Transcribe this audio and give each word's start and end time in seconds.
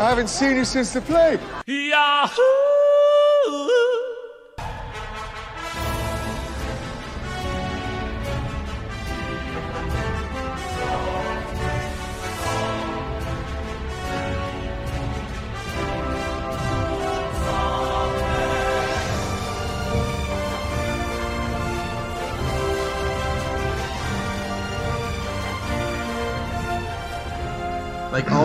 I 0.00 0.08
haven't 0.08 0.30
seen 0.30 0.56
you 0.56 0.64
since 0.64 0.94
the 0.94 1.02
play. 1.02 1.38
Yahoo! 1.66 2.79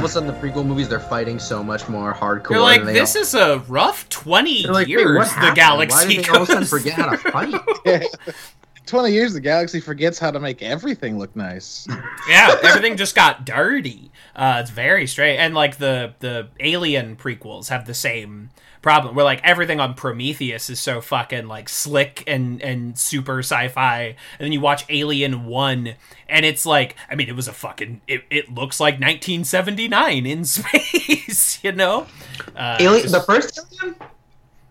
Of 0.05 0.11
a 0.11 0.13
sudden, 0.13 0.27
the 0.27 0.33
prequel 0.33 0.65
movies 0.65 0.87
they're 0.89 0.99
fighting 0.99 1.39
so 1.39 1.63
much 1.63 1.87
more 1.89 2.13
hardcore. 2.13 2.51
You're 2.51 2.61
like, 2.61 2.83
they 2.83 2.93
this 2.93 3.15
all- 3.15 3.21
is 3.21 3.33
a 3.35 3.59
rough 3.67 4.07
20 4.09 4.63
They're 4.63 4.71
like, 4.73 4.87
wait, 4.87 4.89
years 4.89 5.17
what 5.17 5.41
the 5.41 5.51
galaxy 5.55 5.95
Why 5.95 6.13
did 6.15 6.25
they 6.25 6.29
all 6.29 6.43
of 6.43 6.49
a 6.49 6.51
sudden 6.53 6.65
forget 6.67 6.93
how 6.93 7.09
to 7.09 7.17
fight? 7.17 7.53
Yeah. 8.85 8.91
20 8.91 9.11
years, 9.13 9.33
the 9.33 9.39
galaxy 9.41 9.79
forgets 9.79 10.19
how 10.19 10.31
to 10.31 10.39
make 10.39 10.61
everything 10.61 11.17
look 11.19 11.35
nice. 11.35 11.87
yeah, 12.29 12.55
everything 12.63 12.97
just 12.97 13.15
got 13.15 13.45
dirty. 13.45 14.11
Uh, 14.35 14.57
it's 14.61 14.71
very 14.71 15.07
strange, 15.07 15.39
and 15.39 15.53
like 15.53 15.77
the 15.77 16.13
the 16.19 16.47
Alien 16.59 17.15
prequels 17.15 17.69
have 17.69 17.85
the 17.85 17.93
same 17.93 18.49
problem, 18.81 19.15
where 19.15 19.23
like 19.25 19.41
everything 19.43 19.79
on 19.79 19.93
Prometheus 19.95 20.69
is 20.69 20.79
so 20.79 21.01
fucking 21.01 21.47
like 21.47 21.69
slick 21.69 22.23
and 22.27 22.61
and 22.61 22.99
super 22.99 23.39
sci-fi, 23.39 24.01
and 24.07 24.15
then 24.39 24.51
you 24.51 24.59
watch 24.61 24.85
Alien 24.89 25.45
One, 25.45 25.95
and 26.27 26.45
it's 26.45 26.65
like, 26.65 26.95
I 27.09 27.15
mean, 27.15 27.29
it 27.29 27.35
was 27.35 27.47
a 27.47 27.53
fucking, 27.53 28.01
it, 28.07 28.23
it 28.29 28.53
looks 28.53 28.79
like 28.79 28.95
1979 28.95 30.25
in 30.25 30.45
space, 30.45 31.63
you 31.63 31.71
know? 31.71 32.07
Uh, 32.55 32.77
Alien, 32.79 33.01
just- 33.03 33.13
the 33.13 33.21
first 33.21 33.59
Alien, 33.81 33.95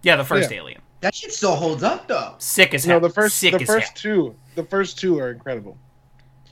yeah, 0.02 0.16
the 0.16 0.24
first 0.24 0.50
Yeah. 0.50 0.58
Alien, 0.58 0.80
that 1.04 1.14
shit 1.14 1.32
still 1.32 1.54
holds 1.54 1.82
up 1.82 2.08
though. 2.08 2.34
sick 2.38 2.72
as 2.74 2.84
hell. 2.84 2.98
No, 2.98 3.06
the 3.08 3.12
first 3.14 3.36
sick 3.36 3.52
the 3.52 3.60
as 3.60 3.66
first 3.66 3.86
hell. 3.88 3.94
two, 4.32 4.34
the 4.54 4.64
first 4.64 4.98
two 4.98 5.18
are 5.18 5.30
incredible. 5.30 5.76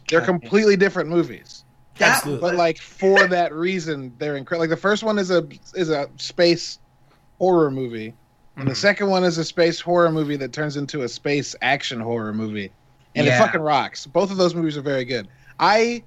They're 0.08 0.20
completely 0.20 0.76
different 0.76 1.08
movies. 1.08 1.64
That, 1.96 2.16
Absolutely. 2.16 2.40
But 2.50 2.56
like 2.56 2.78
for 2.78 3.26
that 3.28 3.52
reason, 3.54 4.12
they're 4.18 4.36
incredible. 4.36 4.62
Like 4.64 4.70
the 4.70 4.76
first 4.80 5.02
one 5.02 5.18
is 5.18 5.30
a 5.30 5.48
is 5.74 5.88
a 5.90 6.08
space 6.18 6.78
horror 7.38 7.70
movie, 7.70 8.14
and 8.56 8.68
the 8.68 8.72
Mhm. 8.72 8.76
second 8.76 9.08
one 9.08 9.24
is 9.24 9.38
a 9.38 9.44
space 9.44 9.80
horror 9.80 10.12
movie 10.12 10.36
that 10.36 10.52
turns 10.52 10.76
into 10.76 11.02
a 11.02 11.08
space 11.08 11.56
action 11.62 11.98
horror 11.98 12.32
movie, 12.34 12.70
and 13.14 13.26
Yeah. 13.26 13.36
it 13.36 13.38
fucking 13.38 13.60
rocks. 13.62 14.06
Both 14.06 14.30
of 14.30 14.36
those 14.36 14.54
movies 14.54 14.76
are 14.76 14.82
very 14.82 15.04
good. 15.06 15.28
I 15.58 16.02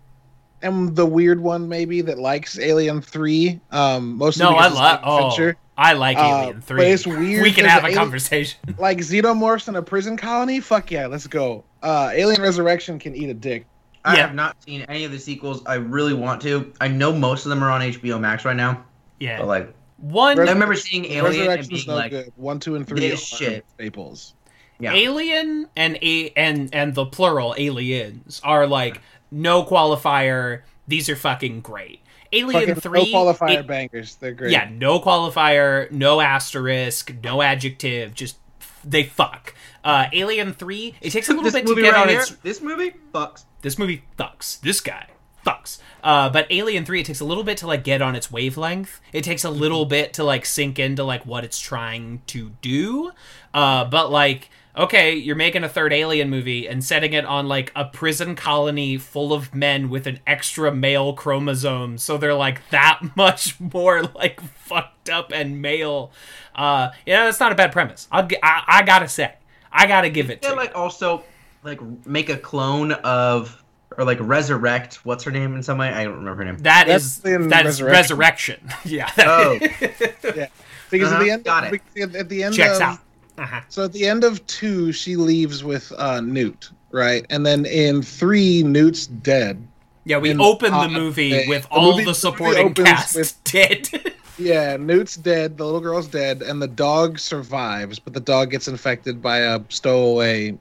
am 0.62 0.94
the 0.94 1.06
weird 1.06 1.40
one 1.42 1.68
maybe 1.68 2.02
that 2.02 2.20
likes 2.20 2.60
Alien 2.60 3.02
Three. 3.02 3.60
Um, 3.72 4.18
mostly 4.18 4.44
No, 4.44 4.52
I 4.52 4.54
because 4.54 4.72
it's 4.72 4.80
love. 4.80 5.00
Oh, 5.04 5.18
adventure. 5.18 5.58
I 5.78 5.94
like 5.94 6.18
Uh, 6.18 6.22
Alien 6.22 6.56
but 6.56 6.64
Three. 6.64 6.86
it's 6.86 7.06
weird 7.08 7.42
We 7.44 7.52
can 7.52 7.66
have 7.66 7.84
a 7.84 7.88
Alien- 7.88 8.00
conversation. 8.00 8.60
like 8.78 9.00
xenomorphs 9.00 9.68
in 9.68 9.76
a 9.76 9.82
prison 9.82 10.16
colony. 10.18 10.60
Fuck 10.60 10.92
yeah, 10.92 11.08
let's 11.08 11.28
go. 11.28 11.64
Uh, 11.84 12.12
Alien 12.14 12.42
Resurrection 12.42 12.98
can 13.00 13.16
eat 13.16 13.30
a 13.30 13.34
dick. 13.34 13.66
I 14.06 14.16
Yeah. 14.16 14.28
have 14.28 14.36
not 14.36 14.56
seen 14.64 14.82
any 14.88 15.04
of 15.04 15.12
the 15.12 15.20
sequels. 15.20 15.62
I 15.66 15.76
really 15.76 16.14
want 16.14 16.42
to. 16.44 16.72
I 16.80 16.88
know 16.88 17.12
most 17.12 17.46
of 17.46 17.50
them 17.50 17.64
are 17.64 17.72
on 17.72 17.82
HBO 17.82 18.20
Max 18.20 18.46
right 18.46 18.56
now. 18.56 18.84
Yeah, 19.20 19.40
But 19.40 19.48
like, 19.48 19.74
one 19.98 20.38
Res- 20.38 20.50
I 20.50 20.54
remember 20.54 20.76
seeing 20.76 21.06
Alien 21.06 21.50
and 21.52 21.68
being 21.68 21.84
no 21.88 21.96
like, 21.96 22.12
good. 22.12 22.32
One, 22.36 22.60
two, 22.60 22.76
and 22.76 22.88
three 22.88 23.00
this 23.00 23.26
shit. 23.26 23.66
staples. 23.76 24.34
yeah. 24.80 24.94
Alien 24.94 25.68
and 25.76 25.98
a 26.02 26.30
and 26.38 26.70
and 26.74 26.94
the 26.94 27.06
plural 27.06 27.56
aliens 27.58 28.42
are 28.44 28.68
like 28.68 29.02
no 29.32 29.64
qualifier. 29.64 30.62
These 30.88 31.10
are 31.10 31.16
fucking 31.16 31.62
great. 31.62 32.02
Alien 32.34 32.68
Fucking 32.76 32.82
three, 32.82 33.12
no 33.12 33.20
qualifier 33.34 33.60
it- 33.60 33.68
bangers. 33.68 34.16
They're 34.16 34.34
great. 34.34 34.52
yeah, 34.52 34.70
no 34.72 35.00
qualifier, 35.00 35.90
no 35.92 36.22
asterisk, 36.22 37.14
no 37.24 37.42
adjective. 37.42 38.14
Just 38.14 38.38
they 38.84 39.04
fuck. 39.04 39.54
Uh, 39.84 40.08
Alien 40.14 40.54
three, 40.54 40.96
it 41.02 41.12
takes 41.12 41.28
a 41.30 41.32
little 41.32 41.44
this 41.44 41.54
bit 41.54 41.68
to 41.68 41.76
get 41.76 41.94
right 41.94 42.02
on 42.02 42.10
here, 42.10 42.22
its 42.22 42.32
this 42.38 42.62
movie 42.62 42.94
fucks. 43.14 43.46
this 43.62 43.78
movie 43.80 44.04
fucks. 44.18 44.60
This 44.62 44.82
guy 44.82 45.08
fucks. 45.46 45.80
Uh, 46.04 46.30
but 46.30 46.46
Alien 46.52 46.86
Three, 46.86 47.02
it 47.02 47.06
takes 47.08 47.20
a 47.20 47.26
little 47.26 47.44
bit 47.44 47.58
to 47.60 47.68
like 47.68 47.84
get 47.84 48.00
on 48.02 48.16
its 48.16 48.32
wavelength. 48.32 49.02
It 49.12 49.24
takes 49.24 49.44
a 49.44 49.50
little 49.50 49.86
bit 49.86 50.14
to 50.14 50.24
like 50.24 50.46
sink 50.46 50.78
into 50.78 51.04
like 51.04 51.26
what 51.26 51.44
it's 51.44 51.60
trying 51.60 52.22
to 52.28 52.52
do. 52.62 53.12
Uh, 53.54 53.86
but 53.86 54.12
like, 54.12 54.50
okay, 54.78 55.14
you're 55.16 55.36
making 55.36 55.64
a 55.64 55.70
third 55.70 55.94
Alien 55.94 56.30
movie 56.30 56.68
and 56.68 56.84
setting 56.84 57.14
it 57.14 57.26
on 57.26 57.48
like 57.48 57.72
a 57.76 57.86
prison 57.86 58.36
colony 58.36 58.98
full 58.98 59.34
of 59.34 59.54
men 59.56 59.90
with 59.90 60.06
an 60.08 60.20
extra 60.28 60.74
male 60.74 61.14
chromosome, 61.14 61.98
so 61.98 62.18
they're 62.18 62.34
like 62.34 62.62
that 62.70 63.00
much 63.16 63.60
more 63.60 64.04
like 64.04 64.42
fucked 64.42 65.10
up 65.10 65.32
and 65.34 65.62
male. 65.62 66.12
Uh, 66.56 66.90
yeah, 67.06 67.26
that's 67.26 67.40
not 67.40 67.52
a 67.52 67.56
bad 67.56 67.72
premise. 67.72 68.08
I'll, 68.12 68.28
gi- 68.28 68.42
I, 68.44 68.64
I 68.68 68.84
gotta 68.84 69.08
say, 69.08 69.34
I 69.72 69.88
gotta 69.88 70.10
give 70.10 70.30
it 70.30 70.42
to. 70.42 70.48
Yeah, 70.48 70.54
you. 70.54 70.58
like 70.60 70.76
also 70.76 71.24
like 71.64 71.80
make 72.06 72.30
a 72.30 72.38
clone 72.38 72.92
of 72.92 73.62
or 73.98 74.04
like 74.04 74.18
resurrect 74.22 75.06
what's 75.06 75.24
her 75.24 75.32
name 75.32 75.56
in 75.56 75.64
some 75.64 75.78
way. 75.78 75.88
I 75.90 76.04
don't 76.04 76.16
remember 76.18 76.44
her 76.44 76.52
name. 76.52 76.58
That 76.64 76.88
That's 76.88 77.06
is 77.20 77.26
in 77.26 77.48
that 77.50 77.66
is 77.66 77.82
Resurrection. 77.82 78.60
resurrection. 78.68 78.70
yeah. 78.92 79.10
that- 79.16 79.28
Oh. 79.28 80.48
Because 80.92 81.12
at 81.12 81.16
Uh-huh, 81.16 81.24
the 81.26 81.32
end, 81.32 81.44
got 81.44 81.64
it. 81.64 81.72
because 81.94 82.16
At 82.16 82.30
the 82.30 82.44
end 82.44 82.54
Checks 82.54 82.76
of, 82.76 82.82
out. 82.84 83.00
Uh-huh. 83.38 83.62
So 83.70 83.84
at 83.86 83.94
the 83.94 84.08
end 84.08 84.24
of 84.24 84.46
two, 84.48 84.92
she 84.92 85.16
leaves 85.16 85.64
with 85.64 85.92
uh, 85.98 86.22
Newt, 86.22 86.70
right? 86.92 87.26
And 87.30 87.46
then 87.46 87.66
in 87.66 88.02
three, 88.02 88.64
Newt's 88.64 89.08
dead. 89.08 89.66
Yeah, 90.06 90.20
we 90.20 90.30
And, 90.32 90.40
open 90.42 90.74
uh, 90.74 90.84
the 90.84 90.90
movie 90.90 91.32
the- 91.32 91.50
with 91.50 91.64
the 91.64 91.70
all 91.70 91.92
movie- 91.92 92.04
the 92.06 92.12
the 92.12 92.16
supporting 92.16 92.68
opens 92.68 92.88
cast 92.88 93.16
with- 93.16 93.44
dead. 93.44 93.90
Yeah, 94.38 94.78
Newt's 94.78 95.16
dead. 95.16 95.58
The 95.58 95.66
little 95.66 95.80
girl's 95.80 96.08
dead, 96.08 96.42
and 96.42 96.62
the 96.62 96.68
dog 96.68 97.20
survives, 97.20 98.00
but 98.00 98.14
the 98.14 98.20
dog 98.20 98.52
gets 98.52 98.68
infected 98.68 99.22
by 99.22 99.38
a 99.40 99.62
stowaway. 99.70 100.58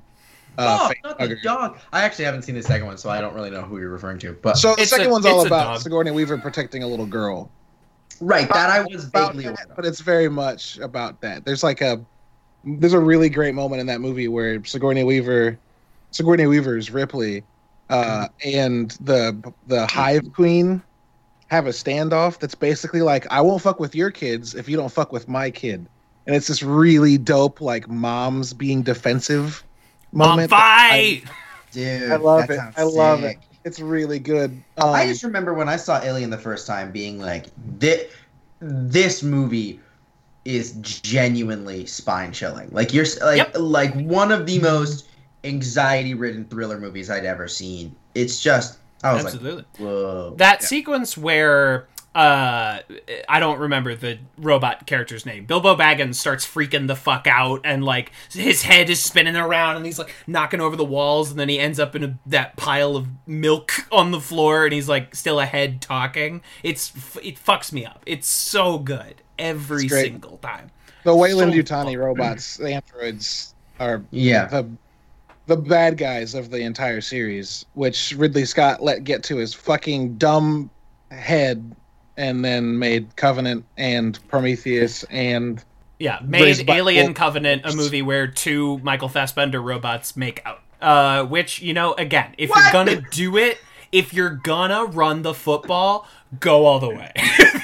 Uh, 0.57 0.89
oh, 0.89 0.93
not 1.03 1.19
the 1.19 1.37
dog. 1.43 1.79
I 1.93 2.03
actually 2.03 2.25
haven't 2.27 2.43
seen 2.43 2.55
the 2.55 2.63
second 2.63 2.87
one, 2.87 2.97
so 2.97 3.11
I 3.11 3.21
don't 3.21 3.35
really 3.35 3.51
know 3.51 3.63
who 3.63 3.79
you're 3.79 3.91
referring 3.91 4.21
to. 4.21 4.33
But 4.41 4.57
So 4.57 4.77
the 4.77 4.83
It's 4.83 4.91
second 4.93 5.09
a- 5.09 5.11
one's 5.11 5.27
all 5.27 5.45
about 5.45 5.65
dog. 5.75 5.81
Sigourney 5.81 6.13
Weaver 6.13 6.39
protecting 6.39 6.85
a 6.85 6.87
little 6.87 7.07
girl. 7.07 7.51
right, 8.21 8.49
that 8.49 8.71
I 8.71 8.83
was 8.83 9.07
vaguely 9.07 9.45
aware 9.47 9.67
of. 9.69 9.75
but 9.75 9.85
it's 9.85 10.01
very 10.01 10.29
much 10.29 10.79
about 10.79 11.21
that. 11.23 11.45
There's 11.45 11.65
like 11.65 11.81
a 11.81 12.01
there's 12.65 12.93
a 12.93 13.01
really 13.01 13.29
great 13.29 13.55
moment 13.55 13.81
in 13.81 13.87
that 13.87 14.01
movie 14.01 14.29
where 14.29 14.65
Sigourney 14.65 15.05
Weaver, 15.05 15.59
Sigourney 16.11 16.47
Weaver's 16.47 16.91
Ripley, 16.91 17.43
uh, 17.91 18.29
and 18.45 18.93
the 19.03 19.53
the 19.67 19.87
Hive 19.87 20.33
Queen 20.33 20.83
have 21.49 21.67
a 21.67 21.71
standoff 21.71 22.39
that's 22.39 22.55
basically 22.55 23.03
like, 23.03 23.31
I 23.31 23.41
won't 23.41 23.63
fuck 23.63 23.79
with 23.79 23.95
your 23.95 24.11
kids 24.11 24.55
if 24.55 24.69
you 24.69 24.77
don't 24.77 24.91
fuck 24.91 25.13
with 25.13 25.29
my 25.29 25.51
kid, 25.51 25.87
and 26.27 26.35
it's 26.35 26.47
this 26.47 26.63
really 26.63 27.19
dope 27.19 27.61
like 27.61 27.89
moms 27.89 28.53
being 28.53 28.83
defensive 28.83 29.63
moment. 30.13 30.51
Mom 30.51 30.51
moment. 30.51 30.51
fight. 30.51 31.25
Dude, 31.73 32.11
I 32.11 32.17
love 32.17 32.47
that 32.47 32.51
it. 32.51 32.57
sounds 32.57 32.75
I 32.79 32.83
love 32.85 33.21
sick. 33.21 33.39
it. 33.39 33.59
It's 33.67 33.81
really 33.81 34.19
good. 34.19 34.51
Um, 34.77 34.91
I 34.91 35.07
just 35.07 35.23
remember 35.23 35.55
when 35.55 35.69
I 35.69 35.77
saw 35.77 36.01
Alien 36.03 36.31
the 36.31 36.39
first 36.39 36.67
time, 36.67 36.93
being 36.93 37.19
like, 37.19 37.47
"This, 37.79 38.11
this 38.61 39.23
movie 39.23 39.81
is 40.45 40.73
genuinely 40.83 41.87
spine 41.87 42.33
chilling. 42.33 42.69
Like 42.71 42.93
you're 42.93 43.07
like 43.23 43.39
Yep. 43.39 43.53
like 43.59 43.95
one 43.95 44.31
of 44.33 44.47
the 44.47 44.59
most 44.59 45.09
anxiety 45.43 46.15
ridden 46.15 46.45
thriller 46.47 46.79
movies 46.79 47.11
I'd 47.11 47.25
ever 47.25 47.49
seen. 47.49 47.95
It's 48.15 48.41
just 48.41 48.79
I 49.03 49.13
was 49.15 49.25
Absolutely. 49.27 49.65
like, 49.73 49.79
whoa. 49.79 50.35
that 50.37 50.63
sequence 50.63 51.17
where 51.17 51.89
uh 52.15 52.79
I 53.29 53.41
don't 53.41 53.59
remember 53.59 53.95
the 53.97 54.19
robot 54.39 54.87
character's 54.87 55.27
name. 55.27 55.47
Bilbo 55.47 55.75
Baggins 55.77 56.15
starts 56.15 56.47
freaking 56.47 56.87
the 56.87 56.95
fuck 56.95 57.27
out 57.27 57.63
and 57.65 57.85
like 57.85 58.13
his 58.31 58.63
head 58.63 58.89
is 58.89 59.03
spinning 59.03 59.37
around 59.37 59.77
and 59.77 59.85
he's 59.85 59.99
like 59.99 60.15
knocking 60.27 60.61
over 60.61 60.77
the 60.77 60.85
walls 60.85 61.31
and 61.31 61.41
then 61.41 61.49
he 61.49 61.59
ends 61.59 61.81
up 61.81 61.97
in 61.97 62.05
a, 62.05 62.19
that 62.27 62.57
pile 62.57 62.97
of 62.97 63.09
milk 63.27 63.73
on 63.91 64.11
the 64.13 64.21
floor 64.21 64.65
and 64.65 64.73
he's 64.73 64.89
like 64.89 65.15
still 65.15 65.41
ahead 65.41 65.81
talking. 65.83 66.41
It's 66.63 66.93
it 67.23 67.37
fucks 67.43 67.73
me 67.73 67.85
up. 67.85 68.03
It's 68.07 68.29
so 68.29 68.79
good 68.79 69.23
every 69.39 69.89
single 69.89 70.39
time. 70.39 70.71
the 71.05 71.15
Weyland 71.15 71.53
so 71.53 71.59
Yutani 71.59 71.99
robots, 71.99 72.57
the 72.57 72.75
androids, 72.75 73.55
are 73.81 74.03
Yeah. 74.11 74.47
the 74.47 74.67
the 75.47 75.57
bad 75.57 75.99
guys 75.99 76.35
of 76.35 76.51
the 76.51 76.61
entire 76.61 77.03
series, 77.03 77.67
which 77.75 78.15
Ridley 78.17 78.47
Scott 78.47 78.83
let 78.83 79.05
get 79.05 79.23
to 79.25 79.37
his 79.37 79.53
fucking 79.53 80.17
dumb 80.17 80.71
head, 81.11 81.75
and 82.17 82.43
then 82.43 82.79
made 82.79 83.15
Covenant 83.17 83.65
and 83.77 84.19
Prometheus 84.29 85.03
and 85.11 85.63
Yeah, 85.99 86.19
made 86.25 86.69
Alien 86.71 87.07
wolves. 87.09 87.19
Covenant 87.19 87.63
a 87.67 87.77
movie 87.77 88.01
where 88.01 88.27
two 88.27 88.79
Michael 88.79 89.09
Fassbender 89.11 89.61
robots 89.61 90.17
make 90.17 90.41
out. 90.47 90.61
Uh, 90.81 91.25
which 91.25 91.61
you 91.61 91.75
know, 91.75 91.93
again, 91.95 92.35
if 92.39 92.49
What? 92.51 92.63
you're 92.65 92.73
gonna 92.73 93.03
do 93.11 93.37
it, 93.37 93.59
if 93.95 94.13
you're 94.13 94.31
gonna 94.31 94.85
run 94.85 95.23
the 95.23 95.33
football, 95.33 96.07
go 96.41 96.67
all 96.67 96.81
the 96.81 96.91
way. 96.91 97.13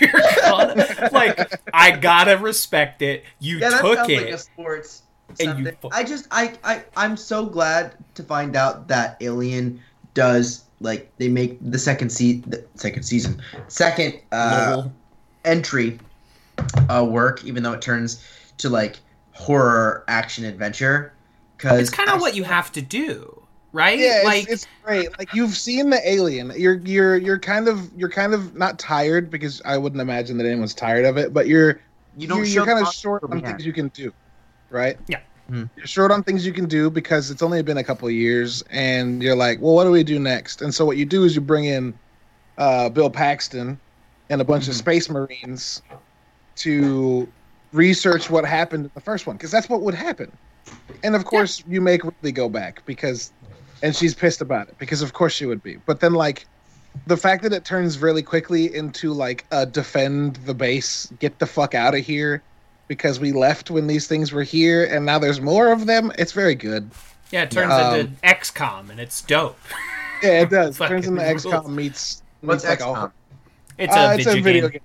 gonna, 0.43 1.11
like, 1.13 1.61
I 1.75 1.91
gotta 1.91 2.39
respect 2.39 3.03
it. 3.03 3.25
You 3.41 3.59
yeah, 3.59 3.71
that 3.71 3.83
took 3.83 4.09
it. 4.09 4.23
like 4.23 4.35
a 4.35 4.39
sports. 4.39 5.03
And 5.39 5.61
you 5.61 5.73
I 5.93 6.03
just 6.03 6.27
I 6.31 6.55
I 6.65 6.85
I'm 6.97 7.17
so 7.17 7.47
glad 7.47 7.95
to 8.15 8.23
find 8.23 8.57
out 8.57 8.89
that 8.89 9.17
Alien 9.21 9.81
does 10.15 10.65
like 10.81 11.13
they 11.19 11.29
make 11.29 11.59
the 11.71 11.79
second 11.79 12.11
se- 12.11 12.43
the 12.47 12.65
second 12.75 13.05
season 13.05 13.41
second 13.69 14.19
uh 14.33 14.89
entry 15.45 16.01
uh, 16.89 17.07
work, 17.09 17.45
even 17.45 17.63
though 17.63 17.73
it 17.73 17.83
turns 17.83 18.25
to 18.59 18.69
like 18.69 18.99
horror 19.33 20.05
action 20.09 20.45
adventure. 20.45 21.13
Because 21.57 21.81
It's 21.81 21.91
kind 21.91 22.11
of 22.11 22.21
what 22.21 22.35
you 22.35 22.45
have 22.45 22.73
to 22.73 22.83
do, 22.83 23.40
right? 23.73 23.99
Yeah, 23.99 24.23
like 24.25 24.45
it's, 24.45 24.65
it's 24.65 24.67
great. 24.83 25.09
Like 25.19 25.35
you've 25.35 25.57
seen 25.57 25.91
the 25.91 26.01
Alien. 26.09 26.53
You're 26.57 26.81
you're 26.85 27.17
you're 27.17 27.39
kind 27.39 27.69
of 27.69 27.91
you're 27.97 28.11
kind 28.11 28.35
of 28.35 28.55
not 28.55 28.79
tired 28.79 29.31
because 29.31 29.61
I 29.65 29.79
wouldn't 29.79 30.01
imagine 30.01 30.39
that 30.39 30.47
anyone's 30.47 30.75
tired 30.75 31.05
of 31.05 31.17
it, 31.17 31.33
but 31.33 31.47
you're 31.47 31.81
you 32.17 32.27
don't 32.27 32.39
you're, 32.39 32.47
you're 32.47 32.67
kind 32.67 32.85
of 32.85 32.93
short 32.93 33.23
on 33.25 33.41
things 33.41 33.65
you 33.65 33.73
can 33.73 33.89
do, 33.89 34.13
right? 34.71 34.97
Yeah. 35.07 35.21
Mhm. 35.51 35.71
You're 35.77 35.87
short 35.87 36.13
on 36.13 36.23
things 36.23 36.47
you 36.47 36.53
can 36.53 36.67
do 36.67 36.91
because 36.91 37.31
it's 37.31 37.43
only 37.43 37.63
been 37.63 37.79
a 37.79 37.85
couple 37.85 38.07
of 38.07 38.15
years, 38.15 38.63
and 38.71 39.23
you're 39.23 39.37
like, 39.37 39.61
well, 39.61 39.75
what 39.75 39.85
do 39.85 39.91
we 39.91 40.05
do 40.05 40.19
next? 40.19 40.63
And 40.63 40.73
so 40.75 40.85
what 40.85 40.97
you 40.97 41.05
do 41.05 41.25
is 41.25 41.35
you 41.35 41.41
bring 41.41 41.65
in 41.65 41.99
uh, 42.59 42.89
Bill 42.89 43.11
Paxton 43.11 43.81
and 44.29 44.41
a 44.41 44.45
bunch 44.45 44.69
of 44.69 44.75
Mhm. 44.75 44.79
Space 44.79 45.11
Marines 45.11 45.83
to 46.57 47.33
research 47.73 48.31
what 48.31 48.45
happened 48.45 48.85
in 48.85 48.91
the 48.95 49.01
first 49.01 49.27
one 49.27 49.37
because 49.37 49.51
that's 49.51 49.69
what 49.69 49.83
would 49.83 49.95
happen. 49.95 50.37
And 51.03 51.17
of 51.17 51.25
course, 51.25 51.63
you 51.67 51.81
make 51.81 52.05
Ripley 52.05 52.33
go 52.33 52.49
back 52.49 52.85
because, 52.85 53.33
and 53.83 53.95
she's 53.95 54.15
pissed 54.15 54.41
about 54.41 54.69
it 54.69 54.79
because 54.79 55.03
of 55.03 55.13
course 55.13 55.33
she 55.33 55.47
would 55.47 55.63
be. 55.63 55.77
But 55.87 56.01
then 56.01 56.15
like 56.15 56.47
the 57.07 57.17
fact 57.17 57.43
that 57.45 57.53
it 57.53 57.65
turns 57.65 57.99
really 57.99 58.23
quickly 58.23 58.75
into 58.75 59.13
like 59.13 59.45
a 59.51 59.65
defend 59.67 60.37
the 60.47 60.55
base, 60.55 61.13
get 61.19 61.39
the 61.39 61.47
fuck 61.47 61.75
out 61.75 61.95
of 61.95 62.01
here 62.05 62.43
because 62.89 63.21
we 63.21 63.33
left 63.33 63.71
when 63.71 63.87
these 63.87 64.07
things 64.09 64.33
were 64.33 64.43
here 64.43 64.85
and 64.85 65.07
now 65.07 65.19
there's 65.19 65.41
more 65.41 65.71
of 65.73 65.87
them. 65.87 66.13
It's 66.19 66.33
very 66.33 66.55
good. 66.57 66.91
yeah, 67.31 67.43
it 67.45 67.51
turns 67.51 67.73
Um, 67.73 67.95
into 67.95 68.13
XCOM 68.23 68.91
and 68.91 69.01
it's 69.01 69.23
dope. 69.23 69.59
Yeah, 70.23 70.43
it 70.43 70.51
does. 70.51 70.79
It 70.81 70.89
turns 70.89 71.07
into 71.07 71.23
rules. 71.23 71.47
XCOM 71.47 71.69
meets, 71.71 72.23
What's 72.43 72.63
like 72.65 72.81
XCOM? 72.81 73.05
a, 73.05 73.13
It's 73.79 73.97
uh, 73.97 73.99
a, 74.01 74.15
it's 74.17 74.25
video, 74.25 74.39
a 74.41 74.43
video 74.43 74.63
game. 74.69 74.73
game 74.73 74.81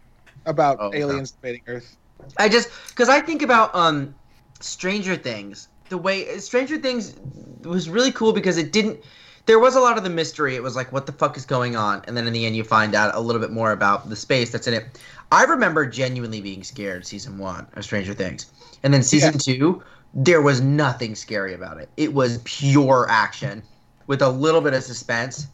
about 0.46 0.78
Oh, 0.80 0.86
okay. 0.88 1.00
aliens 1.00 1.34
invading 1.44 1.62
Earth. 1.68 1.98
I 2.38 2.48
just 2.48 2.70
because 2.90 3.10
I 3.10 3.20
think 3.20 3.42
about 3.42 3.76
um 3.76 4.16
Stranger 4.62 5.18
Things. 5.18 5.68
The 5.90 5.98
way 5.98 6.38
Stranger 6.40 6.78
Things 6.78 7.16
was 7.64 7.90
really 7.90 8.12
cool 8.12 8.34
because 8.34 8.58
it 8.58 8.72
didn't. 8.72 9.00
There 9.46 9.60
was 9.60 9.76
a 9.76 9.80
lot 9.80 9.98
of 9.98 10.04
the 10.04 10.10
mystery. 10.10 10.56
It 10.56 10.64
was 10.64 10.76
like, 10.76 10.92
what 10.92 11.06
the 11.06 11.12
fuck 11.12 11.38
is 11.38 11.46
going 11.46 11.76
on? 11.76 12.04
And 12.08 12.18
then 12.18 12.26
in 12.26 12.34
the 12.34 12.46
end, 12.48 12.56
you 12.56 12.64
find 12.64 12.96
out 12.96 13.14
a 13.14 13.20
little 13.20 13.42
bit 13.42 13.52
more 13.52 13.72
about 13.72 14.10
the 14.10 14.16
space 14.16 14.52
that's 14.52 14.68
in 14.68 14.74
it. 14.74 15.00
I 15.32 15.44
remember 15.44 15.86
genuinely 15.86 16.42
being 16.42 16.64
scared 16.64 17.06
season 17.06 17.38
one 17.38 17.68
of 17.74 17.84
Stranger 17.84 18.14
Things, 18.14 18.52
and 18.82 18.94
then 18.94 19.04
season 19.04 19.38
two, 19.38 19.84
there 20.16 20.42
was 20.42 20.62
nothing 20.62 21.14
scary 21.14 21.54
about 21.54 21.78
it. 21.80 21.90
It 21.98 22.14
was 22.14 22.40
pure 22.46 23.06
action 23.10 23.62
with 24.08 24.22
a 24.22 24.30
little 24.30 24.62
bit 24.62 24.74
of 24.74 24.84
suspense. 24.84 25.48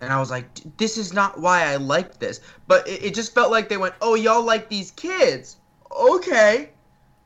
And 0.00 0.12
I 0.12 0.18
was 0.18 0.30
like, 0.30 0.46
this 0.78 0.96
is 0.96 1.12
not 1.12 1.38
why 1.40 1.64
I 1.64 1.76
liked 1.76 2.20
this. 2.20 2.40
But 2.66 2.88
it, 2.88 3.04
it 3.04 3.14
just 3.14 3.34
felt 3.34 3.50
like 3.50 3.68
they 3.68 3.76
went, 3.76 3.94
oh, 4.00 4.14
y'all 4.14 4.42
like 4.42 4.70
these 4.70 4.90
kids. 4.92 5.56
Okay. 5.94 6.70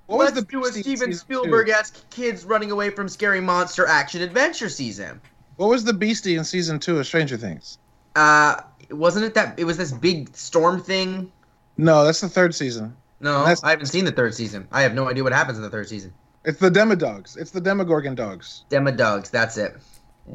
What 0.06 0.18
Let's 0.18 0.34
was 0.34 0.44
the 0.44 0.50
do 0.50 0.64
a 0.64 0.72
Steven? 0.72 1.12
Spielberg 1.14 1.68
esque 1.70 2.08
kids 2.10 2.44
running 2.44 2.70
away 2.70 2.90
from 2.90 3.08
scary 3.08 3.40
monster 3.40 3.86
action 3.86 4.20
adventure 4.20 4.68
season. 4.68 5.20
What 5.56 5.68
was 5.68 5.84
the 5.84 5.94
beastie 5.94 6.36
in 6.36 6.44
season 6.44 6.78
two 6.78 6.98
of 6.98 7.06
Stranger 7.06 7.36
Things? 7.36 7.78
Uh, 8.14 8.60
wasn't 8.90 9.24
it 9.24 9.34
that 9.34 9.58
it 9.58 9.64
was 9.64 9.76
this 9.78 9.92
big 9.92 10.36
storm 10.36 10.82
thing? 10.82 11.32
No, 11.76 12.04
that's 12.04 12.20
the 12.20 12.28
third 12.28 12.54
season. 12.54 12.96
No, 13.20 13.44
I 13.62 13.70
haven't 13.70 13.86
seen 13.86 14.04
the 14.04 14.12
third 14.12 14.34
season. 14.34 14.68
I 14.70 14.82
have 14.82 14.94
no 14.94 15.08
idea 15.08 15.24
what 15.24 15.32
happens 15.32 15.56
in 15.56 15.62
the 15.64 15.70
third 15.70 15.88
season. 15.88 16.12
It's 16.44 16.58
the 16.60 16.70
Demodogs. 16.70 17.38
It's 17.38 17.50
the 17.52 17.60
Demogorgon 17.60 18.14
dogs. 18.14 18.64
Demodogs, 18.70 19.30
that's 19.30 19.56
it. 19.56 19.76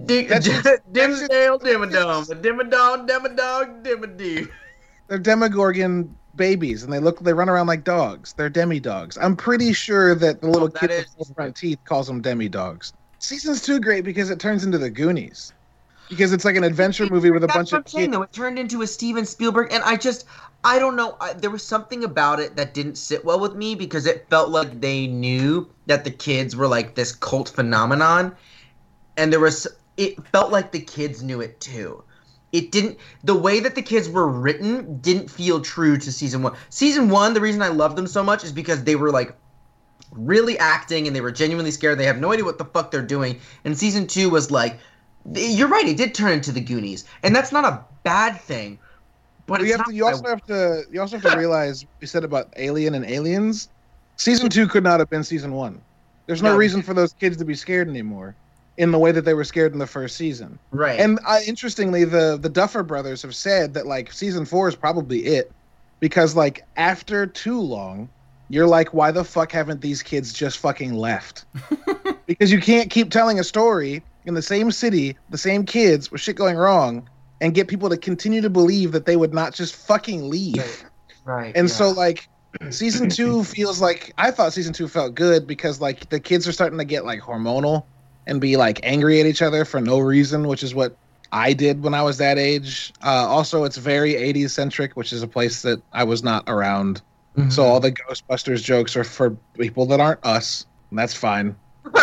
D- 0.05 0.23
That's- 0.27 0.47
Dimmadale, 0.91 1.59
Dimmadome, 1.61 2.25
Dimmadome, 2.41 3.07
Dimmadog, 3.07 3.83
Dimmadee. 3.83 4.47
They're 5.07 5.17
Demogorgon 5.19 6.15
babies, 6.35 6.83
and 6.83 6.91
they 6.91 6.99
look 6.99 7.19
they 7.19 7.33
run 7.33 7.49
around 7.49 7.67
like 7.67 7.83
dogs. 7.83 8.33
They're 8.33 8.49
demi 8.49 8.79
dogs. 8.79 9.17
I'm 9.17 9.35
pretty 9.35 9.73
sure 9.73 10.15
that 10.15 10.41
the 10.41 10.47
little 10.47 10.67
oh, 10.67 10.71
that 10.71 10.81
kid 10.81 10.91
is- 10.91 11.15
with 11.17 11.33
front 11.35 11.55
teeth 11.55 11.79
calls 11.85 12.07
them 12.07 12.21
demi 12.21 12.49
dogs. 12.49 12.93
Season's 13.19 13.61
too 13.61 13.79
great 13.79 14.05
because 14.05 14.29
it 14.29 14.39
turns 14.39 14.63
into 14.63 14.77
the 14.77 14.89
Goonies. 14.89 15.51
Because 16.07 16.33
it's 16.33 16.45
like 16.45 16.55
an 16.55 16.63
adventure 16.63 17.05
movie 17.07 17.29
with 17.29 17.43
a 17.43 17.47
That's 17.47 17.57
bunch 17.57 17.71
what 17.73 17.79
of 17.79 17.83
I'm 17.85 17.91
saying, 17.91 18.05
kids. 18.05 18.17
though. 18.17 18.21
It 18.23 18.31
turned 18.33 18.57
into 18.57 18.81
a 18.81 18.87
Steven 18.87 19.25
Spielberg, 19.25 19.71
and 19.71 19.83
I 19.83 19.95
just, 19.95 20.25
I 20.63 20.79
don't 20.79 20.95
know. 20.95 21.15
I, 21.21 21.33
there 21.33 21.51
was 21.51 21.63
something 21.63 22.03
about 22.03 22.39
it 22.39 22.55
that 22.55 22.73
didn't 22.73 22.95
sit 22.95 23.23
well 23.23 23.39
with 23.39 23.55
me 23.55 23.75
because 23.75 24.07
it 24.07 24.25
felt 24.29 24.49
like 24.49 24.81
they 24.81 25.05
knew 25.05 25.69
that 25.85 26.05
the 26.05 26.11
kids 26.11 26.55
were 26.55 26.67
like 26.67 26.95
this 26.95 27.11
cult 27.11 27.49
phenomenon, 27.49 28.35
and 29.17 29.31
there 29.31 29.39
was. 29.39 29.67
It 29.97 30.25
felt 30.27 30.51
like 30.51 30.71
the 30.71 30.79
kids 30.79 31.21
knew 31.21 31.41
it 31.41 31.59
too. 31.59 32.03
It 32.51 32.71
didn't. 32.71 32.97
The 33.23 33.35
way 33.35 33.59
that 33.59 33.75
the 33.75 33.81
kids 33.81 34.09
were 34.09 34.27
written 34.27 34.99
didn't 35.01 35.29
feel 35.29 35.61
true 35.61 35.97
to 35.97 36.11
season 36.11 36.41
one. 36.41 36.55
Season 36.69 37.09
one, 37.09 37.33
the 37.33 37.41
reason 37.41 37.61
I 37.61 37.67
loved 37.67 37.95
them 37.95 38.07
so 38.07 38.23
much 38.23 38.43
is 38.43 38.51
because 38.51 38.83
they 38.83 38.95
were 38.95 39.11
like 39.11 39.35
really 40.11 40.57
acting 40.57 41.05
and 41.05 41.15
they 41.15 41.21
were 41.21 41.31
genuinely 41.31 41.71
scared. 41.71 41.99
They 41.99 42.05
have 42.05 42.19
no 42.19 42.31
idea 42.31 42.45
what 42.45 42.57
the 42.57 42.65
fuck 42.65 42.89
they're 42.91 43.01
doing. 43.03 43.39
And 43.63 43.77
season 43.77 44.07
two 44.07 44.29
was 44.31 44.49
like, 44.49 44.79
you're 45.35 45.67
right. 45.67 45.87
It 45.87 45.97
did 45.97 46.15
turn 46.15 46.31
into 46.31 46.51
the 46.51 46.61
Goonies, 46.61 47.05
and 47.23 47.35
that's 47.35 47.51
not 47.51 47.65
a 47.65 47.85
bad 48.03 48.39
thing. 48.41 48.79
But 49.45 49.61
you 49.61 49.71
have 49.75 49.85
to, 49.85 49.93
you 49.93 50.03
what 50.05 50.09
I- 50.09 50.17
also 50.17 50.29
have 50.29 50.43
to 50.45 50.83
you 50.91 51.01
also 51.01 51.19
have 51.19 51.31
to 51.31 51.37
realize 51.37 51.85
we 52.01 52.07
said 52.07 52.23
about 52.23 52.51
Alien 52.57 52.95
and 52.95 53.05
Aliens. 53.05 53.69
Season 54.17 54.49
two 54.49 54.67
could 54.67 54.83
not 54.83 54.99
have 54.99 55.09
been 55.09 55.23
season 55.23 55.53
one. 55.53 55.81
There's 56.25 56.41
no 56.41 56.51
No. 56.51 56.57
reason 56.57 56.81
for 56.81 56.93
those 56.93 57.13
kids 57.13 57.37
to 57.37 57.45
be 57.45 57.55
scared 57.55 57.87
anymore, 57.89 58.35
in 58.79 58.91
the 58.91 58.97
way 58.97 59.11
that 59.11 59.25
they 59.25 59.33
were 59.33 59.43
scared 59.43 59.73
in 59.73 59.79
the 59.79 59.85
first 59.85 60.15
season. 60.15 60.57
right. 60.71 60.99
And 60.99 61.19
uh, 61.27 61.39
interestingly, 61.45 62.05
the 62.05 62.39
the 62.41 62.49
Duffer 62.49 62.81
Brothers 62.81 63.21
have 63.21 63.35
said 63.35 63.73
that 63.73 63.85
like 63.85 64.11
season 64.11 64.45
four 64.45 64.69
is 64.69 64.75
probably 64.75 65.25
it, 65.25 65.51
because 65.99 66.35
like 66.35 66.65
after 66.77 67.27
too 67.27 67.59
long, 67.59 68.09
you're 68.47 68.67
like, 68.67 68.93
why 68.93 69.11
the 69.11 69.25
fuck 69.25 69.51
haven't 69.51 69.81
these 69.81 70.01
kids 70.01 70.31
just 70.31 70.59
fucking 70.59 70.93
left? 70.93 71.43
because 72.25 72.53
you 72.53 72.61
can't 72.61 72.89
keep 72.89 73.11
telling 73.11 73.37
a 73.37 73.43
story 73.43 74.01
in 74.23 74.33
the 74.33 74.41
same 74.41 74.71
city, 74.71 75.17
the 75.29 75.37
same 75.37 75.65
kids 75.65 76.09
with 76.09 76.21
shit 76.21 76.37
going 76.37 76.55
wrong, 76.55 77.07
and 77.41 77.53
get 77.53 77.67
people 77.67 77.89
to 77.89 77.97
continue 77.97 78.39
to 78.39 78.49
believe 78.49 78.93
that 78.93 79.05
they 79.05 79.17
would 79.17 79.33
not 79.33 79.53
just 79.53 79.75
fucking 79.75 80.29
leave. 80.29 80.85
right. 81.25 81.51
And 81.53 81.67
yeah. 81.67 81.73
so 81.73 81.89
like 81.89 82.29
season 82.69 83.09
two 83.09 83.43
feels 83.55 83.81
like 83.81 84.13
I 84.17 84.31
thought 84.31 84.53
season 84.53 84.71
two 84.71 84.87
felt 84.87 85.15
good 85.15 85.45
because 85.45 85.81
like 85.81 86.07
the 86.09 86.21
kids 86.21 86.47
are 86.47 86.53
starting 86.53 86.79
to 86.79 86.85
get 86.85 87.03
like 87.03 87.19
hormonal 87.19 87.83
and 88.29 88.39
be 88.39 88.55
like 88.55 88.79
angry 88.83 89.19
at 89.19 89.25
each 89.25 89.41
other 89.41 89.65
for 89.65 89.81
no 89.81 89.99
reason, 89.99 90.47
which 90.47 90.63
is 90.63 90.73
what 90.73 90.95
I 91.31 91.53
did 91.53 91.83
when 91.83 91.93
I 91.93 92.01
was 92.01 92.17
that 92.17 92.37
age. 92.37 92.93
Uh, 93.03 93.27
also, 93.27 93.63
it's 93.63 93.77
very 93.77 94.13
80s 94.13 94.51
centric, 94.51 94.95
which 94.95 95.11
is 95.13 95.21
a 95.23 95.27
place 95.27 95.61
that 95.63 95.81
I 95.93 96.03
was 96.03 96.23
not 96.23 96.43
around. 96.47 97.01
Mm-hmm. 97.37 97.49
So 97.49 97.63
all 97.63 97.79
the 97.79 97.91
Ghostbusters 97.91 98.63
jokes 98.63 98.95
are 98.95 99.03
for 99.03 99.31
people 99.57 99.85
that 99.87 99.99
aren't 99.99 100.25
us. 100.25 100.65
And 100.89 100.99
that's 100.99 101.13
fine. 101.13 101.55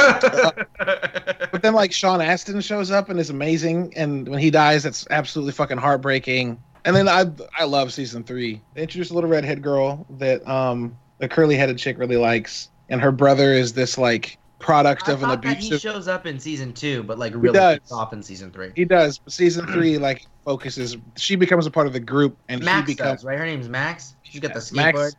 But 1.57 1.63
then 1.63 1.73
like 1.73 1.91
Sean 1.91 2.21
Astin 2.21 2.61
shows 2.61 2.91
up 2.91 3.09
and 3.09 3.19
is 3.19 3.31
amazing, 3.31 3.95
and 3.97 4.29
when 4.29 4.39
he 4.39 4.51
dies, 4.51 4.83
that's 4.83 5.07
absolutely 5.11 5.53
fucking 5.53 5.79
heartbreaking. 5.79 6.63
And 6.85 6.95
then 6.95 7.09
I 7.09 7.25
I 7.59 7.65
love 7.65 7.95
season 7.95 8.25
three. 8.25 8.61
They 8.75 8.83
introduced 8.83 9.11
a 9.11 9.15
little 9.15 9.31
redhead 9.31 9.63
girl 9.63 10.07
that 10.19 10.47
um 10.47 10.99
the 11.19 11.29
curly 11.29 11.57
headed 11.57 11.79
chick 11.79 11.99
really 11.99 12.19
likes, 12.19 12.69
and 12.91 13.01
her 13.01 13.11
brother 13.11 13.55
is 13.55 13.73
this 13.73 13.97
like 13.97 14.37
product 14.59 15.09
I 15.09 15.13
of 15.13 15.23
an 15.23 15.41
that 15.41 15.59
he 15.59 15.79
shows 15.79 16.09
up 16.09 16.27
in 16.27 16.41
season 16.41 16.73
two, 16.73 17.03
but 17.03 17.19
like 17.19 17.33
really 17.35 17.59
does. 17.59 17.93
off 17.93 18.13
in 18.13 18.23
season 18.23 18.51
three. 18.51 18.73
He 18.75 18.85
does. 18.85 19.19
But 19.19 19.33
season 19.33 19.67
three 19.73 19.99
like 19.99 20.27
focuses. 20.45 20.97
She 21.17 21.37
becomes 21.37 21.67
a 21.67 21.71
part 21.71 21.87
of 21.87 21.93
the 21.93 22.01
group, 22.01 22.39
and 22.49 22.63
Max 22.63 22.89
he 22.89 22.95
becomes 22.95 23.21
does, 23.21 23.25
right? 23.25 23.39
Her 23.39 23.47
name's 23.47 23.69
Max. 23.69 24.17
She's 24.23 24.41
got 24.41 24.55
the 24.55 24.61
skateboard. 24.61 24.95
Max. 24.95 25.17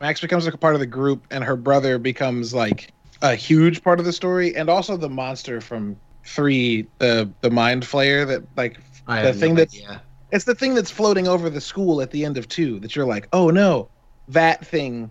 Max 0.00 0.20
becomes 0.20 0.46
a 0.46 0.56
part 0.56 0.74
of 0.74 0.80
the 0.80 0.86
group, 0.86 1.26
and 1.30 1.42
her 1.42 1.56
brother 1.56 1.98
becomes 1.98 2.54
like 2.54 2.92
a 3.22 3.34
huge 3.34 3.82
part 3.82 3.98
of 3.98 4.06
the 4.06 4.12
story, 4.12 4.54
and 4.56 4.70
also 4.70 4.96
the 4.96 5.08
monster 5.08 5.60
from 5.60 5.96
three, 6.24 6.86
the 6.98 7.30
the 7.40 7.50
mind 7.50 7.82
flayer 7.82 8.26
that 8.26 8.42
like 8.56 8.78
I 9.06 9.22
the 9.22 9.32
thing 9.32 9.54
no 9.54 9.62
idea. 9.62 10.02
it's 10.30 10.44
the 10.44 10.54
thing 10.54 10.74
that's 10.74 10.90
floating 10.90 11.26
over 11.26 11.50
the 11.50 11.60
school 11.60 12.00
at 12.00 12.10
the 12.10 12.24
end 12.24 12.38
of 12.38 12.48
two 12.48 12.80
that 12.80 12.94
you're 12.94 13.06
like, 13.06 13.28
oh 13.32 13.50
no, 13.50 13.88
that 14.28 14.64
thing 14.64 15.10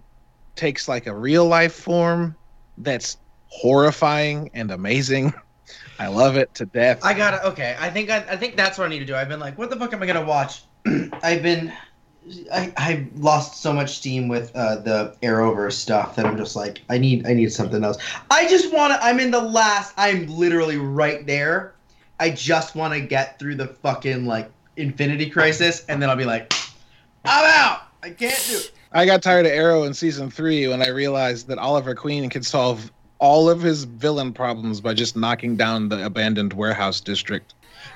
takes 0.55 0.87
like 0.87 1.05
a 1.05 1.13
real 1.13 1.45
life 1.45 1.73
form 1.73 2.35
that's 2.79 3.17
horrifying 3.47 4.49
and 4.53 4.71
amazing. 4.71 5.33
I 5.99 6.07
love 6.07 6.37
it 6.37 6.53
to 6.55 6.65
death. 6.65 6.99
I 7.03 7.13
gotta 7.13 7.45
okay. 7.47 7.75
I 7.79 7.89
think 7.89 8.09
I, 8.09 8.17
I 8.17 8.37
think 8.37 8.55
that's 8.55 8.77
what 8.77 8.85
I 8.85 8.89
need 8.89 8.99
to 8.99 9.05
do. 9.05 9.15
I've 9.15 9.29
been 9.29 9.39
like, 9.39 9.57
what 9.57 9.69
the 9.69 9.75
fuck 9.75 9.93
am 9.93 10.03
I 10.03 10.05
gonna 10.05 10.25
watch? 10.25 10.63
I've 11.23 11.41
been 11.41 11.73
I 12.51 12.73
I 12.77 13.07
lost 13.15 13.61
so 13.61 13.73
much 13.73 13.97
steam 13.97 14.27
with 14.27 14.51
uh, 14.55 14.77
the 14.77 15.15
Arrowverse 15.21 15.73
stuff 15.73 16.15
that 16.15 16.25
I'm 16.25 16.37
just 16.37 16.55
like, 16.55 16.81
I 16.89 16.97
need 16.97 17.25
I 17.25 17.33
need 17.33 17.51
something 17.51 17.83
else. 17.83 17.97
I 18.29 18.47
just 18.47 18.73
want 18.73 18.93
to. 18.93 19.03
I'm 19.03 19.19
in 19.19 19.31
the 19.31 19.41
last. 19.41 19.93
I'm 19.97 20.27
literally 20.27 20.77
right 20.77 21.25
there. 21.25 21.75
I 22.19 22.31
just 22.31 22.75
want 22.75 22.93
to 22.93 22.99
get 22.99 23.39
through 23.39 23.55
the 23.55 23.67
fucking 23.67 24.25
like 24.25 24.51
Infinity 24.75 25.29
Crisis, 25.29 25.85
and 25.85 26.01
then 26.01 26.09
I'll 26.09 26.15
be 26.15 26.25
like, 26.25 26.53
I'm 27.25 27.45
out. 27.45 27.81
I 28.03 28.09
can't 28.11 28.43
do 28.47 28.57
it. 28.57 28.71
I 28.91 29.05
got 29.05 29.21
tired 29.21 29.45
of 29.45 29.51
Arrow 29.51 29.83
in 29.83 29.93
season 29.93 30.29
three 30.29 30.67
when 30.67 30.81
I 30.81 30.89
realized 30.89 31.47
that 31.47 31.57
Oliver 31.57 31.93
Queen 31.93 32.29
could 32.29 32.45
solve 32.45 32.91
all 33.19 33.49
of 33.49 33.61
his 33.61 33.83
villain 33.85 34.33
problems 34.33 34.81
by 34.81 34.93
just 34.93 35.15
knocking 35.15 35.55
down 35.55 35.89
the 35.89 36.05
abandoned 36.05 36.53
warehouse 36.53 36.99
district. 36.99 37.53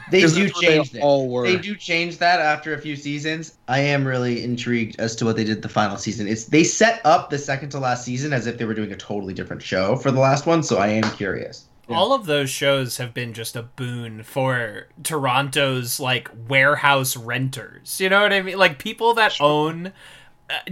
They 0.10 0.22
'Cause 0.22 0.34
do 0.34 0.50
change 0.50 0.92
they 0.92 1.00
all 1.00 1.30
were. 1.30 1.48
They 1.48 1.58
do 1.58 1.76
change 1.76 2.18
that 2.18 2.40
after 2.40 2.74
a 2.74 2.78
few 2.78 2.96
seasons. 2.96 3.54
I 3.68 3.80
am 3.80 4.06
really 4.06 4.44
intrigued 4.44 5.00
as 5.00 5.16
to 5.18 5.26
what 5.26 5.36
they 5.36 5.44
did 5.44 5.62
the 5.62 5.70
final 5.70 5.98
season. 5.98 6.28
It's 6.28 6.46
they 6.46 6.64
set 6.64 7.02
up 7.06 7.30
the 7.30 7.38
second 7.38 7.70
to 7.70 7.80
last 7.80 8.04
season 8.06 8.34
as 8.34 8.48
if 8.48 8.58
they 8.58 8.66
were 8.66 8.74
doing 8.74 8.92
a 8.92 8.98
totally 8.98 9.34
different 9.34 9.62
show 9.62 9.96
for 9.96 10.12
the 10.12 10.20
last 10.20 10.46
one, 10.46 10.64
so 10.64 10.78
I 10.78 10.88
am 10.88 11.04
curious. 11.16 11.66
All 11.90 12.14
of 12.14 12.26
those 12.26 12.50
shows 12.50 12.98
have 12.98 13.14
been 13.14 13.34
just 13.34 13.56
a 13.56 13.64
boon 13.64 14.24
for 14.24 14.88
Toronto's 15.04 16.00
like 16.00 16.30
warehouse 16.48 17.18
renters. 17.18 18.00
You 18.00 18.10
know 18.10 18.22
what 18.22 18.32
I 18.32 18.42
mean? 18.42 18.58
Like 18.58 18.80
people 18.80 19.14
that 19.16 19.36
own 19.42 19.88
uh, 19.88 19.92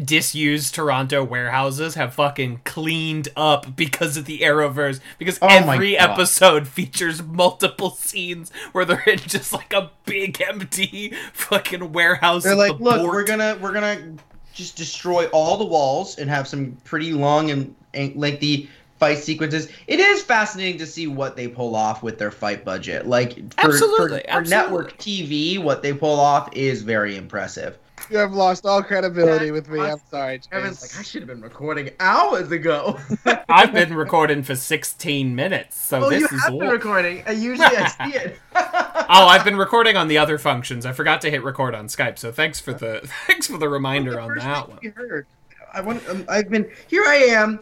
disused 0.03 0.75
Toronto 0.75 1.24
warehouses 1.24 1.95
have 1.95 2.13
fucking 2.13 2.62
cleaned 2.65 3.29
up 3.36 3.75
because 3.75 4.17
of 4.17 4.25
the 4.25 4.39
Arrowverse. 4.39 5.00
Because 5.17 5.39
Oh 5.41 5.48
every 5.48 5.98
episode 5.98 6.67
features 6.67 7.21
multiple 7.21 7.91
scenes 7.91 8.51
where 8.71 8.86
they're 8.86 9.03
in 9.07 9.19
just 9.19 9.53
like 9.53 9.74
a 9.74 9.91
big 10.05 10.41
empty 10.41 11.13
fucking 11.33 11.91
warehouse. 11.91 12.43
They're 12.43 12.55
like, 12.55 12.77
the 12.77 12.83
look, 12.83 12.98
port." 13.00 13.13
we're 13.13 13.25
gonna 13.25 13.57
we're 13.62 13.74
gonna 13.74 14.15
just 14.53 14.75
destroy 14.75 15.27
all 15.27 15.57
the 15.57 15.65
walls 15.65 16.17
and 16.17 16.29
have 16.29 16.48
some 16.48 16.77
pretty 16.83 17.13
long 17.13 17.50
and, 17.51 17.75
and 17.93 18.15
lengthy 18.15 18.69
fight 19.00 19.17
sequences. 19.17 19.69
It 19.88 20.00
is 20.00 20.21
fascinating 20.21 20.77
to 20.79 20.86
see 20.86 21.07
what 21.07 21.36
they 21.36 21.48
pull 21.48 21.75
off 21.75 22.03
with 22.03 22.19
their 22.19 22.31
fight 22.31 22.65
budget. 22.65 23.07
Like 23.07 23.36
for, 23.53 23.67
Absolutely, 23.67 23.98
for, 23.98 24.09
for 24.09 24.29
absolutely. 24.29 24.50
network 24.50 24.98
TV, 24.98 25.63
what 25.63 25.81
they 25.81 25.93
pull 25.93 26.19
off 26.19 26.50
is 26.53 26.81
very 26.81 27.15
impressive. 27.15 27.77
You 28.10 28.18
have 28.18 28.34
lost 28.34 28.65
all 28.65 28.82
credibility 28.82 29.51
with 29.51 29.70
me. 29.70 29.79
I'm 29.79 30.00
sorry. 30.10 30.39
Kevin's 30.39 30.82
like, 30.82 31.00
I 31.00 31.03
should 31.03 31.22
have 31.22 31.27
been 31.27 31.41
recording 31.41 31.91
hours 32.00 32.51
ago. 32.51 33.00
I've 33.50 33.74
been 33.74 33.94
recording 33.94 34.44
for 34.44 34.56
16 34.56 35.36
minutes, 35.36 35.79
so 35.79 36.06
oh, 36.06 36.10
this 36.10 36.22
you 36.22 36.25
is 36.38 36.44
have 36.44 36.58
been 36.58 36.70
recording. 36.70 37.24
I 37.27 37.32
usually 37.32 37.68
I 37.68 37.88
see 37.88 38.18
it. 38.18 38.39
Oh, 39.12 39.25
I've 39.25 39.44
been 39.44 39.56
recording 39.58 39.98
on 39.98 40.08
the 40.08 40.20
other 40.20 40.38
functions. 40.38 40.86
I 40.86 40.91
forgot 40.91 41.22
to 41.22 41.32
hit 41.32 41.44
record 41.44 41.74
on 41.74 41.88
Skype, 41.88 42.20
so 42.20 42.32
thanks 42.32 42.60
for 42.60 42.74
the 42.74 43.01
thanks 43.27 43.48
for 43.48 43.58
the 43.58 43.68
reminder 43.68 44.20
on 44.20 44.36
that 44.38 44.70
one. 44.70 44.77
you 44.84 44.91
heard. 44.91 45.25
I 45.74 45.82
want. 45.82 46.08
Um, 46.08 46.25
I've 46.29 46.48
been 46.50 46.70
here. 46.88 47.03
I 47.08 47.15
am, 47.15 47.60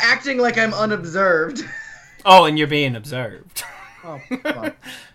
acting 0.00 0.38
like 0.38 0.58
I'm 0.58 0.74
unobserved. 0.74 1.64
Oh, 2.24 2.46
and 2.46 2.58
you're 2.58 2.66
being 2.66 2.96
observed. 2.96 3.62
Oh, 4.02 4.20
fuck. 4.42 4.74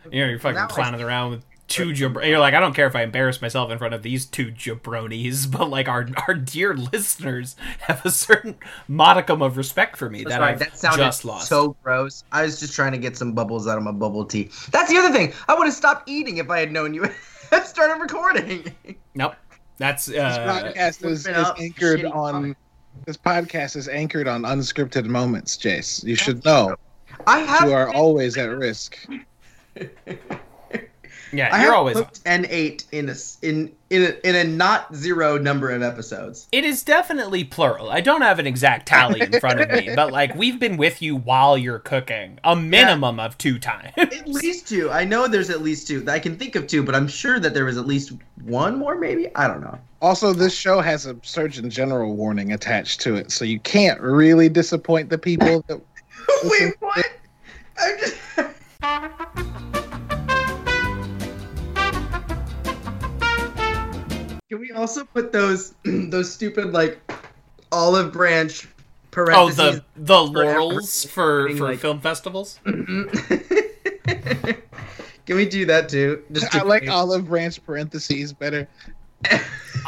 You 0.10 0.22
know, 0.22 0.30
you're 0.30 0.40
fucking 0.40 0.56
Now 0.56 0.66
I- 0.66 0.68
clowning 0.68 1.02
around 1.02 1.32
with 1.32 1.44
two 1.72 1.88
jabr- 1.90 2.28
You're 2.28 2.40
like, 2.40 2.54
I 2.54 2.60
don't 2.60 2.74
care 2.74 2.88
if 2.88 2.96
I 2.96 3.04
embarrass 3.04 3.42
myself 3.42 3.72
in 3.72 3.78
front 3.78 3.94
of 3.94 4.04
these 4.04 4.26
two 4.26 4.52
jabronis, 4.52 5.50
but 5.58 5.70
like 5.70 5.88
our 5.88 6.08
our 6.28 6.34
dear 6.34 6.74
listeners 6.94 7.56
have 7.82 8.06
a 8.06 8.12
certain 8.12 8.56
modicum 8.88 9.42
of 9.42 9.58
respect 9.58 9.98
for 9.98 10.10
me 10.10 10.24
that 10.24 10.32
Sorry, 10.34 10.44
I've 10.54 10.60
that 10.60 10.78
sounded 10.78 11.04
just 11.06 11.26
lost. 11.26 11.48
so 11.48 11.76
gross. 11.84 12.24
I 12.32 12.44
was 12.44 12.60
just 12.60 12.76
trying 12.76 12.92
to 12.92 12.98
get 12.98 13.18
some 13.18 13.34
bubbles 13.34 13.68
out 13.68 13.78
of 13.78 13.84
my 13.84 13.92
bubble 13.92 14.26
tea. 14.26 14.50
That's 14.72 14.90
the 14.92 14.98
other 14.98 15.12
thing. 15.14 15.34
I 15.48 15.56
would 15.56 15.66
have 15.66 15.74
stopped 15.74 16.10
eating 16.10 16.38
if 16.38 16.50
I 16.50 16.60
had 16.60 16.72
known 16.72 16.94
you 16.94 17.10
had 17.52 17.64
started 17.66 18.02
recording. 18.02 18.74
nope. 19.16 19.36
That's 19.78 20.06
This 20.06 20.18
uh, 20.20 20.64
podcast 20.74 21.04
is, 21.06 21.26
is 21.26 21.52
anchored 21.60 22.02
shitty 22.02 22.16
on. 22.16 22.56
This 23.06 23.18
podcast 23.18 23.76
is 23.78 23.88
anchored 23.88 24.28
on 24.28 24.44
unscripted 24.44 25.06
moments, 25.06 25.58
Jace. 25.58 26.04
You 26.04 26.16
should 26.16 26.44
know 26.46 26.76
I 27.26 27.40
have. 27.40 27.68
you 27.68 27.74
are 27.74 27.92
always 27.94 28.38
at 28.38 28.50
risk. 28.50 29.08
Yeah. 31.32 31.50
I 31.52 31.62
You're 31.62 31.72
have 31.72 31.74
always. 31.80 31.96
cooked 31.98 32.20
an 32.26 32.46
eight 32.50 32.86
in 32.92 33.10
a 33.10 33.14
s- 33.14 33.38
in 33.42 33.72
in 33.90 34.04
a, 34.04 34.28
in 34.28 34.36
a 34.36 34.44
not 34.44 34.96
zero 34.96 35.38
number 35.38 35.70
of 35.70 35.82
episodes. 35.82 36.48
It 36.52 36.64
is 36.64 36.84
definitely 36.84 37.44
plural. 37.44 37.90
I 37.90 38.02
don't 38.02 38.22
have 38.22 38.40
an 38.40 38.48
exact 38.48 38.88
tally 38.88 39.22
in 39.22 39.40
front 39.40 39.60
of 39.60 39.70
me, 39.70 39.90
but 39.96 40.12
like 40.12 40.34
we've 40.36 40.60
been 40.60 40.78
with 40.78 41.02
you 41.02 41.16
while 41.16 41.58
you're 41.58 41.80
cooking 41.80 42.40
a 42.44 42.56
minimum 42.56 43.20
of 43.20 43.38
two 43.38 43.60
times. 43.60 43.92
At 43.98 44.28
least 44.28 44.68
two. 44.68 44.90
I 44.92 45.04
know 45.06 45.28
there's 45.28 45.50
at 45.50 45.62
least 45.62 45.88
two. 45.88 46.06
I 46.08 46.20
can 46.20 46.38
think 46.38 46.56
of 46.56 46.68
two, 46.68 46.84
but 46.84 46.96
I'm 46.96 47.08
sure 47.08 47.40
that 47.40 47.54
there 47.54 47.66
was 47.66 47.78
at 47.78 47.86
least 47.86 48.14
one 48.44 48.78
more. 48.78 48.96
Maybe 48.98 49.34
I 49.36 49.48
don't 49.48 49.62
know. 49.62 49.78
Also, 50.02 50.34
this 50.34 50.56
show 50.56 50.82
has 50.82 51.06
a 51.06 51.16
Surgeon 51.22 51.70
General 51.70 52.16
warning 52.16 52.54
attached 52.54 53.02
to 53.02 53.16
it, 53.16 53.32
so 53.32 53.46
you 53.46 53.60
can't 53.60 54.02
really 54.02 54.50
disappoint 54.50 55.10
the 55.10 55.18
people 55.18 55.64
that 55.68 55.80
Wait, 56.44 56.74
what? 56.80 57.06
I'm 57.78 57.98
just. 58.00 58.18
Can 64.52 64.60
we 64.60 64.72
also 64.74 65.06
put 65.06 65.32
those 65.32 65.76
those 65.86 66.30
stupid 66.34 66.74
like 66.74 67.00
olive 67.72 68.12
branch 68.12 68.68
Oh, 68.68 68.72
parentheses? 69.12 69.80
the 69.96 69.96
the 69.96 70.22
laurels 70.26 71.06
for 71.06 71.50
for 71.56 71.70
like- 71.70 71.80
film 71.80 72.02
festivals. 72.02 72.60
Can 72.66 73.08
we 75.38 75.46
do 75.46 75.66
that 75.68 75.88
too? 75.88 76.22
Just 76.34 76.54
I 76.54 76.60
to- 76.60 76.66
like 76.66 76.90
olive 76.90 77.28
branch 77.30 77.66
parentheses 77.66 78.34
better. 78.34 78.68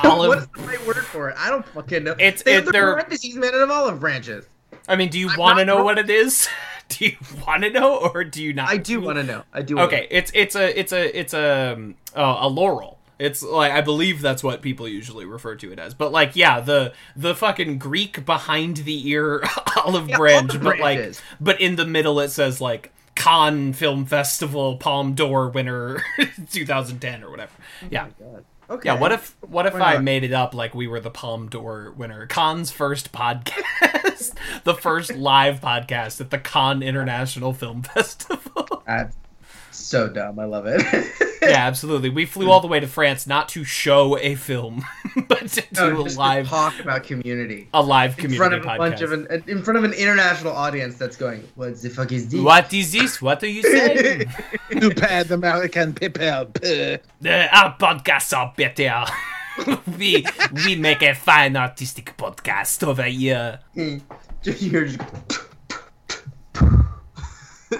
Olive- 0.03 0.29
what 0.29 0.37
is 0.37 0.47
the 0.47 0.61
right 0.61 0.87
word 0.87 0.95
for 1.05 1.29
it? 1.29 1.35
I 1.37 1.49
don't 1.49 1.65
fucking 1.65 2.05
know. 2.05 2.13
It's- 2.13 2.41
they 2.43 2.53
it- 2.53 2.55
have 2.55 2.65
the 2.65 2.71
they're- 2.71 2.93
parentheses 2.93 3.35
made 3.35 3.53
out 3.53 3.59
of 3.61 3.69
olive 3.69 3.99
branches. 3.99 4.45
I 4.87 4.95
mean, 4.95 5.09
do 5.09 5.19
you 5.19 5.29
want 5.37 5.59
to 5.59 5.65
know 5.65 5.75
wrong. 5.77 5.85
what 5.85 5.97
it 5.99 6.09
is? 6.09 6.47
do 6.87 7.05
you 7.05 7.17
want 7.45 7.63
to 7.63 7.69
know, 7.69 7.97
or 7.97 8.23
do 8.23 8.41
you 8.41 8.53
not? 8.53 8.69
I 8.69 8.77
do 8.77 9.01
want 9.01 9.17
to 9.17 9.23
know. 9.23 9.43
I 9.53 9.61
do. 9.61 9.75
Wanna 9.75 9.87
Okay, 9.87 10.07
it's 10.09 10.31
it's 10.33 10.55
a 10.55 10.79
it's 10.79 10.93
a 10.93 11.19
it's 11.19 11.33
a 11.33 11.73
um, 11.73 11.95
uh, 12.15 12.37
a 12.41 12.47
laurel. 12.47 12.99
It's 13.23 13.41
like 13.41 13.71
I 13.71 13.81
believe 13.81 14.21
that's 14.21 14.43
what 14.43 14.61
people 14.61 14.87
usually 14.87 15.25
refer 15.25 15.55
to 15.55 15.71
it 15.71 15.79
as. 15.79 15.93
But 15.93 16.11
like, 16.11 16.35
yeah, 16.35 16.59
the 16.59 16.93
the 17.15 17.33
fucking 17.33 17.77
Greek 17.77 18.25
behind 18.25 18.77
the 18.77 19.09
ear 19.09 19.43
olive 19.77 20.09
Yeah, 20.09 20.17
branch, 20.17 20.61
but 20.61 20.79
like, 20.79 21.15
but 21.39 21.61
in 21.61 21.77
the 21.77 21.85
middle 21.85 22.19
it 22.19 22.29
says 22.29 22.59
like 22.59 22.91
Cannes 23.15 23.73
Film 23.73 24.05
Festival 24.05 24.77
Palme 24.77 25.13
d'Or 25.13 25.47
winner 25.49 26.03
2010 26.51 27.23
or 27.23 27.31
whatever. 27.31 27.53
Yeah. 27.89 28.07
God. 28.19 28.45
Okay. 28.69 28.89
Yeah, 28.89 28.99
what 28.99 29.11
if 29.11 29.35
what 29.41 29.65
if 29.65 29.75
I 29.75 29.97
made 29.99 30.23
it 30.23 30.33
up 30.33 30.53
like 30.53 30.73
we 30.73 30.87
were 30.87 30.99
the 30.99 31.11
Palme 31.11 31.47
d'Or 31.49 31.93
winner? 31.95 32.25
Cannes' 32.27 32.71
first 32.71 33.11
podcast, 33.11 34.33
the 34.63 34.73
first 34.73 35.13
live 35.15 35.61
podcast 35.61 36.19
at 36.21 36.29
the 36.29 36.39
Cannes 36.39 36.81
International 36.81 37.53
Film 37.53 37.83
Festival. 37.83 38.83
That's 38.87 39.15
so 39.77 40.07
dumb. 40.09 40.39
I 40.39 40.45
love 40.45 40.65
it. 40.67 40.81
yeah, 41.41 41.65
absolutely. 41.67 42.09
We 42.09 42.25
flew 42.25 42.49
all 42.49 42.59
the 42.61 42.67
way 42.67 42.79
to 42.79 42.87
France 42.87 43.27
not 43.27 43.49
to 43.49 43.63
show 43.63 44.17
a 44.17 44.35
film, 44.35 44.85
but 45.27 45.47
to 45.49 45.63
No, 45.75 45.89
do 45.89 46.01
a 46.01 46.03
just 46.05 46.15
to 46.15 46.21
live 46.21 46.47
talk 46.47 46.79
about 46.79 47.03
community 47.03 47.67
a 47.73 47.81
live 47.81 48.15
community 48.17 48.35
in 48.35 48.37
front 48.37 48.53
of 48.53 48.61
a 48.63 48.77
bunch 48.77 49.01
of 49.01 49.11
an 49.11 49.43
in 49.47 49.61
front 49.63 49.77
of 49.77 49.83
an 49.83 49.93
international 49.93 50.53
audience 50.53 50.95
that's 50.95 51.17
going, 51.17 51.47
"What 51.55 51.81
the 51.81 51.89
fuck 51.89 52.11
is 52.11 52.29
this?" 52.29 52.41
what 52.41 52.73
is 52.73 52.91
this? 52.91 53.21
What 53.21 53.43
are 53.43 53.47
you 53.47 53.61
saying? 53.63 54.25
Too 54.79 54.91
bad 54.93 55.31
American 55.31 55.93
people. 55.93 56.23
Our 56.23 56.47
podcasts 57.77 58.35
are 58.37 58.53
better. 58.55 59.05
we 59.99 60.25
we 60.65 60.75
make 60.75 61.01
a 61.03 61.13
fine 61.13 61.55
artistic 61.55 62.15
podcast 62.17 62.85
over 62.87 63.03
here. 63.03 63.59
Just- 64.41 64.61
You're 64.61 64.85
just, 64.85 64.99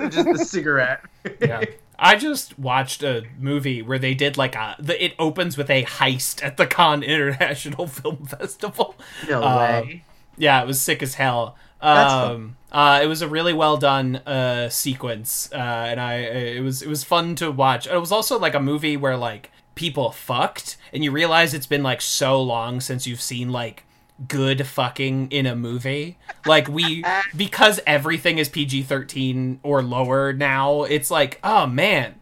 just 0.09 0.27
a 0.27 0.37
cigarette. 0.45 1.01
yeah. 1.41 1.61
I 1.97 2.15
just 2.15 2.57
watched 2.59 3.03
a 3.03 3.23
movie 3.39 3.81
where 3.81 3.99
they 3.99 4.13
did 4.13 4.37
like 4.37 4.55
a. 4.55 4.75
The, 4.79 5.03
it 5.03 5.13
opens 5.19 5.57
with 5.57 5.69
a 5.69 5.83
heist 5.85 6.43
at 6.43 6.57
the 6.57 6.65
Cannes 6.67 7.03
International 7.03 7.87
Film 7.99 8.25
Festival. 8.25 8.95
No 9.29 9.41
Uh, 9.43 9.81
way. 9.85 10.03
Yeah, 10.37 10.61
it 10.61 10.67
was 10.67 10.81
sick 10.81 11.03
as 11.03 11.15
hell. 11.15 11.55
That's 11.81 12.13
Um, 12.13 12.57
uh, 12.71 13.01
it 13.03 13.07
was 13.07 13.21
a 13.21 13.27
really 13.27 13.53
well 13.53 13.77
done 13.77 14.15
uh, 14.17 14.69
sequence, 14.69 15.49
uh, 15.53 15.57
and 15.57 15.99
I 15.99 16.15
it 16.15 16.61
was 16.63 16.81
it 16.81 16.87
was 16.89 17.03
fun 17.03 17.35
to 17.35 17.51
watch. 17.51 17.87
It 17.87 17.97
was 17.99 18.11
also 18.11 18.39
like 18.39 18.55
a 18.55 18.59
movie 18.59 18.97
where 18.97 19.17
like 19.17 19.51
people 19.75 20.11
fucked, 20.11 20.77
and 20.93 21.03
you 21.03 21.11
realize 21.11 21.53
it's 21.53 21.67
been 21.67 21.83
like 21.83 22.01
so 22.01 22.41
long 22.41 22.79
since 22.81 23.05
you've 23.05 23.21
seen 23.21 23.49
like 23.51 23.83
good 24.27 24.65
fucking 24.67 25.31
in 25.31 25.45
a 25.45 25.55
movie. 25.55 26.17
Like 26.45 26.67
we 26.67 27.03
because 27.35 27.79
everything 27.87 28.37
is 28.37 28.49
PG 28.49 28.83
thirteen 28.83 29.59
or 29.63 29.81
lower 29.81 30.33
now. 30.33 30.83
It's 30.83 31.09
like 31.11 31.39
oh 31.43 31.65
man, 31.67 32.15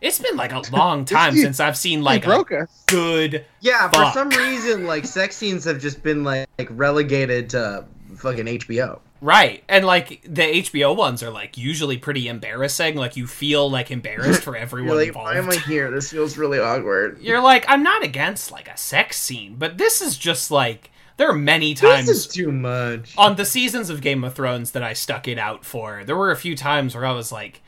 it's 0.00 0.18
been 0.18 0.36
like 0.36 0.52
a 0.52 0.62
long 0.72 1.04
time 1.04 1.34
you- 1.36 1.42
since 1.42 1.60
I've 1.60 1.76
seen 1.76 2.00
They 2.00 2.04
like 2.04 2.26
a 2.26 2.60
us. 2.62 2.82
good 2.86 3.44
Yeah, 3.60 3.88
for 3.90 4.10
some 4.12 4.28
reason, 4.30 4.86
like 4.86 5.04
sex 5.06 5.36
scenes 5.36 5.64
have 5.64 5.80
just 5.80 6.02
been 6.02 6.24
like, 6.24 6.48
like 6.58 6.68
relegated 6.70 7.50
to 7.50 7.84
fucking 8.16 8.46
HBO. 8.46 9.00
Right. 9.20 9.64
And 9.68 9.84
like 9.84 10.22
the 10.22 10.42
HBO 10.42 10.94
ones 10.96 11.24
are 11.24 11.30
like 11.30 11.58
usually 11.58 11.98
pretty 11.98 12.28
embarrassing. 12.28 12.94
Like 12.94 13.16
you 13.16 13.26
feel 13.26 13.68
like 13.68 13.90
embarrassed 13.90 14.42
for 14.44 14.56
everyone 14.64 14.88
You're 14.90 14.96
like, 14.96 15.08
involved. 15.08 15.26
why 15.30 15.38
am 15.38 15.50
I 15.50 15.56
here? 15.56 15.90
This 15.90 16.12
feels 16.12 16.38
really 16.38 16.60
awkward. 16.60 17.20
You're 17.20 17.40
like, 17.40 17.64
I'm 17.68 17.82
not 17.82 18.04
against 18.04 18.52
like 18.52 18.68
a 18.68 18.76
sex 18.76 19.18
scene, 19.20 19.56
but 19.58 19.76
this 19.76 20.00
is 20.00 20.16
just 20.16 20.52
like 20.52 20.92
there 21.18 21.28
are 21.28 21.34
many 21.34 21.74
times 21.74 22.06
This 22.06 22.16
is 22.16 22.26
too 22.26 22.50
much. 22.50 23.14
on 23.18 23.36
the 23.36 23.44
seasons 23.44 23.90
of 23.90 24.00
Game 24.00 24.24
of 24.24 24.34
Thrones 24.34 24.70
that 24.70 24.82
I 24.82 24.94
stuck 24.94 25.28
it 25.28 25.38
out 25.38 25.64
for. 25.64 26.02
There 26.04 26.16
were 26.16 26.30
a 26.30 26.36
few 26.36 26.56
times 26.56 26.94
where 26.94 27.04
I 27.04 27.12
was 27.12 27.30
like, 27.30 27.60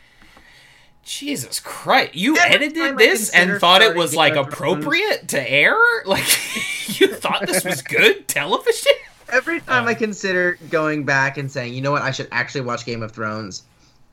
Jesus 1.03 1.61
Christ, 1.61 2.15
you 2.15 2.37
Every 2.39 2.55
edited 2.57 2.99
this 2.99 3.31
and 3.31 3.59
thought 3.59 3.83
it 3.83 3.97
was 3.97 4.15
like 4.15 4.37
appropriate 4.37 5.29
to 5.29 5.51
air? 5.51 5.77
Like 6.07 6.99
you 7.01 7.09
thought 7.15 7.47
this 7.47 7.65
was 7.65 7.83
good 7.83 8.27
television? 8.29 8.93
Every 9.31 9.61
time 9.61 9.85
Uh. 9.85 9.91
I 9.91 9.95
consider 9.95 10.59
going 10.71 11.05
back 11.05 11.37
and 11.37 11.51
saying, 11.51 11.75
you 11.75 11.81
know 11.83 11.91
what, 11.93 12.03
I 12.03 12.11
should 12.11 12.29
actually 12.33 12.63
watch 12.63 12.85
Game 12.85 13.03
of 13.03 13.13
Thrones, 13.13 13.65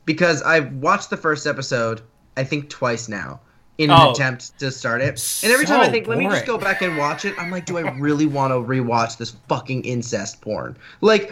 because 0.06 0.41
I've 0.44 0.72
watched 0.74 1.10
the 1.10 1.17
first 1.17 1.48
episode 1.48 2.01
I 2.36 2.44
think 2.44 2.70
twice 2.70 3.08
now 3.10 3.39
in 3.78 3.92
Oh. 3.92 3.96
an 4.08 4.10
attempt 4.12 4.58
to 4.60 4.72
start 4.72 5.02
it. 5.02 5.42
And 5.44 5.52
every 5.52 5.66
time 5.66 5.80
I 5.82 5.86
So 5.86 5.92
think, 5.92 6.08
let 6.08 6.18
me 6.18 6.26
just 6.26 6.46
go 6.46 6.58
back 6.58 6.82
and 6.82 6.98
watch 6.98 7.26
it, 7.26 7.36
I'm 7.38 7.52
like, 7.52 7.66
do 7.66 7.78
I 7.78 7.82
really 7.92 8.26
want 8.26 8.52
to 8.52 8.56
rewatch 8.56 9.18
this 9.18 9.36
fucking 9.48 9.84
incest 9.84 10.42
porn? 10.42 10.76
Like, 11.02 11.32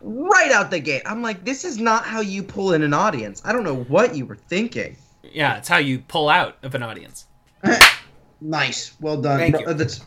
right 0.00 0.52
out 0.52 0.70
the 0.70 0.78
gate, 0.80 1.02
I'm 1.04 1.20
like, 1.22 1.44
this 1.44 1.64
is 1.64 1.78
not 1.78 2.04
how 2.04 2.20
you 2.20 2.42
pull 2.42 2.72
in 2.72 2.82
an 2.82 2.94
audience. 2.94 3.42
I 3.44 3.52
don't 3.52 3.64
know 3.64 3.76
what 3.88 4.14
you 4.16 4.24
were 4.26 4.36
thinking. 4.36 4.96
Yeah, 5.22 5.56
it's 5.58 5.68
how 5.68 5.78
you 5.78 5.98
pull 5.98 6.28
out 6.28 6.56
of 6.62 6.74
an 6.74 6.82
audience. 6.82 7.26
Nice, 8.42 8.92
well 9.00 9.16
done. 9.20 9.38
Thank 9.38 9.52
Bro- 9.54 9.60
you. 9.62 9.66
uh, 9.68 9.72
That's 9.72 10.00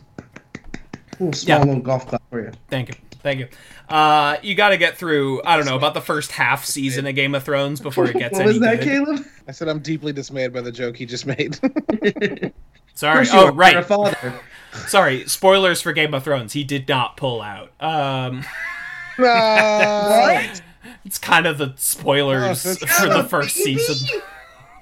a 1.18 1.32
small 1.32 1.32
Yeah. 1.44 1.58
little 1.58 1.80
golf 1.80 2.06
clap 2.06 2.22
for 2.30 2.40
you. 2.40 2.52
Thank 2.68 2.88
you. 2.90 2.94
Thank 3.22 3.40
you. 3.40 3.48
Uh, 3.88 4.36
you 4.42 4.54
got 4.54 4.70
to 4.70 4.76
get 4.78 4.96
through, 4.96 5.42
I 5.44 5.56
don't 5.56 5.66
know, 5.66 5.76
about 5.76 5.94
the 5.94 6.00
first 6.00 6.32
half 6.32 6.64
season 6.64 7.06
of 7.06 7.14
Game 7.14 7.34
of 7.34 7.42
Thrones 7.44 7.80
before 7.80 8.06
it 8.06 8.16
gets 8.16 8.32
what 8.34 8.42
any 8.42 8.52
was 8.52 8.60
that, 8.60 8.76
good. 8.80 8.84
Caleb? 8.84 9.26
I 9.48 9.52
said 9.52 9.68
I'm 9.68 9.80
deeply 9.80 10.12
dismayed 10.12 10.52
by 10.52 10.60
the 10.60 10.72
joke 10.72 10.96
he 10.96 11.06
just 11.06 11.26
made. 11.26 11.54
Sorry. 12.94 13.22
Of 13.22 13.34
Oh, 13.34 13.38
are. 13.38 13.42
You're 13.44 13.48
a 13.50 13.52
right. 13.52 13.84
father. 13.84 14.40
Sorry. 14.86 15.26
Spoilers 15.28 15.82
for 15.82 15.92
Game 15.92 16.14
of 16.14 16.22
Thrones. 16.24 16.52
He 16.52 16.64
did 16.64 16.88
not 16.88 17.16
pull 17.16 17.42
out. 17.42 17.72
Um, 17.80 18.44
Uh, 19.18 20.46
it's 21.04 21.18
kind 21.18 21.46
of 21.46 21.58
the 21.58 21.74
spoilers 21.76 22.64
Oh, 22.64 22.74
for 22.74 23.08
the 23.08 23.24
first 23.24 23.56
baby? 23.58 23.78
season. 23.78 24.20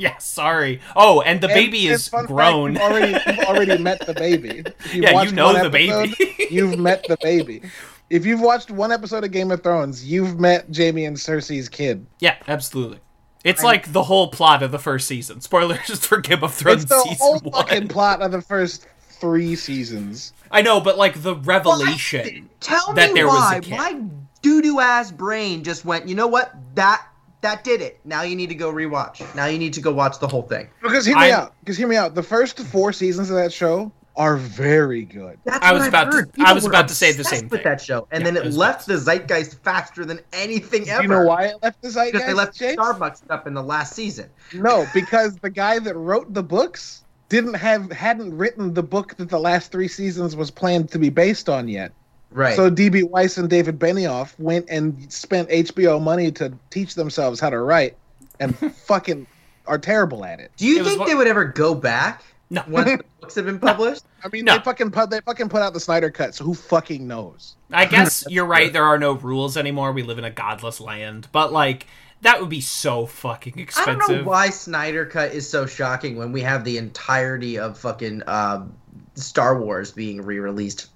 Yeah, 0.00 0.16
sorry. 0.18 0.80
Oh, 0.94 1.22
and 1.22 1.40
the 1.40 1.48
and- 1.48 1.54
baby 1.56 1.88
is 1.88 2.06
fun 2.06 2.20
fact, 2.20 2.32
grown. 2.32 2.74
you've 2.74 2.82
already, 2.82 3.12
you've 3.26 3.38
already 3.48 3.78
met 3.82 4.06
the 4.06 4.14
baby. 4.14 4.62
You've 4.92 5.02
Yeah, 5.02 5.22
you 5.22 5.32
know 5.32 5.46
one 5.52 5.60
the 5.64 5.70
baby. 5.70 6.14
you've 6.52 6.78
met 6.78 7.04
the 7.08 7.16
baby. 7.20 7.62
If 8.10 8.24
you've 8.24 8.40
watched 8.40 8.70
one 8.70 8.90
episode 8.92 9.24
of 9.24 9.30
Game 9.32 9.50
of 9.50 9.62
Thrones, 9.62 10.04
you've 10.04 10.40
met 10.40 10.66
Jaime 10.74 11.04
and 11.04 11.16
Cersei's 11.16 11.68
kid. 11.68 12.06
yeah, 12.20 12.36
absolutely. 12.48 13.00
It's 13.44 13.62
like 13.62 13.92
the 13.92 14.02
whole 14.02 14.28
plot 14.28 14.62
of 14.62 14.72
the 14.72 14.78
first 14.78 15.06
season. 15.06 15.40
Spoilers 15.40 16.04
for 16.06 16.20
Game 16.20 16.42
of 16.42 16.52
Thrones 16.54 16.82
It's 16.82 16.90
the 16.90 17.14
whole 17.18 17.38
one. 17.38 17.52
fucking 17.52 17.88
plot 17.88 18.20
of 18.20 18.32
the 18.32 18.42
first 18.42 18.86
three 19.20 19.54
seasons. 19.56 20.32
I 20.50 20.62
know, 20.62 20.80
but 20.80 20.98
like 20.98 21.22
the 21.22 21.36
revelation. 21.36 22.50
Tell 22.60 22.92
that 22.94 23.08
me 23.12 23.14
there 23.14 23.26
was 23.26 23.36
a 23.36 23.54
why 23.56 23.60
kid. 23.60 23.76
my 23.76 24.00
doo 24.42 24.60
doo 24.62 24.80
ass 24.80 25.10
brain 25.12 25.62
just 25.64 25.84
went. 25.84 26.08
You 26.08 26.14
know 26.14 26.26
what? 26.26 26.52
That 26.74 27.06
that 27.42 27.62
did 27.62 27.80
it. 27.80 28.00
Now 28.04 28.22
you 28.22 28.34
need 28.34 28.48
to 28.48 28.54
go 28.54 28.72
rewatch. 28.72 29.22
Now 29.36 29.46
you 29.46 29.58
need 29.58 29.72
to 29.74 29.80
go 29.80 29.92
watch 29.92 30.18
the 30.18 30.26
whole 30.28 30.42
thing. 30.42 30.68
Because 30.82 31.06
hear 31.06 31.16
me 31.16 31.30
I'm- 31.30 31.40
out. 31.40 31.54
Because 31.60 31.76
hear 31.76 31.86
me 31.88 31.96
out. 31.96 32.14
The 32.16 32.22
first 32.22 32.58
four 32.58 32.92
seasons 32.92 33.30
of 33.30 33.36
that 33.36 33.52
show 33.52 33.92
are 34.18 34.36
very 34.36 35.04
good. 35.04 35.38
That's 35.44 35.64
I 35.64 35.72
was 35.72 35.82
I've 35.84 35.88
about 35.88 36.10
to- 36.12 36.26
I 36.44 36.52
was 36.52 36.66
about 36.66 36.88
to 36.88 36.94
say 36.94 37.12
the 37.12 37.20
obsessed 37.20 37.40
same 37.40 37.48
with 37.48 37.62
thing. 37.62 37.70
that 37.72 37.80
show, 37.80 38.06
and 38.10 38.22
Yeah, 38.24 38.32
then 38.32 38.42
I 38.42 38.46
it 38.48 38.52
left 38.52 38.86
the 38.86 38.98
zeitgeist 38.98 39.62
faster 39.62 40.04
than 40.04 40.20
anything 40.32 40.88
ever. 40.90 41.02
You 41.02 41.08
know 41.08 41.22
why 41.24 41.44
it 41.46 41.56
left 41.62 41.80
the 41.80 41.88
zeitgeist? 41.90 42.12
Because 42.12 42.26
they 42.26 42.34
left 42.34 42.58
James? 42.58 42.76
Starbucks 42.76 43.22
up 43.30 43.46
in 43.46 43.54
the 43.54 43.62
last 43.62 43.94
season. 43.94 44.28
No, 44.52 44.86
because 44.92 45.36
the 45.36 45.48
guy 45.50 45.78
that 45.78 45.94
wrote 45.94 46.34
the 46.34 46.42
books 46.42 47.04
didn't 47.28 47.54
have 47.54 47.90
hadn't 47.92 48.36
written 48.36 48.74
the 48.74 48.82
book 48.82 49.16
that 49.16 49.28
the 49.30 49.38
last 49.38 49.70
three 49.70 49.88
seasons 49.88 50.34
was 50.34 50.50
planned 50.50 50.90
to 50.90 50.98
be 50.98 51.08
based 51.10 51.48
on 51.48 51.68
yet. 51.68 51.92
Right. 52.30 52.56
So 52.56 52.70
DB 52.70 53.08
Weiss 53.08 53.38
and 53.38 53.48
David 53.48 53.78
Benioff 53.78 54.38
went 54.38 54.66
and 54.68 55.10
spent 55.12 55.48
HBO 55.48 56.02
money 56.02 56.30
to 56.32 56.52
teach 56.70 56.94
themselves 56.94 57.38
how 57.40 57.50
to 57.50 57.58
write, 57.60 57.96
and 58.40 58.58
fucking 58.86 59.26
are 59.66 59.78
terrible 59.78 60.24
at 60.24 60.40
it. 60.40 60.50
Do 60.56 60.66
you 60.66 60.80
It 60.80 60.84
think 60.86 60.98
what- 60.98 61.08
they 61.08 61.14
would 61.14 61.26
ever 61.28 61.44
go 61.44 61.74
back 61.74 62.22
No. 62.50 62.62
once 62.68 62.90
the 62.90 63.04
books 63.20 63.34
have 63.34 63.44
been 63.44 63.58
published? 63.58 64.04
I 64.24 64.28
mean, 64.28 64.44
No. 64.44 64.56
they 64.56 64.62
fucking 64.62 64.90
put 64.90 65.10
they 65.10 65.20
fucking 65.20 65.48
put 65.48 65.62
out 65.62 65.72
the 65.74 65.80
Snyder 65.80 66.10
cut. 66.10 66.34
So 66.34 66.44
who 66.44 66.54
fucking 66.54 67.06
knows? 67.06 67.56
I 67.70 67.84
guess 67.84 68.24
you're 68.28 68.46
right. 68.46 68.72
There 68.72 68.84
are 68.84 68.98
no 68.98 69.12
rules 69.12 69.56
anymore. 69.56 69.92
We 69.92 70.02
live 70.02 70.18
in 70.18 70.24
a 70.24 70.30
godless 70.30 70.80
land. 70.80 71.28
But 71.32 71.52
like 71.52 71.86
that 72.22 72.40
would 72.40 72.48
be 72.48 72.60
so 72.60 73.06
fucking 73.06 73.58
expensive. 73.58 74.02
I 74.02 74.06
don't 74.06 74.24
know 74.24 74.28
why 74.28 74.50
Snyder 74.50 75.06
Cut 75.06 75.32
is 75.32 75.48
so 75.48 75.66
shocking 75.66 76.16
when 76.16 76.32
we 76.32 76.40
have 76.42 76.64
the 76.64 76.78
entirety 76.78 77.58
of 77.58 77.78
fucking 77.78 78.22
um, 78.26 78.74
Star 79.14 79.60
Wars 79.60 79.92
being 79.92 80.22
re-released 80.22 80.88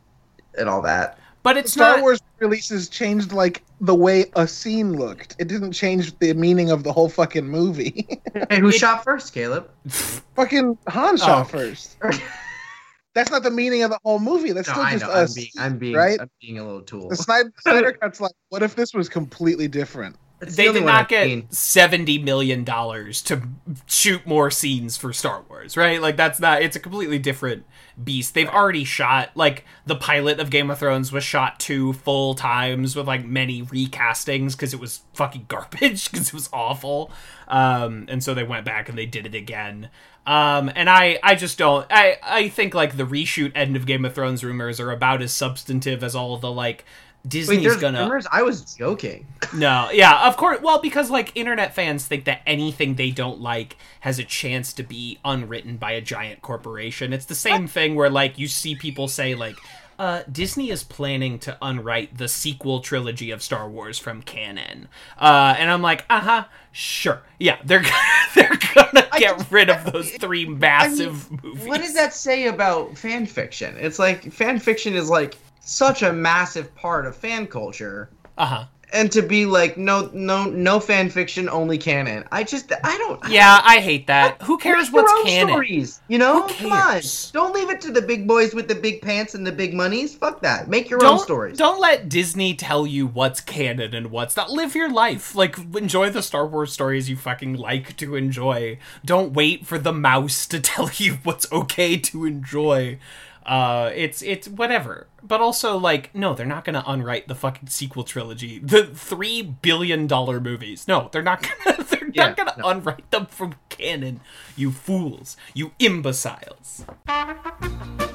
and 0.59 0.68
all 0.68 0.82
that. 0.82 1.18
But 1.43 1.57
it's 1.57 1.73
Star 1.73 1.97
not. 1.97 2.03
Wars 2.03 2.21
releases 2.39 2.89
changed 2.89 3.33
like 3.33 3.63
the 3.81 3.95
way 3.95 4.27
a 4.37 4.47
scene 4.47 4.93
looked. 4.97 5.35
It 5.41 5.49
didn't 5.49 5.73
change 5.73 6.17
the 6.21 6.33
meaning 6.35 6.71
of 6.71 6.85
the 6.85 6.93
whole 6.93 7.09
fucking 7.09 7.47
movie. 7.47 8.07
Hey, 8.49 8.61
who 8.61 8.69
It- 8.69 8.73
shot 8.73 9.05
first, 9.05 9.35
Caleb? 9.35 9.69
fucking 10.37 10.78
Han 10.89 11.17
shot 11.19 11.41
Oh. 11.41 11.45
first. 11.45 11.97
That's 13.15 13.31
not 13.31 13.43
the 13.43 13.50
meaning 13.50 13.83
of 13.83 13.91
the 13.91 13.99
whole 14.05 14.19
movie. 14.19 14.52
That's 14.52 14.69
No, 14.69 14.75
still 14.75 14.85
I 14.87 14.93
just 14.93 15.05
know. 15.05 15.11
a 15.11 15.21
I'm 15.21 15.28
being, 15.35 15.49
I'm 15.59 15.78
being, 15.78 15.95
right? 15.95 16.19
I'm 16.21 16.31
being 16.41 16.59
a 16.59 16.65
little 16.65 16.81
tool. 16.81 17.11
The 17.11 17.17
Snyder, 17.17 17.52
Snyder 17.61 17.93
cut's 17.93 18.21
like, 18.23 18.33
what 18.49 18.63
if 18.63 18.75
this 18.75 18.95
was 18.95 19.11
completely 19.11 19.69
different? 19.69 20.17
The 20.45 20.50
They 20.50 20.69
only 20.69 20.81
did 20.81 20.87
not 20.87 21.02
I've 21.02 21.09
get 21.09 21.25
seen. 21.26 21.47
seventy 21.50 22.19
million 22.19 22.65
dollars 22.65 23.23
to 23.23 23.43
shoot 23.87 24.26
more 24.26 24.50
scenes 24.50 24.97
for 24.97 25.13
Star 25.13 25.43
Wars, 25.49 25.76
right? 25.76 26.00
Like 26.00 26.17
that's 26.17 26.41
not. 26.41 26.63
It's 26.63 26.76
a 26.76 26.81
completely 26.81 27.19
different 27.19 27.65
beast. 28.02 28.35
They've 28.35 28.49
already 28.49 28.85
shot 28.85 29.31
like 29.37 29.65
the 29.87 29.95
pilot 29.97 30.41
of 30.41 30.50
Game 30.50 30.71
of 30.71 30.78
Thrones 30.78 31.13
was 31.13 31.23
shot 31.25 31.61
two 31.61 31.93
full 31.93 32.35
times 32.35 32.97
with 32.97 33.07
like 33.07 33.25
many 33.25 33.63
recastings 33.63 34.52
because 34.52 34.75
it 34.75 34.81
was 34.81 35.02
fucking 35.15 35.45
garbage 35.49 36.11
because 36.11 36.28
it 36.28 36.35
was 36.35 36.49
awful. 36.52 37.13
Um, 37.49 38.07
and 38.09 38.23
so 38.25 38.35
they 38.35 38.45
went 38.45 38.65
back 38.65 38.89
and 38.89 38.99
they 38.99 39.07
did 39.07 39.26
it 39.26 39.35
again. 39.35 39.91
Um, 40.26 40.71
and 40.75 40.89
I, 40.89 41.19
I 41.23 41.35
just 41.35 41.59
don't. 41.59 41.87
I, 41.91 42.17
I 42.23 42.49
think 42.49 42.75
like 42.75 42.97
the 42.97 43.05
reshoot 43.05 43.52
end 43.55 43.76
of 43.76 43.87
Game 43.87 44.05
of 44.05 44.15
Thrones 44.15 44.43
rumors 44.45 44.81
are 44.81 44.91
about 44.91 45.21
as 45.23 45.33
substantive 45.33 46.02
as 46.05 46.15
all 46.15 46.37
the 46.37 46.50
like 46.50 46.85
Disney's 47.26 47.65
Wait, 47.67 47.80
gonna. 47.80 48.00
rumors? 48.02 48.26
I 48.32 48.43
was 48.43 48.75
joking. 48.75 49.26
No, 49.54 49.91
yeah, 49.93 50.26
of 50.28 50.39
course. 50.39 50.61
Well, 50.63 50.80
because 50.80 51.11
like 51.11 51.30
internet 51.37 51.75
fans 51.75 52.06
think 52.06 52.25
that 52.25 52.41
anything 52.47 52.95
they 52.95 53.11
don't 53.11 53.39
like 53.41 53.76
has 54.00 54.19
a 54.19 54.25
chance 54.25 54.73
to 54.75 54.82
be 54.82 55.19
unwritten 55.26 55.76
by 55.76 55.93
a 55.93 56.00
giant 56.00 56.41
corporation. 56.41 57.13
It's 57.13 57.26
the 57.26 57.35
same 57.35 57.67
thing 57.67 57.95
where 57.95 58.08
like 58.08 58.39
you 58.39 58.49
see 58.49 58.75
people 58.75 59.08
say 59.08 59.35
like 59.35 59.56
uh, 59.99 60.23
Disney 60.32 60.71
is 60.71 60.82
planning 60.85 61.39
to 61.41 61.58
unwrite 61.61 62.17
the 62.17 62.28
sequel 62.28 62.80
trilogy 62.80 63.30
of 63.30 63.43
Star 63.43 63.69
Wars 63.69 63.99
from 63.99 64.23
canon, 64.23 64.89
uh, 65.19 65.54
and 65.58 65.71
I'm 65.71 65.82
like, 65.82 66.06
uh 66.08 66.21
huh, 66.21 66.45
sure, 66.73 67.21
yeah, 67.39 67.58
they're 67.63 67.85
they're 68.35 68.58
gonna 68.75 69.06
get 69.19 69.37
just- 69.39 69.52
rid 69.52 69.69
of 69.69 69.85
those 69.93 70.11
three 70.13 70.47
massive 70.47 71.30
movies. 71.45 71.67
What 71.67 71.82
does 71.82 71.93
that 71.95 72.15
say 72.15 72.47
about 72.47 72.97
fan 72.97 73.26
fiction? 73.26 73.76
It's 73.78 73.99
like 73.99 74.32
fan 74.32 74.58
fiction 74.58 74.95
is 74.95 75.11
like 75.11 75.37
such 75.63 76.03
a 76.03 76.13
massive 76.13 76.75
part 76.75 77.07
of 77.07 77.17
fan 77.17 77.47
culture. 77.47 78.11
Uh 78.37 78.47
huh. 78.47 78.65
And 78.95 79.11
to 79.13 79.23
be 79.23 79.47
like 79.47 79.79
no 79.79 80.11
no 80.13 80.45
no 80.45 80.79
fan 80.79 81.09
fiction 81.09 81.49
only 81.49 81.79
canon. 81.79 82.25
I 82.31 82.45
just 82.45 82.71
I 82.85 82.99
don't 82.99 83.27
Yeah, 83.27 83.63
I 83.65 83.81
hate 83.81 84.07
that. 84.09 84.43
Who 84.43 84.59
cares 84.59 84.93
what's 84.93 85.11
own 85.11 85.25
canon? 85.25 85.55
stories, 85.55 86.03
you 86.09 86.19
know? 86.19 86.47
Come 86.47 86.73
on. 86.73 87.01
Don't 87.33 87.55
leave 87.55 87.71
it 87.71 87.81
to 87.83 87.91
the 87.91 88.03
big 88.03 88.29
boys 88.29 88.55
with 88.55 88.69
the 88.69 88.75
big 88.75 89.01
pants 89.01 89.35
and 89.35 89.47
the 89.47 89.53
big 89.53 89.73
monies. 89.73 90.15
Fuck 90.15 90.43
that. 90.43 90.69
Make 90.69 90.91
your 90.91 91.03
own 91.03 91.13
don't, 91.13 91.21
stories. 91.21 91.57
Don't 91.57 91.81
let 91.81 92.11
Disney 92.11 92.53
tell 92.53 92.87
you 92.87 93.07
what's 93.07 93.41
canon 93.41 93.95
and 93.95 94.11
what's 94.11 94.37
not. 94.37 94.51
Live 94.51 94.75
your 94.75 94.93
life. 94.93 95.35
Like 95.35 95.57
enjoy 95.75 96.11
the 96.11 96.23
Star 96.23 96.47
Wars 96.47 96.71
stories 96.71 97.09
you 97.09 97.17
fucking 97.17 97.55
like 97.55 97.97
to 97.97 98.15
enjoy. 98.15 98.79
Don't 99.07 99.33
wait 99.33 99.67
for 99.67 99.79
the 99.79 99.95
mouse 99.95 100.47
to 100.49 100.61
tell 100.73 100.91
you 100.97 101.15
what's 101.23 101.51
okay 101.51 101.97
to 101.97 102.27
enjoy. 102.27 102.99
Uh 103.45 103.91
it's 103.95 104.23
it's 104.23 104.49
whatever. 104.49 105.09
But 105.23 105.41
also 105.41 105.76
like 105.76 106.15
no, 106.15 106.35
they're 106.35 106.47
not 106.47 106.65
going 106.65 106.75
to 106.75 106.89
unwrite 106.91 107.28
the 107.28 107.35
fucking 107.35 107.69
sequel 107.69 108.05
trilogy. 108.05 108.59
The 108.59 108.85
3 108.87 109.43
billion 109.43 110.07
dollar 110.07 110.41
movies. 110.41 110.87
No, 110.89 111.09
they're 111.13 111.23
not 111.23 111.43
going 111.43 111.76
to 111.76 111.83
they're 111.85 112.11
Yeah, 112.13 112.28
not 112.28 112.37
going 112.37 112.49
to 112.49 112.59
no. 112.61 112.69
unwrite 112.69 113.11
them 113.11 113.26
from 113.26 113.55
canon. 113.69 114.21
You 114.57 114.71
fools. 114.73 115.37
You 115.55 115.73
imbeciles. 115.78 116.85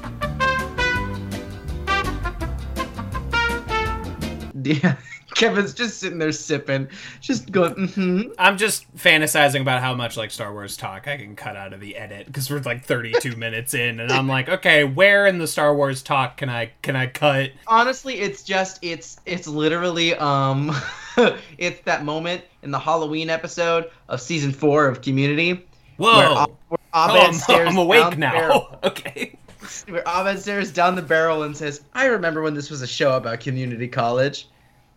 Yeah. 4.64 4.96
Kevin's 5.34 5.74
just 5.74 6.00
sitting 6.00 6.18
there 6.18 6.32
sipping, 6.32 6.88
just 7.20 7.52
going, 7.52 7.74
mm-hmm. 7.74 8.32
I'm 8.38 8.56
just 8.56 8.92
fantasizing 8.96 9.60
about 9.60 9.82
how 9.82 9.94
much 9.94 10.16
like 10.16 10.30
Star 10.30 10.52
Wars 10.52 10.76
talk 10.76 11.06
I 11.06 11.16
can 11.16 11.36
cut 11.36 11.56
out 11.56 11.72
of 11.72 11.80
the 11.80 11.96
edit 11.96 12.26
because 12.26 12.50
we're 12.50 12.60
like 12.60 12.84
32 12.84 13.36
minutes 13.36 13.74
in, 13.74 14.00
and 14.00 14.10
I'm 14.10 14.26
like, 14.26 14.48
okay, 14.48 14.84
where 14.84 15.26
in 15.26 15.38
the 15.38 15.46
Star 15.46 15.74
Wars 15.74 16.02
talk 16.02 16.38
can 16.38 16.48
I 16.48 16.72
can 16.82 16.96
I 16.96 17.06
cut? 17.06 17.52
Honestly, 17.66 18.20
it's 18.20 18.42
just 18.42 18.78
it's 18.82 19.20
it's 19.26 19.46
literally 19.46 20.14
um 20.16 20.74
it's 21.58 21.80
that 21.82 22.04
moment 22.04 22.42
in 22.62 22.70
the 22.70 22.78
Halloween 22.78 23.30
episode 23.30 23.90
of 24.08 24.20
season 24.20 24.52
four 24.52 24.86
of 24.86 25.02
Community 25.02 25.64
where, 25.98 26.14
Whoa, 26.14 26.42
Ab- 26.42 26.56
where 26.68 26.78
oh, 26.94 27.10
Abed 27.10 27.42
I'm, 27.48 27.68
I'm 27.68 27.76
awake 27.76 28.16
now. 28.16 28.78
okay, 28.84 29.36
where 29.88 30.02
Abed 30.06 30.40
stares 30.40 30.72
down 30.72 30.94
the 30.94 31.02
barrel 31.02 31.42
and 31.42 31.56
says, 31.56 31.82
"I 31.92 32.06
remember 32.06 32.42
when 32.42 32.54
this 32.54 32.70
was 32.70 32.82
a 32.82 32.86
show 32.86 33.16
about 33.16 33.40
community 33.40 33.88
college." 33.88 34.48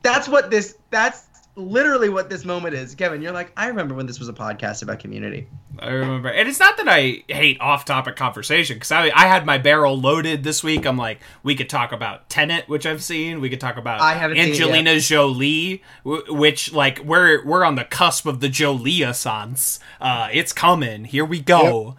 That's 0.04 0.28
what 0.28 0.50
this. 0.50 0.78
That's 0.90 1.28
literally 1.56 2.10
what 2.10 2.30
this 2.30 2.46
moment 2.46 2.74
is, 2.74 2.96
Kevin. 2.96 3.22
You're 3.22 3.34
like, 3.34 3.52
I 3.58 3.68
remember 3.68 3.94
when 3.94 4.06
this 4.06 4.20
was 4.20 4.30
a 4.30 4.34
podcast 4.34 4.84
about 4.84 5.00
community. 5.00 5.48
I 5.80 5.90
remember, 5.90 6.30
and 6.30 6.48
it's 6.48 6.60
not 6.60 6.78
that 6.78 6.88
I 6.88 7.24
hate 7.28 7.60
off-topic 7.60 8.16
conversation 8.16 8.76
because 8.76 8.92
I 8.92 9.12
I 9.14 9.28
had 9.28 9.46
my 9.46 9.58
barrel 9.58 10.00
loaded 10.00 10.44
this 10.44 10.64
week. 10.64 10.86
I'm 10.86 10.98
like, 10.98 11.20
we 11.44 11.56
could 11.56 11.70
talk 11.70 11.92
about 11.92 12.30
Tenet, 12.30 12.68
which 12.70 12.86
I've 12.86 13.04
seen. 13.04 13.42
We 13.42 13.50
could 13.50 13.60
talk 13.62 13.78
about 13.78 14.02
I 14.02 14.14
haven't 14.14 14.38
seen 14.38 14.52
Angelina 14.52 15.00
Jolie, 15.00 15.84
which 16.04 16.74
like 16.74 17.00
we're 17.00 17.44
we're 17.46 17.64
on 17.64 17.76
the 17.76 17.86
cusp 17.86 18.26
of 18.26 18.40
the 18.40 18.50
Jolie 18.50 19.02
assance. 19.02 19.80
Uh, 20.00 20.30
it's 20.32 20.54
coming. 20.54 21.06
Here 21.06 21.26
we 21.26 21.42
go. 21.42 21.96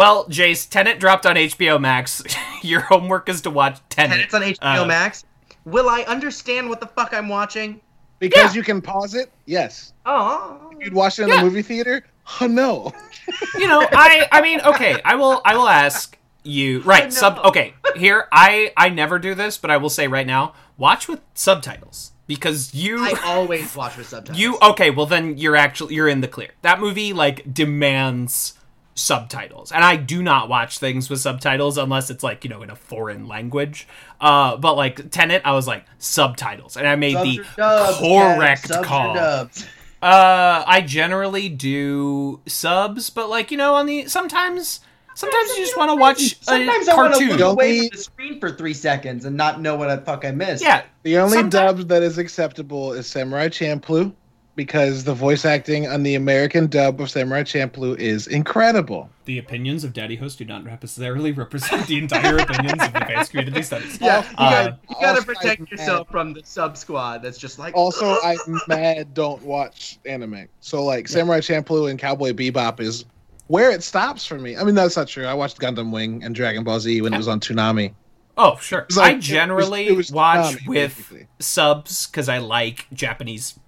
Well, 0.00 0.24
Jace, 0.30 0.66
Tenet 0.66 0.98
dropped 0.98 1.26
on 1.26 1.36
HBO 1.36 1.78
Max. 1.78 2.22
Your 2.62 2.80
homework 2.80 3.28
is 3.28 3.42
to 3.42 3.50
watch 3.50 3.78
Tenet. 3.90 4.12
And 4.12 4.20
it's 4.22 4.32
on 4.32 4.40
HBO 4.40 4.82
Uh, 4.84 4.86
Max. 4.86 5.24
Will 5.66 5.90
I 5.90 6.04
understand 6.08 6.70
what 6.70 6.80
the 6.80 6.86
fuck 6.86 7.12
I'm 7.12 7.28
watching? 7.28 7.82
Because 8.18 8.54
Yeah. 8.54 8.58
you 8.60 8.62
can 8.64 8.80
pause 8.80 9.14
it. 9.14 9.30
Yes. 9.44 9.92
Oh, 10.06 10.72
You'd 10.80 10.94
watch 10.94 11.18
it 11.18 11.24
in 11.24 11.28
Yeah. 11.28 11.42
a 11.42 11.44
movie 11.44 11.60
theater. 11.60 12.02
Oh 12.40 12.46
no. 12.46 12.94
you 13.58 13.68
know 13.68 13.86
i 13.92 14.26
i 14.32 14.40
mean 14.40 14.60
okay 14.62 14.96
i 15.04 15.14
will 15.16 15.42
i 15.44 15.54
will 15.54 15.68
ask 15.68 16.16
you 16.44 16.80
right 16.80 17.04
no. 17.04 17.10
sub 17.10 17.38
okay 17.44 17.74
here 17.96 18.26
i 18.32 18.72
i 18.76 18.88
never 18.88 19.18
do 19.18 19.34
this 19.34 19.58
but 19.58 19.70
i 19.70 19.76
will 19.76 19.90
say 19.90 20.08
right 20.08 20.26
now 20.26 20.52
watch 20.78 21.06
with 21.08 21.20
subtitles 21.34 22.12
because 22.26 22.74
you 22.74 23.04
I 23.04 23.12
always 23.24 23.76
watch 23.76 23.96
with 23.98 24.08
subtitles. 24.08 24.38
you 24.38 24.58
okay 24.62 24.90
well 24.90 25.06
then 25.06 25.36
you're 25.38 25.54
actually 25.56 25.94
you're 25.94 26.08
in 26.08 26.22
the 26.22 26.28
clear 26.28 26.50
that 26.62 26.80
movie 26.80 27.12
like 27.12 27.52
demands 27.52 28.54
subtitles. 29.00 29.72
And 29.72 29.82
i 29.82 29.96
do 29.96 30.22
not 30.22 30.48
watch 30.48 30.78
things 30.78 31.08
with 31.10 31.20
subtitles 31.20 31.78
unless 31.78 32.10
it's 32.10 32.22
like 32.22 32.44
you 32.44 32.50
know 32.50 32.62
in 32.62 32.70
a 32.70 32.76
foreign 32.76 33.26
language. 33.28 33.86
Uh 34.20 34.56
but 34.56 34.76
like 34.76 35.10
tenet 35.10 35.42
i 35.44 35.52
was 35.52 35.66
like 35.66 35.84
subtitles. 35.98 36.76
And 36.76 36.86
i 36.86 36.94
made 36.96 37.14
Subs 37.14 37.36
the 37.36 37.40
or 37.40 37.54
dubs, 37.56 37.98
correct 37.98 38.68
Kev, 38.68 38.84
call. 38.84 39.48
Uh, 40.02 40.64
I 40.66 40.80
generally 40.80 41.50
do 41.50 42.40
subs, 42.46 43.10
but 43.10 43.28
like 43.28 43.50
you 43.50 43.58
know, 43.58 43.74
on 43.74 43.84
the 43.84 44.06
sometimes, 44.08 44.80
sometimes 45.14 45.50
you 45.50 45.56
just 45.58 45.76
want 45.76 45.90
to 45.90 45.96
watch 45.96 46.42
Sometimes 46.42 46.88
a 46.88 46.92
I 46.92 46.96
want 46.96 47.12
to 47.12 47.18
cartoon. 47.18 47.36
look 47.36 47.52
away 47.52 47.66
Only- 47.76 47.88
from 47.90 47.96
the 47.98 48.02
screen 48.02 48.40
for 48.40 48.50
three 48.50 48.72
seconds 48.72 49.26
and 49.26 49.36
not 49.36 49.60
know 49.60 49.76
what 49.76 49.94
the 49.94 50.02
fuck 50.02 50.24
I 50.24 50.30
missed. 50.30 50.62
Yeah, 50.64 50.84
The 51.02 51.18
only 51.18 51.36
Sometime- 51.36 51.76
dub 51.76 51.88
that 51.88 52.02
is 52.02 52.16
acceptable 52.16 52.94
is 52.94 53.08
Samurai 53.08 53.48
Champloo 53.50 54.14
because 54.56 55.04
the 55.04 55.14
voice 55.14 55.44
acting 55.44 55.86
on 55.88 56.02
the 56.02 56.14
American 56.16 56.66
dub 56.66 57.00
of 57.00 57.10
Samurai 57.10 57.42
Champloo 57.44 57.96
is 57.98 58.26
incredible. 58.26 59.08
the 59.24 59.38
opinions 59.38 59.84
of 59.84 59.92
Daddy 59.92 60.16
Host 60.16 60.38
do 60.38 60.44
not 60.44 60.64
necessarily 60.64 61.30
represent 61.32 61.86
the 61.86 61.98
entire 61.98 62.36
opinions 62.38 62.82
of 62.82 62.92
the 62.92 63.00
advanced 63.02 63.30
community 63.32 63.62
studies. 63.62 63.98
Yeah, 64.00 64.22
you, 64.22 64.34
Uh, 64.38 64.50
gotta, 64.50 64.78
you 64.90 64.96
gotta 65.00 65.22
protect 65.22 65.60
I'm 65.60 65.66
yourself 65.70 66.08
from 66.10 66.32
the 66.32 66.42
sub 66.44 66.76
squad 66.76 67.22
that's 67.22 67.38
just 67.38 67.58
like. 67.58 67.74
Also, 67.76 68.16
I'm 68.24 68.38
mad 68.68 69.14
don't 69.14 69.42
watch 69.42 69.98
anime. 70.04 70.48
So 70.60 70.82
like 70.84 71.06
Samurai 71.08 71.40
Champloo 71.40 71.88
and 71.88 71.98
Cowboy 71.98 72.32
Bebop 72.32 72.80
is 72.80 73.04
where 73.46 73.70
it 73.70 73.82
stops 73.82 74.26
for 74.26 74.38
me. 74.38 74.56
I 74.56 74.64
mean 74.64 74.74
that's 74.74 74.96
not 74.96 75.06
true. 75.08 75.26
I 75.26 75.34
watched 75.34 75.58
Gundam 75.60 75.92
Wing 75.92 76.22
and 76.24 76.34
Dragon 76.34 76.64
Ball 76.64 76.80
Z 76.80 77.00
when 77.02 77.14
it 77.14 77.16
was 77.16 77.28
on 77.28 77.40
Toonami. 77.40 77.94
Oh, 78.36 78.56
sure. 78.60 78.86
like- 78.96 79.16
I 79.16 79.18
generally 79.18 79.86
it 79.86 79.90
was- 79.96 80.10
it 80.10 80.12
was 80.12 80.12
watch 80.12 80.54
Konami, 80.56 80.66
with 80.68 80.96
basically. 80.96 81.26
subs 81.40 82.06
because 82.06 82.28
I 82.28 82.38
like 82.38 82.86
Japanese 82.92 83.58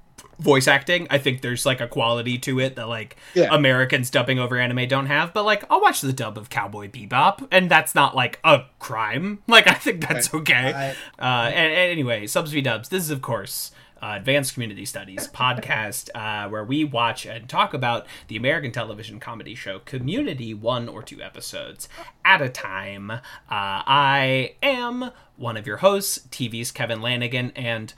voice 0.42 0.68
acting. 0.68 1.06
I 1.10 1.18
think 1.18 1.40
there's 1.40 1.64
like 1.64 1.80
a 1.80 1.88
quality 1.88 2.36
to 2.38 2.60
it 2.60 2.76
that 2.76 2.88
like 2.88 3.16
Yeah. 3.34 3.48
Americans 3.54 4.10
dubbing 4.10 4.38
over 4.38 4.58
anime 4.58 4.86
don't 4.88 5.06
have. 5.06 5.32
But 5.32 5.44
like, 5.44 5.64
I'll 5.70 5.80
watch 5.80 6.00
the 6.02 6.12
dub 6.12 6.36
of 6.36 6.50
Cowboy 6.50 6.88
Bebop, 6.88 7.48
and 7.50 7.70
that's 7.70 7.94
not 7.94 8.14
like 8.14 8.38
a 8.44 8.64
crime. 8.78 9.42
Like, 9.48 9.68
I 9.68 9.74
think 9.74 10.06
that's 10.08 10.32
okay. 10.34 10.94
Uh, 11.18 11.22
and, 11.22 11.72
and 11.72 11.90
anyway, 11.90 12.26
subs 12.26 12.52
v 12.52 12.60
dubs. 12.60 12.88
This 12.88 13.04
is 13.04 13.10
of 13.10 13.22
course. 13.22 13.70
Uh, 14.04 14.14
Advanced 14.16 14.54
Community 14.54 14.84
Studies 14.84 15.28
podcast, 15.32 16.10
uh, 16.12 16.48
where 16.50 16.64
we 16.64 16.82
watch 16.82 17.24
and 17.24 17.48
talk 17.48 17.72
about 17.72 18.04
the 18.26 18.34
American 18.36 18.72
television 18.72 19.20
comedy 19.20 19.54
show 19.54 19.78
Community, 19.78 20.52
one 20.52 20.88
or 20.88 21.04
two 21.04 21.22
episodes 21.22 21.88
at 22.24 22.42
a 22.42 22.48
time. 22.48 23.12
Uh, 23.12 23.20
I 23.48 24.56
am 24.60 25.12
one 25.36 25.56
of 25.56 25.68
your 25.68 25.76
hosts, 25.76 26.18
TV's 26.30 26.72
Kevin 26.72 27.00
Lanigan, 27.00 27.52
and 27.54 27.94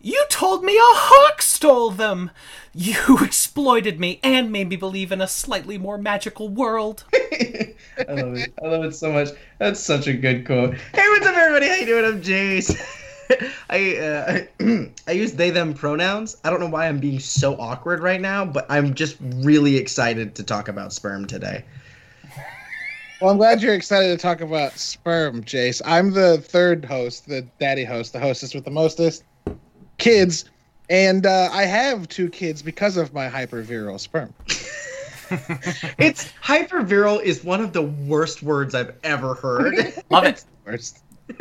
you 0.00 0.24
told 0.28 0.64
me 0.64 0.76
a 0.76 0.80
hawk 0.82 1.42
stole 1.42 1.90
them! 1.90 2.30
You 2.74 3.18
exploited 3.22 3.98
me 3.98 4.20
and 4.22 4.52
made 4.52 4.68
me 4.68 4.76
believe 4.76 5.10
in 5.10 5.20
a 5.20 5.26
slightly 5.26 5.78
more 5.78 5.98
magical 5.98 6.48
world. 6.48 7.04
I 7.14 7.74
love 8.08 8.36
it. 8.36 8.52
I 8.62 8.66
love 8.66 8.84
it 8.84 8.94
so 8.94 9.10
much. 9.10 9.28
That's 9.58 9.80
such 9.80 10.06
a 10.06 10.12
good 10.12 10.44
quote. 10.44 10.74
Hey, 10.94 11.08
what's 11.08 11.26
up, 11.26 11.36
everybody? 11.36 11.68
How 11.68 11.74
you 11.76 11.86
doing? 11.86 12.04
I'm 12.04 12.20
Jace. 12.20 12.78
I 13.70 13.96
uh, 14.60 14.86
I 15.08 15.12
use 15.12 15.32
they 15.32 15.50
them 15.50 15.74
pronouns. 15.74 16.36
I 16.44 16.50
don't 16.50 16.60
know 16.60 16.68
why 16.68 16.86
I'm 16.86 17.00
being 17.00 17.18
so 17.18 17.54
awkward 17.56 18.00
right 18.00 18.20
now, 18.20 18.44
but 18.44 18.66
I'm 18.68 18.94
just 18.94 19.16
really 19.20 19.76
excited 19.76 20.34
to 20.34 20.42
talk 20.42 20.68
about 20.68 20.92
sperm 20.92 21.26
today. 21.26 21.64
Well, 23.20 23.30
I'm 23.30 23.38
glad 23.38 23.62
you're 23.62 23.74
excited 23.74 24.08
to 24.08 24.18
talk 24.22 24.42
about 24.42 24.78
sperm, 24.78 25.42
Jace. 25.42 25.80
I'm 25.86 26.12
the 26.12 26.38
third 26.38 26.84
host, 26.84 27.26
the 27.26 27.46
daddy 27.58 27.84
host, 27.84 28.12
the 28.12 28.20
hostess 28.20 28.54
with 28.54 28.66
the 28.66 28.70
mostest 28.70 29.24
kids, 29.98 30.44
and 30.90 31.26
uh, 31.26 31.48
I 31.52 31.64
have 31.64 32.08
two 32.08 32.28
kids 32.28 32.62
because 32.62 32.96
of 32.96 33.12
my 33.14 33.28
hyperviral 33.28 33.98
sperm. 34.00 34.32
It's 35.98 36.30
hyperviral 36.40 37.20
is 37.20 37.42
one 37.42 37.60
of 37.60 37.72
the 37.72 37.82
worst 37.82 38.44
words 38.44 38.76
I've 38.76 38.94
ever 39.02 39.34
heard. 39.34 39.74
Love 40.08 40.24
it. 40.24 40.44
First. 40.64 41.00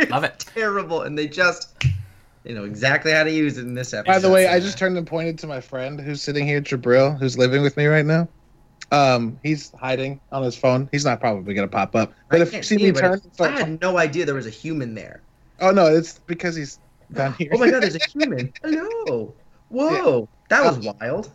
Love 0.09 0.23
it. 0.23 0.39
Terrible, 0.55 1.03
and 1.03 1.15
they 1.17 1.27
just 1.27 1.75
you 2.43 2.55
know 2.55 2.63
exactly 2.63 3.11
how 3.11 3.23
to 3.23 3.31
use 3.31 3.57
it 3.59 3.61
in 3.61 3.75
this 3.75 3.93
episode. 3.93 4.11
By 4.11 4.19
the 4.19 4.31
way, 4.31 4.47
I 4.47 4.59
just 4.59 4.77
turned 4.79 4.97
and 4.97 5.05
pointed 5.05 5.37
to 5.39 5.47
my 5.47 5.61
friend 5.61 5.99
who's 5.99 6.21
sitting 6.21 6.47
here, 6.47 6.61
Jabril, 6.61 7.19
who's 7.19 7.37
living 7.37 7.61
with 7.61 7.77
me 7.77 7.85
right 7.85 8.05
now. 8.05 8.27
Um, 8.91 9.39
he's 9.43 9.71
hiding 9.79 10.19
on 10.31 10.41
his 10.43 10.55
phone. 10.55 10.89
He's 10.91 11.05
not 11.05 11.19
probably 11.19 11.53
gonna 11.53 11.67
pop 11.67 11.95
up. 11.95 12.11
But 12.29 12.39
I 12.39 12.43
if 12.43 12.53
you 12.53 12.63
see 12.63 12.77
see 12.77 12.83
me 12.85 12.91
turn, 12.91 13.13
it's- 13.13 13.33
start 13.33 13.53
I 13.53 13.59
had 13.59 13.81
no 13.81 13.97
idea 13.97 14.25
there 14.25 14.33
was 14.33 14.47
a 14.47 14.51
human 14.51 14.95
there. 14.95 15.21
oh 15.59 15.71
no, 15.71 15.85
it's 15.85 16.19
because 16.25 16.55
he's 16.55 16.79
down 17.13 17.33
here. 17.33 17.49
Oh 17.53 17.57
my 17.57 17.69
god, 17.69 17.83
there's 17.83 17.95
a 17.95 17.99
human. 18.13 18.53
Hello. 18.63 19.33
Whoa. 19.69 20.27
That 20.49 20.63
was 20.63 20.79
wild. 20.99 21.29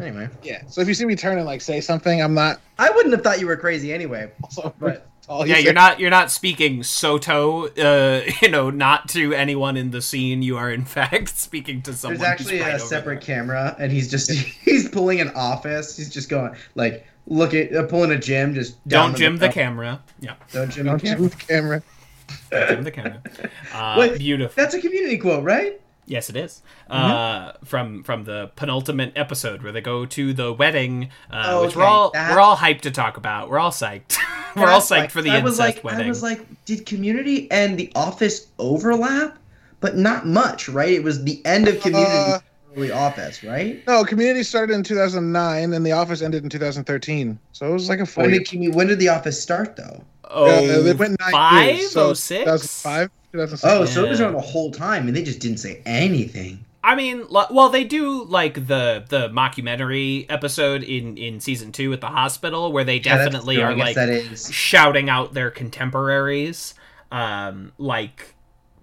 Anyway. 0.00 0.28
yeah. 0.42 0.62
So 0.68 0.80
if 0.80 0.86
you 0.88 0.94
see 0.94 1.04
me 1.04 1.16
turn 1.16 1.38
and 1.38 1.46
like 1.46 1.60
say 1.60 1.80
something, 1.80 2.22
I'm 2.22 2.34
not. 2.34 2.60
I 2.78 2.90
wouldn't 2.90 3.12
have 3.14 3.22
thought 3.24 3.40
you 3.40 3.46
were 3.46 3.56
crazy 3.56 3.92
anyway. 3.92 4.30
Also, 4.44 4.72
But 4.78 5.08
all 5.28 5.46
Yeah, 5.46 5.58
you're 5.58 5.72
not 5.72 5.98
you're 5.98 6.10
not 6.10 6.30
speaking 6.30 6.82
Soto, 6.84 7.66
uh, 7.66 8.22
you 8.42 8.48
know, 8.48 8.70
not 8.70 9.08
to 9.10 9.32
anyone 9.34 9.76
in 9.76 9.90
the 9.90 10.00
scene. 10.00 10.40
You 10.42 10.56
are 10.56 10.70
in 10.70 10.84
fact 10.84 11.28
speaking 11.36 11.82
to 11.82 11.92
someone. 11.92 12.18
there's 12.18 12.30
actually 12.30 12.60
right 12.60 12.70
a 12.70 12.74
over 12.76 12.84
separate 12.84 13.20
camera, 13.22 13.74
and 13.78 13.90
he's 13.90 14.08
just 14.10 14.30
he's 14.30 14.88
pulling 14.88 15.20
an 15.20 15.30
office. 15.34 15.96
He's 15.96 16.10
just 16.10 16.28
going 16.28 16.54
like 16.76 17.04
look 17.26 17.52
at 17.54 17.74
uh, 17.74 17.82
pulling 17.86 18.12
a 18.12 18.18
Jim. 18.18 18.54
Just 18.54 18.86
down 18.88 19.10
Don't 19.10 19.18
jim 19.18 19.36
the 19.36 19.46
middle. 19.48 19.52
camera. 19.54 20.00
Yeah, 20.20 20.34
Don't 20.52 20.70
jim 20.70 20.86
Don't 20.86 21.00
the 21.02 21.08
you 21.08 21.14
camera. 21.14 21.28
the 21.28 21.36
camera. 21.36 21.82
Don't 22.50 22.84
the 22.84 22.90
camera. 22.90 23.22
Uh, 23.74 23.96
Wait, 23.98 24.18
beautiful. 24.18 24.52
That's 24.56 24.74
a 24.74 24.80
community 24.80 25.18
quote, 25.18 25.44
right? 25.44 25.80
Yes, 26.06 26.30
it 26.30 26.36
is. 26.36 26.62
Mm-hmm. 26.90 26.94
Uh, 26.94 27.52
from 27.64 28.02
from 28.02 28.24
the 28.24 28.50
penultimate 28.56 29.12
episode 29.14 29.62
where 29.62 29.72
they 29.72 29.82
go 29.82 30.06
to 30.06 30.32
the 30.32 30.52
wedding, 30.52 31.10
uh, 31.30 31.44
Oh, 31.48 31.66
which 31.66 31.76
we're 31.76 31.84
all 31.84 32.10
that- 32.12 32.32
we're 32.32 32.40
all 32.40 32.56
hyped 32.56 32.80
to 32.82 32.90
talk 32.90 33.16
about. 33.18 33.50
We're 33.50 33.58
all 33.58 33.70
psyched. 33.70 34.16
we're 34.56 34.68
all 34.68 34.80
psyched 34.80 34.90
like- 34.90 35.10
for 35.10 35.20
the 35.22 35.30
I 35.30 35.34
incest 35.38 35.44
was 35.44 35.58
like, 35.58 35.84
wedding. 35.84 36.06
I 36.06 36.08
was 36.08 36.22
like, 36.22 36.64
did 36.64 36.86
Community 36.86 37.50
and 37.50 37.78
The 37.78 37.92
Office 37.94 38.46
overlap? 38.58 39.38
But 39.80 39.96
not 39.96 40.26
much, 40.26 40.68
right? 40.68 40.92
It 40.92 41.04
was 41.04 41.22
the 41.22 41.44
end 41.44 41.68
of 41.68 41.80
Community, 41.80 42.42
Early 42.78 42.92
Office, 42.92 43.42
right? 43.42 43.84
No, 43.88 44.04
Community 44.04 44.44
started 44.44 44.74
in 44.74 44.82
2009, 44.84 45.72
and 45.72 45.84
The 45.84 45.92
Office 45.92 46.22
ended 46.22 46.44
in 46.44 46.48
2013. 46.48 47.36
So 47.52 47.66
it 47.68 47.72
was 47.72 47.88
like 47.88 47.98
a 48.00 48.06
four. 48.06 48.22
When 48.22 48.30
year- 48.30 48.40
did, 48.40 48.48
commu- 48.48 48.74
when 48.74 48.86
did 48.86 48.98
The 49.00 49.08
Office 49.08 49.40
start, 49.42 49.74
though? 49.76 50.02
oh, 50.30 50.46
Uh, 50.46 50.82
they 50.82 50.92
went 50.92 51.18
nine 51.20 51.32
five, 51.32 51.76
years, 51.76 51.90
so 51.90 52.10
oh, 52.10 52.14
six? 52.14 52.44
2005, 52.44 53.10
2006. 53.32 53.64
Oh, 53.72 53.84
so 53.84 54.04
it 54.04 54.08
was 54.08 54.20
Yeah. 54.20 54.26
around 54.26 54.34
the 54.34 54.40
whole 54.40 54.70
time, 54.70 55.08
and 55.08 55.16
they 55.16 55.22
just 55.24 55.40
didn't 55.40 55.58
say 55.58 55.82
anything. 55.86 56.64
I 56.84 56.94
mean, 56.94 57.24
well, 57.30 57.68
they 57.68 57.82
do 57.84 58.24
like 58.24 58.54
the 58.68 59.04
the 59.08 59.28
mockumentary 59.30 60.24
episode 60.28 60.82
in 60.84 61.18
in 61.18 61.40
season 61.40 61.72
two 61.72 61.92
at 61.92 62.00
the 62.00 62.06
hospital 62.06 62.70
where 62.72 62.84
they 62.84 62.98
definitely 63.00 63.56
true. 63.56 63.64
I 63.64 63.72
are 63.72 63.76
like 63.76 63.96
that 63.96 64.08
is. 64.08 64.50
shouting 64.52 65.10
out 65.10 65.34
their 65.34 65.50
contemporaries, 65.50 66.74
um, 67.10 67.72
like 67.78 68.34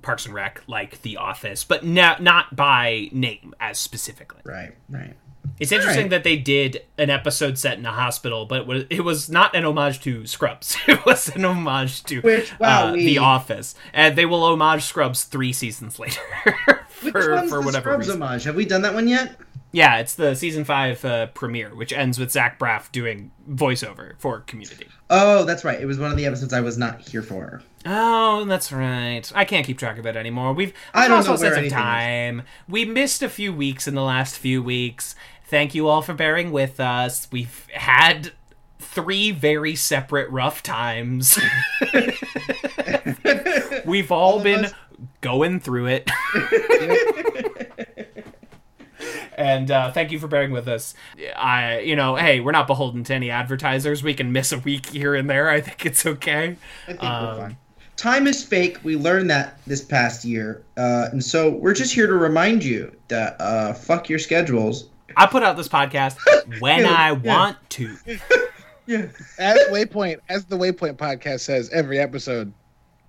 Parks 0.05 0.25
and 0.25 0.33
Rec, 0.33 0.61
like 0.67 1.01
The 1.01 1.17
Office, 1.17 1.63
but 1.63 1.83
no, 1.83 2.15
not 2.19 2.55
by 2.55 3.09
name 3.11 3.53
as 3.59 3.77
specifically. 3.79 4.41
Right, 4.45 4.73
right. 4.89 5.13
It's 5.59 5.71
interesting 5.71 6.05
Alright. 6.05 6.09
that 6.11 6.23
they 6.23 6.37
did 6.37 6.81
an 6.97 7.09
episode 7.09 7.57
set 7.57 7.77
in 7.77 7.85
a 7.85 7.91
hospital, 7.91 8.45
but 8.45 8.61
it 8.61 8.67
was, 8.67 8.83
it 8.89 9.01
was 9.01 9.29
not 9.29 9.55
an 9.55 9.63
homage 9.63 10.01
to 10.01 10.25
Scrubs. 10.25 10.75
It 10.87 11.05
was 11.05 11.29
an 11.29 11.45
homage 11.45 12.03
to 12.05 12.21
Which, 12.21 12.57
wow, 12.59 12.87
uh, 12.89 12.93
we- 12.93 13.05
The 13.05 13.17
Office, 13.19 13.75
and 13.93 14.17
they 14.17 14.25
will 14.25 14.43
homage 14.43 14.83
Scrubs 14.83 15.23
three 15.23 15.53
seasons 15.53 15.97
later 15.99 16.21
Which 17.01 17.11
for 17.13 17.35
one's 17.35 17.49
for 17.49 17.59
the 17.59 17.65
whatever 17.65 17.89
Scrubs 17.91 18.07
reason. 18.07 18.21
homage? 18.21 18.43
Have 18.45 18.55
we 18.55 18.65
done 18.65 18.81
that 18.81 18.93
one 18.93 19.07
yet? 19.07 19.37
Yeah, 19.71 19.97
it's 19.97 20.15
the 20.15 20.35
season 20.35 20.63
five 20.63 21.03
uh, 21.05 21.27
premiere, 21.27 21.75
which 21.75 21.91
ends 21.93 22.17
with 22.17 22.31
Zach 22.31 22.57
Braff 22.57 22.91
doing 22.93 23.31
voiceover 23.49 24.13
for 24.19 24.39
Community. 24.41 24.87
Oh, 25.09 25.43
that's 25.43 25.63
right. 25.65 25.79
It 25.79 25.85
was 25.85 25.99
one 25.99 26.11
of 26.11 26.17
the 26.17 26.25
episodes 26.25 26.53
I 26.53 26.61
was 26.61 26.77
not 26.77 27.01
here 27.07 27.21
for. 27.21 27.61
Oh, 27.85 28.45
that's 28.45 28.71
right. 28.71 29.31
I 29.35 29.45
can't 29.45 29.65
keep 29.65 29.77
track 29.77 29.97
of 29.99 30.05
it 30.07 30.15
anymore. 30.15 30.53
We've 30.53 30.73
I 30.93 31.07
don't 31.07 31.23
know 31.25 31.35
where 31.35 31.45
anything 31.53 31.65
is. 31.65 31.71
time. 31.71 32.41
We 32.67 32.83
missed 32.85 33.21
a 33.21 33.29
few 33.29 33.53
weeks 33.53 33.87
in 33.87 33.93
the 33.95 34.01
last 34.01 34.37
few 34.37 34.63
weeks. 34.63 35.15
Thank 35.45 35.75
you 35.75 35.87
all 35.87 36.01
for 36.01 36.13
bearing 36.15 36.51
with 36.51 36.79
us. 36.79 37.27
We've 37.31 37.67
had 37.73 38.31
three 38.79 39.29
very 39.31 39.75
separate 39.75 40.29
rough 40.31 40.63
times. 40.63 41.37
We've 43.85 44.11
all, 44.11 44.37
of 44.37 44.43
been 44.43 44.65
us. 44.65 44.73
going 45.21 45.59
through 45.59 45.87
it. 45.87 46.09
and 49.37 49.69
uh, 49.69 49.91
thank 49.91 50.11
you 50.11 50.19
for 50.19 50.27
bearing 50.27 50.51
with 50.51 50.67
us. 50.67 50.93
I, 51.35 51.79
you 51.79 51.95
know, 51.95 52.15
hey, 52.15 52.39
we're 52.39 52.51
not 52.51 52.67
beholden 52.67 53.03
to 53.05 53.13
any 53.13 53.29
advertisers. 53.29 54.01
We 54.01 54.13
can 54.13 54.31
miss 54.31 54.51
a 54.51 54.59
week 54.59 54.87
here 54.87 55.13
and 55.13 55.29
there. 55.29 55.49
I 55.49 55.61
think 55.61 55.85
it's 55.85 56.05
okay. 56.05 56.57
I 56.87 56.91
think 56.91 57.03
Um, 57.03 57.25
we're 57.25 57.37
fine. 57.41 57.57
Time 57.97 58.27
is 58.27 58.43
fake. 58.43 58.77
We 58.83 58.97
learned 58.97 59.29
that 59.29 59.57
this 59.65 59.81
past 59.81 60.25
year, 60.25 60.63
uh, 60.77 61.07
and 61.11 61.23
so 61.23 61.49
we're 61.51 61.73
just 61.73 61.93
here 61.93 62.07
to 62.07 62.13
remind 62.13 62.63
you 62.63 62.93
that 63.07 63.37
uh, 63.39 63.73
fuck 63.73 64.09
your 64.09 64.19
schedules. 64.19 64.89
I 65.15 65.25
put 65.27 65.43
out 65.43 65.55
this 65.55 65.69
podcast 65.69 66.17
when 66.59 66.81
Yeah, 66.81 66.89
I 66.91 67.11
yeah. 67.11 67.37
want 67.37 67.57
to. 67.71 67.95
Yeah. 68.87 69.07
As 69.39 69.57
Waypoint, 69.71 70.19
as 70.29 70.45
the 70.45 70.55
Waypoint 70.55 70.97
podcast 70.97 71.39
says 71.39 71.71
every 71.71 71.97
episode, 71.97 72.53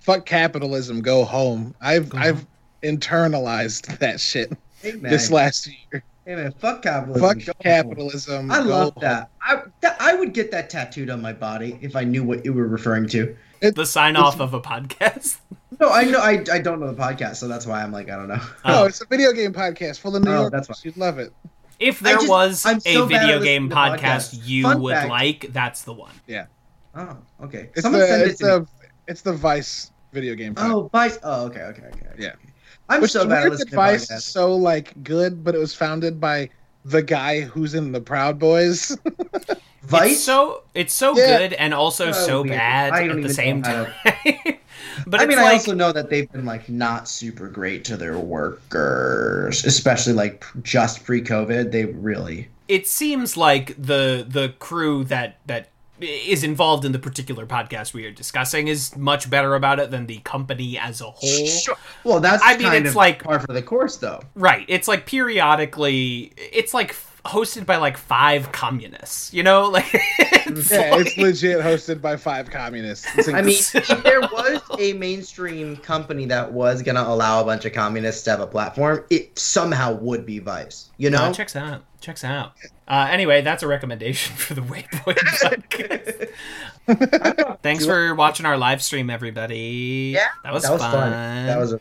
fuck 0.01 0.25
capitalism, 0.25 1.03
go 1.03 1.23
home. 1.23 1.75
I've 1.83 2.09
Go 2.09 2.17
I've 2.17 2.47
internalized 2.83 3.99
that 3.99 4.19
shit 4.19 4.53
Hey 4.81 4.93
man. 5.01 5.11
this 5.11 5.31
last 5.31 5.67
year. 5.67 6.03
hey 6.25 6.35
man. 6.37 6.53
Fuck 6.53 6.83
capitalism. 6.83 7.29
Fuck 7.29 7.39
Go 7.45 7.53
home. 7.53 7.63
capitalism. 7.63 8.51
I 8.51 8.63
go 8.63 8.69
love 8.71 8.95
home. 8.95 9.03
that. 9.03 9.31
I 9.43 9.63
that, 9.83 9.97
I 10.01 10.15
would 10.15 10.33
get 10.33 10.51
that 10.53 10.71
tattooed 10.71 11.11
on 11.11 11.21
my 11.21 11.35
body 11.35 11.79
if 11.83 11.95
I 11.95 12.05
knew 12.05 12.25
what 12.25 12.45
you 12.47 12.55
were 12.55 12.69
referring 12.69 13.07
to. 13.11 13.37
The 13.61 13.87
sign 13.87 14.17
off 14.17 14.41
of 14.41 14.55
a 14.55 14.61
podcast. 14.61 15.39
No, 15.79 15.91
I 15.91 16.05
know. 16.05 16.21
I, 16.21 16.43
I 16.51 16.59
don't 16.59 16.81
know 16.81 16.91
the 16.91 16.95
podcast, 16.95 17.37
so 17.37 17.49
that's 17.49 17.67
why 17.67 17.83
I'm 17.83 17.93
like 17.93 18.09
I 18.09 18.17
don't 18.17 18.29
know. 18.29 18.41
Oh, 18.65 18.83
Oh. 18.83 18.85
it's 18.87 19.03
a 19.03 19.05
video 19.05 19.33
game 19.35 19.53
podcast 19.53 19.99
full 20.01 20.17
of 20.17 20.25
New 20.25 20.31
Oh, 20.31 20.41
York. 20.43 20.53
that's 20.53 20.71
why. 20.71 20.75
You'd 20.83 20.97
love 20.97 21.19
it. 21.19 21.35
If 21.79 22.01
there 22.01 22.15
just- 22.15 22.29
was 22.31 22.65
I'm 22.65 22.79
a 22.79 22.81
so 22.81 23.07
bad 23.07 23.17
at 23.17 23.21
video 23.27 23.43
game 23.43 23.69
to 23.69 23.75
podcast 23.75 24.41
you 24.47 24.63
Fun 24.63 24.81
would 24.81 24.95
fact. 24.95 25.11
like, 25.11 25.47
that's 25.53 25.83
the 25.83 25.93
one. 25.93 26.15
Yeah. 26.27 26.47
Oh, 26.95 27.19
okay. 27.43 27.69
It's 27.75 27.83
Someone 27.83 28.01
the 28.01 28.07
send 28.07 28.23
it 28.23 28.29
it's 28.29 28.39
to 28.39 28.45
me. 28.45 28.51
the 28.51 28.67
it's 29.07 29.21
the 29.21 29.35
Vice 29.35 29.91
video 30.15 30.35
game. 30.35 30.55
Podcast. 30.55 30.71
Oh, 30.73 30.89
Vice. 30.95 31.19
Oh, 31.23 31.45
okay, 31.47 31.61
okay, 31.65 31.83
okay. 31.83 32.07
okay. 32.13 32.23
Yeah. 32.23 32.33
I'm 32.89 33.03
Which 33.03 33.11
so 33.11 33.27
bad 33.27 33.39
at 33.39 33.41
weird 33.41 33.51
listening 33.53 33.67
that 33.67 33.71
to 33.73 33.77
Vice 33.77 34.11
is 34.11 34.25
so 34.25 34.57
like 34.57 34.95
good, 35.03 35.45
but 35.45 35.55
it 35.55 35.59
was 35.59 35.75
founded 35.75 36.19
by 36.19 36.49
the 36.87 37.03
guy 37.03 37.41
who's 37.43 37.75
in 37.75 37.93
the 37.93 38.01
Proud 38.01 38.39
Boys. 38.39 38.97
Vice. 39.87 40.13
It's 40.13 40.21
so 40.23 40.63
it's 40.75 40.93
so 40.95 41.17
Yeah. 41.17 41.39
good 41.39 41.53
and 41.55 41.73
also 41.75 42.09
Oh, 42.09 42.13
so 42.13 42.45
bad 42.45 42.93
at 43.11 43.23
the 43.23 43.33
same 43.33 43.63
time. 43.63 43.93
but 45.07 45.21
I 45.21 45.27
mean, 45.27 45.39
like 45.39 45.47
I 45.47 45.53
also 45.55 45.75
know 45.75 45.93
that 45.93 46.11
they've 46.11 46.31
been 46.31 46.45
like 46.45 46.69
not 46.69 47.09
super 47.09 47.49
great 47.49 47.85
to 47.87 47.97
their 47.97 48.19
workers, 48.19 49.65
especially 49.65 50.13
like 50.13 50.45
just 50.63 51.05
pre-COVID. 51.05 51.73
They 51.73 51.85
really. 51.87 52.49
it 52.69 52.87
seems 52.89 53.37
like 53.37 53.75
the 53.81 54.27
the 54.29 54.55
crew 54.59 55.05
that 55.05 55.39
that 55.47 55.69
is 55.99 56.45
involved 56.45 56.85
in 56.85 56.93
the 56.93 56.99
particular 56.99 57.47
podcast 57.47 57.95
we 57.95 58.05
are 58.05 58.11
discussing 58.11 58.69
is 58.69 58.95
much 58.99 59.31
better 59.31 59.55
about 59.55 59.79
it 59.81 59.91
than 59.91 60.05
the 60.07 60.19
company 60.19 60.77
as 60.79 61.01
a 61.01 61.05
whole. 61.11 61.47
Sure. 61.47 61.77
Well, 62.05 62.21
that's 62.21 62.43
I 62.45 62.59
mean, 62.59 62.71
it's 62.75 62.91
of 62.91 62.97
like- 62.97 63.23
par 63.25 63.39
for 63.41 63.53
the 63.55 63.63
course, 63.63 63.97
though. 63.97 64.21
Right. 64.35 64.67
It's 64.69 64.89
like 64.89 65.07
periodically 65.07 66.33
it's 66.37 66.75
like 66.75 66.95
hosted 67.29 67.67
by 67.67 67.77
like 67.77 67.97
five 67.97 68.53
communists, 68.53 69.33
you 69.33 69.43
know? 69.43 69.71
Like 69.77 69.87
it's 69.93 70.71
yeah, 70.71 70.91
like- 70.95 71.07
it's 71.07 71.17
legit 71.19 71.59
hosted 71.61 72.01
by 72.01 72.17
five 72.17 72.51
communists. 72.51 73.07
I 73.29 73.43
mean, 73.43 73.57
incredible. 73.75 73.97
if 73.97 74.03
there 74.05 74.21
was 74.21 74.61
a 74.79 74.93
mainstream 74.95 75.77
company 75.77 76.25
that 76.27 76.53
was 76.53 76.83
gonna 76.83 77.03
allow 77.03 77.41
a 77.41 77.45
bunch 77.45 77.65
of 77.65 77.73
communists 77.73 78.23
to 78.25 78.31
have 78.31 78.41
a 78.41 78.47
platform, 78.47 79.05
it 79.11 79.37
somehow 79.39 79.95
would 79.95 80.25
be 80.25 80.39
Vice. 80.39 80.91
You 80.99 81.11
know? 81.11 81.33
Checks 81.33 81.57
out. 81.57 81.83
Checks 82.01 82.23
out. 82.25 82.53
Uh, 82.89 83.09
anyway, 83.11 83.43
that's 83.43 83.63
a 83.65 83.67
recommendation 83.67 84.37
for 84.37 84.55
the 84.55 84.61
Waypoint 84.61 85.19
podcast. 86.87 87.59
Thanks 87.63 87.85
for 87.85 88.15
watching 88.15 88.47
our 88.47 88.57
live 88.57 88.83
stream, 88.83 89.11
everybody. 89.11 90.13
Yeah, 90.15 90.29
that 90.45 90.53
was, 90.53 90.63
that 90.63 90.73
was 90.73 90.81
fun. 90.83 90.93
fun. 90.93 91.47
That 91.47 91.59
was 91.59 91.73
a 91.73 91.81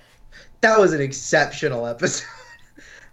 that 0.62 0.80
was 0.80 0.94
an 0.94 1.02
exceptional 1.02 1.86
episode. 1.86 2.26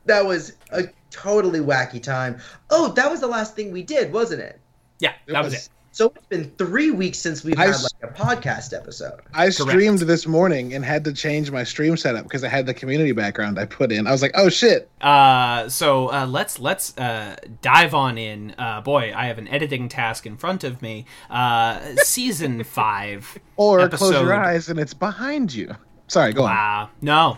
that 0.07 0.25
was 0.25 0.55
a 0.71 0.85
totally 1.13 1.61
wacky 1.61 2.03
time. 2.03 2.41
Oh, 2.71 2.89
that 2.93 3.11
was 3.11 3.21
the 3.21 3.27
last 3.29 3.55
thing 3.55 3.71
we 3.71 3.83
did, 3.83 4.13
wasn't 4.13 4.41
it? 4.43 4.59
yeah, 4.99 5.13
It 5.27 5.33
that 5.33 5.45
was, 5.45 5.53
was- 5.55 5.67
it. 5.67 5.69
So 5.95 6.11
it's 6.17 6.25
been 6.29 6.51
three 6.57 6.91
weeks 6.91 7.19
since 7.19 7.45
we've 7.45 7.59
I 7.59 7.67
had 7.67 7.75
like 7.83 7.93
a 8.03 8.07
podcast 8.09 8.75
episode. 8.75 9.21
I 9.35 9.51
streamed 9.51 9.99
this 9.99 10.27
morning 10.27 10.73
and 10.73 10.83
had 10.83 11.05
to 11.05 11.13
change 11.13 11.51
my 11.51 11.65
stream 11.65 11.99
setup 11.99 12.23
because 12.23 12.43
I 12.43 12.49
had 12.49 12.65
the 12.65 12.73
community 12.73 13.13
background 13.13 13.59
I 13.59 13.67
put 13.67 13.93
in. 13.93 14.07
I 14.07 14.11
was 14.11 14.23
like, 14.23 14.31
oh 14.35 14.49
shit. 14.49 14.89
Uh, 15.03 15.69
so 15.69 16.11
uh, 16.11 16.25
let's 16.27 16.59
let's 16.59 16.97
uh, 16.97 17.37
dive 17.61 17.93
on 17.93 18.17
in. 18.17 18.55
Uh, 18.57 18.81
boy, 18.81 19.13
I 19.15 19.27
have 19.27 19.37
an 19.37 19.49
editing 19.49 19.91
task 19.91 20.25
in 20.25 20.39
front 20.39 20.65
of 20.65 20.81
me. 20.81 21.05
Uh, 21.29 21.79
season 21.97 22.65
five. 22.81 23.37
Or 23.57 23.87
close 23.91 24.15
your 24.15 24.33
eyes 24.33 24.71
and 24.71 24.81
it's 24.81 24.95
behind 24.95 25.53
you. 25.53 25.77
Sorry, 26.09 26.33
go 26.33 26.45
on. 26.45 26.51
Wow, 26.57 26.91
no, 27.03 27.37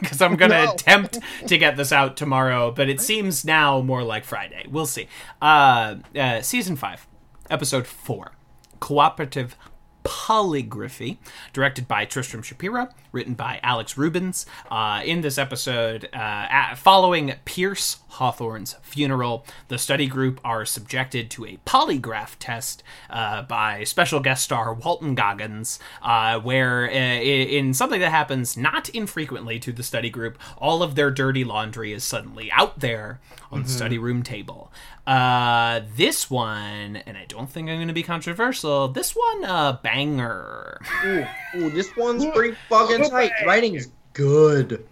because 0.02 0.20
I'm 0.22 0.36
gonna 0.36 0.64
No. 0.66 0.72
attempt 0.72 1.18
to 1.46 1.58
get 1.58 1.76
this 1.76 1.92
out 1.92 2.16
tomorrow, 2.16 2.70
but 2.70 2.88
it 2.88 3.00
seems 3.00 3.44
now 3.44 3.80
more 3.80 4.02
like 4.02 4.24
Friday. 4.24 4.66
We'll 4.68 4.86
see. 4.86 5.08
Uh, 5.40 5.96
uh, 6.16 6.40
season 6.42 6.76
five, 6.76 7.06
episode 7.48 7.86
four, 7.86 8.32
cooperative 8.80 9.56
polygraphy 10.04 11.18
directed 11.52 11.86
by 11.88 12.04
tristram 12.04 12.42
shapiro 12.42 12.88
written 13.12 13.34
by 13.34 13.60
alex 13.62 13.96
rubens. 13.98 14.46
Uh, 14.70 15.02
in 15.04 15.20
this 15.20 15.38
episode 15.38 16.08
uh, 16.14 16.46
a- 16.72 16.76
following 16.76 17.34
pierce 17.44 17.98
hawthorne's 18.10 18.74
funeral 18.82 19.44
the 19.68 19.78
study 19.78 20.06
group 20.06 20.40
are 20.44 20.64
subjected 20.64 21.30
to 21.30 21.44
a 21.44 21.58
polygraph 21.66 22.36
test 22.38 22.82
uh, 23.10 23.42
by 23.42 23.84
special 23.84 24.20
guest 24.20 24.44
star 24.44 24.72
walton 24.72 25.14
goggins 25.14 25.78
uh, 26.02 26.38
where 26.40 26.88
uh, 26.88 26.92
in 26.94 27.74
something 27.74 28.00
that 28.00 28.10
happens 28.10 28.56
not 28.56 28.88
infrequently 28.90 29.58
to 29.58 29.72
the 29.72 29.82
study 29.82 30.10
group 30.10 30.38
all 30.58 30.82
of 30.82 30.94
their 30.94 31.10
dirty 31.10 31.44
laundry 31.44 31.92
is 31.92 32.04
suddenly 32.04 32.50
out 32.52 32.80
there 32.80 33.20
on 33.52 33.64
the 33.64 33.68
study 33.68 33.98
room 33.98 34.22
table 34.22 34.72
uh, 35.06 35.80
this 35.96 36.30
one, 36.30 36.96
and 36.96 37.16
I 37.16 37.24
don't 37.26 37.48
think 37.48 37.68
I'm 37.68 37.76
going 37.76 37.88
to 37.88 37.94
be 37.94 38.02
controversial. 38.02 38.88
This 38.88 39.14
one, 39.16 39.44
uh, 39.44 39.78
banger. 39.82 40.80
Ooh, 41.04 41.26
ooh, 41.56 41.70
this 41.70 41.96
one's 41.96 42.26
pretty 42.26 42.56
fucking 42.68 43.10
tight. 43.10 43.32
Writing's 43.46 43.88
good. 44.12 44.86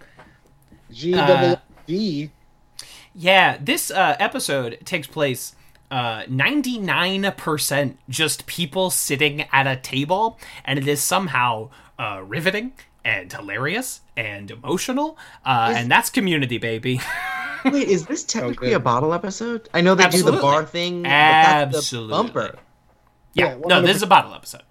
G 0.91 1.13
Uh, 1.13 1.27
double 1.27 1.61
D. 1.85 2.31
Yeah, 3.13 3.57
this 3.61 3.91
uh, 3.91 4.15
episode 4.19 4.79
takes 4.85 5.07
place 5.07 5.55
uh, 5.91 6.23
99% 6.23 7.97
just 8.07 8.45
people 8.45 8.89
sitting 8.89 9.41
at 9.51 9.67
a 9.67 9.75
table, 9.75 10.39
and 10.63 10.77
it 10.79 10.87
is 10.87 11.01
somehow 11.01 11.69
uh, 11.97 12.21
riveting 12.25 12.73
and 13.09 13.31
hilarious 13.31 14.01
and 14.15 14.51
emotional. 14.51 15.17
Uh, 15.45 15.69
Is- 15.71 15.77
and 15.77 15.91
that's 15.91 16.09
community, 16.09 16.57
baby. 16.59 17.01
Wait, 17.65 17.87
is 17.89 18.05
this 18.05 18.23
technically 18.23 18.69
good. 18.69 18.75
a 18.77 18.79
bottle 18.79 19.13
episode? 19.13 19.67
I 19.73 19.81
know 19.81 19.95
they 19.95 20.07
do 20.09 20.23
the 20.23 20.33
bar 20.33 20.63
thing. 20.65 21.03
but 21.03 21.09
the 21.09 21.13
Absolutely. 21.75 22.11
bumper. 22.11 22.55
yeah, 23.33 23.55
Yeah, 23.55 23.57
no, 23.65 23.81
this 23.81 23.97
is 23.97 24.03
a 24.03 24.07
bottle 24.07 24.33
episode. 24.33 24.61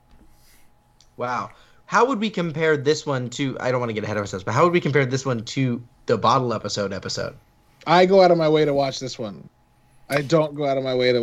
Wow. 1.17 1.51
How 1.87 2.05
would 2.07 2.19
we 2.21 2.31
compare 2.31 2.77
this 2.77 3.05
one 3.07 3.31
to? 3.31 3.57
I 3.61 3.71
don't 3.71 3.81
want 3.81 3.91
to 3.91 3.95
get 3.95 4.05
ahead 4.05 4.17
of 4.17 4.21
ourselves, 4.23 4.45
but 4.45 4.53
how 4.53 4.65
would 4.65 4.73
we 4.73 4.81
compare 4.81 5.07
this 5.07 5.25
one 5.27 5.45
to 5.45 5.83
the 6.07 6.17
bottle 6.19 6.53
episode 6.55 6.93
episode? 6.93 7.35
I 7.87 8.07
go 8.07 8.23
out 8.23 8.31
of 8.31 8.39
my 8.39 8.49
way 8.49 8.65
to 8.65 8.75
watch 8.75 9.01
this 9.01 9.19
one. 9.19 9.49
I 10.11 10.23
don't 10.23 10.55
go 10.55 10.67
out 10.67 10.77
of 10.79 10.85
my 10.85 10.95
way 10.95 11.13
to 11.13 11.23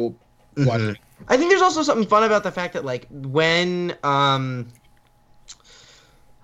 watch 0.58 0.82
Mhm. 0.82 0.92
it. 0.92 0.98
I 1.28 1.38
think 1.38 1.50
there's 1.50 1.62
also 1.62 1.82
something 1.84 2.08
fun 2.08 2.24
about 2.24 2.44
the 2.44 2.52
fact 2.52 2.74
that 2.74 2.84
like 2.86 3.08
when 3.10 3.96
um 4.04 4.68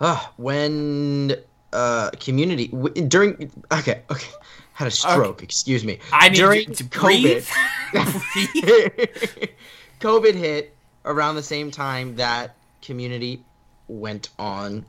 uh, 0.01 0.19
when 0.35 1.35
uh 1.71 2.09
community 2.19 2.67
w- 2.67 3.07
during 3.07 3.49
okay 3.71 4.01
okay. 4.11 4.27
Had 4.73 4.87
a 4.87 4.91
stroke 4.91 5.43
excuse 5.43 5.83
me. 5.85 5.99
I 6.11 6.29
need 6.29 6.35
during 6.37 6.73
to 6.73 6.83
COVID. 6.85 7.47
breathe. 7.93 9.49
COVID 10.01 10.33
hit 10.33 10.75
around 11.05 11.35
the 11.35 11.43
same 11.43 11.71
time 11.71 12.15
that 12.15 12.55
community 12.81 13.43
went 13.87 14.29
on 14.39 14.85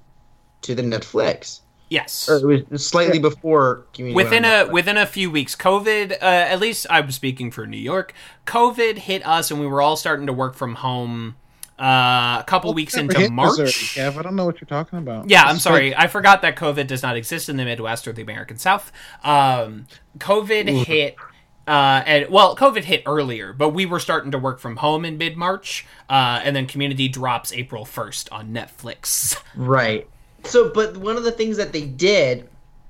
to 0.62 0.74
the 0.74 0.82
Netflix. 0.82 1.60
Yes. 1.90 2.26
or 2.26 2.50
it 2.52 2.70
was 2.70 2.86
slightly 2.86 3.18
before 3.18 3.84
community 3.92 4.16
within 4.16 4.44
a 4.46 4.48
Netflix. 4.48 4.70
within 4.72 4.96
a 4.96 5.04
few 5.06 5.30
weeks. 5.30 5.54
Covid 5.54 6.12
uh, 6.12 6.16
at 6.24 6.58
least 6.58 6.86
i'm 6.88 7.10
speaking 7.10 7.50
for 7.50 7.66
new 7.66 7.76
york. 7.76 8.14
Covid 8.46 8.96
hit 8.96 9.26
us 9.26 9.50
and 9.50 9.60
we 9.60 9.66
were 9.66 9.82
all 9.82 9.96
starting 9.96 10.26
to 10.26 10.32
work 10.32 10.54
from 10.54 10.76
home 10.76 11.36
uh, 11.82 12.38
a 12.40 12.44
couple 12.46 12.72
weeks 12.72 12.96
into 12.96 13.28
march 13.30 13.58
Missouri, 13.58 13.70
Kev. 13.70 14.16
I 14.16 14.22
don't 14.22 14.36
know 14.36 14.46
what 14.46 14.60
you're 14.60 14.68
talking 14.68 14.98
about. 15.00 15.28
yeah 15.28 15.42
i'm 15.42 15.58
sorry 15.58 15.94
i 15.96 16.06
forgot 16.06 16.42
that 16.42 16.54
covid 16.56 16.86
does 16.86 17.02
not 17.02 17.16
exist 17.16 17.48
in 17.48 17.56
the 17.56 17.64
midwest 17.64 18.06
or 18.06 18.12
the 18.12 18.22
american 18.22 18.56
south 18.56 18.92
um, 19.24 19.86
covid 20.18 20.84
hit 20.86 21.16
Uh, 21.64 22.02
and 22.06 22.28
well, 22.28 22.56
COVID 22.56 22.82
hit 22.82 23.04
earlier, 23.06 23.52
but 23.52 23.68
we 23.68 23.86
were 23.86 24.00
starting 24.00 24.32
to 24.32 24.38
work 24.38 24.58
from 24.58 24.76
home 24.78 25.04
in 25.04 25.16
mid 25.16 25.36
March, 25.36 25.86
uh, 26.10 26.40
and 26.42 26.56
then 26.56 26.66
Community 26.66 27.06
drops 27.06 27.52
April 27.52 27.84
first 27.84 28.28
on 28.32 28.52
Netflix. 28.52 29.40
Right. 29.54 30.08
So, 30.42 30.70
but 30.74 30.96
one 30.96 31.16
of 31.16 31.22
the 31.22 31.30
things 31.30 31.56
that 31.58 31.72
they 31.72 31.86
did 31.86 32.48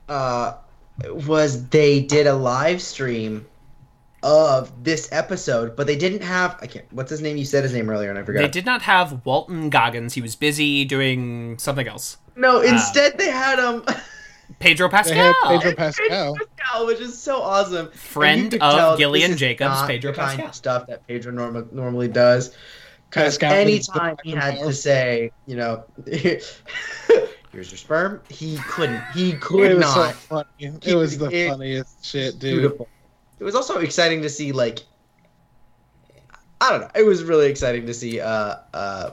uh, 0.08 0.54
was 1.10 1.68
they 1.68 2.00
did 2.00 2.26
a 2.26 2.32
live 2.34 2.80
stream 2.80 3.44
of 4.22 4.84
this 4.84 5.08
episode, 5.12 5.74
but 5.76 5.86
they 5.86 5.96
didn't 5.96 6.22
have. 6.22 6.58
I 6.62 6.66
can't. 6.66 6.84
What's 6.92 7.10
his 7.10 7.20
name? 7.20 7.36
You 7.36 7.44
said 7.44 7.62
his 7.64 7.72
name 7.72 7.88
earlier, 7.90 8.10
and 8.10 8.18
I 8.18 8.22
forgot. 8.22 8.40
They 8.42 8.48
did 8.48 8.64
not 8.66 8.82
have 8.82 9.24
Walton 9.26 9.68
Goggins; 9.70 10.14
he 10.14 10.20
was 10.22 10.36
busy 10.36 10.84
doing 10.84 11.58
something 11.58 11.86
else. 11.88 12.18
No, 12.36 12.60
instead 12.60 13.18
they 13.18 13.30
had 13.30 13.58
um 13.58 13.84
Pedro 14.58 14.88
They 14.88 14.92
Pascal, 14.92 15.32
had 15.32 15.60
Pedro 15.60 15.74
Pascal. 15.74 16.36
Pascal, 16.36 16.86
which 16.86 17.00
is 17.00 17.18
so 17.20 17.42
awesome. 17.42 17.90
Friend 17.90 18.52
of 18.54 18.60
tell 18.60 18.96
Gillian 18.96 19.36
Jacobs, 19.36 19.82
Pedro 19.86 20.12
the 20.12 20.16
kind 20.18 20.30
Pascal. 20.30 20.48
of 20.48 20.54
stuff 20.54 20.86
that 20.86 21.06
Pedro 21.06 21.32
norm- 21.32 21.68
normally 21.72 22.08
does. 22.08 22.54
Because 23.10 23.36
Pascal 23.36 23.52
anytime 23.52 24.16
he 24.24 24.30
had 24.30 24.58
to 24.60 24.72
say, 24.72 25.32
you 25.46 25.56
know, 25.56 25.84
here's 26.06 26.60
your 27.52 27.64
sperm, 27.64 28.22
he 28.30 28.56
couldn't. 28.68 29.02
He 29.14 29.30
It 29.32 29.40
could 29.40 29.76
was 29.76 29.92
so 29.92 30.00
not. 30.04 30.14
funny. 30.14 30.46
It 30.82 30.94
was 30.94 31.18
the 31.18 31.28
It- 31.28 31.50
funniest 31.50 32.04
shit, 32.04 32.38
dude. 32.38 32.60
Beautiful. 32.60 32.88
It 33.42 33.44
was 33.44 33.56
also 33.56 33.80
exciting 33.80 34.22
to 34.22 34.28
see, 34.28 34.52
like, 34.52 34.84
I 36.60 36.70
don't 36.70 36.82
know. 36.82 36.90
It 36.94 37.04
was 37.04 37.24
really 37.24 37.50
exciting 37.50 37.86
to 37.86 37.92
see 37.92 38.20
uh, 38.20 38.58
uh, 38.72 39.10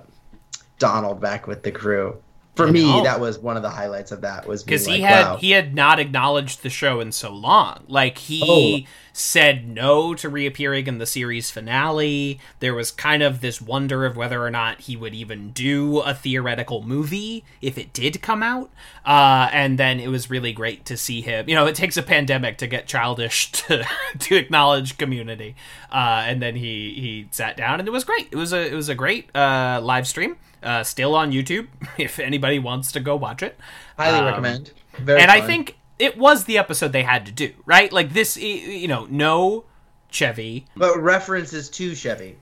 Donald 0.77 1.19
back 1.19 1.47
with 1.47 1.63
the 1.63 1.71
crew. 1.71 2.21
For 2.55 2.67
I 2.67 2.71
me, 2.71 2.83
know. 2.83 3.03
that 3.03 3.19
was 3.19 3.39
one 3.39 3.57
of 3.57 3.63
the 3.63 3.71
highlights 3.71 4.11
of 4.11 4.21
that. 4.21 4.45
Was 4.45 4.63
because 4.63 4.85
like, 4.85 4.97
he 4.97 5.01
had 5.01 5.23
wow. 5.23 5.37
he 5.37 5.49
had 5.49 5.73
not 5.73 5.97
acknowledged 5.99 6.61
the 6.61 6.69
show 6.69 6.99
in 6.99 7.11
so 7.11 7.33
long. 7.33 7.85
Like 7.87 8.19
he 8.19 8.85
Oh. 8.85 8.89
Said 9.19 9.67
no 9.67 10.13
to 10.15 10.29
reappearing 10.29 10.87
in 10.87 10.97
the 10.97 11.05
series 11.05 11.51
finale. 11.51 12.39
There 12.59 12.73
was 12.73 12.89
kind 12.89 13.21
of 13.21 13.41
this 13.41 13.61
wonder 13.61 14.05
of 14.05 14.15
whether 14.15 14.41
or 14.41 14.49
not 14.49 14.81
he 14.81 14.95
would 14.95 15.13
even 15.13 15.51
do 15.51 15.99
a 15.99 16.13
theoretical 16.13 16.81
movie 16.83 17.43
if 17.61 17.77
it 17.77 17.91
did 17.91 18.21
come 18.21 18.41
out. 18.41 18.69
Uh, 19.05 19.49
and 19.51 19.77
then 19.77 19.99
it 19.99 20.07
was 20.07 20.29
really 20.29 20.53
great 20.53 20.85
to 20.85 20.95
see 20.95 21.21
him. 21.21 21.49
You 21.49 21.55
know, 21.55 21.65
it 21.65 21.75
takes 21.75 21.97
a 21.97 22.03
pandemic 22.03 22.57
to 22.59 22.67
get 22.67 22.87
childish 22.87 23.51
to 23.51 23.85
to 24.19 24.35
acknowledge 24.35 24.97
community. 24.97 25.55
Uh, 25.91 26.23
and 26.25 26.41
then 26.41 26.55
he 26.55 26.93
he 26.93 27.27
sat 27.31 27.57
down 27.57 27.79
and 27.79 27.87
it 27.87 27.91
was 27.91 28.05
great. 28.05 28.29
It 28.31 28.37
was 28.37 28.53
a 28.53 28.65
it 28.65 28.73
was 28.73 28.87
a 28.87 28.95
great 28.95 29.35
uh, 29.35 29.81
live 29.83 30.07
stream. 30.07 30.37
Uh, 30.61 30.83
still 30.83 31.15
on 31.15 31.31
YouTube 31.31 31.67
if 31.97 32.19
anybody 32.19 32.59
wants 32.59 32.91
to 32.93 32.99
go 32.99 33.15
watch 33.15 33.43
it. 33.43 33.57
highly 33.97 34.19
um, 34.19 34.25
recommend. 34.25 34.71
Very 34.97 35.21
and 35.21 35.31
I 35.31 35.39
think 35.41 35.77
it 35.99 36.17
was 36.17 36.45
the 36.45 36.57
episode 36.57 36.91
they 36.93 37.03
had 37.03 37.25
to 37.27 37.31
do, 37.31 37.53
right? 37.65 37.91
Like 37.91 38.13
this, 38.13 38.37
you 38.37 38.87
know, 38.87 39.05
no 39.09 39.65
Chevy, 40.09 40.65
but 40.75 40.97
references 40.99 41.69
to 41.71 41.93
Chevy. 41.93 42.37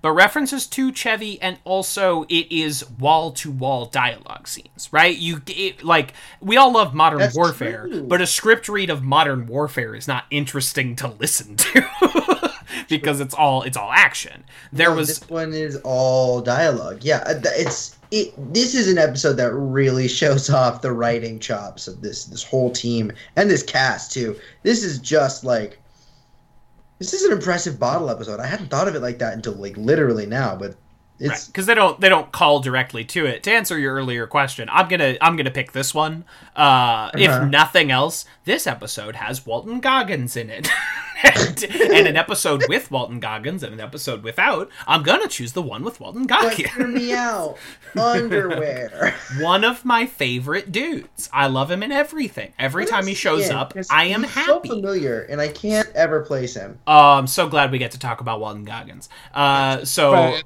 but 0.00 0.12
references 0.12 0.66
to 0.68 0.90
Chevy, 0.92 1.40
and 1.40 1.58
also 1.64 2.24
it 2.24 2.50
is 2.50 2.88
wall 2.98 3.30
to 3.32 3.50
wall 3.52 3.86
dialogue 3.86 4.48
scenes, 4.48 4.88
right? 4.90 5.16
You 5.16 5.40
it, 5.46 5.84
like 5.84 6.14
we 6.40 6.56
all 6.56 6.72
love 6.72 6.94
Modern 6.94 7.20
That's 7.20 7.36
Warfare, 7.36 7.86
true. 7.88 8.02
but 8.02 8.20
a 8.20 8.26
script 8.26 8.68
read 8.68 8.90
of 8.90 9.02
Modern 9.04 9.46
Warfare 9.46 9.94
is 9.94 10.08
not 10.08 10.24
interesting 10.30 10.96
to 10.96 11.08
listen 11.08 11.56
to 11.56 12.51
because 12.88 13.20
it's 13.20 13.34
all 13.34 13.62
it's 13.62 13.76
all 13.76 13.90
action. 13.92 14.44
There 14.72 14.90
No, 14.90 14.96
was 14.96 15.08
this 15.08 15.28
one 15.28 15.52
is 15.52 15.76
all 15.84 16.40
dialogue. 16.40 17.02
Yeah, 17.02 17.22
uh, 17.26 17.40
it's 17.44 17.98
it. 18.10 18.34
This 18.52 18.74
is 18.74 18.88
an 18.90 18.98
episode 18.98 19.34
that 19.34 19.52
really 19.52 20.08
shows 20.08 20.50
off 20.50 20.82
the 20.82 20.92
writing 20.92 21.38
chops 21.38 21.88
of 21.88 22.00
this 22.02 22.24
this 22.26 22.42
whole 22.42 22.70
team 22.70 23.12
and 23.36 23.50
this 23.50 23.62
cast 23.62 24.12
too. 24.12 24.36
This 24.62 24.82
is 24.84 24.98
just 24.98 25.44
like 25.44 25.78
this 26.98 27.12
is 27.12 27.24
an 27.24 27.32
impressive 27.32 27.78
bottle 27.80 28.10
episode. 28.10 28.40
I 28.40 28.46
hadn't 28.46 28.68
thought 28.70 28.88
of 28.88 28.94
it 28.94 29.00
like 29.02 29.18
that 29.18 29.34
until 29.34 29.54
like 29.54 29.76
literally 29.76 30.26
now, 30.26 30.54
but 30.56 30.76
it's 31.22 31.46
because 31.46 31.66
they 31.66 31.74
don't 31.74 32.00
they 32.00 32.08
don't 32.08 32.30
call 32.32 32.60
directly 32.60 33.04
to 33.06 33.26
it. 33.26 33.42
To 33.44 33.52
answer 33.52 33.78
your 33.78 33.94
earlier 33.94 34.26
question, 34.26 34.68
I'm 34.70 34.88
gonna 34.88 35.16
I'm 35.20 35.36
gonna 35.36 35.50
pick 35.50 35.72
this 35.72 35.94
one. 35.94 36.24
Uh, 36.56 37.10
If 37.14 37.30
Uh-huh. 37.30 37.44
nothing 37.46 37.90
else, 37.90 38.24
this 38.44 38.66
episode 38.66 39.16
has 39.16 39.46
Walton 39.46 39.80
Goggins 39.80 40.36
in 40.36 40.50
it, 40.50 40.68
and, 41.24 41.64
and 41.64 42.06
an 42.08 42.16
episode 42.16 42.64
with 42.68 42.90
Walton 42.90 43.20
Goggins 43.20 43.62
and 43.62 43.72
an 43.72 43.80
episode 43.80 44.22
without. 44.22 44.68
I'm 44.86 45.02
gonna 45.02 45.28
choose 45.28 45.52
the 45.52 45.62
one 45.62 45.82
with 45.84 46.00
Walton 46.00 46.26
but 46.26 46.54
hear 46.54 46.68
Goggins. 46.68 46.94
me 46.94 47.12
out. 47.12 47.56
Underwear. 47.96 49.14
one 49.40 49.64
of 49.64 49.84
my 49.84 50.06
favorite 50.06 50.72
dudes. 50.72 51.28
I 51.32 51.46
love 51.46 51.70
him 51.70 51.82
in 51.82 51.92
everything. 51.92 52.52
Every 52.58 52.84
time 52.84 53.06
he 53.06 53.14
shows 53.14 53.48
Yeah, 53.48 53.60
up, 53.60 53.74
'cause 53.74 53.88
I 53.90 54.04
am 54.06 54.22
he's 54.24 54.46
So 54.46 54.60
familiar, 54.60 55.22
and 55.22 55.40
I 55.40 55.48
can't 55.48 55.88
ever 55.94 56.20
place 56.22 56.54
him. 56.54 56.78
Oh, 56.86 57.12
I'm 57.12 57.26
so 57.26 57.48
glad 57.48 57.70
we 57.70 57.78
get 57.78 57.92
to 57.92 57.98
talk 57.98 58.20
about 58.20 58.40
Walton 58.40 58.64
Goggins. 58.64 59.08
Uh, 59.34 59.84
so 59.84 60.12
Right. 60.12 60.42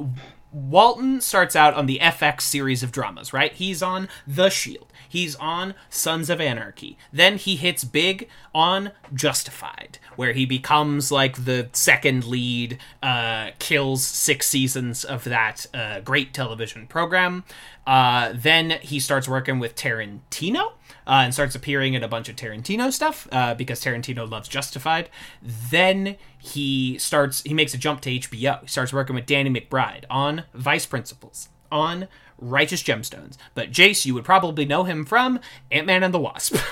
Walton 0.56 1.20
starts 1.20 1.54
out 1.54 1.74
on 1.74 1.84
the 1.84 1.98
FX 2.00 2.40
series 2.40 2.82
of 2.82 2.90
dramas, 2.90 3.30
right? 3.30 3.52
He's 3.52 3.82
on 3.82 4.08
The 4.26 4.48
Shield. 4.48 4.90
He's 5.06 5.36
on 5.36 5.74
Sons 5.90 6.30
of 6.30 6.40
Anarchy. 6.40 6.96
Then 7.12 7.36
he 7.36 7.56
hits 7.56 7.84
big 7.84 8.26
on 8.54 8.92
Justified, 9.12 9.98
where 10.16 10.32
he 10.32 10.46
becomes 10.46 11.12
like 11.12 11.44
the 11.44 11.68
second 11.74 12.24
lead, 12.24 12.78
uh, 13.02 13.50
kills 13.58 14.02
six 14.02 14.46
seasons 14.48 15.04
of 15.04 15.24
that 15.24 15.66
uh, 15.74 16.00
great 16.00 16.32
television 16.32 16.86
program. 16.86 17.44
Uh, 17.86 18.32
then 18.34 18.70
he 18.82 18.98
starts 18.98 19.28
working 19.28 19.58
with 19.58 19.74
Tarantino 19.76 20.72
uh, 21.06 21.22
and 21.22 21.32
starts 21.32 21.54
appearing 21.54 21.94
in 21.94 22.02
a 22.02 22.08
bunch 22.08 22.28
of 22.28 22.36
Tarantino 22.36 22.92
stuff 22.92 23.28
uh, 23.30 23.54
because 23.54 23.80
Tarantino 23.80 24.28
loves 24.28 24.48
Justified. 24.48 25.08
Then 25.42 26.16
he 26.38 26.98
starts 26.98 27.42
he 27.42 27.54
makes 27.54 27.74
a 27.74 27.78
jump 27.78 28.00
to 28.02 28.10
HBO. 28.10 28.60
He 28.62 28.66
starts 28.66 28.92
working 28.92 29.14
with 29.14 29.26
Danny 29.26 29.50
McBride 29.50 30.04
on 30.10 30.44
Vice 30.52 30.86
Principals, 30.86 31.48
on 31.70 32.08
Righteous 32.38 32.82
Gemstones. 32.82 33.36
But 33.54 33.70
Jace, 33.70 34.04
you 34.04 34.14
would 34.14 34.24
probably 34.24 34.64
know 34.64 34.84
him 34.84 35.04
from 35.04 35.38
Ant 35.70 35.86
Man 35.86 36.02
and 36.02 36.12
the 36.12 36.18
Wasp. 36.18 36.56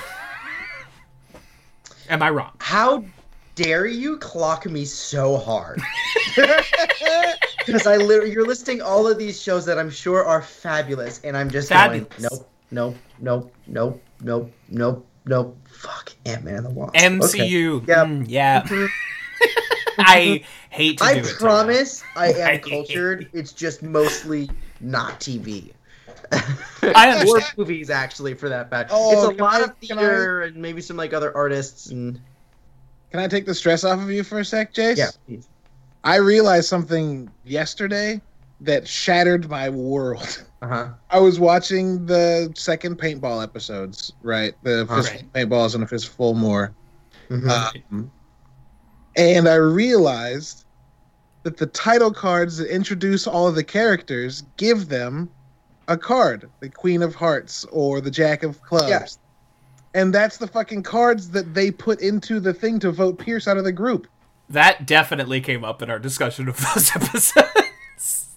Am 2.08 2.22
I 2.22 2.30
wrong? 2.30 2.52
How 2.58 3.04
dare 3.54 3.86
you 3.86 4.16
clock 4.18 4.66
me 4.66 4.84
so 4.84 5.36
hard? 5.38 5.80
Because 7.66 7.86
I 7.86 7.96
literally, 7.96 8.30
you're 8.32 8.46
listing 8.46 8.82
all 8.82 9.06
of 9.08 9.16
these 9.16 9.40
shows 9.40 9.64
that 9.64 9.78
I'm 9.78 9.88
sure 9.88 10.22
are 10.22 10.42
fabulous, 10.42 11.18
and 11.24 11.34
I'm 11.34 11.48
just 11.48 11.70
Fabulous. 11.70 12.08
going, 12.28 12.30
nope, 12.30 12.48
nope, 12.70 12.96
nope, 13.18 13.54
nope, 13.66 14.02
nope, 14.20 14.52
nope, 14.68 15.06
nope. 15.24 15.56
Fuck 15.70 16.12
Ant 16.26 16.44
Man 16.44 16.56
and 16.56 16.66
the 16.66 16.70
Wasp. 16.70 16.94
MCU. 16.94 17.76
Okay. 17.76 17.86
Yep. 17.88 18.06
Mm, 18.06 18.24
yeah. 18.28 18.66
I 19.98 20.44
hate 20.68 20.98
to 20.98 21.04
I 21.04 21.14
do 21.14 21.20
it. 21.20 21.24
to 21.24 21.34
promise 21.36 22.04
I 22.16 22.32
am 22.34 22.38
Right. 22.40 22.62
cultured. 22.62 23.30
It's 23.32 23.52
just 23.52 23.82
mostly 23.82 24.50
not 24.82 25.18
TV. 25.20 25.72
I 26.82 27.10
understand. 27.12 27.28
or 27.28 27.40
movies, 27.62 27.88
actually, 27.88 28.34
for 28.34 28.50
that 28.50 28.68
fact. 28.68 28.90
Oh, 28.92 29.12
it's 29.12 29.22
a 29.24 29.28
can 29.28 29.36
lot 29.38 29.62
of 29.62 29.80
can 29.80 29.96
I- 29.98 30.02
theater 30.02 30.42
and 30.42 30.56
maybe 30.56 30.82
some 30.82 30.98
like 30.98 31.14
other 31.14 31.34
artists 31.34 31.86
and 31.86 32.20
Can 33.14 33.22
I 33.22 33.28
take 33.28 33.46
the 33.46 33.54
stress 33.54 33.84
off 33.84 34.00
of 34.00 34.10
you 34.10 34.24
for 34.24 34.40
a 34.40 34.44
sec, 34.44 34.74
Jace? 34.74 34.96
yeah. 34.96 35.10
please. 35.24 35.48
I 36.02 36.16
realized 36.16 36.68
something 36.68 37.30
yesterday 37.44 38.20
that 38.62 38.88
shattered 38.88 39.48
my 39.48 39.68
world. 39.68 40.44
Uh 40.62 40.66
huh. 40.66 40.88
I 41.10 41.20
was 41.20 41.38
watching 41.38 42.06
the 42.06 42.52
second 42.56 42.98
paintball 42.98 43.40
episodes, 43.40 44.12
right? 44.22 44.52
The 44.64 44.84
Huh. 44.90 45.02
fist 45.02 45.26
paintballs 45.32 45.76
and 45.76 45.84
a 45.84 45.86
fistful 45.86 46.34
more. 46.34 46.72
Mhm. 47.30 47.48
Um, 47.92 48.10
and 49.14 49.48
I 49.48 49.54
realized 49.54 50.64
that 51.44 51.56
the 51.56 51.66
title 51.66 52.10
cards 52.10 52.56
that 52.56 52.66
introduce 52.66 53.28
all 53.28 53.46
of 53.46 53.54
the 53.54 53.62
characters 53.62 54.42
give 54.56 54.88
them 54.88 55.28
a 55.86 55.96
card, 55.96 56.50
the 56.58 56.68
Queen 56.68 57.00
of 57.00 57.14
Hearts 57.14 57.64
or 57.70 58.00
the 58.00 58.10
Jack 58.10 58.42
of 58.42 58.60
Clubs. 58.62 58.88
Yeah. 58.88 59.06
And 59.94 60.12
that's 60.12 60.36
the 60.36 60.48
fucking 60.48 60.82
cards 60.82 61.30
that 61.30 61.54
they 61.54 61.70
put 61.70 62.00
into 62.00 62.40
the 62.40 62.52
thing 62.52 62.80
to 62.80 62.90
vote 62.90 63.18
Pierce 63.18 63.46
out 63.46 63.56
of 63.56 63.64
the 63.64 63.72
group. 63.72 64.08
That 64.48 64.86
definitely 64.86 65.40
came 65.40 65.64
up 65.64 65.80
in 65.80 65.88
our 65.88 65.98
discussion 65.98 66.48
of 66.48 66.58
those 66.58 66.90
episodes. 66.94 68.28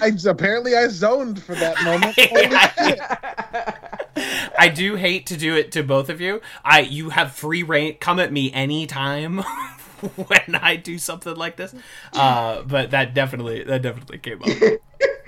I 0.00 0.10
apparently 0.26 0.76
I 0.76 0.88
zoned 0.88 1.42
for 1.42 1.54
that 1.54 1.82
moment. 1.84 2.18
I 4.58 4.68
do 4.68 4.96
hate 4.96 5.26
to 5.26 5.36
do 5.36 5.54
it 5.54 5.70
to 5.72 5.84
both 5.84 6.08
of 6.08 6.20
you. 6.20 6.40
I 6.64 6.80
you 6.80 7.10
have 7.10 7.32
free 7.32 7.62
reign. 7.62 7.98
Come 7.98 8.18
at 8.18 8.32
me 8.32 8.52
anytime 8.52 9.38
when 10.16 10.56
I 10.60 10.76
do 10.76 10.98
something 10.98 11.36
like 11.36 11.56
this. 11.56 11.72
Uh, 12.12 12.62
but 12.62 12.90
that 12.90 13.14
definitely 13.14 13.62
that 13.62 13.82
definitely 13.82 14.18
came 14.18 14.42
up. 14.42 14.80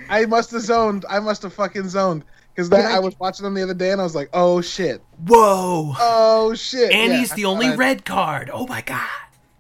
I 0.09 0.27
must 0.27 0.51
have 0.51 0.63
zoned. 0.63 1.05
I 1.09 1.21
must 1.21 1.43
have 1.43 1.55
fucking 1.55 1.89
zoned. 1.89 2.25
Because 2.55 2.71
that 2.71 2.85
I- 2.87 2.97
I 2.97 2.99
was 3.01 3.19
watching 3.19 3.45
them 3.45 3.55
the 3.55 3.63
other 3.63 3.75
day 3.75 3.91
and 3.91 4.01
I 4.01 4.05
was 4.05 4.15
like, 4.15 4.31
oh 4.33 4.61
shit. 4.61 5.03
Whoa! 5.27 5.95
Oh 5.99 6.55
shit. 6.55 6.93
And 6.93 7.13
Yeah, 7.13 7.19
he's 7.19 7.33
the 7.33 7.47
only 7.47 7.67
I- 7.69 7.75
red 7.75 8.05
card. 8.05 8.51
Oh 8.53 8.67
my 8.67 8.81
god! 8.81 9.09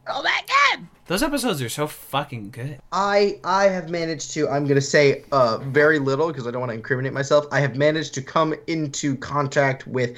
Oh 0.07 0.23
my 0.23 0.41
god. 0.47 0.87
Those 1.07 1.23
episodes 1.23 1.61
are 1.61 1.69
so 1.69 1.87
fucking 1.87 2.51
good. 2.51 2.79
I 2.93 3.39
I 3.45 3.65
have 3.65 3.91
managed 3.91 4.33
to 4.35 4.49
I'm 4.49 4.67
gonna 4.67 4.81
say 4.81 5.25
uh 5.33 5.59
very 5.59 5.99
little 5.99 6.29
because 6.29 6.47
I 6.47 6.51
don't 6.51 6.61
want 6.61 6.71
to 6.71 6.77
incriminate 6.77 7.13
myself. 7.13 7.47
I 7.53 7.61
have 7.61 7.77
managed 7.77 8.15
to 8.15 8.23
come 8.23 8.55
into 8.69 9.17
contact 9.17 9.87
with 9.87 10.17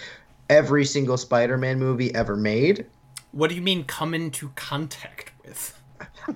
every 0.50 0.84
single 0.84 1.16
Spider-Man 1.16 1.78
movie 1.78 2.14
ever 2.14 2.36
made. 2.36 2.86
What 3.32 3.48
do 3.50 3.56
you 3.56 3.62
mean 3.62 3.84
come 3.84 4.14
into 4.14 4.50
contact 4.54 5.32
with? 5.44 5.80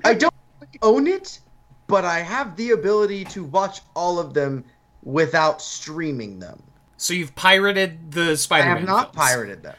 I 0.04 0.14
don't 0.14 0.34
own 0.82 1.06
it, 1.06 1.38
but 1.86 2.04
I 2.04 2.18
have 2.20 2.56
the 2.56 2.70
ability 2.72 3.24
to 3.26 3.44
watch 3.44 3.80
all 3.94 4.18
of 4.18 4.34
them 4.34 4.64
without 5.02 5.60
streaming 5.62 6.38
them. 6.38 6.62
So 6.96 7.14
you've 7.14 7.34
pirated 7.34 8.12
the 8.12 8.36
Spider-Man. 8.36 8.76
I 8.76 8.78
have 8.80 8.86
not 8.88 9.14
films. 9.14 9.28
pirated 9.28 9.62
them. 9.62 9.76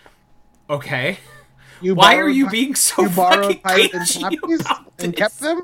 Okay. 0.70 1.18
You 1.84 1.96
Why 1.96 2.18
are 2.18 2.30
you 2.30 2.46
pi- 2.46 2.52
being 2.52 2.76
so 2.76 3.02
you 3.02 3.10
borrowed 3.10 3.44
fucking 3.44 3.62
pirated 3.64 4.02
cagey 4.02 4.38
copies 4.38 4.62
about 4.62 4.94
and 5.00 5.12
this? 5.14 5.18
kept 5.20 5.40
them? 5.40 5.64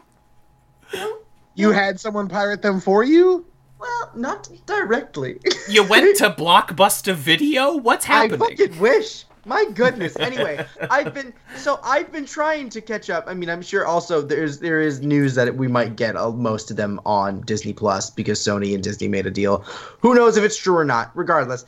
You 1.53 1.71
had 1.71 1.99
someone 1.99 2.27
pirate 2.27 2.63
them 2.63 2.79
for 2.81 3.03
you? 3.03 3.45
Well, 3.79 4.11
not 4.15 4.49
directly. 4.65 5.39
You 5.69 5.83
went 5.83 6.17
to 6.17 6.31
Blockbuster 6.31 7.13
Video? 7.13 7.75
What's 7.77 8.09
I 8.09 8.13
happening? 8.27 8.39
fucking 8.39 8.79
wish. 8.79 9.25
My 9.47 9.65
goodness. 9.73 10.15
Anyway, 10.17 10.63
I've 10.89 11.13
been 11.13 11.33
so 11.55 11.79
I've 11.83 12.11
been 12.11 12.25
trying 12.25 12.69
to 12.69 12.81
catch 12.81 13.09
up. 13.09 13.23
I 13.27 13.33
mean, 13.33 13.49
I'm 13.49 13.61
sure 13.61 13.85
also 13.85 14.21
there's 14.21 14.59
there 14.59 14.81
is 14.81 14.99
news 15.01 15.35
that 15.35 15.55
we 15.55 15.67
might 15.67 15.95
get 15.95 16.15
uh, 16.17 16.31
most 16.31 16.69
of 16.69 16.75
them 16.77 16.99
on 17.05 17.41
Disney 17.41 17.71
Plus 17.73 18.09
because 18.09 18.39
Sony 18.39 18.73
and 18.75 18.83
Disney 18.83 19.07
made 19.07 19.25
a 19.25 19.31
deal. 19.31 19.59
Who 20.01 20.13
knows 20.15 20.35
if 20.37 20.43
it's 20.43 20.57
true 20.57 20.75
or 20.75 20.83
not? 20.85 21.11
Regardless, 21.15 21.65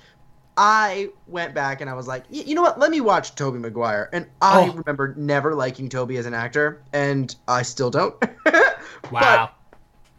I 0.57 1.09
went 1.27 1.53
back 1.53 1.79
and 1.79 1.89
I 1.89 1.93
was 1.93 2.05
like, 2.07 2.25
"Y- 2.29 2.43
you 2.45 2.53
know 2.55 2.61
what? 2.61 2.77
Let 2.79 2.91
me 2.91 2.99
watch 2.99 3.33
Tobey 3.35 3.59
Maguire. 3.59 4.09
And 4.11 4.27
I 4.41 4.67
Oh. 4.67 4.73
remember 4.73 5.13
never 5.17 5.55
liking 5.55 5.87
Tobey 5.87 6.17
as 6.17 6.25
an 6.25 6.33
actor, 6.33 6.83
and 6.91 7.33
I 7.47 7.61
still 7.63 7.89
don't. 7.89 8.15
Wow. 9.11 9.51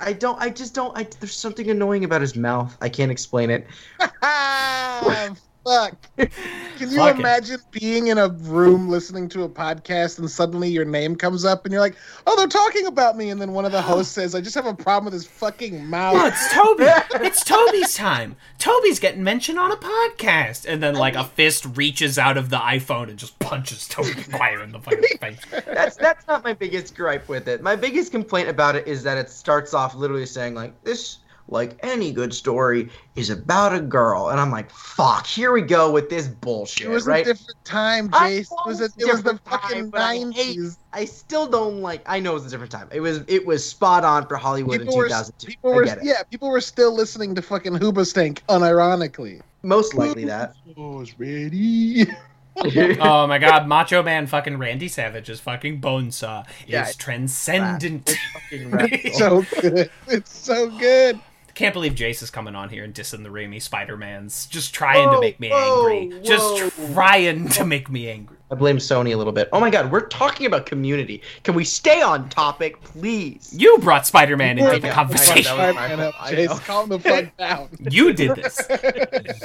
I 0.01 0.15
don't. 0.15 0.41
I 0.41 0.49
just 0.49 0.75
don't. 0.75 0.97
I, 0.97 1.07
there's 1.21 1.37
something 1.37 1.69
annoying 1.71 2.03
about 2.05 2.23
his 2.23 2.35
mouth. 2.35 2.77
I 2.81 2.89
can't 2.89 3.11
explain 3.13 3.51
it. 3.51 3.67
Fuck. 5.65 5.97
Can 6.17 6.91
you 6.91 6.97
Fuck 6.97 7.17
it. 7.17 7.21
imagine 7.21 7.59
being 7.71 8.07
in 8.07 8.17
a 8.17 8.29
room 8.29 8.89
listening 8.89 9.29
to 9.31 9.43
a 9.43 9.49
podcast 9.49 10.19
and 10.19 10.31
suddenly 10.31 10.71
your 10.71 10.87
name 10.87 11.15
comes 11.15 11.45
up 11.45 11.65
and 11.67 11.73
you're 11.73 11.83
like, 11.83 11.97
oh, 12.27 12.35
they're 12.37 12.47
talking 12.47 12.87
about 12.87 13.17
me. 13.19 13.29
And 13.29 13.39
then 13.41 13.53
one 13.53 13.67
of 13.67 13.73
the 13.73 13.83
hosts 13.83 14.15
says, 14.15 14.35
I 14.35 14.41
just 14.41 14.55
have 14.55 14.65
a 14.65 14.73
problem 14.75 15.05
with 15.05 15.13
his 15.13 15.27
fucking 15.27 15.77
Oh, 15.77 15.85
mouth. 15.85 16.33
it's 16.33 16.53
Tobey. 16.55 16.87
It's 17.27 17.45
Tobey's 17.45 17.95
time. 17.95 18.37
Tobey's 18.59 18.99
getting 18.99 19.23
mentioned 19.23 19.59
on 19.59 19.71
a 19.71 19.77
podcast. 19.77 20.65
And 20.67 20.83
then, 20.83 20.95
like, 20.95 21.15
a 21.15 21.25
fist 21.25 21.67
reaches 21.77 22.19
out 22.19 22.39
of 22.39 22.49
the 22.49 22.57
iPhone 22.59 23.09
and 23.11 23.19
just 23.19 23.39
punches 23.39 23.87
Tobey 23.87 24.15
Maguire 24.15 24.63
in 24.63 24.73
the 24.73 24.81
fucking 24.81 25.03
face. 25.21 25.39
that's 25.67 25.97
that's 25.97 26.27
not 26.27 26.43
my 26.45 26.55
biggest 26.55 26.97
gripe 26.97 27.29
with 27.29 27.47
it. 27.49 27.63
My 27.63 27.77
biggest 27.77 28.11
complaint 28.13 28.49
about 28.49 28.77
it 28.77 28.87
is 28.87 29.03
that 29.03 29.19
it 29.19 29.29
starts 29.29 29.75
off 29.75 29.95
literally 29.95 30.25
saying 30.27 30.55
like 30.55 30.83
this 30.85 31.19
like 31.51 31.79
any 31.83 32.13
good 32.13 32.33
story 32.33 32.89
is 33.17 33.29
about 33.31 33.75
a 33.75 33.81
girl 33.81 34.29
and 34.31 34.41
I'm 34.41 34.51
like 34.51 34.71
fuck 34.71 35.27
here 35.27 35.53
we 35.53 35.63
go 35.63 35.91
with 35.91 36.09
this 36.09 36.29
bullshit 36.29 36.87
It 36.87 36.91
was 36.91 37.07
right 37.07 37.27
a 37.27 37.33
different 37.33 37.65
time, 37.65 38.09
I 38.13 38.31
Jace. 38.31 38.41
It 38.41 38.67
was, 38.67 38.81
a, 38.81 38.85
it 38.85 38.93
was 38.99 39.23
the 39.23 39.33
different 39.33 39.45
time, 39.45 39.61
fucking 39.61 39.91
but 39.91 40.01
I 40.01 40.17
90s. 40.19 40.77
I 40.93 41.05
still 41.05 41.47
don't 41.47 41.81
like 41.83 42.03
I 42.07 42.21
know 42.21 42.31
it 42.33 42.35
was 42.35 42.47
a 42.47 42.51
different 42.51 42.73
time 42.73 42.89
it 42.93 43.01
was 43.01 43.23
it 43.27 43.45
was 43.45 43.69
spot 43.69 44.05
on 44.05 44.27
for 44.27 44.37
Hollywood 44.37 44.81
People 44.81 44.95
in 44.95 44.99
were, 44.99 45.09
2002 45.09 45.47
people 45.47 45.73
I 45.73 45.77
were, 45.77 45.85
get 45.85 45.99
it 45.99 46.05
yeah, 46.05 46.23
people 46.23 46.51
were 46.51 46.61
still 46.61 46.95
listening 46.95 47.35
to 47.35 47.43
fucking 47.43 47.75
Hoobastank 47.75 48.41
unironically. 48.49 49.41
most 49.63 49.95
likely 49.95 50.25
that 50.27 50.55
Was 50.77 51.19
ready. 51.19 52.07
Oh 52.63 53.27
my 53.27 53.39
god, 53.39 53.67
Macho 53.69 54.03
Man 54.03 54.27
fucking 54.27 54.59
Randy 54.59 54.89
Savage's 54.89 55.41
fucking 55.41 55.81
Bonesaw 55.81 56.45
Yeah, 56.67 56.83
is 56.83 56.89
it's 56.89 56.97
transcendent. 56.97 58.11
Fucking 58.35 58.71
right. 58.71 59.15
so 59.15 59.43
good. 59.61 59.91
It's 60.09 60.37
so 60.37 60.69
good. 60.79 61.19
Can't 61.55 61.73
believe 61.73 61.95
Jace 61.95 62.23
is 62.23 62.31
coming 62.31 62.55
on 62.55 62.69
here 62.69 62.85
and 62.85 62.95
dissing 62.95 63.23
the 63.23 63.29
Raimi 63.29 63.61
Spider-Mans. 63.61 64.47
Just 64.47 64.75
trying 64.75 65.11
to 65.11 65.21
make 65.21 65.41
me 65.41 65.51
whoa, 65.51 65.89
angry. 65.89 66.21
Just 66.23 66.61
whoa. 66.79 66.93
trying 66.93 67.49
to 67.51 67.65
make 67.65 67.91
me 67.91 68.09
angry. 68.09 68.37
I 68.51 68.57
blame 68.57 68.79
Sony 68.79 69.13
a 69.15 69.17
little 69.17 69.33
bit 69.33 69.49
oh 69.53 69.61
my 69.61 69.71
god 69.71 69.93
we're 69.93 70.09
talking 70.09 70.45
about 70.47 70.67
community 70.67 71.23
can 71.45 71.55
we 71.55 71.63
stay 71.63 72.03
on 72.03 72.29
topic 72.31 72.83
please 72.83 73.55
You 73.57 73.79
brought 73.79 74.09
Spider-Man 74.09 74.59
into 74.59 74.81
the 74.81 74.91
conversation. 74.91 75.57
that 75.57 75.69
was 75.69 75.77
my 75.77 75.89
Man 75.89 76.01
up, 76.01 76.15
Jace. 76.15 76.47
know. 76.49 76.59
Calm 76.59 76.89
the 76.89 76.99
fuck 76.99 77.37
down. 77.37 77.69
You 77.91 78.13
did 78.13 78.35
this. 78.35 78.61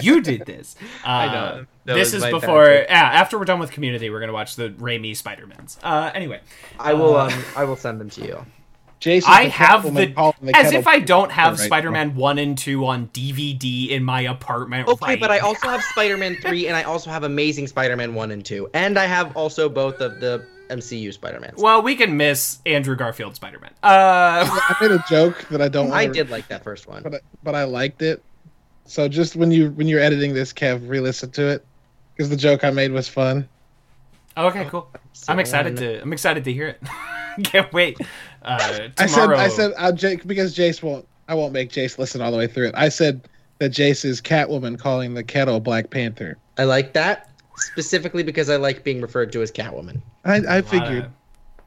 You 0.01 0.21
did 0.21 0.45
this. 0.47 0.75
Uh, 1.05 1.07
I 1.09 1.25
know. 1.33 1.65
That 1.85 1.93
this 1.93 2.13
is 2.13 2.23
before. 2.25 2.65
joke. 2.65 2.85
Yeah, 2.89 3.03
after 3.03 3.37
we're 3.37 3.45
done 3.45 3.59
with 3.59 3.71
Community, 3.71 4.09
we're 4.09 4.19
gonna 4.19 4.33
watch 4.33 4.55
the 4.55 4.69
Raimi 4.69 5.15
Spider-Mans. 5.15 5.77
Uh, 5.83 6.11
anyway, 6.13 6.41
I 6.79 6.93
will 6.93 7.15
Uh, 7.15 7.27
um 7.27 7.43
I 7.55 7.63
will 7.63 7.75
send 7.75 8.01
them 8.01 8.09
to 8.11 8.25
you 8.25 8.45
Jace 9.05 9.17
is 9.17 9.25
I 9.27 9.45
have 9.49 9.83
the, 9.83 9.91
the 9.91 10.55
as 10.55 10.63
kettle 10.65 10.79
if 10.79 10.87
I 10.87 10.97
don't 10.99 11.31
have 11.31 11.59
right 11.59 11.65
Spider-Man 11.65 12.15
one 12.15 12.39
and 12.39 12.57
two 12.57 12.87
on 12.87 13.07
DVD 13.09 13.89
in 13.89 14.03
my 14.03 14.21
apartment. 14.21 14.87
Okay, 14.87 15.05
right 15.11 15.19
but 15.19 15.29
I 15.29 15.39
also 15.39 15.67
have 15.67 15.83
Spider-Man 15.83 16.37
3 16.41 16.67
and 16.67 16.75
I 16.75 16.83
also 16.83 17.11
have 17.11 17.23
Amazing 17.23 17.67
Spider-Man 17.67 18.15
1 18.15 18.31
and 18.31 18.43
2. 18.43 18.71
And 18.73 18.97
I 18.97 19.05
have 19.05 19.37
also 19.37 19.69
both 19.69 20.01
of 20.01 20.19
the 20.19 20.47
MCU 20.71 21.13
Spider-Man. 21.13 21.53
Well, 21.57 21.83
we 21.83 21.95
can 21.95 22.17
miss 22.17 22.57
Andrew 22.65 22.95
Garfield 22.95 23.35
Spider-Man. 23.35 23.69
Uh, 23.83 24.49
I 24.49 24.75
made 24.81 24.89
a 24.89 25.03
joke 25.07 25.45
that 25.49 25.61
I 25.61 25.67
don't. 25.67 25.87
I 25.91 26.03
wanna- 26.05 26.13
did 26.13 26.31
like 26.31 26.47
that 26.47 26.63
first 26.63 26.87
one. 26.87 27.03
but 27.03 27.13
I, 27.13 27.19
but 27.43 27.53
I 27.53 27.65
liked 27.65 28.01
it. 28.01 28.23
So 28.85 29.07
just 29.07 29.35
when 29.35 29.51
you 29.51 29.69
when 29.71 29.87
you're 29.87 30.01
editing 30.01 30.33
this, 30.33 30.51
Kev, 30.51 30.89
re-listen 30.89 31.29
to 31.31 31.47
it 31.49 31.65
because 32.15 32.31
the 32.31 32.35
joke 32.35 32.63
I 32.63 32.71
made 32.71 32.91
was 32.91 33.07
fun. 33.07 33.47
okay, 34.35 34.65
cool. 34.65 34.89
I'm 35.27 35.37
excited 35.39 35.77
to. 35.77 36.01
I'm 36.01 36.11
excited 36.11 36.43
to 36.45 36.53
hear 36.53 36.69
it. 36.69 36.81
Can't 37.43 37.71
wait. 37.73 37.97
Uh, 38.45 38.89
I 38.99 39.05
said. 39.07 39.31
I 39.33 39.47
said 39.47 39.73
I'll 39.77 39.91
Jake 39.93 40.25
because 40.27 40.55
Jace 40.55 40.81
won't. 40.83 41.07
I 41.27 41.33
won't 41.33 41.53
make 41.53 41.71
Jace 41.71 41.97
listen 41.97 42.21
all 42.21 42.31
the 42.31 42.37
way 42.37 42.47
through 42.47 42.67
it. 42.67 42.75
I 42.77 42.89
said 42.89 43.27
that 43.59 43.71
Jace 43.71 44.05
is 44.05 44.21
Catwoman 44.21 44.77
calling 44.77 45.13
the 45.15 45.23
kettle 45.23 45.59
Black 45.59 45.89
Panther. 45.89 46.37
I 46.57 46.65
like 46.65 46.93
that 46.93 47.29
specifically 47.57 48.21
because 48.21 48.49
I 48.49 48.57
like 48.57 48.83
being 48.83 49.01
referred 49.01 49.31
to 49.31 49.41
as 49.41 49.51
Catwoman. 49.51 50.01
I, 50.23 50.35
I 50.47 50.59
Uh, 50.59 50.61
figured 50.61 51.09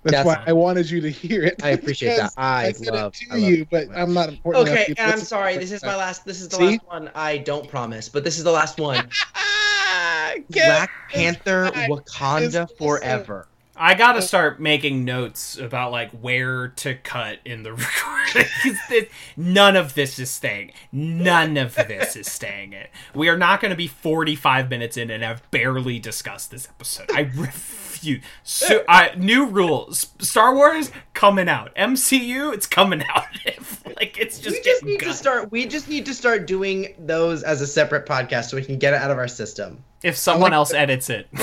that's, 0.05 0.25
That's 0.25 0.27
why. 0.27 0.45
I 0.47 0.53
wanted 0.53 0.89
you 0.89 1.01
to 1.01 1.11
hear 1.11 1.43
it. 1.43 1.61
I 1.65 1.71
appreciate 1.71 2.17
that. 2.17 2.31
because 2.37 2.39
I 2.39 2.73
said 2.73 2.95
love- 2.95 3.15
it 3.21 3.29
I 3.33 3.35
love 3.39 3.51
you, 3.51 3.67
but 3.69 3.89
I'm 3.97 4.15
not 4.15 4.29
important. 4.29 4.69
Okay, 4.69 4.95
to 4.95 5.01
and 5.03 5.11
I'm 5.13 5.19
sorry. 5.19 5.57
This 5.57 5.73
is 5.73 5.83
my 5.83 5.97
last. 5.97 6.25
This 6.25 6.41
is 6.41 6.49
the 6.49 6.57
See? 6.57 6.65
last 6.65 6.87
one. 6.87 7.11
I 7.17 7.39
don't 7.39 7.69
promise, 7.69 8.09
but 8.09 8.23
this 8.23 8.39
is 8.39 8.45
the 8.45 8.53
last 8.53 8.79
one. 8.79 9.09
Black 10.51 10.91
Panther. 11.11 11.71
Wakanda 11.75 12.43
It's 12.47 12.57
awesome. 12.57 12.77
forever. 12.79 13.49
I 13.79 13.95
gotta 13.95 14.21
start 14.23 14.61
making 14.61 15.05
notes 15.05 15.57
about 15.57 15.93
like 15.93 16.11
where 16.11 16.69
to 16.69 16.95
cut 16.95 17.39
in 17.45 17.63
the 17.63 17.73
recording. 18.35 19.07
None 19.37 19.77
of 19.77 19.95
this 19.95 20.19
is 20.19 20.31
staying. 20.31 20.73
None 20.91 21.57
of 21.57 21.75
this 21.75 22.17
is 22.17 22.31
staying. 22.31 22.73
It. 22.73 22.91
We 23.15 23.29
are 23.29 23.37
not 23.37 23.61
going 23.61 23.71
to 23.71 23.77
be 23.77 23.87
45 23.87 24.69
minutes 24.69 24.97
in 24.97 25.11
and 25.11 25.23
have 25.23 25.49
barely 25.51 25.99
discussed 25.99 26.51
this 26.51 26.69
episode. 26.69 27.11
I 27.13 27.31
refuse. 27.35 28.23
So, 28.43 28.85
I, 28.89 29.13
new 29.17 29.47
rules. 29.47 30.09
Star 30.19 30.55
Wars 30.55 30.91
coming 31.15 31.49
out. 31.49 31.75
MCU, 31.75 32.53
it's 32.53 32.67
coming 32.67 33.03
out. 33.15 33.27
like 33.97 34.19
it's 34.19 34.39
just 34.39 34.57
we 34.57 34.63
just 34.63 34.85
need 34.85 35.01
to 35.01 35.13
start. 35.13 35.51
We 35.51 35.67
just 35.67 35.89
need 35.89 36.07
to 36.07 36.15
start 36.15 36.47
doing 36.47 36.95
those 36.99 37.43
as 37.43 37.61
a 37.61 37.67
separate 37.67 38.07
podcast 38.07 38.51
so 38.51 38.57
we 38.57 38.65
can 38.65 38.79
get 38.79 38.95
it 38.95 39.01
out 39.01 39.11
of 39.11 39.19
our 39.19 39.29
system. 39.29 39.83
If 40.03 40.17
someone 40.17 40.51
like 40.51 40.57
else 40.57 40.73
edits 40.73 41.11
it, 41.11 41.29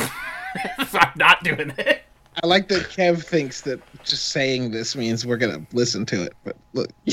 I'm 0.78 1.12
not 1.18 1.44
doing 1.44 1.74
it. 1.78 2.05
I 2.44 2.48
like 2.48 2.68
that 2.70 2.84
Kev 2.84 3.24
thinks 3.24 3.62
that 3.62 3.80
just 4.04 4.30
saying 4.30 4.72
this 4.72 4.96
means 4.96 5.26
we're 5.26 5.38
gonna 5.38 5.66
listen 5.74 6.06
to 6.08 6.24
it. 6.24 6.34
But 6.44 6.56
look, 6.74 6.90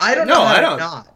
I 0.00 0.14
don't 0.14 0.26
No, 0.26 0.34
know. 0.34 0.44
How 0.44 0.54
I 0.56 0.60
don't. 0.60 0.78
Not. 0.78 1.08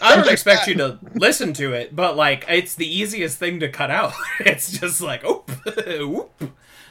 I 0.00 0.14
don't 0.16 0.28
expect 0.30 0.68
you 0.68 0.74
to 0.76 0.98
listen 1.14 1.52
to 1.54 1.72
it, 1.72 1.96
but 1.96 2.16
like 2.16 2.44
it's 2.48 2.74
the 2.74 2.86
easiest 2.86 3.38
thing 3.38 3.60
to 3.60 3.68
cut 3.68 3.90
out. 3.90 4.12
It's 4.40 4.78
just 4.78 5.00
like 5.00 5.24
oop, 5.24 5.50
oop. 5.88 6.30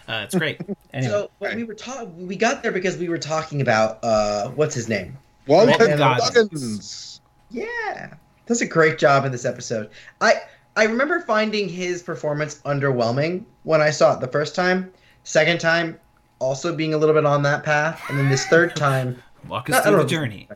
Uh, 0.08 0.24
it's 0.24 0.36
great. 0.36 0.60
Anyway, 0.94 1.12
So, 1.12 1.30
but 1.40 1.56
we 1.56 1.64
were 1.64 1.74
talking. 1.74 2.28
We 2.28 2.36
got 2.36 2.64
there 2.64 2.72
because 2.72 2.98
we 2.98 3.10
were 3.10 3.18
talking 3.18 3.62
about 3.62 4.04
uh, 4.04 4.50
what's 4.50 4.76
his 4.76 4.88
name? 4.90 5.18
Walton 5.48 5.70
Walton 5.70 5.98
Goggins. 5.98 7.22
Yeah, 7.50 8.14
does 8.46 8.62
a 8.62 8.66
great 8.66 8.98
job 8.98 9.26
in 9.26 9.32
this 9.32 9.46
episode. 9.46 9.90
I 10.22 10.42
I 10.76 10.84
remember 10.84 11.22
finding 11.22 11.70
his 11.70 12.04
performance 12.04 12.62
underwhelming 12.66 13.46
when 13.64 13.82
I 13.82 13.90
saw 13.90 14.14
it 14.16 14.20
the 14.20 14.28
first 14.28 14.54
time. 14.56 14.92
Second 15.28 15.60
time, 15.60 16.00
also 16.40 16.74
being 16.74 16.94
a 16.94 16.98
little 16.98 17.14
bit 17.14 17.26
on 17.26 17.44
that 17.44 17.64
path, 17.66 18.02
and 18.10 18.18
then 18.18 18.30
this 18.30 18.46
third 18.46 18.74
time, 18.78 19.22
walk 19.46 19.70
us 19.70 19.76
I 19.76 19.90
through 19.90 20.04
the 20.04 20.06
journey. 20.06 20.48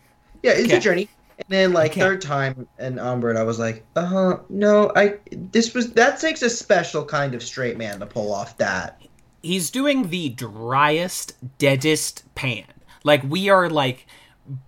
yeah, 0.43 0.51
it's 0.53 0.67
Okay. 0.67 0.77
a 0.77 0.79
journey. 0.79 1.09
And 1.37 1.45
then 1.49 1.73
like 1.73 1.91
Okay. 1.91 1.99
third 1.99 2.21
time 2.21 2.65
and 2.77 2.97
onward, 2.97 3.35
I 3.35 3.43
was 3.43 3.59
like, 3.59 3.83
uh 3.97 4.05
huh, 4.05 4.37
no, 4.49 4.89
I 4.95 5.15
this 5.33 5.73
was 5.73 5.91
that 5.93 6.21
takes 6.21 6.41
a 6.41 6.49
special 6.49 7.03
kind 7.03 7.35
of 7.35 7.43
straight 7.43 7.77
man 7.77 7.99
to 7.99 8.05
pull 8.05 8.33
off 8.33 8.57
that. 8.59 8.97
He's 9.41 9.69
doing 9.71 10.09
the 10.09 10.29
driest, 10.29 11.33
deadest 11.57 12.33
pan. 12.35 12.63
Like 13.03 13.23
we 13.23 13.49
are 13.49 13.69
like 13.69 14.07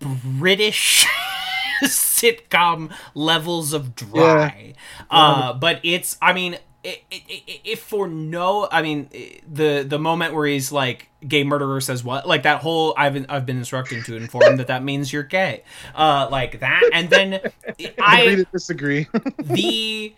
British 0.02 1.06
sitcom 1.84 2.92
levels 3.16 3.72
of 3.72 3.96
dry. 3.96 4.74
Uh, 5.10 5.54
but 5.54 5.80
it's, 5.84 6.18
I 6.22 6.34
mean, 6.34 6.58
if 6.84 7.80
for 7.82 8.08
no, 8.08 8.68
I 8.72 8.82
mean, 8.82 9.10
the 9.48 9.86
the 9.88 10.00
moment 10.00 10.34
where 10.34 10.46
he's 10.46 10.72
like, 10.72 11.10
"Gay 11.28 11.44
murderer 11.44 11.80
says 11.82 12.04
what?" 12.04 12.28
Like 12.28 12.44
that 12.44 12.62
whole, 12.62 12.94
I've 12.98 13.14
been, 13.14 13.26
I've 13.30 13.46
been 13.46 13.58
instructing 13.58 14.04
to 14.04 14.16
inform 14.18 14.58
that 14.58 14.68
that 14.68 14.84
means 14.84 15.14
you're 15.14 15.24
gay. 15.24 15.64
Uh, 15.96 16.28
like 16.30 16.60
that, 16.60 16.82
and 16.94 17.10
then 17.10 17.34
Agree 17.80 17.94
I 18.00 18.36
to 18.36 18.46
disagree. 18.52 19.08
the 19.40 20.16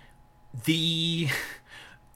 the 0.66 1.28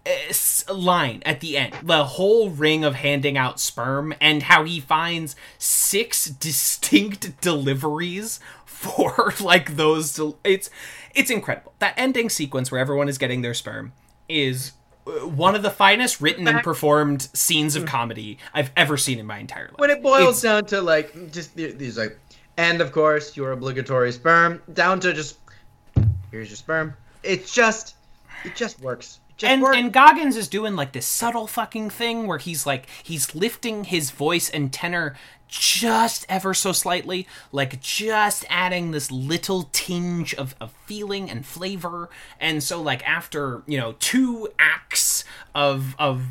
s- 0.06 0.66
line 0.70 1.22
at 1.26 1.40
the 1.40 1.58
end 1.58 1.76
the 1.84 2.04
whole 2.06 2.50
ring 2.50 2.84
of 2.84 2.96
handing 2.96 3.38
out 3.38 3.60
sperm 3.60 4.14
and 4.20 4.44
how 4.44 4.64
he 4.64 4.80
finds 4.80 5.36
six 5.58 6.26
distinct 6.26 7.40
deliveries 7.42 8.40
for 8.66 9.34
like 9.42 9.76
those 9.76 10.16
del- 10.16 10.40
it's 10.44 10.70
it's 11.14 11.30
incredible 11.30 11.74
that 11.80 11.94
ending 11.98 12.30
sequence 12.30 12.72
where 12.72 12.80
everyone 12.82 13.10
is 13.10 13.18
getting 13.18 13.42
their 13.42 13.54
sperm 13.54 13.92
is 14.30 14.72
uh, 15.08 15.12
one 15.28 15.56
of 15.56 15.64
the 15.64 15.70
finest 15.72 16.22
written 16.22 16.48
and 16.48 16.62
performed 16.64 17.24
scenes 17.34 17.76
of 17.76 17.86
comedy 17.86 18.38
I've 18.54 18.72
ever 18.78 18.96
seen 18.96 19.20
in 19.20 19.26
my 19.26 19.40
entire 19.40 19.66
life. 19.68 19.78
when 19.80 19.90
it 19.90 20.02
boils 20.04 20.22
It's- 20.22 20.42
down 20.44 20.66
to 20.68 20.82
like 20.82 21.32
just 21.32 21.56
these 21.56 21.98
like, 21.98 22.18
and 22.58 22.80
of 22.82 22.92
course 22.92 23.36
your 23.36 23.52
obligatory 23.52 24.12
sperm 24.12 24.62
down 24.74 25.00
to 25.02 25.14
just 25.14 25.38
here's 26.32 26.50
your 26.50 26.56
sperm. 26.58 26.94
It's 27.24 27.54
just 27.54 27.96
it 28.46 28.56
just 28.56 28.80
works. 28.82 29.20
Just 29.40 29.52
and 29.52 29.62
works. 29.62 29.78
and 29.78 29.94
Goggins 29.94 30.36
is 30.36 30.50
doing 30.50 30.76
like 30.76 30.92
this 30.92 31.06
subtle 31.06 31.48
fucking 31.48 31.92
thing 31.92 32.28
where 32.28 32.40
he's 32.40 32.66
like 32.66 32.88
he's 33.02 33.34
lifting 33.34 33.86
his 33.86 34.12
voice 34.12 34.50
and 34.50 34.72
tenor 34.72 35.16
just 35.48 36.26
ever 36.28 36.54
so 36.54 36.74
slightly, 36.74 37.26
like 37.54 37.80
just 37.80 38.46
adding 38.50 38.92
this 38.92 39.10
little 39.10 39.70
tinge 39.72 40.34
of, 40.36 40.56
of 40.60 40.72
feeling 40.86 41.30
and 41.30 41.46
flavor. 41.46 42.10
And 42.40 42.62
so 42.62 42.82
like 42.82 43.08
after, 43.08 43.64
you 43.66 43.78
know, 43.78 43.96
two 44.00 44.50
acts 44.60 45.24
of 45.56 45.96
of 45.98 46.24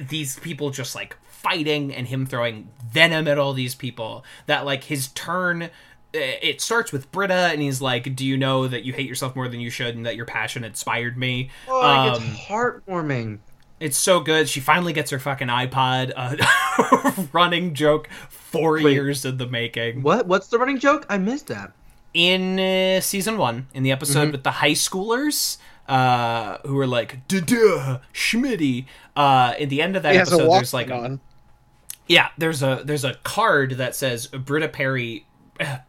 these 0.00 0.38
people 0.38 0.70
just 0.70 0.94
like 0.94 1.16
fighting 1.26 1.92
and 1.92 2.06
him 2.06 2.24
throwing 2.24 2.68
venom 2.88 3.26
at 3.26 3.38
all 3.38 3.52
these 3.54 3.74
people, 3.74 4.24
that 4.46 4.64
like 4.64 4.84
his 4.84 5.08
turn 5.08 5.68
it 6.14 6.60
starts 6.60 6.92
with 6.92 7.10
Britta, 7.12 7.34
and 7.52 7.60
he's 7.62 7.80
like, 7.80 8.14
"Do 8.16 8.24
you 8.26 8.36
know 8.36 8.68
that 8.68 8.84
you 8.84 8.92
hate 8.92 9.08
yourself 9.08 9.34
more 9.36 9.48
than 9.48 9.60
you 9.60 9.70
should, 9.70 9.96
and 9.96 10.04
that 10.06 10.16
your 10.16 10.26
passion 10.26 10.64
inspired 10.64 11.16
me?" 11.16 11.50
Oh, 11.68 11.80
like, 11.80 12.16
Um, 12.16 12.22
it's 12.32 12.40
heartwarming. 12.42 13.38
it's 13.80 13.96
so 13.96 14.20
good. 14.20 14.48
She 14.48 14.60
finally 14.60 14.92
gets 14.92 15.10
her 15.10 15.18
fucking 15.18 15.48
iPod. 15.48 16.12
Uh, 16.16 17.26
running 17.32 17.74
joke, 17.74 18.08
four 18.28 18.74
Wait. 18.82 18.92
years 18.92 19.24
in 19.24 19.38
the 19.38 19.46
making. 19.46 20.02
What? 20.02 20.26
What's 20.26 20.48
the 20.48 20.58
running 20.58 20.78
joke? 20.78 21.06
I 21.08 21.18
missed 21.18 21.46
that. 21.48 21.72
In 22.14 22.60
uh, 22.60 23.00
season 23.00 23.38
one, 23.38 23.68
in 23.72 23.82
the 23.82 23.90
episode 23.92 24.24
Mm-hmm. 24.24 24.32
with 24.32 24.42
the 24.44 24.50
high 24.50 24.72
schoolers, 24.72 25.56
uh, 25.88 26.58
who 26.66 26.78
are 26.78 26.86
like, 26.86 27.26
"Duh, 27.26 28.00
Schmitty." 28.12 28.84
Uh, 29.16 29.54
at 29.58 29.70
the 29.70 29.80
end 29.80 29.96
of 29.96 30.02
that 30.02 30.14
episode, 30.16 30.50
there's 30.50 30.74
like, 30.74 30.90
a, 30.90 30.94
on. 30.94 31.20
yeah, 32.06 32.28
there's 32.36 32.62
a 32.62 32.82
there's 32.84 33.04
a 33.04 33.14
card 33.24 33.72
that 33.72 33.94
says 33.96 34.26
Britta 34.26 34.68
Perry, 34.68 35.24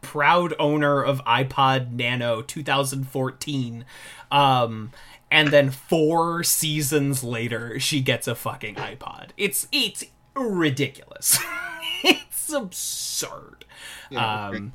proud 0.02 0.54
owner 0.58 1.02
of 1.02 1.24
iPod 1.24 1.92
Nano 1.92 2.42
2014. 2.42 3.84
Um, 4.30 4.90
and 5.30 5.48
then 5.48 5.70
four 5.70 6.44
seasons 6.44 7.24
later, 7.24 7.78
she 7.80 8.00
gets 8.00 8.28
a 8.28 8.34
fucking 8.34 8.76
iPod. 8.76 9.30
It's 9.36 9.66
it's 9.72 10.04
ridiculous. 10.36 11.38
it's 12.04 12.52
absurd. 12.52 13.64
Yeah, 14.10 14.48
um, 14.48 14.72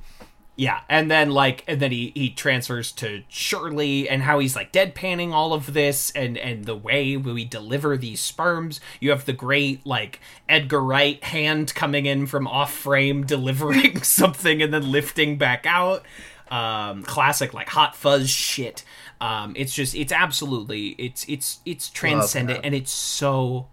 yeah, 0.59 0.81
and 0.89 1.09
then 1.09 1.29
like, 1.29 1.63
and 1.69 1.79
then 1.79 1.93
he 1.93 2.11
he 2.13 2.31
transfers 2.31 2.91
to 2.91 3.23
Shirley, 3.29 4.09
and 4.09 4.23
how 4.23 4.39
he's 4.39 4.57
like 4.57 4.73
deadpanning 4.73 5.31
all 5.31 5.53
of 5.53 5.71
this, 5.71 6.11
and 6.11 6.37
and 6.37 6.65
the 6.65 6.75
way 6.75 7.15
we 7.15 7.45
deliver 7.45 7.95
these 7.95 8.19
sperms. 8.19 8.81
You 8.99 9.11
have 9.11 9.23
the 9.23 9.31
great 9.31 9.85
like 9.85 10.19
Edgar 10.49 10.81
Wright 10.81 11.23
hand 11.23 11.73
coming 11.75 12.05
in 12.05 12.27
from 12.27 12.45
off 12.45 12.73
frame, 12.73 13.25
delivering 13.25 14.01
something, 14.03 14.61
and 14.61 14.73
then 14.73 14.91
lifting 14.91 15.37
back 15.37 15.65
out. 15.65 16.05
Um, 16.51 17.03
classic 17.03 17.53
like 17.53 17.69
hot 17.69 17.95
fuzz 17.95 18.29
shit. 18.29 18.83
Um, 19.21 19.53
it's 19.55 19.73
just 19.73 19.95
it's 19.95 20.11
absolutely 20.11 20.87
it's 20.97 21.23
it's 21.29 21.59
it's 21.65 21.89
transcendent, 21.89 22.65
and 22.65 22.75
it's 22.75 22.91
so 22.91 23.69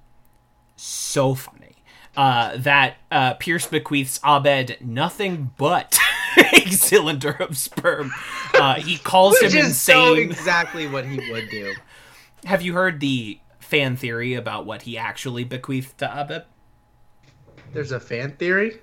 so 0.76 1.34
funny 1.34 1.82
uh, 2.16 2.56
that 2.58 2.98
uh, 3.10 3.34
Pierce 3.34 3.66
bequeaths 3.66 4.20
Abed 4.24 4.78
nothing 4.80 5.50
but 5.58 5.98
a 6.52 6.70
cylinder 6.70 7.32
of 7.32 7.56
sperm. 7.56 8.12
Uh, 8.54 8.74
he 8.74 8.98
calls 8.98 9.36
Which 9.40 9.52
him 9.52 9.66
is 9.66 9.80
so 9.80 10.12
insane. 10.14 10.30
exactly 10.30 10.86
what 10.86 11.04
he 11.06 11.30
would 11.30 11.48
do. 11.50 11.74
Have 12.44 12.62
you 12.62 12.74
heard 12.74 13.00
the 13.00 13.40
fan 13.58 13.96
theory 13.96 14.34
about 14.34 14.66
what 14.66 14.82
he 14.82 14.96
actually 14.96 15.44
bequeathed 15.44 15.98
to 15.98 16.06
Abed? 16.06 16.44
There's 17.72 17.92
a 17.92 18.00
fan 18.00 18.36
theory. 18.36 18.80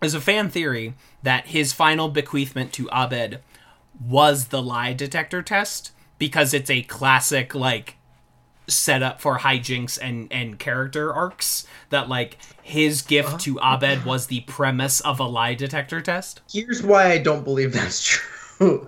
There's 0.00 0.14
a 0.14 0.20
fan 0.20 0.50
theory 0.50 0.94
that 1.22 1.46
his 1.48 1.72
final 1.72 2.08
bequeathment 2.08 2.72
to 2.72 2.88
Abed 2.92 3.40
was 4.00 4.46
the 4.48 4.62
lie 4.62 4.92
detector 4.92 5.42
test 5.42 5.92
because 6.18 6.52
it's 6.52 6.70
a 6.70 6.82
classic 6.82 7.54
like 7.54 7.96
setup 8.68 9.20
for 9.20 9.38
hijinks 9.38 9.98
and 10.00 10.32
and 10.32 10.58
character 10.58 11.12
arcs 11.12 11.66
that 11.90 12.08
like 12.08 12.38
his 12.62 13.02
gift 13.02 13.40
to 13.40 13.58
uh-huh. 13.58 13.76
Abed 13.76 14.04
was 14.04 14.26
the 14.26 14.40
premise 14.42 15.00
of 15.00 15.18
a 15.20 15.24
lie 15.24 15.54
detector 15.54 16.00
test. 16.00 16.40
Here's 16.50 16.82
why 16.82 17.10
I 17.12 17.18
don't 17.18 17.44
believe 17.44 17.72
that's 17.72 18.02
true. 18.58 18.86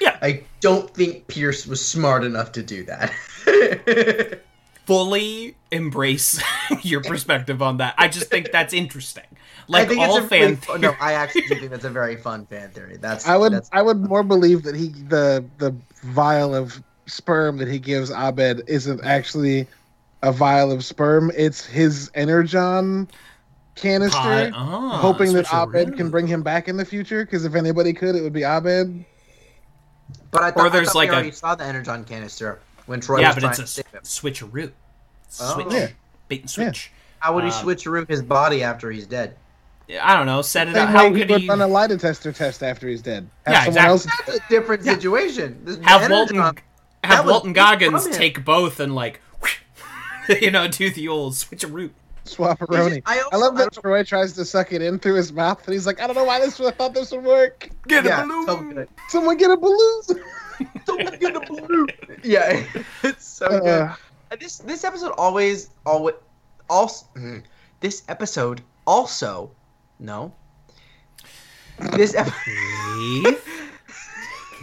Yeah. 0.00 0.16
I 0.22 0.44
don't 0.60 0.92
think 0.94 1.26
Pierce 1.26 1.66
was 1.66 1.84
smart 1.84 2.24
enough 2.24 2.52
to 2.52 2.62
do 2.62 2.84
that. 2.84 3.12
Fully 4.86 5.56
embrace 5.70 6.42
your 6.82 7.02
perspective 7.02 7.60
on 7.60 7.78
that. 7.78 7.94
I 7.98 8.08
just 8.08 8.30
think 8.30 8.50
that's 8.52 8.72
interesting. 8.72 9.24
like 9.66 9.88
I 9.88 9.88
Like 9.88 9.88
think 9.88 10.00
all 10.00 10.16
it's 10.16 10.26
a 10.26 10.28
fan 10.28 10.40
really 10.40 10.56
fun, 10.56 10.80
no, 10.80 10.94
I 11.00 11.12
actually 11.12 11.42
do 11.42 11.56
think 11.56 11.70
that's 11.70 11.84
a 11.84 11.90
very 11.90 12.16
fun 12.16 12.46
fan 12.46 12.70
theory. 12.70 12.96
That's 12.96 13.26
I 13.26 13.36
would 13.36 13.52
That's, 13.52 13.68
I 13.72 13.82
would 13.82 13.98
more 13.98 14.22
believe 14.22 14.62
that 14.62 14.74
he 14.74 14.88
the 14.88 15.44
the 15.58 15.74
vial 16.02 16.54
of 16.54 16.82
sperm 17.08 17.56
that 17.58 17.68
he 17.68 17.78
gives 17.78 18.10
Abed 18.10 18.62
isn't 18.68 19.02
actually 19.04 19.66
a 20.22 20.30
vial 20.32 20.70
of 20.72 20.84
sperm. 20.84 21.30
It's 21.36 21.64
his 21.64 22.10
energon 22.14 23.08
canister, 23.74 24.18
pod- 24.18 24.52
oh, 24.54 24.88
hoping 24.90 25.32
that 25.34 25.46
switcheroo. 25.46 25.68
Abed 25.84 25.96
can 25.96 26.10
bring 26.10 26.26
him 26.26 26.42
back 26.42 26.68
in 26.68 26.76
the 26.76 26.84
future. 26.84 27.24
Because 27.24 27.44
if 27.44 27.54
anybody 27.54 27.92
could, 27.92 28.14
it 28.16 28.22
would 28.22 28.32
be 28.32 28.42
Abed. 28.44 29.04
but 30.30 30.42
I 30.42 30.50
thought, 30.50 30.66
Or 30.66 30.70
there's 30.70 30.88
I 30.88 30.92
thought 30.92 30.98
like 30.98 31.08
we 31.08 31.14
a- 31.14 31.18
already 31.18 31.30
saw 31.32 31.54
the 31.54 31.64
energon 31.64 32.04
canister 32.04 32.60
when 32.86 33.00
Troy 33.00 33.20
yeah, 33.20 33.28
was 33.28 33.34
but 33.36 33.40
trying 33.40 33.50
it's 33.52 33.58
a 33.58 33.62
to 33.62 33.68
save 33.68 33.86
him. 33.86 34.00
s- 34.02 34.20
Oh. 35.40 35.54
Switch. 35.54 35.72
Yeah. 35.72 35.88
Bait 36.28 36.40
and 36.42 36.50
switch. 36.50 36.90
How 37.20 37.34
would 37.34 37.44
he 37.44 37.50
um, 37.50 37.56
switcheroo 37.66 38.08
his 38.08 38.22
body 38.22 38.62
after 38.62 38.90
he's 38.90 39.06
dead? 39.06 39.36
I 40.02 40.14
don't 40.16 40.26
know. 40.26 40.42
Set 40.42 40.68
it 40.68 40.74
Same 40.74 40.84
up. 40.84 40.88
How 40.90 41.04
way 41.04 41.12
he 41.14 41.20
could 41.20 41.30
would 41.30 41.40
he 41.42 41.48
run 41.48 41.60
a 41.62 41.66
lie 41.66 41.86
detector 41.86 42.32
test 42.32 42.62
after 42.62 42.88
he's 42.88 43.00
dead. 43.02 43.28
Have 43.46 43.54
Yeah, 43.54 43.64
someone 43.64 43.84
else. 43.84 44.04
exactly. 44.04 44.34
That's 44.34 44.44
a 44.46 44.48
different 44.48 44.84
situation. 44.84 45.60
This- 45.64 45.76
the 45.76 45.84
have 45.86 46.10
Walton 46.10 46.36
energon- 46.36 46.58
have 47.04 47.18
that 47.18 47.24
was 47.24 47.32
Walton 47.32 47.52
Goggins 47.52 48.08
take 48.08 48.44
both 48.44 48.80
and 48.80 48.94
like 48.94 49.20
you 50.40 50.50
know 50.50 50.68
do 50.68 50.90
the 50.90 51.08
old 51.08 51.34
switcheroo. 51.34 51.90
Swapperoni. 52.26 53.02
I 53.06 53.18
I, 53.18 53.20
also- 53.22 53.38
love 53.38 53.54
I 53.54 53.58
that 53.64 53.72
don't- 53.72 53.82
Troy 53.82 54.02
tries 54.04 54.34
to 54.34 54.44
suck 54.44 54.72
it 54.72 54.82
in 54.82 54.98
through 54.98 55.14
his 55.14 55.32
mouth, 55.32 55.64
and 55.66 55.72
he's 55.72 55.86
like, 55.86 55.98
"I 56.00 56.06
don't 56.06 56.14
know 56.16 56.24
why 56.24 56.40
this. 56.40 56.60
I 56.60 56.70
thought 56.72 56.92
this 56.92 57.10
would 57.12 57.24
work. 57.24 57.70
Get 57.86 58.04
yeah, 58.04 58.22
a 58.22 58.26
balloon. 58.26 58.46
so. 58.46 58.86
Someone 59.08 59.36
get 59.38 59.50
a 59.50 59.56
balloon." 59.56 60.02
Someone 60.86 61.18
get 61.18 61.36
a 61.36 61.40
balloon. 61.40 61.86
Yeah, 62.24 62.64
it's 63.04 63.24
so 63.26 63.48
good. 63.48 63.66
Uh, 63.66 63.94
And 64.30 64.40
This 64.40 64.58
this 64.58 64.84
episode 64.84 65.12
always 65.16 65.70
always 65.86 66.16
also 66.68 67.06
mm, 67.16 67.42
this 67.80 68.02
episode 68.08 68.60
also 68.86 69.52
no. 70.00 70.34
This 71.96 72.14
ep- 72.14 72.28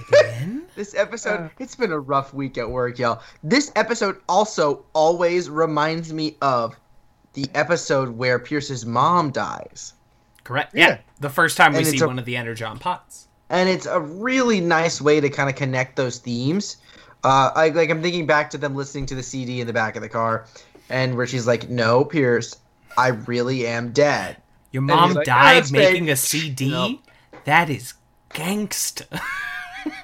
Breathe. 0.10 0.22
Take 0.22 0.32
it 0.32 0.42
in. 0.44 0.64
this 0.76 0.96
episode 0.96 1.40
Uh. 1.40 1.50
it's 1.60 1.76
been 1.76 1.92
a 1.92 2.00
rough 2.00 2.34
week 2.34 2.58
at 2.58 2.70
work, 2.70 3.00
y'all. 3.00 3.22
This 3.44 3.72
episode 3.76 4.18
also 4.30 4.86
always 4.94 5.50
reminds 5.50 6.12
me 6.14 6.38
of 6.42 6.76
the 7.34 7.48
episode 7.54 8.10
where 8.10 8.40
Pierce's 8.40 8.86
mom 8.86 9.32
dies. 9.32 9.94
Correct. 10.44 10.74
Yeah. 10.76 10.88
Yeah. 10.88 10.98
The 11.20 11.30
first 11.30 11.58
time 11.58 11.74
we 11.74 11.80
And 11.80 11.88
see 11.88 12.00
a- 12.00 12.08
one 12.08 12.20
of 12.20 12.26
the 12.26 12.38
energon 12.38 12.78
pots. 12.80 13.28
and 13.50 13.68
it's 13.70 13.86
a 13.86 14.00
really 14.00 14.62
nice 14.62 15.02
way 15.02 15.20
to 15.20 15.30
kind 15.30 15.50
of 15.50 15.56
connect 15.56 15.96
those 15.96 16.18
themes. 16.20 16.78
Uh, 17.24 17.52
I, 17.56 17.70
like 17.70 17.90
I'm 17.90 18.02
thinking 18.02 18.26
back 18.28 18.50
to 18.52 18.58
them 18.58 18.76
listening 18.76 19.06
to 19.08 19.16
the 19.16 19.24
CD 19.24 19.60
in 19.60 19.66
the 19.68 19.74
back 19.74 19.96
of 19.96 20.02
the 20.04 20.10
car, 20.10 20.46
and 20.90 21.16
where 21.18 21.26
she's 21.26 21.48
like, 21.48 21.70
"No, 21.70 22.06
Pierce, 22.06 22.56
I 22.98 23.08
really 23.10 23.66
am 23.66 23.92
dead." 23.92 24.38
Your 24.72 24.84
mom 24.84 25.14
like, 25.14 25.26
died 25.26 25.56
"Yes, 25.56 25.72
babe." 25.72 25.82
making 25.94 26.10
a 26.12 26.16
CD. 26.16 26.70
No. 26.70 27.00
That 27.46 27.70
is 27.72 27.96
gangsta. 28.32 29.20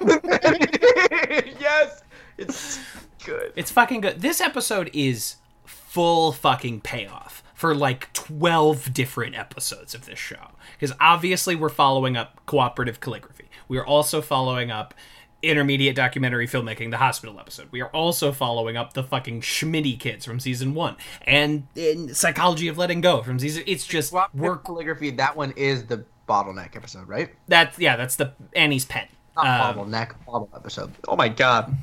yes, 1.60 2.02
it's 2.38 2.80
good. 3.24 3.52
It's 3.56 3.70
fucking 3.70 4.00
good. 4.00 4.20
This 4.20 4.40
episode 4.40 4.90
is 4.92 5.36
full 5.64 6.32
fucking 6.32 6.80
payoff 6.80 7.42
for 7.54 7.74
like 7.74 8.12
12 8.12 8.92
different 8.92 9.36
episodes 9.36 9.94
of 9.94 10.06
this 10.06 10.18
show. 10.18 10.50
Because 10.78 10.96
obviously 11.00 11.54
we're 11.54 11.68
following 11.68 12.16
up 12.16 12.40
cooperative 12.46 13.00
calligraphy. 13.00 13.48
We 13.68 13.78
are 13.78 13.86
also 13.86 14.20
following 14.20 14.70
up 14.70 14.94
intermediate 15.42 15.96
documentary 15.96 16.46
filmmaking, 16.46 16.90
the 16.90 16.96
hospital 16.98 17.38
episode. 17.38 17.68
We 17.70 17.80
are 17.80 17.88
also 17.90 18.32
following 18.32 18.76
up 18.76 18.92
the 18.94 19.02
fucking 19.02 19.40
Schmitty 19.42 19.98
kids 19.98 20.24
from 20.24 20.40
season 20.40 20.74
one 20.74 20.96
and, 21.22 21.66
and 21.76 22.16
psychology 22.16 22.68
of 22.68 22.78
letting 22.78 23.00
go 23.00 23.22
from 23.22 23.38
season. 23.38 23.64
It's 23.66 23.86
just 23.86 24.12
work 24.34 24.64
calligraphy. 24.64 25.10
That 25.10 25.36
one 25.36 25.52
is 25.56 25.86
the 25.86 26.04
bottleneck 26.28 26.76
episode, 26.76 27.08
right? 27.08 27.30
that's 27.48 27.78
yeah 27.78 27.96
that's 27.96 28.16
the 28.16 28.32
Annie's 28.54 28.84
pen. 28.84 29.06
Not 29.36 29.46
Um, 29.76 29.90
bottleneck, 29.90 30.12
bottle 30.26 30.48
episode. 30.54 30.92
Oh 31.08 31.16
my 31.16 31.28
god! 31.28 31.74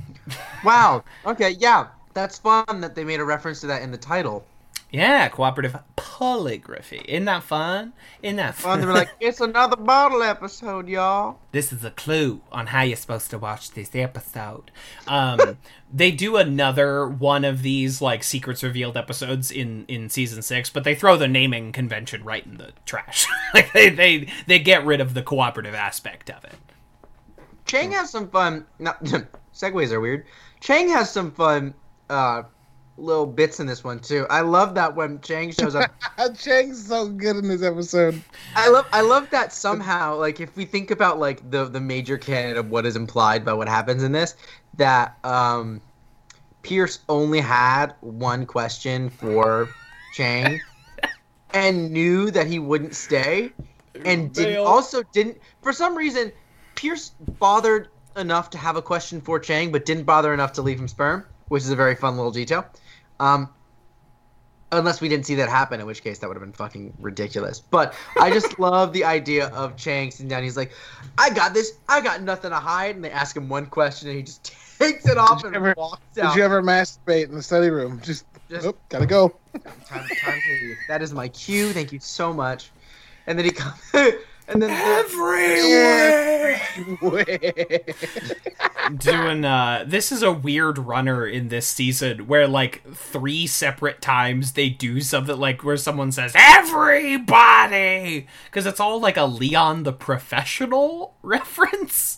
wow. 0.64 1.04
Okay, 1.26 1.52
yeah. 1.52 1.88
That's 2.14 2.38
fun 2.40 2.82
that 2.82 2.96
they 2.96 3.04
made 3.04 3.20
a 3.20 3.26
reference 3.26 3.62
to 3.62 3.68
that 3.68 3.82
in 3.82 3.92
the 3.92 3.98
title. 3.98 4.44
Yeah, 4.92 5.28
cooperative 5.30 5.78
polygraphy. 5.96 7.06
Isn't 7.06 7.26
that 7.26 7.44
fun? 7.44 7.94
Isn't 8.24 8.38
that 8.38 8.56
fun? 8.56 8.72
Fun. 8.72 8.82
They 8.82 8.88
were 8.88 8.94
like, 8.94 9.12
"It's 9.20 9.40
another 9.40 9.76
bottle 9.76 10.24
episode, 10.24 10.88
y'all." 10.88 11.38
this 11.52 11.72
is 11.72 11.84
a 11.84 11.92
clue 11.92 12.42
on 12.52 12.68
how 12.68 12.82
you're 12.82 12.98
supposed 12.98 13.30
to 13.32 13.38
watch 13.38 13.72
this 13.72 13.96
episode. 13.96 14.72
Um, 15.08 15.58
they 15.94 16.10
do 16.12 16.38
another 16.38 17.08
one 17.08 17.46
of 17.46 17.62
these 17.62 18.02
like 18.02 18.24
secrets 18.24 18.64
revealed 18.64 18.98
episodes 18.98 19.52
in 19.52 19.86
in 19.88 20.10
season 20.10 20.42
six, 20.42 20.72
but 20.72 20.84
they 20.84 20.96
throw 20.96 21.18
the 21.18 21.28
naming 21.28 21.72
convention 21.72 22.24
right 22.24 22.46
in 22.46 22.58
the 22.58 22.72
trash. 22.88 23.28
like 23.54 23.72
they 23.74 23.90
they 23.90 24.28
they 24.48 24.58
get 24.58 24.84
rid 24.86 25.02
of 25.02 25.14
the 25.14 25.22
cooperative 25.22 25.76
aspect 25.76 26.32
of 26.32 26.44
it. 26.44 26.56
Chang 27.70 27.92
has 27.92 28.10
some 28.10 28.30
fun. 28.30 28.66
No, 28.80 28.94
segues 29.54 29.92
are 29.92 30.00
weird. 30.00 30.26
Chang 30.60 30.90
has 30.90 31.12
some 31.12 31.32
fun 31.32 31.74
uh, 32.10 32.44
little 32.98 33.28
bits 33.28 33.60
in 33.60 33.68
this 33.68 33.84
one 33.84 34.00
too. 34.00 34.26
I 34.30 34.42
love 34.42 34.74
that 34.76 34.96
when 34.96 35.22
Chang 35.22 35.52
shows 35.52 35.76
up. 35.76 35.92
Chang's 36.38 36.88
so 36.88 37.08
good 37.08 37.38
in 37.38 37.48
this 37.48 37.62
episode. 37.62 38.22
I 38.56 38.70
love 38.70 38.88
I 38.92 39.02
love 39.02 39.30
that 39.30 39.54
somehow 39.54 40.16
like 40.16 40.40
if 40.40 40.56
we 40.56 40.66
think 40.66 40.90
about 40.90 41.20
like 41.20 41.50
the 41.52 41.66
the 41.66 41.80
major 41.80 42.18
canon 42.18 42.58
of 42.58 42.72
what 42.72 42.86
is 42.86 42.96
implied 42.96 43.46
by 43.46 43.54
what 43.54 43.70
happens 43.70 44.04
in 44.04 44.12
this 44.12 44.36
that 44.78 45.18
um 45.24 45.80
Pierce 46.64 47.00
only 47.08 47.40
had 47.40 47.94
one 48.02 48.46
question 48.46 49.10
for 49.10 49.70
Chang 50.14 50.60
and 51.54 51.92
knew 51.92 52.32
that 52.32 52.48
he 52.48 52.58
wouldn't 52.60 52.96
stay 52.96 53.52
and 54.06 54.34
didn't 54.34 54.66
also 54.66 55.04
didn't 55.14 55.38
for 55.62 55.72
some 55.72 55.96
reason 55.96 56.32
Pierce 56.80 57.12
bothered 57.40 57.90
enough 58.16 58.50
to 58.52 58.58
have 58.58 58.78
a 58.78 58.82
question 58.82 59.20
for 59.20 59.38
Chang 59.38 59.70
but 59.70 59.86
didn't 59.86 60.06
bother 60.06 60.34
enough 60.34 60.54
to 60.54 60.62
leave 60.62 60.80
him 60.80 60.88
sperm 60.88 61.26
which 61.50 61.64
is 61.64 61.70
a 61.70 61.76
very 61.76 61.94
fun 61.94 62.16
little 62.16 62.32
detail 62.32 62.66
um 63.20 63.50
unless 64.72 65.02
we 65.02 65.10
didn't 65.10 65.26
see 65.26 65.36
that 65.36 65.50
happen 65.50 65.82
in 65.82 65.86
which 65.86 66.02
case 66.02 66.20
that 66.20 66.30
would 66.30 66.38
have 66.38 66.44
been 66.44 66.54
fucking 66.54 66.94
ridiculous 67.00 67.60
but 67.60 67.94
I 68.18 68.32
just 68.32 68.60
love 68.68 68.94
the 68.94 69.04
idea 69.04 69.48
of 69.50 69.76
Chang 69.76 70.10
sitting 70.10 70.30
down 70.30 70.42
he's 70.42 70.56
like 70.56 70.72
I 71.18 71.32
got 71.32 71.54
this 71.54 71.74
I 71.90 72.00
got 72.00 72.22
nothing 72.22 72.52
to 72.52 72.58
hide 72.58 72.96
and 72.96 73.04
they 73.04 73.12
ask 73.12 73.36
him 73.36 73.50
one 73.50 73.66
question 73.66 74.08
and 74.08 74.18
he 74.18 74.24
just 74.24 74.54
takes 74.80 75.06
it 75.06 75.18
off 75.18 75.44
and 75.44 75.54
ever- 75.56 75.74
walks 75.78 76.18
out. 76.18 76.34
Did 76.34 76.40
you 76.40 76.46
ever 76.46 76.64
masturbate 76.64 77.26
in 77.26 77.36
the 77.36 77.44
study 77.44 77.70
room? 77.70 78.00
Just, 78.02 78.24
Just- 78.50 78.66
oh, 78.66 78.76
gotta 78.88 79.06
go. 79.06 79.36
time, 79.86 80.08
time. 80.22 80.40
That 80.88 81.02
is 81.02 81.14
my 81.14 81.28
cue. 81.28 81.74
Thank 81.74 81.92
you 81.92 82.00
so 82.00 82.32
much. 82.32 82.72
And 83.28 83.38
then 83.38 83.46
he 83.46 83.52
comes, 83.52 83.76
and 84.50 84.62
then 84.62 84.70
the, 84.70 84.76
Everywhere. 85.10 86.60
doing 88.98 89.46
uh 89.46 89.84
this 89.86 90.12
is 90.12 90.24
a 90.24 90.32
weird 90.32 90.80
runner 90.80 91.28
in 91.28 91.50
this 91.50 91.68
season 91.68 92.26
where 92.28 92.48
like 92.48 92.82
three 92.94 93.46
separate 93.46 94.02
times 94.02 94.54
they 94.54 94.68
do 94.70 95.00
something 95.00 95.38
like 95.38 95.64
where 95.64 95.78
someone 95.78 96.12
says 96.12 96.32
everybody 96.36 98.28
because 98.46 98.66
it's 98.66 98.80
all 98.80 99.00
like 99.00 99.18
a 99.18 99.26
leon 99.26 99.84
the 99.84 99.94
professional 99.94 101.14
reference 101.22 102.18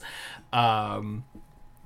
um 0.54 1.26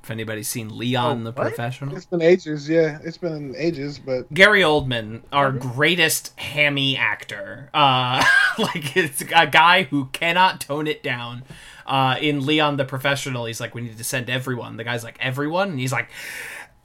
if 0.05 0.11
anybody's 0.11 0.47
seen 0.47 0.77
leon 0.77 1.23
the 1.23 1.31
Oh, 1.31 1.33
what? 1.33 1.47
professional 1.47 1.95
It's 1.95 2.05
been 2.05 2.21
ages, 2.21 2.69
yeah. 2.69 2.99
It's 3.03 3.17
been 3.17 3.55
ages, 3.57 3.97
but 3.97 4.31
Gary 4.31 4.61
Oldman, 4.61 5.23
our 5.33 5.51
greatest 5.51 6.39
hammy 6.39 6.95
actor, 6.95 7.71
uh, 7.73 8.23
like 8.59 8.95
it's 8.95 9.21
a 9.35 9.47
guy 9.47 9.83
who 9.83 10.05
cannot 10.13 10.61
tone 10.61 10.85
it 10.85 11.01
down. 11.01 11.41
Uh, 11.87 12.17
in 12.21 12.45
Leon 12.45 12.77
the 12.77 12.85
Professional, 12.85 13.45
he's 13.45 13.59
like, 13.59 13.73
"We 13.73 13.81
need 13.81 13.97
to 13.97 14.03
send 14.03 14.29
everyone." 14.29 14.77
The 14.77 14.83
guy's 14.83 15.03
like, 15.03 15.17
"Everyone," 15.19 15.69
and 15.71 15.79
he's 15.79 15.91
like, 15.91 16.09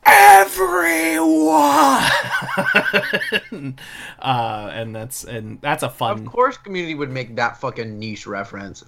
"Everyone." 0.04 1.30
uh, 4.18 4.70
and 4.72 4.94
that's 4.94 5.24
and 5.24 5.60
that's 5.60 5.82
a 5.82 5.88
fun. 5.90 6.10
of 6.12 6.18
fun 6.18 6.26
course, 6.26 6.56
Community 6.56 6.94
would 6.94 7.10
make 7.10 7.36
that 7.36 7.58
fucking 7.60 7.98
niche 7.98 8.26
reference. 8.26 8.84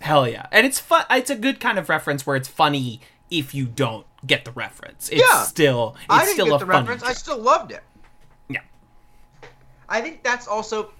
hell 0.00 0.28
yeah, 0.28 0.46
and 0.52 0.66
it's 0.66 0.78
fun. 0.80 1.04
It's 1.10 1.30
a 1.30 1.36
good 1.36 1.60
kind 1.60 1.78
of 1.78 1.88
reference 1.88 2.26
where 2.26 2.36
it's 2.36 2.48
funny 2.48 3.00
if 3.32 3.54
you 3.54 3.64
don't 3.64 4.06
get 4.26 4.44
the 4.44 4.52
reference. 4.52 5.08
It's 5.08 5.20
Yeah. 5.20 5.42
still 5.44 5.96
it's 5.96 6.06
I 6.10 6.20
didn't 6.20 6.34
still 6.34 6.46
get 6.46 6.54
a 6.56 6.58
the 6.58 6.66
reference. 6.66 7.02
I 7.02 7.14
still 7.14 7.38
loved 7.38 7.72
it. 7.72 7.82
Yeah. 8.48 8.60
I 9.88 10.00
think 10.00 10.22
that's 10.22 10.46
also 10.46 10.90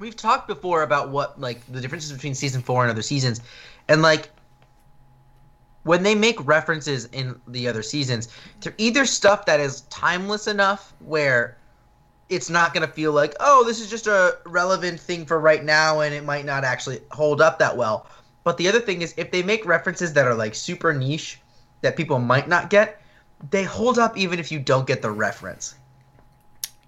we've 0.00 0.16
talked 0.16 0.48
before 0.48 0.82
about 0.82 1.10
what 1.10 1.38
like 1.40 1.60
the 1.70 1.80
differences 1.80 2.10
between 2.12 2.34
season 2.34 2.62
four 2.62 2.82
and 2.82 2.90
other 2.90 3.02
seasons, 3.02 3.40
and 3.88 4.00
like 4.02 4.30
when 5.84 6.02
they 6.02 6.14
make 6.14 6.44
references 6.46 7.06
in 7.06 7.40
the 7.48 7.68
other 7.68 7.82
seasons, 7.82 8.28
they're 8.60 8.74
either 8.78 9.04
stuff 9.04 9.46
that 9.46 9.60
is 9.60 9.82
timeless 9.82 10.46
enough 10.46 10.92
where 11.00 11.56
it's 12.28 12.50
not 12.50 12.74
going 12.74 12.86
to 12.86 12.92
feel 12.92 13.12
like 13.12 13.34
oh 13.40 13.62
this 13.64 13.80
is 13.80 13.88
just 13.88 14.06
a 14.06 14.38
relevant 14.46 14.98
thing 14.98 15.24
for 15.26 15.38
right 15.38 15.64
now 15.64 16.00
and 16.00 16.14
it 16.14 16.24
might 16.24 16.44
not 16.44 16.64
actually 16.64 17.00
hold 17.10 17.40
up 17.42 17.58
that 17.58 17.76
well. 17.76 18.06
But 18.44 18.56
the 18.56 18.68
other 18.68 18.80
thing 18.80 19.02
is 19.02 19.12
if 19.18 19.30
they 19.30 19.42
make 19.42 19.66
references 19.66 20.14
that 20.14 20.26
are 20.26 20.34
like 20.34 20.54
super 20.54 20.94
niche 20.94 21.38
that 21.80 21.96
people 21.96 22.18
might 22.18 22.48
not 22.48 22.70
get, 22.70 23.00
they 23.50 23.64
hold 23.64 23.98
up 23.98 24.16
even 24.16 24.38
if 24.38 24.50
you 24.50 24.58
don't 24.58 24.86
get 24.86 25.02
the 25.02 25.10
reference. 25.10 25.74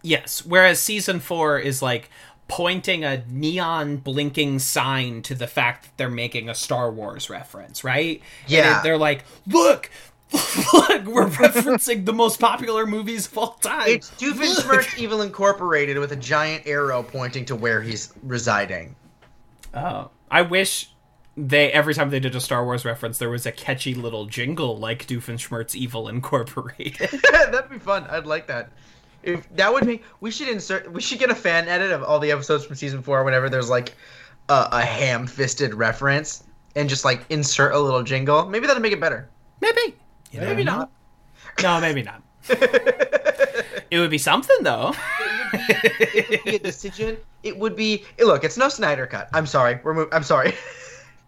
Yes, 0.02 0.44
whereas 0.44 0.80
season 0.80 1.20
four 1.20 1.58
is 1.58 1.82
like 1.82 2.10
pointing 2.48 3.04
a 3.04 3.22
neon 3.28 3.96
blinking 3.98 4.58
sign 4.58 5.22
to 5.22 5.34
the 5.34 5.46
fact 5.46 5.84
that 5.84 5.96
they're 5.96 6.10
making 6.10 6.48
a 6.48 6.54
Star 6.54 6.90
Wars 6.90 7.30
reference, 7.30 7.84
right? 7.84 8.22
Yeah. 8.46 8.78
it- 8.80 8.82
they're 8.82 8.98
like, 8.98 9.24
look, 9.46 9.90
look, 10.32 11.04
we're 11.06 11.26
referencing 11.28 12.06
the 12.06 12.12
most 12.12 12.40
popular 12.40 12.86
movies 12.86 13.26
of 13.26 13.36
all 13.38 13.52
time. 13.54 13.88
It's 13.88 14.20
Look." 14.22 14.36
Doofenshmirtz 14.36 14.98
Evil 14.98 15.22
Incorporated 15.22 15.98
with 15.98 16.12
a 16.12 16.16
giant 16.16 16.66
arrow 16.66 17.02
pointing 17.02 17.44
to 17.46 17.54
where 17.56 17.82
he's 17.82 18.12
residing. 18.22 18.96
Oh, 19.74 20.10
I 20.30 20.42
wish 20.42 20.90
they 21.48 21.72
every 21.72 21.94
time 21.94 22.10
they 22.10 22.20
did 22.20 22.34
a 22.34 22.40
Star 22.40 22.64
Wars 22.64 22.84
reference, 22.84 23.18
there 23.18 23.30
was 23.30 23.46
a 23.46 23.52
catchy 23.52 23.94
little 23.94 24.26
jingle 24.26 24.76
like 24.78 25.06
Doofenshmirtz 25.06 25.74
Evil 25.74 26.08
Incorporated. 26.08 27.10
That'd 27.32 27.70
be 27.70 27.78
fun. 27.78 28.04
I'd 28.10 28.26
like 28.26 28.46
that. 28.48 28.70
If 29.22 29.48
that 29.56 29.72
would 29.72 29.84
make, 29.84 30.02
we 30.20 30.30
should 30.30 30.48
insert. 30.48 30.90
We 30.92 31.00
should 31.00 31.18
get 31.18 31.30
a 31.30 31.34
fan 31.34 31.68
edit 31.68 31.90
of 31.92 32.02
all 32.02 32.18
the 32.18 32.30
episodes 32.30 32.64
from 32.64 32.76
season 32.76 33.02
four. 33.02 33.22
Whenever 33.24 33.48
there's 33.48 33.68
like 33.68 33.94
a, 34.48 34.68
a 34.72 34.80
ham-fisted 34.82 35.74
reference, 35.74 36.44
and 36.76 36.88
just 36.88 37.04
like 37.04 37.24
insert 37.30 37.74
a 37.74 37.78
little 37.78 38.02
jingle. 38.02 38.46
Maybe 38.46 38.66
that'd 38.66 38.82
make 38.82 38.92
it 38.92 39.00
better. 39.00 39.28
maybe, 39.60 39.96
You 40.32 40.40
Maybe 40.40 40.64
never 40.64 40.64
not. 40.64 40.90
No, 41.62 41.80
maybe 41.80 42.02
not. 42.02 42.22
it 42.48 43.98
would 43.98 44.10
be 44.10 44.18
something 44.18 44.56
though. 44.62 44.94
it 45.52 46.30
would 46.30 46.44
be 46.44 46.56
a 46.56 46.58
decision. 46.58 47.16
It 47.42 47.58
would 47.58 47.76
be. 47.76 48.04
Look, 48.18 48.44
it's 48.44 48.56
no 48.56 48.68
Snyder 48.68 49.06
cut. 49.06 49.28
I'm 49.32 49.46
sorry. 49.46 49.80
We're. 49.82 49.94
Mo- 49.94 50.08
I'm 50.12 50.22
sorry. 50.22 50.54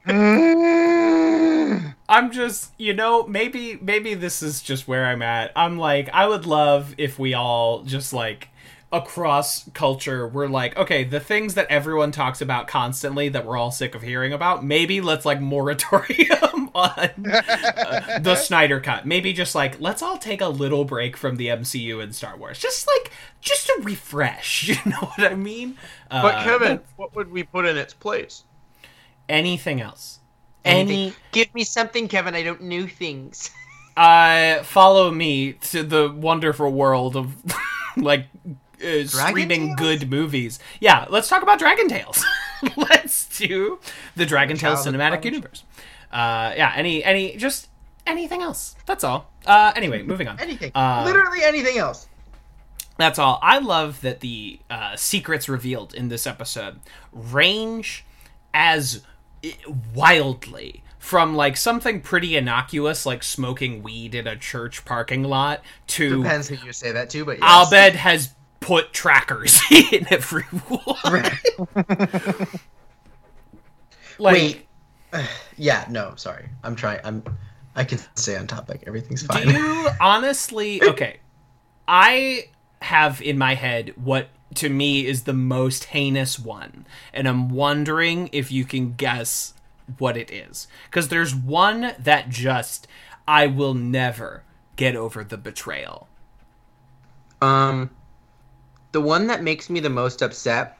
I'm 2.08 2.32
just, 2.32 2.72
you 2.78 2.92
know, 2.92 3.26
maybe 3.26 3.78
maybe 3.80 4.14
this 4.14 4.42
is 4.42 4.62
just 4.62 4.88
where 4.88 5.06
I'm 5.06 5.22
at. 5.22 5.52
I'm 5.54 5.78
like, 5.78 6.08
I 6.12 6.26
would 6.26 6.44
love 6.44 6.94
if 6.98 7.18
we 7.18 7.34
all 7.34 7.82
just 7.84 8.12
like 8.12 8.48
across 8.92 9.70
culture 9.72 10.28
we're 10.28 10.48
like, 10.48 10.76
okay, 10.76 11.02
the 11.04 11.18
things 11.18 11.54
that 11.54 11.66
everyone 11.70 12.12
talks 12.12 12.42
about 12.42 12.68
constantly 12.68 13.30
that 13.30 13.46
we're 13.46 13.56
all 13.56 13.70
sick 13.70 13.94
of 13.94 14.02
hearing 14.02 14.32
about, 14.32 14.64
maybe 14.64 15.00
let's 15.00 15.24
like 15.24 15.40
moratorium 15.52 16.70
on 16.74 17.10
uh, 17.26 18.18
the 18.20 18.34
Snyder 18.36 18.80
cut. 18.80 19.06
Maybe 19.06 19.32
just 19.32 19.54
like 19.54 19.80
let's 19.80 20.02
all 20.02 20.18
take 20.18 20.40
a 20.40 20.48
little 20.48 20.84
break 20.84 21.16
from 21.16 21.36
the 21.36 21.46
MCU 21.46 22.02
and 22.02 22.14
Star 22.14 22.36
Wars. 22.36 22.58
Just 22.58 22.86
like 22.86 23.12
just 23.40 23.66
to 23.66 23.80
refresh, 23.82 24.68
you 24.68 24.76
know 24.84 24.98
what 24.98 25.20
I 25.32 25.34
mean? 25.34 25.78
But 26.10 26.34
uh, 26.34 26.44
kevin 26.44 26.80
what 26.96 27.14
would 27.16 27.30
we 27.30 27.42
put 27.42 27.64
in 27.64 27.76
its 27.76 27.94
place? 27.94 28.44
Anything 29.32 29.80
else? 29.80 30.20
Anything. 30.64 30.96
Any 30.98 31.14
Give 31.32 31.52
me 31.54 31.64
something, 31.64 32.06
Kevin. 32.08 32.34
I 32.34 32.42
don't 32.42 32.62
know 32.62 32.86
things. 32.86 33.50
uh 33.96 34.62
follow 34.62 35.10
me 35.10 35.52
to 35.54 35.82
the 35.82 36.10
wonderful 36.10 36.70
world 36.72 37.14
of 37.14 37.34
like 37.96 38.26
uh, 38.82 39.04
streaming 39.04 39.66
Tales? 39.76 39.78
good 39.78 40.10
movies 40.10 40.58
yeah 40.80 41.04
let's 41.10 41.28
talk 41.28 41.42
about 41.42 41.58
dragon 41.58 41.88
tales 41.88 42.24
let's 42.78 43.36
do 43.38 43.78
the 44.16 44.24
dragon 44.24 44.56
tales 44.56 44.86
cinematic 44.86 45.20
punishment. 45.20 45.24
universe 45.26 45.64
uh 46.10 46.54
yeah 46.56 46.72
any 46.74 47.04
any 47.04 47.36
just 47.36 47.68
anything 48.06 48.40
else 48.40 48.74
that's 48.86 49.04
all 49.04 49.30
uh 49.44 49.72
anyway 49.76 50.02
moving 50.02 50.26
on 50.26 50.40
Anything. 50.40 50.72
Uh, 50.74 51.02
Literally 51.04 51.42
anything 51.44 51.76
else. 51.76 52.08
that's 52.96 53.18
all. 53.18 53.38
I 53.42 53.58
love 53.58 54.00
that 54.00 54.20
the 54.20 54.58
uh, 54.70 54.96
secrets 54.96 55.50
revealed 55.50 55.92
in 55.92 56.08
this 56.08 56.26
episode 56.26 56.80
range 57.12 58.06
as 58.54 59.02
wildly 59.94 60.82
from 60.98 61.34
like 61.34 61.56
something 61.56 62.00
pretty 62.00 62.36
innocuous 62.36 63.04
like 63.04 63.22
smoking 63.24 63.82
weed 63.82 64.14
in 64.14 64.26
a 64.26 64.36
church 64.36 64.84
parking 64.84 65.24
lot 65.24 65.60
to 65.88 66.22
Depends 66.22 66.48
who 66.48 66.54
you 66.64 66.72
say 66.72 66.92
that 66.92 67.10
to, 67.10 67.24
but 67.24 67.38
yes. 67.40 67.72
Abed 67.72 67.96
has 67.96 68.34
put 68.60 68.92
trackers 68.92 69.60
in 69.92 70.06
every 70.10 70.44
wall. 70.70 70.96
like, 74.18 74.34
Wait. 74.34 74.66
yeah, 75.56 75.84
no, 75.90 76.14
sorry. 76.16 76.48
I'm 76.62 76.74
trying. 76.74 77.00
I'm. 77.04 77.22
I 77.74 77.84
can 77.84 77.98
stay 78.14 78.36
on 78.36 78.46
topic. 78.46 78.84
Everything's 78.86 79.22
fine. 79.22 79.48
do 79.48 79.52
you 79.52 79.88
honestly? 80.00 80.82
Okay, 80.82 81.18
I 81.88 82.48
have 82.80 83.22
in 83.22 83.38
my 83.38 83.54
head 83.54 83.92
what 83.96 84.28
to 84.56 84.68
me 84.68 85.06
is 85.06 85.24
the 85.24 85.32
most 85.32 85.84
heinous 85.84 86.38
one, 86.38 86.86
and 87.12 87.28
I'm 87.28 87.48
wondering 87.48 88.28
if 88.32 88.50
you 88.50 88.64
can 88.64 88.94
guess 88.94 89.54
what 89.98 90.16
it 90.16 90.30
is. 90.30 90.68
Because 90.86 91.08
there's 91.08 91.34
one 91.34 91.94
that 91.98 92.28
just 92.28 92.86
I 93.26 93.46
will 93.46 93.74
never 93.74 94.42
get 94.76 94.96
over 94.96 95.24
the 95.24 95.36
betrayal. 95.36 96.08
Um, 97.40 97.90
the 98.92 99.00
one 99.00 99.26
that 99.26 99.42
makes 99.42 99.68
me 99.68 99.80
the 99.80 99.90
most 99.90 100.22
upset. 100.22 100.78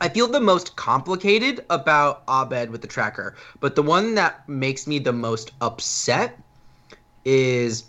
I 0.00 0.08
feel 0.10 0.28
the 0.28 0.40
most 0.40 0.76
complicated 0.76 1.64
about 1.70 2.22
Abed 2.28 2.70
with 2.70 2.82
the 2.82 2.88
tracker, 2.88 3.34
but 3.60 3.74
the 3.74 3.82
one 3.82 4.14
that 4.16 4.46
makes 4.48 4.86
me 4.86 4.98
the 4.98 5.12
most 5.12 5.52
upset 5.60 6.38
is 7.24 7.84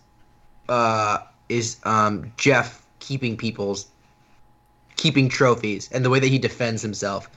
uh 0.70 1.20
is 1.50 1.78
um 1.84 2.32
Jeff 2.38 2.86
keeping 3.00 3.38
people's 3.38 3.88
keeping 4.98 5.30
trophies 5.30 5.90
and 5.94 6.04
the 6.04 6.10
way 6.10 6.20
that 6.20 6.28
he 6.28 6.40
defends 6.40 6.82
himself. 6.82 7.30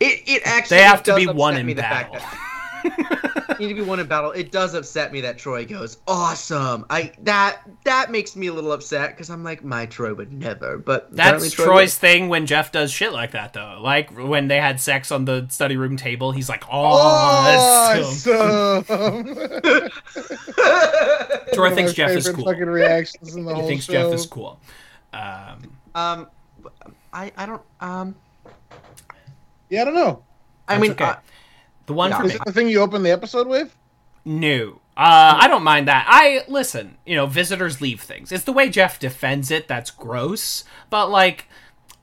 It 0.00 0.22
it 0.26 0.42
actually 0.44 0.76
They 0.78 0.82
have 0.84 1.02
to 1.04 1.14
be 1.16 1.26
one 1.26 1.56
in 1.56 1.66
the 1.66 1.74
fact 1.74 2.12
battle. 2.12 2.28
that- 2.28 2.42
need 3.58 3.68
to 3.68 3.74
be 3.74 3.80
one 3.80 3.98
in 3.98 4.06
battle. 4.06 4.30
It 4.32 4.52
does 4.52 4.74
upset 4.74 5.10
me 5.12 5.20
that 5.22 5.38
Troy 5.38 5.64
goes 5.64 5.96
awesome. 6.06 6.84
I 6.90 7.10
that 7.22 7.62
that 7.84 8.10
makes 8.12 8.36
me 8.36 8.46
a 8.48 8.52
little 8.52 8.70
upset 8.70 9.10
because 9.10 9.28
I'm 9.30 9.42
like 9.42 9.64
my 9.64 9.86
Troy 9.86 10.14
would 10.14 10.32
never. 10.32 10.76
But 10.78 11.08
That's 11.10 11.50
Troy 11.52 11.64
Troy's 11.64 11.96
thing 11.98 12.28
when 12.28 12.46
Jeff 12.46 12.70
does 12.70 12.92
shit 12.92 13.12
like 13.12 13.32
that, 13.32 13.54
though. 13.54 13.80
Like 13.82 14.16
when 14.16 14.46
they 14.48 14.60
had 14.60 14.80
sex 14.80 15.10
on 15.10 15.24
the 15.24 15.46
study 15.50 15.76
room 15.76 15.96
table, 15.96 16.30
he's 16.32 16.48
like, 16.48 16.62
"Oh, 16.70 16.84
awesome." 16.84 18.36
Awesome. 18.36 19.24
Troy 21.54 21.74
thinks 21.74 21.92
Jeff 21.92 22.10
is 22.10 22.28
cool. 22.28 22.44
Fucking 22.44 22.66
reactions 22.66 23.34
in 23.34 23.44
the 23.44 23.54
He 23.54 23.60
whole 23.60 23.68
thinks 23.68 23.84
show. 23.86 23.92
Jeff 23.92 24.12
is 24.12 24.26
cool. 24.26 24.60
Um, 25.12 25.70
Um, 25.94 26.26
I 27.16 27.32
I 27.36 27.46
don't 27.46 27.62
um. 27.80 28.14
Yeah, 29.68 29.82
I 29.82 29.84
don't 29.86 29.94
know. 29.94 30.22
I 30.68 30.78
mean, 30.78 30.92
okay. 30.92 31.04
uh, 31.04 31.16
the 31.86 31.92
one 31.94 32.10
Yeah. 32.10 32.18
for 32.20 32.26
Is 32.26 32.32
me. 32.32 32.36
it 32.36 32.44
the 32.44 32.52
thing 32.52 32.68
you 32.68 32.80
opened 32.80 33.04
the 33.04 33.10
episode 33.10 33.48
with? 33.48 33.74
No. 34.24 34.80
Uh, 34.96 35.36
I 35.40 35.48
don't 35.48 35.62
mind 35.62 35.88
that. 35.88 36.06
I 36.08 36.42
listen. 36.48 36.96
You 37.06 37.16
know, 37.16 37.26
visitors 37.26 37.80
leave 37.80 38.00
things. 38.00 38.32
It's 38.32 38.44
the 38.44 38.52
way 38.52 38.68
Jeff 38.68 38.98
defends 38.98 39.50
it 39.50 39.68
that's 39.68 39.90
gross. 39.90 40.64
But 40.90 41.10
like, 41.10 41.48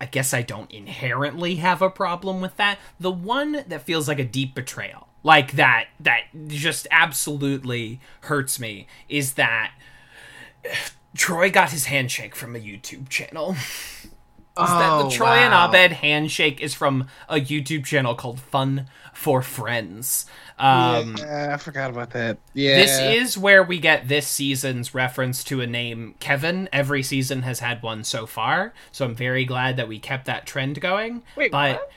I 0.01 0.05
guess 0.05 0.33
I 0.33 0.41
don't 0.41 0.71
inherently 0.71 1.55
have 1.55 1.81
a 1.81 1.89
problem 1.89 2.39
with 2.41 2.55
that. 2.57 2.77
The 2.99 3.11
one 3.11 3.63
that 3.67 3.81
feels 3.83 4.07
like 4.07 4.19
a 4.19 4.25
deep 4.25 4.53
betrayal, 4.55 5.07
like 5.23 5.53
that, 5.53 5.87
that 6.01 6.21
just 6.47 6.87
absolutely 6.91 7.99
hurts 8.21 8.59
me, 8.59 8.87
is 9.09 9.33
that 9.33 9.73
Troy 11.15 11.49
got 11.49 11.71
his 11.71 11.85
handshake 11.85 12.35
from 12.35 12.55
a 12.55 12.59
YouTube 12.59 13.09
channel. 13.09 13.55
Is 14.55 14.69
that 14.69 14.97
the 14.99 15.05
Oh, 15.05 15.09
Troy 15.09 15.27
and. 15.29 15.53
Abed 15.53 15.93
handshake 15.93 16.61
is 16.61 16.75
from 16.75 17.07
a 17.27 17.37
YouTube 17.37 17.85
channel 17.85 18.13
called 18.13 18.39
Fun 18.39 18.87
for 19.11 19.41
Friends. 19.41 20.27
Um, 20.59 21.15
yeah, 21.17 21.51
I 21.53 21.57
forgot 21.57 21.89
about 21.89 22.11
that. 22.11 22.37
Yeah, 22.53 22.75
this 22.75 22.99
is 22.99 23.35
where 23.37 23.63
we 23.63 23.79
get 23.79 24.07
this 24.07 24.27
season's 24.27 24.93
reference 24.93 25.43
to 25.45 25.61
a 25.61 25.67
name 25.67 26.13
Kevin. 26.19 26.69
Every 26.71 27.01
season 27.01 27.41
has 27.41 27.59
had 27.59 27.81
one 27.81 28.03
so 28.03 28.27
far, 28.27 28.73
so 28.91 29.05
I'm 29.05 29.15
very 29.15 29.45
glad 29.45 29.77
that 29.77 29.87
we 29.87 29.97
kept 29.97 30.25
that 30.25 30.45
trend 30.45 30.79
going. 30.79 31.23
Wait, 31.35 31.51
but 31.51 31.91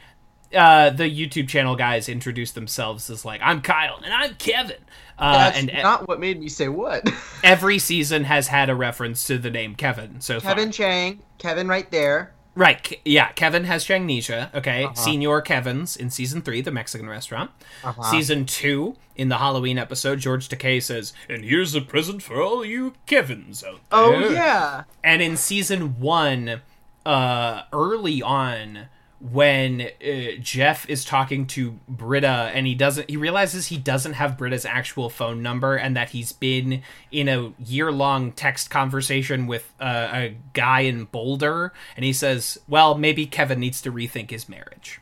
uh, 0.55 0.89
the 0.91 1.05
YouTube 1.05 1.49
channel 1.49 1.77
guys 1.77 2.09
introduced 2.09 2.55
themselves 2.55 3.11
as 3.11 3.25
like, 3.27 3.43
"I'm 3.45 3.61
Kyle 3.61 4.01
and 4.03 4.15
I'm 4.15 4.35
Kevin," 4.37 4.79
uh, 5.19 5.51
that's 5.51 5.59
and 5.59 5.71
not 5.83 6.09
what 6.09 6.21
made 6.21 6.41
me 6.41 6.49
say 6.49 6.69
what. 6.69 7.07
every 7.45 7.79
season 7.79 8.25
has 8.25 8.49
had 8.49 8.71
a 8.71 8.75
reference 8.75 9.25
to 9.27 9.37
the 9.37 9.51
name 9.51 9.75
Kevin. 9.75 10.23
So 10.23 10.41
far. 10.41 10.55
Kevin 10.55 10.73
Chang, 10.73 11.21
Kevin 11.37 11.69
right 11.69 11.91
there. 11.91 12.33
Right. 12.57 12.99
Yeah. 13.05 13.33
Kevin 13.33 13.65
has 13.65 13.85
Changnesia. 13.85 14.51
Okay. 14.55 14.85
Uh-huh. 14.85 14.95
Senior 14.95 15.41
Kevin's 15.43 15.95
in 15.95 16.11
season 16.11 16.41
three, 16.41 16.63
the 16.63 16.73
Mexican 16.73 17.09
restaurant. 17.09 17.51
Uh-huh. 17.85 18.03
Season 18.11 18.47
two, 18.47 18.97
in 19.15 19.29
the 19.29 19.39
Halloween 19.39 19.79
episode, 19.79 20.19
George 20.21 20.49
Takei 20.49 20.83
says, 20.83 21.13
"And 21.29 21.45
here's 21.45 21.75
a 21.75 21.81
present 21.83 22.23
for 22.23 22.41
all 22.41 22.65
you 22.65 22.95
Kevins 23.07 23.63
out 23.63 23.81
there." 23.91 24.01
Oh 24.01 24.31
yeah. 24.31 24.85
And 25.05 25.21
in 25.23 25.37
season 25.37 26.01
one, 26.01 26.63
uh, 27.05 27.63
early 27.73 28.23
on, 28.23 28.89
when 29.33 29.81
uh, 29.83 30.37
Jeff 30.41 30.89
is 30.89 31.05
talking 31.05 31.47
to 31.49 31.73
Britta 31.89 32.51
and 32.55 32.67
he 32.67 32.75
doesn't, 32.75 33.09
he 33.11 33.17
realizes 33.17 33.67
he 33.69 33.79
doesn't 33.79 34.13
have 34.15 34.37
Britta's 34.39 34.65
actual 34.65 35.09
phone 35.11 35.43
number 35.43 35.77
and 35.77 35.97
that 35.97 36.11
he's 36.11 36.33
been 36.33 36.83
in 37.11 37.29
a 37.29 37.53
year 37.59 37.91
long 37.91 38.33
text 38.33 38.71
conversation 38.71 39.47
with 39.47 39.73
uh, 39.81 40.09
a 40.13 40.37
guy 40.53 40.81
in 40.81 41.05
Boulder. 41.05 41.73
And 41.97 42.05
he 42.05 42.13
says, 42.13 42.59
well, 42.69 42.95
maybe 42.97 43.27
Kevin 43.27 43.59
needs 43.61 43.81
to 43.83 43.93
rethink 43.93 44.31
his 44.31 44.49
marriage. 44.49 45.01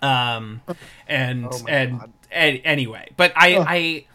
Um, 0.00 0.62
and, 1.08 1.46
Oh 1.50 1.64
and, 1.68 1.98
God. 2.00 2.12
and 2.30 2.60
anyway, 2.64 3.08
but 3.16 3.32
I, 3.36 3.54
Oh. 3.56 3.64
I, 3.66 4.06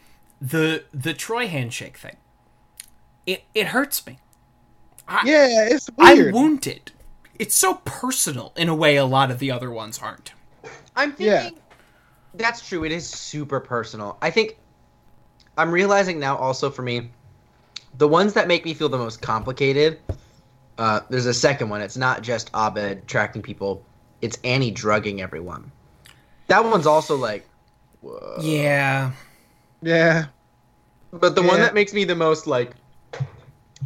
the, 0.41 0.86
the 0.93 1.14
Troy 1.14 1.47
handshake 1.47 1.97
thing, 1.97 2.18
it, 3.26 3.43
it 3.53 3.68
hurts 3.68 4.05
me. 4.07 4.20
yeah, 5.26 5.66
it's 5.70 5.89
I'm 5.99 6.18
weird. 6.18 6.34
wounded. 6.34 6.91
It's 7.40 7.56
so 7.56 7.76
personal 7.86 8.54
in 8.56 8.70
a 8.70 8.76
way 8.76 8.96
a 8.96 9.06
lot 9.06 9.32
of 9.32 9.40
the 9.40 9.52
other 9.52 9.72
ones 9.72 10.00
aren't. 10.00 10.34
I'm 10.96 11.12
thinking 11.12 11.28
Yeah. 11.28 11.50
that's 12.36 12.68
true. 12.68 12.84
It 12.84 12.92
is 12.92 13.08
super 13.08 13.60
personal. 13.60 14.18
I 14.22 14.30
think 14.30 14.58
I'm 15.58 15.72
realizing 15.72 16.20
now 16.20 16.38
also 16.38 16.70
for 16.70 16.82
me, 16.84 17.10
the 17.98 18.08
ones 18.08 18.34
that 18.34 18.48
make 18.48 18.66
me 18.66 18.74
feel 18.74 18.90
the 18.90 18.98
most 18.98 19.22
complicated. 19.22 20.00
Uh, 20.78 21.02
there's 21.10 21.28
a 21.28 21.34
second 21.34 21.70
one. 21.70 21.82
It's 21.82 21.98
not 21.98 22.22
just 22.24 22.50
Abed 22.54 23.08
tracking 23.08 23.42
people. 23.42 23.84
It's 24.22 24.38
Annie 24.44 24.72
drugging 24.72 25.22
everyone. 25.22 25.72
That 26.48 26.64
one's 26.66 26.88
also 26.88 27.16
like, 27.16 27.48
whoa. 28.02 28.38
Yeah. 28.42 29.12
yeah, 29.82 30.26
But 31.12 31.36
the 31.36 31.44
one 31.44 31.60
that 31.60 31.74
makes 31.74 31.94
me 31.94 32.04
the 32.04 32.16
most 32.16 32.48
like, 32.48 32.72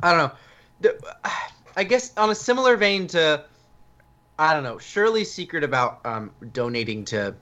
I 0.01 0.11
don't 0.11 0.17
know. 0.19 0.31
The, 0.81 1.15
I 1.77 1.83
guess 1.83 2.11
on 2.17 2.29
a 2.31 2.35
similar 2.35 2.75
vein 2.75 3.07
to, 3.07 3.45
I 4.39 4.53
don't 4.53 4.63
know, 4.63 4.77
Shirley's 4.79 5.31
secret 5.31 5.63
about 5.63 6.05
um, 6.05 6.31
donating 6.51 7.05
to 7.05 7.35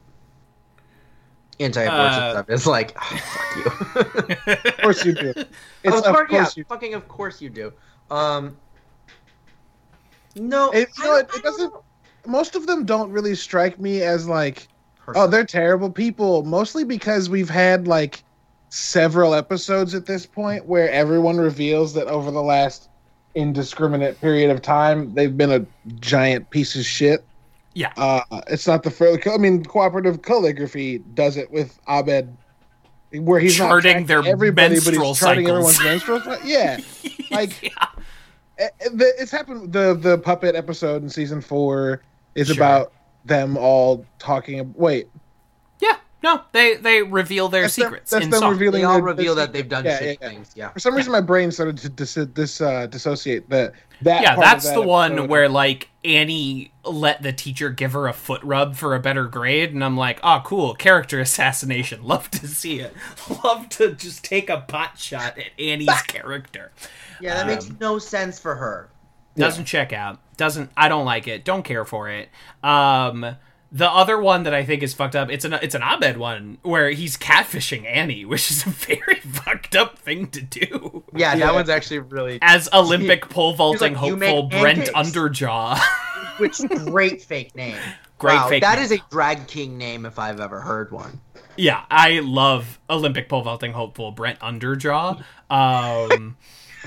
anti-abortion 1.60 2.22
Uh, 2.22 2.32
stuff 2.34 2.50
is 2.50 2.68
like, 2.68 2.96
oh, 3.02 3.18
fuck 3.18 4.46
you. 4.46 4.54
of 4.70 4.78
course 4.78 5.06
you 5.06 5.14
do. 5.14 5.34
It's 5.84 5.96
of 5.96 6.04
course, 6.04 6.32
yeah, 6.32 6.48
you. 6.56 6.66
fucking 6.66 6.94
of 6.94 7.08
course 7.08 7.42
you 7.42 7.50
do. 7.50 7.72
Um, 8.12 8.58
no, 10.36 10.70
It- 10.72 10.90
you 10.98 11.04
I 11.04 11.08
know, 11.08 11.16
it- 11.16 11.30
it 11.36 11.44
doesn't- 11.44 11.74
know. 11.74 11.84
Most 12.28 12.56
of 12.56 12.66
them 12.68 12.86
don't 12.86 13.12
really 13.12 13.36
strike 13.36 13.80
me 13.80 14.02
as 14.02 14.28
like, 14.28 14.68
oh, 15.16 15.28
they're 15.28 15.46
terrible 15.46 15.92
people. 15.92 16.44
Mostly 16.44 16.84
because 16.84 17.30
we've 17.30 17.50
had 17.50 17.88
like 17.88 18.24
several 18.70 19.34
episodes 19.36 19.94
at 19.94 20.08
this 20.08 20.26
point 20.26 20.66
where 20.66 20.90
everyone 20.92 21.38
reveals 21.38 21.94
that 21.94 22.08
over 22.08 22.32
the 22.32 22.42
last 22.42 22.90
indiscriminate 23.36 24.20
period 24.22 24.50
of 24.50 24.62
time 24.62 25.14
they've 25.14 25.36
been 25.38 25.52
a 25.52 25.66
giant 26.00 26.50
piece 26.50 26.76
of 26.76 26.86
shit. 26.86 27.24
Yeah. 27.74 27.92
Uh, 27.98 28.22
it's 28.48 28.66
not 28.68 28.84
the 28.84 28.92
first. 28.92 29.28
I 29.28 29.38
mean, 29.38 29.64
cooperative 29.66 30.22
calligraphy 30.22 31.00
does 31.14 31.36
it 31.36 31.52
with 31.52 31.78
Abed, 31.90 32.36
where 33.12 33.40
he's 33.40 33.58
Charting 33.58 34.06
their 34.06 34.26
everybody, 34.26 34.76
but 34.76 34.94
he's 34.94 35.20
charting 35.20 35.46
cycles. 35.48 35.78
everyone's 35.80 35.84
menstrual. 35.84 36.38
Yeah, 36.46 36.78
Like- 37.32 37.62
yeah. 37.62 37.72
Eh, 38.58 38.68
eh, 38.80 38.90
it's 39.20 39.32
happened. 39.32 39.74
The 39.74 39.94
the 39.94 40.18
puppet 40.18 40.56
episode 40.56 41.04
in 41.04 41.10
season 41.10 41.42
four 41.42 42.02
is 42.36 42.48
Sure. 42.48 42.56
about 42.56 42.94
them 43.26 43.58
all 43.58 44.06
talking. 44.20 44.74
Wait, 44.78 45.10
Yeah. 45.82 45.98
No, 46.26 46.42
they 46.54 46.76
they 46.76 47.04
reveal 47.04 47.50
their 47.50 47.62
That's 47.62 47.76
them- 47.76 47.86
secrets 47.86 48.10
that's 48.10 48.26
in 48.26 48.32
them 48.32 48.40
song. 48.40 48.52
revealing 48.54 48.82
They 48.82 48.86
all 48.86 48.96
their- 48.96 49.04
reveal 49.04 49.36
that 49.36 49.54
they've 49.54 49.70
done 49.70 49.86
Yeah, 49.86 50.00
shit 50.00 50.18
yeah, 50.20 50.28
yeah. 50.28 50.34
things. 50.34 50.52
Yeah. 50.56 50.70
For 50.70 50.80
some 50.80 50.96
reason, 50.96 51.12
my 51.12 51.22
brain 51.22 51.52
started 51.52 51.78
to 51.78 51.90
dis, 51.90 52.16
dis 52.16 52.62
uh, 52.62 52.88
dissociate 52.88 53.48
that. 53.52 53.74
That 54.02 54.24
yeah, 54.24 54.36
part 54.36 54.40
of 54.48 54.52
that's 54.52 54.66
that 54.68 54.74
the 54.76 54.82
one 54.82 55.28
where 55.28 55.48
like 55.48 55.90
Annie 56.04 56.74
let 56.84 57.22
the 57.22 57.32
teacher 57.32 57.70
give 57.70 57.94
her 57.94 58.08
a 58.08 58.14
foot 58.14 58.42
rub 58.44 58.76
for 58.76 58.96
a 58.96 59.00
better 59.00 59.26
grade, 59.26 59.72
and 59.74 59.84
I'm 59.84 59.96
like, 59.96 60.20
oh, 60.24 60.42
cool, 60.44 60.74
character 60.74 61.20
assassination. 61.20 62.04
Love 62.08 62.30
to 62.32 62.48
see 62.48 62.80
it. 62.80 62.94
Love 63.44 63.70
to 63.70 63.94
just 63.94 64.24
take 64.26 64.50
a 64.50 64.62
pot 64.62 64.98
shot 64.98 65.38
at 65.38 65.52
Annie's 65.60 66.02
character. 66.08 66.72
Yeah, 67.22 67.36
that 67.36 67.46
makes 67.48 67.70
Um, 67.70 67.78
no 67.80 68.00
sense 68.00 68.40
for 68.40 68.56
her. 68.56 68.90
Doesn't 69.38 69.66
check 69.66 69.94
out. 69.94 70.20
Doesn't. 70.38 70.72
I 70.76 70.88
don't 70.90 71.06
like 71.06 71.28
it. 71.28 71.46
Don't 71.46 71.64
care 71.64 71.86
for 71.86 72.10
it. 72.10 72.30
Um, 72.64 73.36
the 73.76 73.92
other 73.92 74.18
one 74.18 74.44
that 74.44 74.54
I 74.54 74.64
think 74.64 74.84
is 74.84 74.94
fucked 74.94 75.18
up. 75.18 75.30
It's 75.30 75.44
an 75.44 75.52
it's 75.54 75.76
an 75.76 75.82
Abed 75.84 76.16
one 76.16 76.60
where 76.62 76.92
he's 76.92 77.18
catfishing 77.18 77.86
Annie, 77.86 78.24
which 78.32 78.50
is 78.50 78.66
a 78.66 78.70
very 78.70 79.16
fucked 79.20 79.76
up 79.76 80.00
thing 80.00 80.28
to 80.28 80.42
do. 80.42 81.04
Yeah, 81.14 81.34
Yeah. 81.36 81.48
that 81.48 81.54
one's 81.54 81.70
actually 81.70 82.00
really. 82.00 82.40
As 82.42 82.70
Olympic 82.72 83.28
pole 83.30 83.54
vaulting 83.54 83.94
like, 83.94 83.98
hopeful 84.00 84.44
Brent 84.44 84.92
pancakes." 84.94 85.12
Underjaw. 85.12 85.78
Which 86.38 86.58
great 86.86 87.22
fake 87.22 87.54
name. 87.56 87.78
Great 88.18 88.36
wow, 88.36 88.48
fake. 88.50 88.62
that 88.64 88.76
name. 88.76 88.84
is 88.86 88.92
a 88.94 88.98
drag 89.12 89.48
king 89.48 89.78
name 89.78 90.06
if 90.06 90.20
I've 90.20 90.40
ever 90.40 90.62
heard 90.62 90.92
one. 90.92 91.20
Yeah, 91.58 91.84
I 91.90 92.20
love 92.20 92.80
Olympic 92.90 93.28
pole 93.30 93.42
vaulting 93.42 93.74
hopeful 93.74 94.12
Brent 94.12 94.40
Underjaw. 94.40 95.22
Um, 95.50 96.36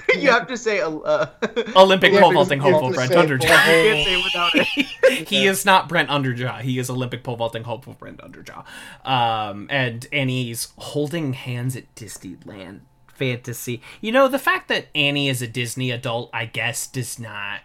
you 0.18 0.30
have 0.30 0.46
to 0.48 0.56
say 0.56 0.80
uh, 0.80 1.26
Olympic 1.76 2.12
pole 2.12 2.32
vaulting 2.32 2.60
hopeful 2.60 2.90
Brent 2.90 3.12
Underjaw. 3.12 3.40
pole- 3.40 3.48
can't 3.48 4.06
say 4.06 4.22
without 4.22 4.50
it. 4.54 4.66
he 5.28 5.46
is 5.46 5.64
not 5.64 5.88
Brent 5.88 6.08
Underjaw. 6.08 6.60
He 6.60 6.78
is 6.78 6.90
Olympic 6.90 7.22
pole 7.22 7.36
vaulting 7.36 7.64
hopeful 7.64 7.94
Brent 7.94 8.18
Underjaw. 8.18 8.64
Um, 9.04 9.66
and 9.70 10.06
Annie's 10.12 10.72
holding 10.78 11.32
hands 11.34 11.76
at 11.76 11.94
Disneyland 11.94 12.80
fantasy. 13.06 13.82
You 14.00 14.12
know, 14.12 14.28
the 14.28 14.38
fact 14.38 14.68
that 14.68 14.86
Annie 14.94 15.28
is 15.28 15.42
a 15.42 15.46
Disney 15.48 15.90
adult, 15.90 16.30
I 16.32 16.46
guess, 16.46 16.86
does 16.86 17.18
not 17.18 17.60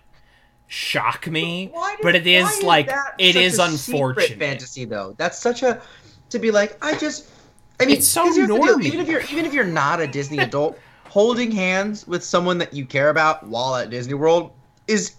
shock 0.67 1.27
me. 1.27 1.69
Why 1.71 1.91
does- 1.91 1.99
but 2.01 2.15
it 2.15 2.25
is 2.27 2.45
why 2.61 2.67
like 2.67 2.89
it 3.19 3.35
is 3.35 3.59
unfortunate. 3.59 4.39
fantasy 4.39 4.85
though. 4.85 5.15
That's 5.17 5.37
such 5.37 5.63
a 5.63 5.81
to 6.29 6.39
be 6.39 6.51
like 6.51 6.77
I 6.83 6.97
just. 6.97 7.29
I 7.79 7.85
mean, 7.85 7.97
It's 7.97 8.07
so 8.07 8.23
here's 8.23 8.35
the 8.35 8.47
deal, 8.47 8.57
normie. 8.59 8.85
Even 8.85 8.99
if 8.99 9.07
you're 9.07 9.21
even 9.21 9.45
if 9.45 9.53
you're 9.53 9.63
not 9.65 9.99
a 9.99 10.07
Disney 10.07 10.37
adult, 10.37 10.77
holding 11.13 11.51
hands 11.51 12.07
with 12.07 12.23
someone 12.23 12.57
that 12.57 12.73
you 12.73 12.87
care 12.87 13.11
about 13.11 13.45
while 13.45 13.75
at 13.75 13.91
Disney 13.91 14.15
World 14.15 14.49
is 14.87 15.13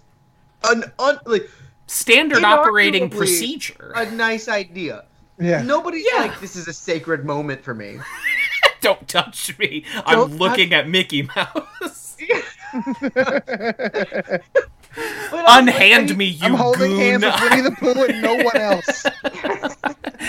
an 0.65 0.83
un, 0.99 1.17
like 1.25 1.49
Standard 1.87 2.43
operating 2.43 3.09
procedure. 3.09 3.93
a 3.95 4.11
nice 4.11 4.49
idea. 4.49 5.05
Yeah. 5.39 5.61
Nobody's 5.61 6.05
Yeah. 6.11 6.23
like 6.23 6.41
this 6.41 6.57
is 6.57 6.67
a 6.67 6.73
sacred 6.73 7.23
moment 7.23 7.63
for 7.63 7.73
me. 7.73 7.97
Don't 8.81 9.07
touch 9.07 9.57
me. 9.57 9.85
I'm 10.05 10.17
Don't 10.17 10.37
looking 10.37 10.73
at 10.73 10.89
Mickey 10.89 11.29
Mouse. 11.33 12.17
But 14.95 15.43
I'm 15.47 15.65
like, 15.65 15.75
Unhand 15.75 16.17
me, 16.17 16.25
you 16.25 16.45
I'm 16.45 16.53
holding 16.53 16.91
goon. 16.91 16.99
hands 16.99 17.23
with 17.23 17.41
Winnie 17.41 17.61
the 17.61 17.71
Pooh 17.71 18.03
and 18.05 18.21
no 18.21 18.35
one 18.43 18.57
else. 18.57 19.05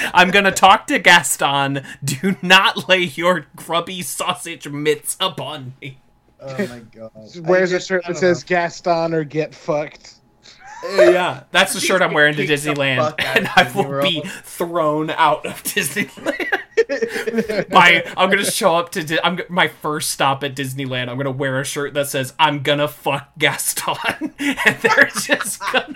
I'm 0.15 0.31
gonna 0.31 0.51
talk 0.53 0.87
to 0.89 0.99
Gaston. 0.99 1.85
Do 2.05 2.37
not 2.43 2.89
lay 2.89 3.01
your 3.03 3.47
grubby 3.55 4.03
sausage 4.03 4.69
mitts 4.69 5.17
upon 5.21 5.75
me. 5.81 5.99
Oh 6.41 6.67
my 6.67 6.79
god. 6.95 7.11
Wears 7.41 7.73
I 7.73 7.77
a 7.77 7.79
just- 7.79 7.89
shirt 7.89 8.03
that 8.03 8.13
don't 8.15 8.17
says 8.21 8.45
Gaston 8.45 9.15
or 9.15 9.25
get 9.25 9.55
fucked. 9.55 10.15
Uh, 10.85 11.03
yeah, 11.11 11.43
that's 11.53 11.73
the 11.75 11.81
shirt 11.87 12.03
I'm 12.03 12.13
wearing 12.13 12.37
to 12.37 12.47
Disneyland, 12.47 13.15
and 13.19 13.49
I 13.57 13.71
will 13.75 14.03
be 14.03 14.21
thrown 14.43 15.11
out 15.11 15.47
of 15.47 15.63
Disneyland. 15.65 16.61
My, 17.71 18.05
I'm 18.17 18.31
gonna 18.31 18.45
show 18.45 18.77
up 18.77 18.93
to 18.93 19.05
Di- 19.05 19.21
I'm 19.23 19.41
my 19.49 19.69
first 19.69 20.11
stop 20.11 20.43
at 20.45 20.55
Disneyland. 20.55 21.09
I'm 21.09 21.17
gonna 21.17 21.31
wear 21.31 21.61
a 21.61 21.65
shirt 21.65 21.95
that 21.95 22.09
says 22.09 22.33
"I'm 22.39 22.63
gonna 22.63 22.89
fuck 22.89 23.31
Gaston," 23.39 23.97
and 24.39 24.77
they're 24.81 25.11
just 25.21 25.61
gonna, 25.73 25.95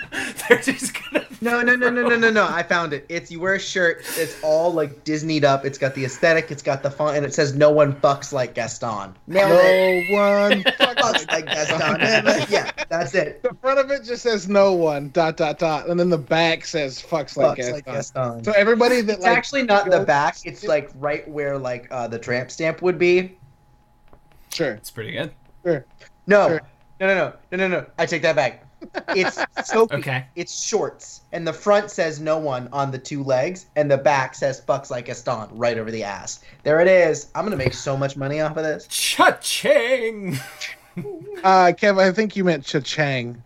they're 0.49 0.61
just 0.61 0.95
gonna. 0.95 1.27
No, 1.43 1.63
no, 1.63 1.75
no, 1.75 1.89
no, 1.89 2.07
no, 2.07 2.17
no, 2.19 2.31
no. 2.31 2.45
I 2.47 2.63
found 2.63 2.93
it. 2.93 3.07
It's 3.09 3.31
you 3.31 3.41
wear 3.41 3.55
a 3.55 3.59
shirt. 3.59 4.03
It's 4.19 4.37
all 4.43 4.71
like 4.75 5.05
Disneyed 5.05 5.43
up. 5.43 5.65
It's 5.65 5.79
got 5.79 5.95
the 5.95 6.05
aesthetic. 6.05 6.51
It's 6.51 6.63
got 6.63 6.83
the 6.83 6.91
font, 6.91 7.17
and 7.17 7.25
it 7.25 7.33
says 7.33 7.55
"No 7.55 7.71
one 7.71 7.95
fucks 7.95 8.31
like 8.31 8.53
Gaston." 8.53 9.15
Nailed 9.27 9.51
it. 9.53 10.11
No 10.11 10.19
one. 10.19 10.63
Fucks 11.01 11.27
like 11.29 11.47
Gaston. 11.47 12.47
yeah, 12.51 12.71
that's 12.91 13.15
it. 13.15 13.43
The 13.43 13.55
front 13.63 13.79
of 13.79 13.91
it 13.91 14.05
just 14.05 14.23
says 14.23 14.51
no 14.51 14.75
one 14.75 15.09
dot 15.15 15.39
dot 15.39 15.59
dot, 15.59 15.89
and 15.89 15.99
then 15.99 16.11
the 16.11 16.19
back 16.19 16.67
says 16.67 17.01
fucks 17.01 17.39
like 17.39 17.57
Gaston. 17.57 17.75
like 17.75 17.85
Gaston. 17.87 18.45
So 18.45 18.53
everybody 18.53 19.01
that 19.01 19.15
It's 19.17 19.23
like 19.25 19.37
actually 19.39 19.63
not 19.63 19.89
the 19.91 20.01
back. 20.01 20.37
It's 20.45 20.65
like 20.65 20.80
right 20.97 21.27
where 21.29 21.59
like 21.59 21.89
uh, 21.91 22.09
the 22.09 22.19
tramp 22.19 22.51
stamp 22.51 22.83
would 22.83 22.99
be. 22.99 23.37
sure, 24.53 24.73
It's 24.73 24.91
pretty 24.91 25.13
good. 25.13 25.33
sure. 25.65 25.85
No, 26.27 26.49
Sure. 26.49 26.61
no, 27.01 27.07
no, 27.07 27.15
no, 27.15 27.33
no, 27.53 27.57
no, 27.57 27.69
no. 27.81 27.87
I 27.99 28.07
take 28.07 28.23
that 28.23 28.37
back. 28.37 28.65
It's 29.11 29.39
Sophie. 29.65 29.97
Okay. 29.99 30.25
It's 30.37 30.65
shorts, 30.65 31.21
and 31.33 31.47
the 31.47 31.53
front 31.53 31.91
says 31.91 32.19
no 32.21 32.39
one 32.39 32.69
on 32.73 32.91
the 32.91 32.99
two 32.99 33.23
legs, 33.23 33.67
and 33.77 33.91
the 33.91 33.99
back 33.99 34.35
says 34.35 34.61
fucks 34.63 34.91
like 34.91 35.05
a 35.05 35.07
Gaston 35.09 35.49
right 35.53 35.77
over 35.77 35.91
the 35.91 36.03
ass. 36.05 36.41
There 36.63 36.81
it 36.81 36.89
is. 36.89 37.29
I'm 37.35 37.45
gonna 37.45 37.57
make 37.57 37.75
so 37.75 37.95
much 37.97 38.17
money 38.17 38.41
off 38.41 38.57
of 38.57 38.63
this. 38.65 38.87
Cha-ching! 38.87 40.39
Uh, 41.45 41.73
Kev, 41.77 41.99
I 42.01 42.11
think 42.13 42.37
you 42.37 42.45
meant 42.45 42.65
cha-chang. 42.65 43.43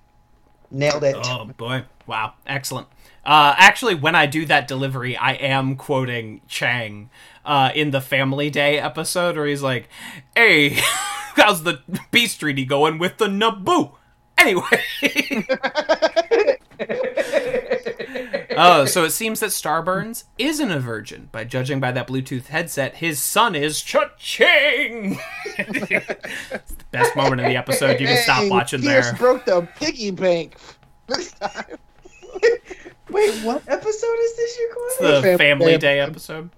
Nailed 0.71 1.05
it. 1.05 1.17
Oh 1.25 1.45
boy! 1.57 1.83
Wow, 2.07 2.35
excellent. 2.47 2.87
Uh, 3.25 3.55
actually, 3.57 3.95
when 3.95 4.15
I 4.15 4.27
do 4.27 4.45
that 4.47 4.69
delivery, 4.69 5.17
I 5.17 5.33
am 5.33 5.77
quoting 5.77 6.43
Chang 6.47 7.11
uh, 7.45 7.71
in 7.75 7.91
the 7.91 8.01
Family 8.01 8.51
Day 8.51 8.79
episode, 8.79 9.37
where 9.37 9.47
he's 9.47 9.63
like, 9.63 9.89
"Hey, 10.37 10.71
how's 11.37 11.63
the 11.63 11.81
beast 12.11 12.41
treaty 12.41 12.65
going 12.65 12.99
with 12.99 13.19
the 13.19 13.27
Naboo?" 13.27 13.93
Anyway. 14.37 14.63
oh, 18.57 18.85
so 18.85 19.05
it 19.05 19.11
seems 19.11 19.41
that 19.41 19.51
Starburns 19.51 20.25
isn't 20.39 20.71
a 20.71 20.81
virgin. 20.81 21.29
By 21.33 21.45
judging 21.45 21.81
by 21.81 21.93
that 21.93 22.09
Bluetooth 22.09 22.47
headset, 22.47 22.97
his 22.97 23.21
son 23.21 23.55
is 23.55 23.81
cha-ching. 23.81 25.19
it's 25.57 26.75
the 26.75 26.85
best 26.91 27.17
moment 27.17 27.41
in 27.41 27.49
the 27.49 27.57
episode. 27.57 28.01
You 28.01 28.07
can 28.07 28.23
stop 28.23 28.51
watching 28.51 28.83
Pierce 28.83 29.07
there. 29.07 29.15
broke 29.15 29.45
the 29.45 29.67
piggy 29.77 30.11
bank. 30.11 30.57
This 31.07 31.33
time. 31.33 31.77
Wait, 33.15 33.45
what 33.45 33.63
episode 33.69 34.19
is 34.23 34.37
this 34.37 34.59
you're 34.59 34.69
It's 34.87 34.97
the 34.99 35.23
Family 35.23 35.37
Family 35.39 35.73
Day 35.73 35.79
Day 35.79 36.01
episode. 36.01 36.33
episode. 36.33 36.51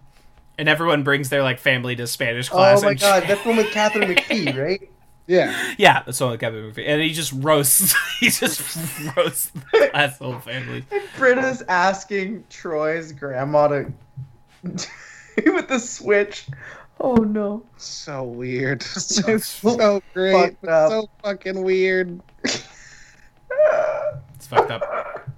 And 0.57 0.71
everyone 0.71 1.03
brings 1.03 1.29
their 1.29 1.43
like 1.43 1.59
family 1.59 1.95
to 1.97 2.07
Spanish 2.07 2.49
oh 2.51 2.55
class. 2.55 2.81
Oh 2.81 2.87
my 2.87 2.91
and 2.93 3.01
god, 3.01 3.25
that's 3.27 3.45
one 3.45 3.59
with 3.59 3.71
Catherine 3.73 4.09
McPhee, 4.09 4.57
right? 4.65 4.91
Yeah. 5.27 5.75
yeah, 5.77 6.03
that's 6.05 6.19
all 6.23 6.35
Kevin 6.39 6.63
movie. 6.63 6.87
And 6.87 7.03
he 7.03 7.13
just 7.13 7.33
roasts 7.33 7.95
he 8.21 8.31
just 8.31 8.61
roasts 9.15 9.51
the 9.73 9.91
class 9.93 10.19
whole 10.19 10.39
family. 10.39 10.83
Britta's 11.19 11.63
asking 11.69 12.45
Troy's 12.49 13.13
grandma 13.13 13.69
to 13.69 13.93
with 14.63 15.69
the 15.69 15.79
switch. 15.79 16.47
Oh 17.01 17.17
no. 17.17 17.65
So 17.77 18.23
weird. 18.23 18.83
So 18.83 19.31
it's 19.31 19.47
so 19.47 20.03
great. 20.15 20.57
up. 20.67 20.91
So 20.91 21.11
fucking 21.23 21.63
weird. 21.63 22.19
It's 22.45 22.65
fucked 24.47 24.71
up. 24.71 24.83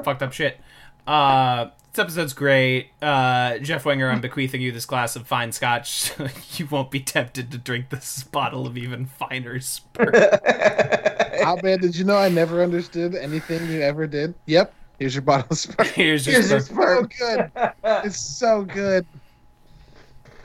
fucked 0.05 0.23
up 0.23 0.33
shit. 0.33 0.61
Uh 1.09 1.71
this 1.93 1.99
episode's 2.01 2.33
great. 2.35 2.91
Uh 3.01 3.59
Jeff 3.59 3.85
Winger, 3.87 4.11
I'm 4.11 4.21
bequeathing 4.21 4.61
you 4.61 4.71
this 4.73 4.85
glass 4.87 5.17
of 5.17 5.27
fine 5.27 5.53
scotch 5.53 5.91
so 5.91 6.29
you 6.57 6.67
won't 6.67 6.91
be 6.91 7.01
tempted 7.01 7.51
to 7.51 7.59
drink 7.59 7.89
this 7.91 8.23
bottle 8.25 8.67
of 8.67 8.77
even 8.77 9.07
finer 9.07 9.59
spirit. 9.61 10.41
How 11.43 11.57
bad 11.57 11.81
did 11.81 11.97
you 11.97 12.05
know 12.05 12.17
I 12.17 12.29
never 12.29 12.63
understood 12.63 13.15
anything 13.15 13.69
you 13.71 13.81
ever 13.81 14.07
did? 14.07 14.35
Yep. 14.47 14.75
Here's 14.99 15.15
your 15.15 15.23
bottle 15.23 15.47
of 15.51 15.57
Sprite. 15.59 15.89
Here's 15.95 16.27
your 16.27 16.35
Here's 16.35 16.51
your 16.51 16.61
spirit. 16.61 17.13
So 17.15 17.27
good. 17.27 17.73
It's 18.05 18.19
so 18.21 18.65
good. 18.65 19.07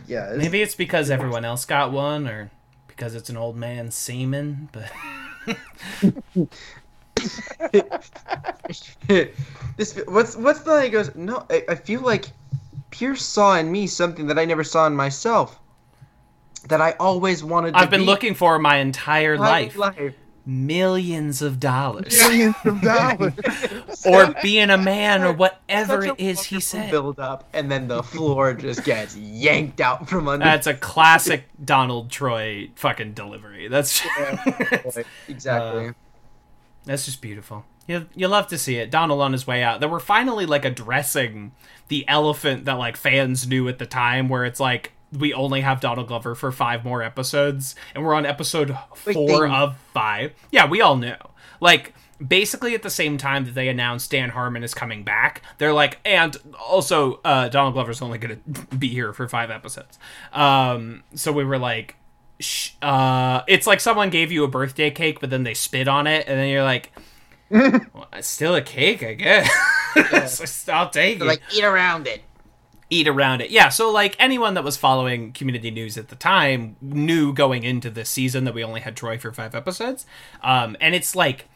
yeah. 0.08 0.26
it's- 0.28 0.38
Maybe 0.38 0.62
it's 0.62 0.76
because 0.76 1.10
everyone 1.10 1.44
else 1.44 1.66
got 1.66 1.92
one 1.92 2.28
or 2.28 2.52
because 2.88 3.16
it's 3.16 3.30
an 3.32 3.38
old 3.38 3.58
man's 3.58 3.96
semen, 3.96 4.70
but 4.72 4.92
this 9.78 10.00
what's 10.08 10.36
what's 10.36 10.62
the 10.62 10.82
he 10.84 10.90
goes 10.90 11.14
no 11.16 11.46
I, 11.50 11.64
I 11.70 11.76
feel 11.76 12.02
like 12.02 12.26
pierce 12.92 13.24
saw 13.26 13.56
in 13.58 13.72
me 13.72 13.88
something 13.88 14.28
that 14.28 14.38
i 14.40 14.46
never 14.46 14.64
saw 14.64 14.86
in 14.88 14.96
myself 14.96 15.60
that 16.68 16.82
i 16.82 16.92
always 17.00 17.44
wanted 17.44 17.74
to 17.74 17.80
I've 17.80 17.90
been 17.90 18.02
be 18.02 18.06
looking 18.06 18.36
for 18.36 18.60
my 18.60 18.78
entire 18.78 19.38
my 19.38 19.50
life. 19.50 19.76
life. 19.78 20.14
Millions 20.46 21.42
of 21.42 21.58
dollars. 21.58 22.18
Millions 22.28 22.56
of 22.66 22.82
dollars. 22.82 23.34
or 24.06 24.36
being 24.42 24.70
a 24.72 24.78
man 24.78 25.24
or 25.24 25.32
whatever 25.32 26.02
Such 26.02 26.20
it 26.20 26.22
a 26.22 26.30
is 26.30 26.44
he 26.44 26.60
said. 26.60 26.92
build 26.92 27.18
up 27.18 27.48
and 27.54 27.72
then 27.72 27.88
the 27.88 28.04
floor 28.04 28.54
just 28.54 28.84
gets 28.84 29.16
yanked 29.16 29.80
out 29.80 30.10
from 30.10 30.28
under 30.28 30.44
That's 30.44 30.68
a 30.68 30.74
classic 30.74 31.46
Donald 31.64 32.12
Troy 32.12 32.70
fucking 32.76 33.14
delivery. 33.14 33.70
That's 33.70 34.02
exactly 35.30 35.88
Uh, 35.88 35.94
that's 36.86 37.06
just 37.06 37.22
beautiful. 37.22 37.66
You 37.88 38.08
you 38.16 38.28
love 38.28 38.48
to 38.48 38.58
see 38.58 38.78
it. 38.78 38.90
Donald 38.92 39.22
on 39.22 39.34
his 39.34 39.46
way 39.46 39.62
out. 39.64 39.80
That 39.82 39.90
we're 39.90 40.00
finally 40.00 40.46
like 40.46 40.64
addressing 40.66 41.52
the 41.90 42.08
elephant 42.08 42.66
that 42.66 42.74
like 42.74 42.96
fans 42.98 43.48
knew 43.48 43.68
at 43.68 43.80
the 43.80 43.86
time, 43.86 44.30
where 44.30 44.46
it's 44.46 44.60
like 44.60 44.94
we 45.12 45.34
only 45.34 45.62
have 45.62 45.80
Donald 45.82 46.08
Glover 46.08 46.34
for 46.34 46.52
five 46.52 46.84
more 46.86 47.04
episodes, 47.04 47.76
and 47.94 48.04
we're 48.04 48.14
on 48.14 48.26
episode 48.26 48.78
four 48.96 49.48
they- 49.48 49.54
of 49.54 49.76
five. 49.94 50.34
Yeah, 50.52 50.68
we 50.68 50.82
all 50.82 50.96
knew. 50.96 51.16
Like 51.60 51.94
basically 52.26 52.74
at 52.74 52.84
the 52.84 52.90
same 52.90 53.18
time 53.18 53.44
that 53.44 53.54
they 53.54 53.68
announced 53.68 54.10
Dan 54.12 54.30
Harmon 54.30 54.64
is 54.64 54.74
coming 54.74 55.04
back, 55.04 55.42
they're 55.58 55.74
like, 55.74 56.00
and 56.06 56.38
also 56.58 57.20
uh, 57.26 57.50
Donald 57.50 57.74
Glover's 57.74 58.02
only 58.02 58.18
going 58.18 58.40
to 58.70 58.76
be 58.78 58.88
here 58.88 59.12
for 59.12 59.28
five 59.28 59.52
episodes. 59.52 60.00
Um, 60.32 61.04
so 61.16 61.32
we 61.34 61.44
were 61.44 61.58
like, 61.58 61.98
uh, 62.82 63.44
it's 63.48 63.68
like 63.68 63.80
someone 63.80 64.10
gave 64.10 64.32
you 64.32 64.44
a 64.44 64.48
birthday 64.48 64.92
cake, 64.92 65.20
but 65.20 65.30
then 65.30 65.44
they 65.44 65.54
spit 65.54 65.88
on 65.88 66.08
it, 66.08 66.28
and 66.28 66.40
then 66.40 66.48
you're 66.50 66.64
like, 66.64 66.92
well, 67.50 68.08
it's 68.14 68.28
still 68.28 68.56
a 68.56 68.62
cake, 68.62 69.04
I 69.04 69.14
guess. 69.14 69.50
So 70.50 70.74
I'll 70.74 70.90
take 70.90 71.20
it. 71.20 71.24
like 71.24 71.42
eat 71.54 71.64
around 71.64 72.08
it 72.08 72.24
Eat 72.90 73.08
around 73.08 73.42
it. 73.42 73.50
Yeah, 73.52 73.70
so 73.70 73.92
like 73.92 74.16
anyone 74.20 74.54
that 74.56 74.64
was 74.64 74.76
following 74.78 75.32
community 75.34 75.72
news 75.72 75.98
at 75.98 76.10
the 76.10 76.16
time 76.16 76.76
knew 76.82 77.34
going 77.34 77.64
into 77.64 77.90
this 77.90 78.10
season 78.10 78.44
that 78.46 78.54
we 78.54 78.64
only 78.64 78.82
had 78.82 78.96
Troy 78.96 79.18
for 79.18 79.32
five 79.32 79.56
episodes. 79.56 80.06
Um, 80.44 80.76
and 80.82 80.94
it's 80.94 81.16
like 81.16 81.48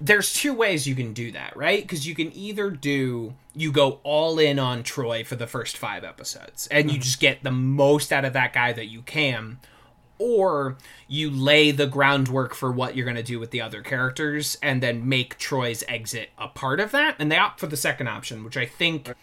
there's 0.00 0.32
two 0.32 0.54
ways 0.54 0.86
you 0.86 0.94
can 0.94 1.12
do 1.12 1.32
that, 1.32 1.56
right? 1.56 1.82
Because 1.82 2.06
you 2.06 2.14
can 2.14 2.32
either 2.34 2.70
do 2.70 3.34
you 3.54 3.72
go 3.72 4.00
all 4.02 4.38
in 4.38 4.58
on 4.58 4.82
Troy 4.82 5.24
for 5.24 5.36
the 5.36 5.46
first 5.46 5.76
five 5.76 6.04
episodes, 6.04 6.66
and 6.68 6.90
you 6.90 6.98
just 6.98 7.18
get 7.20 7.42
the 7.42 7.50
most 7.50 8.12
out 8.12 8.24
of 8.24 8.32
that 8.34 8.52
guy 8.52 8.72
that 8.72 8.86
you 8.86 9.02
can, 9.02 9.58
or 10.18 10.76
you 11.06 11.30
lay 11.30 11.70
the 11.70 11.86
groundwork 11.86 12.54
for 12.54 12.70
what 12.72 12.96
you're 12.96 13.04
going 13.04 13.16
to 13.16 13.22
do 13.22 13.38
with 13.38 13.50
the 13.50 13.60
other 13.60 13.82
characters, 13.82 14.58
and 14.62 14.82
then 14.82 15.08
make 15.08 15.38
Troy's 15.38 15.84
exit 15.88 16.30
a 16.38 16.48
part 16.48 16.80
of 16.80 16.90
that. 16.92 17.16
And 17.18 17.30
they 17.30 17.38
opt 17.38 17.60
for 17.60 17.66
the 17.66 17.76
second 17.76 18.08
option, 18.08 18.44
which 18.44 18.56
I 18.56 18.66
think 18.66 19.14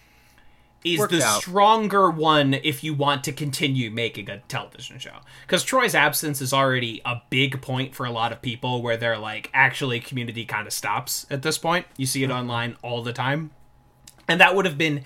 is 0.85 0.99
Worked 0.99 1.13
the 1.13 1.23
out. 1.23 1.41
stronger 1.41 2.11
one 2.11 2.53
if 2.53 2.83
you 2.83 2.93
want 2.93 3.23
to 3.23 3.31
continue 3.31 3.89
making 3.89 4.29
a 4.29 4.37
television 4.47 4.99
show. 4.99 5.17
Because 5.41 5.63
Troy's 5.63 5.95
absence 5.95 6.41
is 6.41 6.53
already 6.53 7.01
a 7.03 7.21
big 7.29 7.61
point 7.61 7.95
for 7.95 8.05
a 8.05 8.11
lot 8.11 8.31
of 8.31 8.41
people 8.41 8.83
where 8.83 8.95
they're 8.95 9.17
like, 9.17 9.49
actually, 9.53 9.99
community 9.99 10.45
kind 10.45 10.67
of 10.67 10.73
stops 10.73 11.25
at 11.31 11.41
this 11.41 11.57
point. 11.57 11.87
You 11.97 12.05
see 12.05 12.23
it 12.23 12.29
hmm. 12.29 12.33
online 12.37 12.77
all 12.83 13.01
the 13.01 13.13
time. 13.13 13.49
And 14.27 14.39
that 14.39 14.55
would 14.55 14.65
have 14.65 14.77
been 14.77 15.03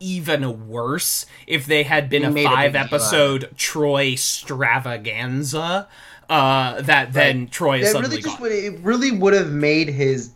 even 0.00 0.68
worse 0.68 1.26
if 1.46 1.66
they 1.66 1.82
had 1.84 2.08
been 2.10 2.24
a 2.24 2.30
made 2.30 2.46
a 2.46 2.48
big 2.48 2.56
five-episode 2.56 3.50
Troy 3.56 4.12
stravaganza. 4.14 5.86
Uh, 6.28 6.80
that 6.82 7.12
then 7.12 7.48
Troy 7.48 7.80
is 7.80 7.90
suddenly 7.90 8.08
really 8.16 8.22
just 8.22 8.36
gone. 8.38 8.42
would 8.42 8.52
it 8.52 8.78
really 8.80 9.10
would 9.10 9.34
have 9.34 9.50
made 9.50 9.88
his 9.88 10.30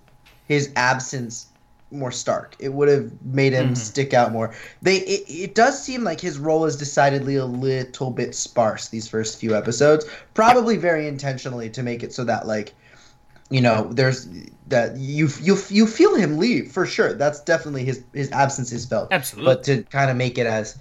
his 0.49 0.71
absence 0.77 1.47
more 1.91 2.11
stark. 2.11 2.57
It 2.59 2.73
would 2.73 2.89
have 2.89 3.13
made 3.25 3.53
him 3.53 3.67
Mm-hmm. 3.67 3.75
stick 3.75 4.13
out 4.13 4.33
more. 4.33 4.53
They 4.83 4.97
it, 4.97 5.25
it 5.29 5.55
does 5.55 5.81
seem 5.81 6.03
like 6.03 6.21
his 6.21 6.39
role 6.39 6.65
is 6.65 6.75
decidedly 6.77 7.37
a 7.37 7.45
little 7.45 8.11
bit 8.11 8.35
sparse 8.35 8.89
these 8.89 9.07
first 9.07 9.39
few 9.39 9.55
episodes, 9.55 10.05
probably 10.35 10.77
very 10.77 11.07
intentionally 11.07 11.71
to 11.71 11.83
make 11.85 12.03
it 12.03 12.13
so 12.13 12.25
that 12.25 12.47
like 12.49 12.75
you 13.55 13.61
know 13.61 13.89
there's 13.93 14.29
that 14.67 14.97
you 14.97 15.29
you 15.41 15.57
you 15.69 15.87
feel 15.87 16.17
him 16.17 16.39
leave 16.39 16.73
for 16.73 16.85
sure. 16.85 17.13
That's 17.15 17.41
definitely 17.41 17.85
his 17.85 18.03
his 18.13 18.33
absence 18.33 18.73
is 18.73 18.85
felt. 18.85 19.13
Absolutely. 19.13 19.55
But 19.55 19.65
to 19.65 19.83
kind 19.85 20.11
of 20.11 20.17
make 20.17 20.39
it 20.39 20.47
as 20.47 20.77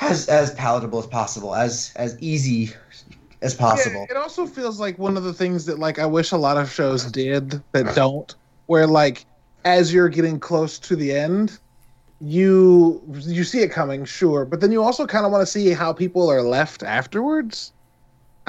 as 0.00 0.28
as 0.28 0.52
palatable 0.54 0.98
as 0.98 1.06
possible, 1.06 1.54
as 1.54 1.92
as 1.94 2.20
easy 2.20 2.74
as 3.40 3.54
possible. 3.54 4.06
Yeah, 4.08 4.16
it 4.16 4.20
also 4.20 4.46
feels 4.46 4.80
like 4.80 4.98
one 4.98 5.16
of 5.16 5.22
the 5.22 5.32
things 5.32 5.64
that 5.66 5.78
like 5.78 6.00
I 6.00 6.06
wish 6.06 6.32
a 6.32 6.36
lot 6.36 6.56
of 6.56 6.72
shows 6.72 7.04
did 7.04 7.62
that 7.70 7.94
don't, 7.94 8.34
where 8.66 8.88
like 8.88 9.24
as 9.64 9.94
you're 9.94 10.08
getting 10.08 10.40
close 10.40 10.80
to 10.80 10.96
the 10.96 11.12
end, 11.12 11.60
you 12.20 13.00
you 13.20 13.44
see 13.44 13.60
it 13.60 13.70
coming, 13.70 14.04
sure, 14.04 14.44
but 14.44 14.60
then 14.60 14.72
you 14.72 14.82
also 14.82 15.06
kind 15.06 15.24
of 15.24 15.30
want 15.30 15.42
to 15.42 15.46
see 15.46 15.70
how 15.70 15.92
people 15.92 16.28
are 16.28 16.42
left 16.42 16.82
afterwards. 16.82 17.72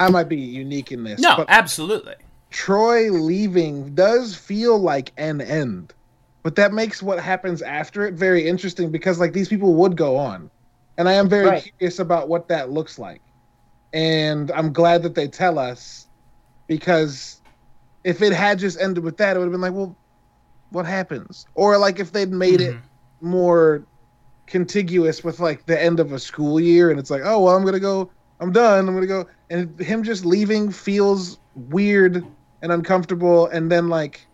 I 0.00 0.08
might 0.10 0.28
be 0.28 0.36
unique 0.36 0.90
in 0.90 1.04
this, 1.04 1.20
no, 1.20 1.36
but 1.36 1.46
absolutely. 1.48 2.14
Troy 2.50 3.10
leaving 3.10 3.94
does 3.94 4.34
feel 4.34 4.78
like 4.78 5.12
an 5.16 5.40
end. 5.40 5.94
But 6.42 6.56
that 6.56 6.72
makes 6.72 7.02
what 7.02 7.20
happens 7.20 7.62
after 7.62 8.06
it 8.06 8.14
very 8.14 8.46
interesting 8.46 8.90
because 8.90 9.20
like 9.20 9.32
these 9.32 9.48
people 9.48 9.74
would 9.74 9.96
go 9.96 10.16
on. 10.16 10.50
And 10.98 11.08
I 11.08 11.12
am 11.14 11.28
very 11.28 11.46
Right. 11.46 11.72
curious 11.78 11.98
about 11.98 12.28
what 12.28 12.48
that 12.48 12.70
looks 12.70 12.98
like. 12.98 13.22
And 13.92 14.50
I'm 14.50 14.72
glad 14.72 15.02
that 15.02 15.14
they 15.14 15.28
tell 15.28 15.58
us 15.58 16.06
because 16.66 17.40
if 18.04 18.22
it 18.22 18.32
had 18.32 18.58
just 18.58 18.80
ended 18.80 19.04
with 19.04 19.16
that, 19.18 19.36
it 19.36 19.38
would 19.38 19.46
have 19.46 19.52
been 19.52 19.60
like, 19.60 19.72
well, 19.72 19.96
what 20.70 20.86
happens? 20.86 21.46
Or 21.54 21.76
like 21.78 21.98
if 21.98 22.12
they'd 22.12 22.30
made 22.30 22.60
it 22.60 22.74
mm-hmm. 22.74 23.28
more 23.28 23.84
contiguous 24.46 25.22
with 25.22 25.40
like 25.40 25.66
the 25.66 25.80
end 25.80 26.00
of 26.00 26.12
a 26.12 26.18
school 26.18 26.58
year 26.58 26.90
and 26.90 26.98
it's 26.98 27.10
like, 27.10 27.22
oh 27.24 27.40
well 27.40 27.56
I'm 27.56 27.64
gonna 27.64 27.80
go 27.80 28.10
I'm 28.40 28.52
done, 28.52 28.88
I'm 28.88 28.94
gonna 28.94 29.06
go 29.06 29.26
and 29.50 29.78
him 29.80 30.02
just 30.02 30.24
leaving 30.24 30.70
feels 30.70 31.38
weird 31.54 32.24
and 32.62 32.72
uncomfortable 32.72 33.46
and 33.48 33.70
then 33.70 33.88
like 33.88 34.26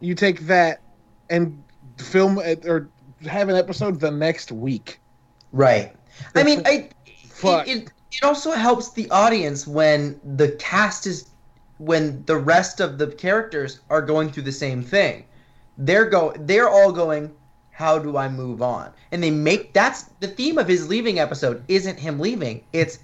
you 0.00 0.14
take 0.14 0.40
that 0.40 0.80
and 1.30 1.62
film 1.98 2.38
it 2.38 2.66
or 2.66 2.88
have 3.26 3.48
an 3.48 3.56
episode 3.56 4.00
the 4.00 4.10
next 4.10 4.52
week. 4.52 4.98
Right. 5.52 5.94
I 6.34 6.42
mean, 6.42 6.62
I 6.66 6.90
Fuck. 7.30 7.68
it, 7.68 7.76
it 7.76 7.92
it 8.12 8.24
also 8.24 8.52
helps 8.52 8.90
the 8.90 9.10
audience 9.10 9.66
when 9.66 10.20
the 10.36 10.52
cast 10.52 11.06
is 11.06 11.30
when 11.78 12.22
the 12.26 12.36
rest 12.36 12.80
of 12.80 12.98
the 12.98 13.06
characters 13.06 13.80
are 13.90 14.02
going 14.02 14.30
through 14.30 14.42
the 14.42 14.52
same 14.52 14.82
thing. 14.82 15.24
They're 15.78 16.04
go 16.04 16.34
they're 16.38 16.68
all 16.68 16.92
going 16.92 17.34
how 17.70 17.98
do 17.98 18.16
I 18.18 18.28
move 18.28 18.60
on? 18.60 18.92
And 19.10 19.22
they 19.22 19.30
make 19.30 19.72
that's 19.72 20.04
the 20.20 20.28
theme 20.28 20.58
of 20.58 20.68
his 20.68 20.88
leaving 20.88 21.18
episode 21.18 21.64
isn't 21.68 21.98
him 21.98 22.18
leaving. 22.18 22.64
It's 22.72 22.98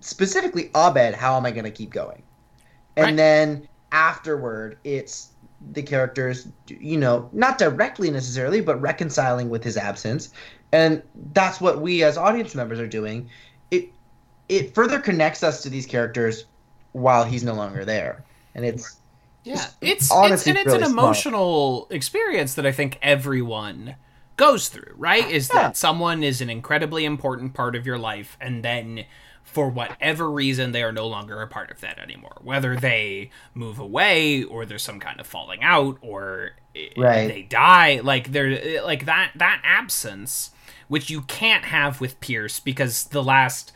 specifically 0.00 0.70
Abed 0.74 1.14
how 1.14 1.36
am 1.36 1.44
I 1.44 1.50
going 1.50 1.64
to 1.64 1.70
keep 1.70 1.90
going? 1.90 2.22
And 2.96 3.18
Right. 3.18 3.18
then 3.18 3.68
afterward 3.92 4.78
it's 4.84 5.34
the 5.60 5.82
characters 5.82 6.48
you 6.66 6.96
know 6.98 7.30
not 7.32 7.58
directly 7.58 8.10
necessarily 8.10 8.60
but 8.60 8.80
reconciling 8.80 9.48
with 9.48 9.62
his 9.62 9.76
absence 9.76 10.30
and 10.72 11.00
that's 11.32 11.60
what 11.60 11.80
we 11.80 12.02
as 12.02 12.18
audience 12.18 12.54
members 12.56 12.80
are 12.80 12.88
doing 12.88 13.30
it 13.70 13.94
it 14.48 14.74
further 14.74 14.98
connects 15.00 15.42
us 15.44 15.62
to 15.62 15.70
these 15.70 15.86
characters 15.86 16.46
while 16.92 17.24
he's 17.24 17.44
no 17.44 17.54
longer 17.54 17.84
there 17.84 18.26
and 18.54 18.64
it's 18.64 19.00
Yeah, 19.44 19.70
Just 19.76 19.76
it's 19.80 20.10
honestly 20.10 20.50
it's 20.50 20.50
and 20.50 20.58
it's 20.58 20.72
really 20.72 20.82
an 20.82 20.82
smart. 20.84 21.24
emotional 21.24 21.86
experience 21.90 22.54
that 22.54 22.66
I 22.66 22.72
think 22.72 22.98
everyone 23.02 23.96
goes 24.36 24.68
through, 24.70 24.94
right? 24.96 25.28
Is 25.28 25.50
Yeah. 25.52 25.72
that 25.72 25.76
someone 25.76 26.22
is 26.24 26.40
an 26.40 26.48
incredibly 26.50 27.04
important 27.04 27.54
part 27.54 27.76
of 27.76 27.86
your 27.86 27.98
life 27.98 28.36
and 28.40 28.64
then 28.64 29.04
for 29.44 29.68
whatever 29.68 30.30
reason 30.30 30.72
they 30.72 30.82
are 30.82 30.92
no 30.92 31.06
longer 31.06 31.40
a 31.40 31.46
part 31.46 31.70
of 31.70 31.80
that 31.80 31.98
anymore. 31.98 32.38
Whether 32.42 32.74
they 32.76 33.30
move 33.54 33.78
away 33.78 34.42
or 34.42 34.66
there's 34.66 34.82
some 34.82 34.98
kind 34.98 35.20
of 35.20 35.26
falling 35.26 35.62
out 35.62 35.98
or 36.00 36.52
Right. 36.96 37.28
they 37.28 37.42
die, 37.42 38.00
like 38.02 38.32
there 38.32 38.82
like 38.82 39.04
that 39.04 39.30
that 39.36 39.60
absence 39.62 40.50
which 40.88 41.08
you 41.08 41.22
can't 41.22 41.64
have 41.66 42.00
with 42.00 42.20
Pierce 42.20 42.58
because 42.60 43.04
the 43.04 43.22
last 43.22 43.72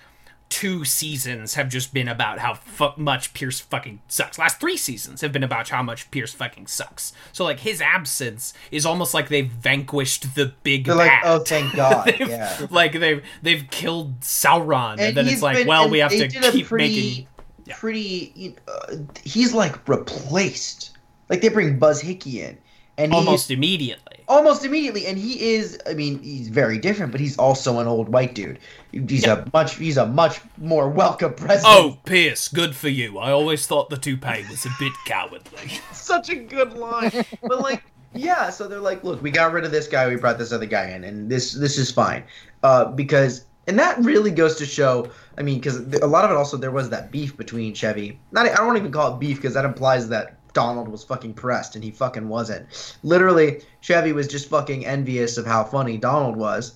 two 0.49 0.85
seasons 0.85 1.55
have 1.55 1.69
just 1.69 1.93
been 1.93 2.09
about 2.09 2.39
how 2.39 2.55
fu- 2.55 2.93
much 2.97 3.35
Pierce 3.35 3.61
fucking 3.61 4.01
sucks. 4.09 4.39
Last 4.39 4.61
three 4.61 4.77
seasons 4.77 5.21
have 5.21 5.33
been 5.33 5.43
about 5.45 5.69
how 5.69 5.83
much 5.83 6.11
Pierce 6.11 6.33
fucking 6.33 6.67
sucks. 6.69 7.13
So 7.33 7.45
like 7.45 7.61
his 7.61 7.81
absence 7.81 8.55
is 8.71 8.87
almost 8.87 9.13
like 9.15 9.29
they've 9.29 9.51
vanquished 9.51 10.35
the 10.35 10.53
big 10.63 10.87
they're 10.87 10.95
like 10.95 11.13
oh 11.25 11.41
thank 11.41 11.75
god 11.75 12.15
yeah 12.21 12.67
Like 12.71 12.93
they've 12.93 13.23
they've 13.43 13.69
killed 13.71 14.21
Sauron, 14.21 14.99
and, 14.99 15.17
then 15.17 15.29
it's 15.29 15.43
like, 15.43 15.59
been- 15.59 15.67
well, 15.69 15.89
we 15.91 15.99
have 15.99 16.11
to 16.11 16.29
keep 16.29 16.67
pretty, 16.67 16.89
making. 17.09 17.27
Yeah. 17.67 17.77
pretty 17.77 18.33
you 18.35 18.49
know, 18.51 18.73
uh, 18.73 18.97
he's 19.25 19.53
like 19.53 19.87
replaced 19.89 20.97
like 21.29 21.41
they 21.43 21.49
bring 21.51 21.79
buzz 21.79 22.01
hickey 22.01 22.43
in 22.43 22.57
and 22.97 23.13
almost 23.13 23.51
immediately. 23.51 24.08
Almost 24.29 24.65
immediately 24.65 25.07
and 25.07 25.19
he 25.19 25.55
is 25.55 25.79
i 25.87 25.95
mean 25.95 26.23
he's 26.23 26.49
very 26.49 26.79
different 26.79 27.11
but 27.11 27.21
he's 27.21 27.39
also 27.39 27.81
an 27.81 27.87
old 27.87 28.09
white 28.11 28.35
dude. 28.35 28.59
He's 28.93 29.27
a 29.27 29.47
much 29.53 29.77
he's 29.77 29.97
a 29.97 30.07
much 30.07 30.41
more 30.57 30.89
welcome 30.89 31.35
president. 31.35 31.65
Oh, 31.67 31.99
Pierce, 32.05 32.49
good 32.49 32.75
for 32.75 32.89
you. 32.89 33.19
I 33.19 33.31
always 33.33 33.67
thought 33.67 33.91
the 33.91 33.99
toupee 33.99 34.45
was 34.49 34.65
a 34.65 34.71
bit 34.79 34.93
cowardly. 35.07 35.81
such 35.93 36.31
a 36.31 36.37
good 36.37 36.73
line. 36.75 37.13
But 37.43 37.61
like 37.61 37.83
yeah 38.15 38.49
so 38.49 38.67
they're 38.67 38.81
like 38.81 39.05
look 39.05 39.23
we 39.23 39.31
got 39.31 39.53
rid 39.53 39.65
of 39.65 39.71
this 39.71 39.87
guy 39.87 40.09
we 40.09 40.17
brought 40.17 40.39
this 40.39 40.53
other 40.53 40.67
guy 40.67 40.89
in 40.91 41.05
and 41.05 41.31
this 41.31 41.53
this 41.53 41.79
is 41.79 41.91
fine. 41.91 42.25
Uh 42.63 42.87
because 42.87 43.45
and 43.67 43.79
that 43.79 43.99
really 43.99 44.31
goes 44.31 44.57
to 44.57 44.65
show 44.65 45.11
i 45.37 45.43
mean 45.43 45.59
because 45.59 45.79
a 45.97 46.07
lot 46.07 46.25
of 46.25 46.31
it 46.31 46.37
also 46.37 46.57
there 46.57 46.71
was 46.71 46.91
that 46.91 47.11
beef 47.11 47.37
between 47.37 47.75
chevy. 47.75 48.21
Not 48.33 48.47
i 48.47 48.55
don't 48.55 48.77
even 48.77 48.93
call 48.93 49.15
it 49.15 49.19
beef 49.19 49.37
because 49.37 49.55
that 49.55 49.65
implies 49.65 50.09
that 50.09 50.38
donald 50.59 50.89
was 50.89 51.05
fucking 51.05 51.33
pressed 51.35 51.75
and 51.77 51.85
he 51.85 51.91
fucking 51.91 52.29
wasn't 52.29 52.67
literally 53.03 53.61
chevy 53.81 54.13
was 54.13 54.27
just 54.27 54.49
fucking 54.51 54.85
envious 54.87 55.37
of 55.39 55.47
how 55.47 55.63
funny 55.63 55.97
donald 55.97 56.37
was 56.37 56.75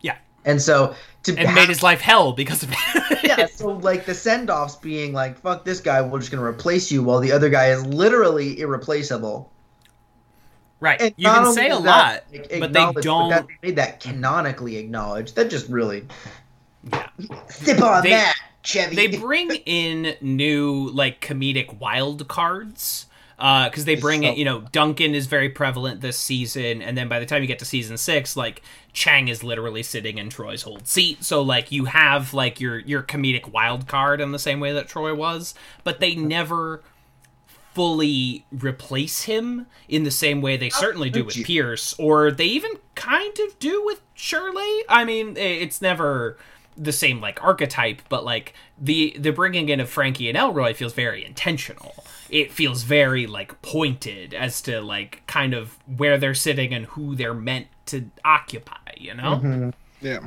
Yeah. 0.00 0.16
and 0.44 0.60
so 0.62 0.94
to 1.24 1.36
And 1.36 1.54
made 1.54 1.68
his 1.68 1.82
life 1.82 2.00
hell 2.00 2.32
because 2.32 2.62
of 2.62 2.70
it. 2.72 2.78
yeah, 3.24 3.44
so 3.54 3.68
like 3.72 4.06
the 4.06 4.14
send 4.14 4.48
offs 4.48 4.76
being 4.76 5.12
like, 5.12 5.38
fuck 5.38 5.66
this 5.66 5.80
guy, 5.80 6.00
we're 6.00 6.18
just 6.18 6.30
gonna 6.32 6.42
replace 6.42 6.90
you, 6.90 7.02
while 7.02 7.20
the 7.20 7.30
other 7.30 7.50
guy 7.50 7.66
is 7.72 7.84
literally 7.84 8.58
irreplaceable. 8.58 9.52
Right. 10.80 10.98
And 10.98 11.14
You 11.18 11.28
can 11.28 11.52
say 11.52 11.66
a 11.68 11.78
that, 11.78 11.84
lot, 11.84 12.22
like, 12.32 12.58
but 12.58 12.72
they 12.72 12.90
don't. 13.02 13.28
that 13.28 13.46
they 13.48 13.68
made 13.68 13.76
that 13.76 14.00
canonically 14.00 14.78
acknowledged. 14.78 15.36
That 15.36 15.50
just 15.50 15.68
really 15.68 16.06
Yeah. 16.90 17.06
sip 17.50 17.82
on 17.82 18.02
They- 18.02 18.10
that, 18.10 18.34
Chevy. 18.62 18.96
they 18.96 19.08
bring 19.18 19.50
in 19.66 20.14
new 20.22 20.88
like 20.94 21.20
comedic 21.20 21.78
wild 21.78 22.26
cards 22.28 23.04
Uh, 23.40 23.70
because 23.70 23.86
they 23.86 23.94
bring 23.94 24.22
so- 24.22 24.28
it 24.28 24.36
you 24.36 24.44
know 24.44 24.60
duncan 24.72 25.14
is 25.14 25.26
very 25.26 25.48
prevalent 25.48 26.00
this 26.02 26.18
season 26.18 26.82
and 26.82 26.96
then 26.96 27.08
by 27.08 27.18
the 27.18 27.24
time 27.24 27.40
you 27.40 27.48
get 27.48 27.58
to 27.58 27.64
season 27.64 27.96
six 27.96 28.36
like 28.36 28.60
chang 28.92 29.28
is 29.28 29.42
literally 29.42 29.82
sitting 29.82 30.18
in 30.18 30.28
troy's 30.28 30.66
old 30.66 30.86
seat 30.86 31.24
so 31.24 31.40
like 31.40 31.72
you 31.72 31.86
have 31.86 32.34
like 32.34 32.60
your 32.60 32.78
your 32.80 33.02
comedic 33.02 33.50
wild 33.50 33.86
card 33.88 34.20
in 34.20 34.32
the 34.32 34.38
same 34.38 34.60
way 34.60 34.72
that 34.72 34.88
troy 34.88 35.14
was 35.14 35.54
but 35.84 36.00
they 36.00 36.14
never 36.14 36.82
fully 37.74 38.44
replace 38.50 39.22
him 39.22 39.66
in 39.88 40.02
the 40.02 40.10
same 40.10 40.40
way 40.40 40.56
they 40.56 40.70
certainly 40.70 41.08
do 41.10 41.24
with? 41.24 41.36
Pierce, 41.44 41.94
or 41.98 42.30
they 42.30 42.46
even 42.46 42.72
kind 42.94 43.38
of 43.46 43.58
do 43.58 43.84
with 43.84 44.00
Shirley. 44.14 44.84
I 44.88 45.04
mean, 45.04 45.36
it's 45.36 45.80
never 45.80 46.36
the 46.76 46.92
same 46.92 47.20
like 47.20 47.42
archetype, 47.42 48.02
but 48.08 48.24
like 48.24 48.54
the 48.78 49.16
the 49.18 49.30
bringing 49.30 49.68
in 49.68 49.80
of 49.80 49.88
Frankie 49.88 50.28
and 50.28 50.36
Elroy 50.36 50.74
feels 50.74 50.92
very 50.92 51.24
intentional 51.24 51.99
it 52.30 52.52
feels 52.52 52.82
very 52.84 53.26
like 53.26 53.60
pointed 53.62 54.32
as 54.34 54.60
to 54.62 54.80
like 54.80 55.22
kind 55.26 55.52
of 55.54 55.76
where 55.96 56.16
they're 56.18 56.34
sitting 56.34 56.72
and 56.72 56.86
who 56.86 57.14
they're 57.14 57.34
meant 57.34 57.66
to 57.86 58.10
occupy. 58.24 58.76
You 58.96 59.14
know? 59.14 59.36
Mm-hmm. 59.36 59.70
Yeah. 60.00 60.20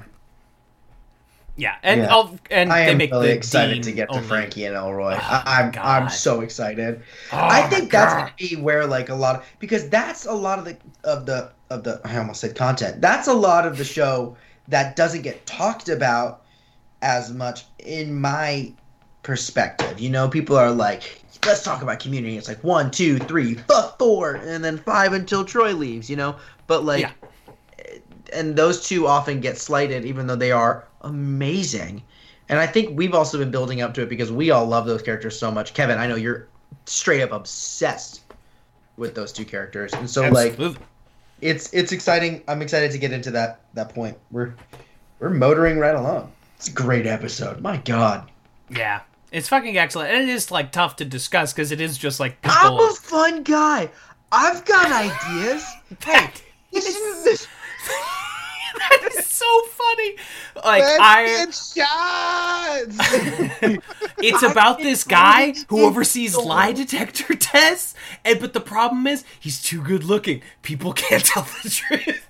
Yeah, 1.56 1.76
and 1.84 2.02
Yeah. 2.02 2.12
I'll, 2.12 2.40
and 2.50 2.74
I 2.74 2.86
they 2.86 2.92
am 2.94 2.98
make 2.98 3.12
really 3.12 3.28
the 3.28 3.34
excited 3.36 3.84
to 3.84 3.92
get 3.92 4.10
to 4.10 4.16
only- 4.16 4.28
Frankie 4.28 4.66
and 4.66 4.76
Elroy. 4.76 5.14
Oh, 5.14 5.20
I, 5.22 5.62
I'm 5.62 5.72
God. 5.72 5.86
I'm 5.86 6.10
so 6.10 6.42
excited. 6.42 7.04
Oh, 7.32 7.38
I 7.40 7.62
think 7.70 7.92
that's 7.92 8.12
God. 8.14 8.20
gonna 8.22 8.34
be 8.40 8.56
where 8.56 8.88
like 8.88 9.10
a 9.10 9.16
lot 9.16 9.36
of 9.36 9.46
because 9.60 9.88
that's 9.90 10.26
a 10.26 10.32
lot 10.34 10.58
of 10.58 10.66
the 10.66 10.78
of 11.04 11.28
the 11.28 11.52
of 11.70 11.84
the 11.84 12.02
I 12.06 12.18
almost 12.18 12.42
said 12.42 12.56
content. 12.56 13.02
That's 13.02 13.28
a 13.28 13.34
lot 13.34 13.68
of 13.68 13.78
the 13.78 13.84
show 13.84 14.36
that 14.68 14.96
doesn't 14.96 15.22
get 15.22 15.46
talked 15.46 15.90
about 15.90 16.42
as 17.04 17.32
much 17.32 17.66
in 17.80 18.20
my 18.20 18.74
perspective. 19.22 20.00
You 20.00 20.10
know, 20.10 20.28
people 20.30 20.56
are 20.58 20.72
like, 20.72 21.22
let's 21.46 21.64
talk 21.64 21.82
about 21.82 22.00
community. 22.00 22.38
It's 22.38 22.48
like 22.48 22.64
one, 22.64 22.92
two, 22.92 23.18
three, 23.20 23.56
fuck 23.56 23.98
four, 24.00 24.36
and 24.36 24.64
then 24.64 24.78
five 24.78 25.14
until 25.14 25.44
Troy 25.46 25.74
leaves. 25.74 26.10
You 26.10 26.16
know, 26.16 26.36
but 26.68 26.84
like, 26.84 27.02
Yeah. 27.02 27.12
and 28.34 28.56
those 28.56 28.86
two 28.88 29.08
often 29.08 29.40
get 29.40 29.58
slighted, 29.58 30.06
even 30.06 30.28
though 30.28 30.36
they 30.36 30.52
are 30.52 30.86
amazing. 31.02 32.04
And 32.50 32.60
I 32.60 32.68
think 32.68 32.98
we've 32.98 33.14
also 33.14 33.38
been 33.38 33.52
building 33.52 33.82
up 33.82 33.94
to 33.96 34.02
it 34.02 34.10
because 34.10 34.32
we 34.32 34.52
all 34.52 34.66
love 34.66 34.86
those 34.86 35.02
characters 35.02 35.38
so 35.40 35.50
much. 35.50 35.74
Kevin, 35.74 35.98
I 35.98 36.08
know 36.08 36.16
you're 36.16 36.48
straight 36.86 37.22
up 37.22 37.32
obsessed 37.32 38.22
with 38.98 39.16
those 39.16 39.32
two 39.32 39.46
characters, 39.46 39.94
and 39.94 40.10
so 40.10 40.28
like 40.30 40.60
it's 41.42 41.74
it's 41.74 41.92
exciting. 41.92 42.44
I'm 42.48 42.62
excited 42.62 42.92
to 42.92 42.98
get 42.98 43.12
into 43.12 43.32
that 43.32 43.62
that 43.74 43.90
point. 43.90 44.18
We're 44.32 44.54
we're 45.20 45.30
motoring 45.30 45.80
right 45.80 45.96
along. 45.96 46.32
It's 46.58 46.68
a 46.68 46.72
great 46.72 47.06
episode. 47.08 47.60
My 47.62 47.78
God, 47.78 48.30
Yeah, 48.70 49.02
it's 49.34 49.50
fucking 49.50 49.78
excellent, 49.80 50.12
and 50.12 50.22
it 50.22 50.30
is 50.30 50.52
like 50.52 50.72
tough 50.72 50.98
to 50.98 51.06
discuss 51.06 51.52
because 51.52 51.72
it 51.72 51.82
is 51.82 51.98
just 51.98 52.20
like 52.20 52.40
people... 52.44 52.80
I'm 52.80 52.92
a 52.92 52.94
fun 52.94 53.42
guy. 53.42 53.90
I've 54.32 54.64
got 54.64 54.92
ideas. 54.92 55.66
hey, 56.06 56.30
this 56.72 56.86
is 56.86 57.24
this. 57.24 57.48
that 58.78 59.10
is 59.12 59.26
so 59.26 59.62
funny. 59.64 60.16
Like 60.64 60.84
Let's 60.84 61.76
I, 61.76 62.86
it's 64.20 64.44
about 64.44 64.78
this 64.78 65.04
guy 65.04 65.56
who 65.68 65.84
oversees 65.84 66.38
lie 66.38 66.72
detector 66.72 67.34
tests, 67.34 67.96
and 68.24 68.40
but 68.40 68.54
the 68.54 68.62
problem 68.62 69.08
is 69.08 69.26
he's 69.40 69.64
too 69.64 69.82
good 69.82 70.04
looking. 70.04 70.44
People 70.62 70.94
can't 70.94 71.26
tell 71.26 71.48
the 71.64 71.70
truth. 71.70 72.30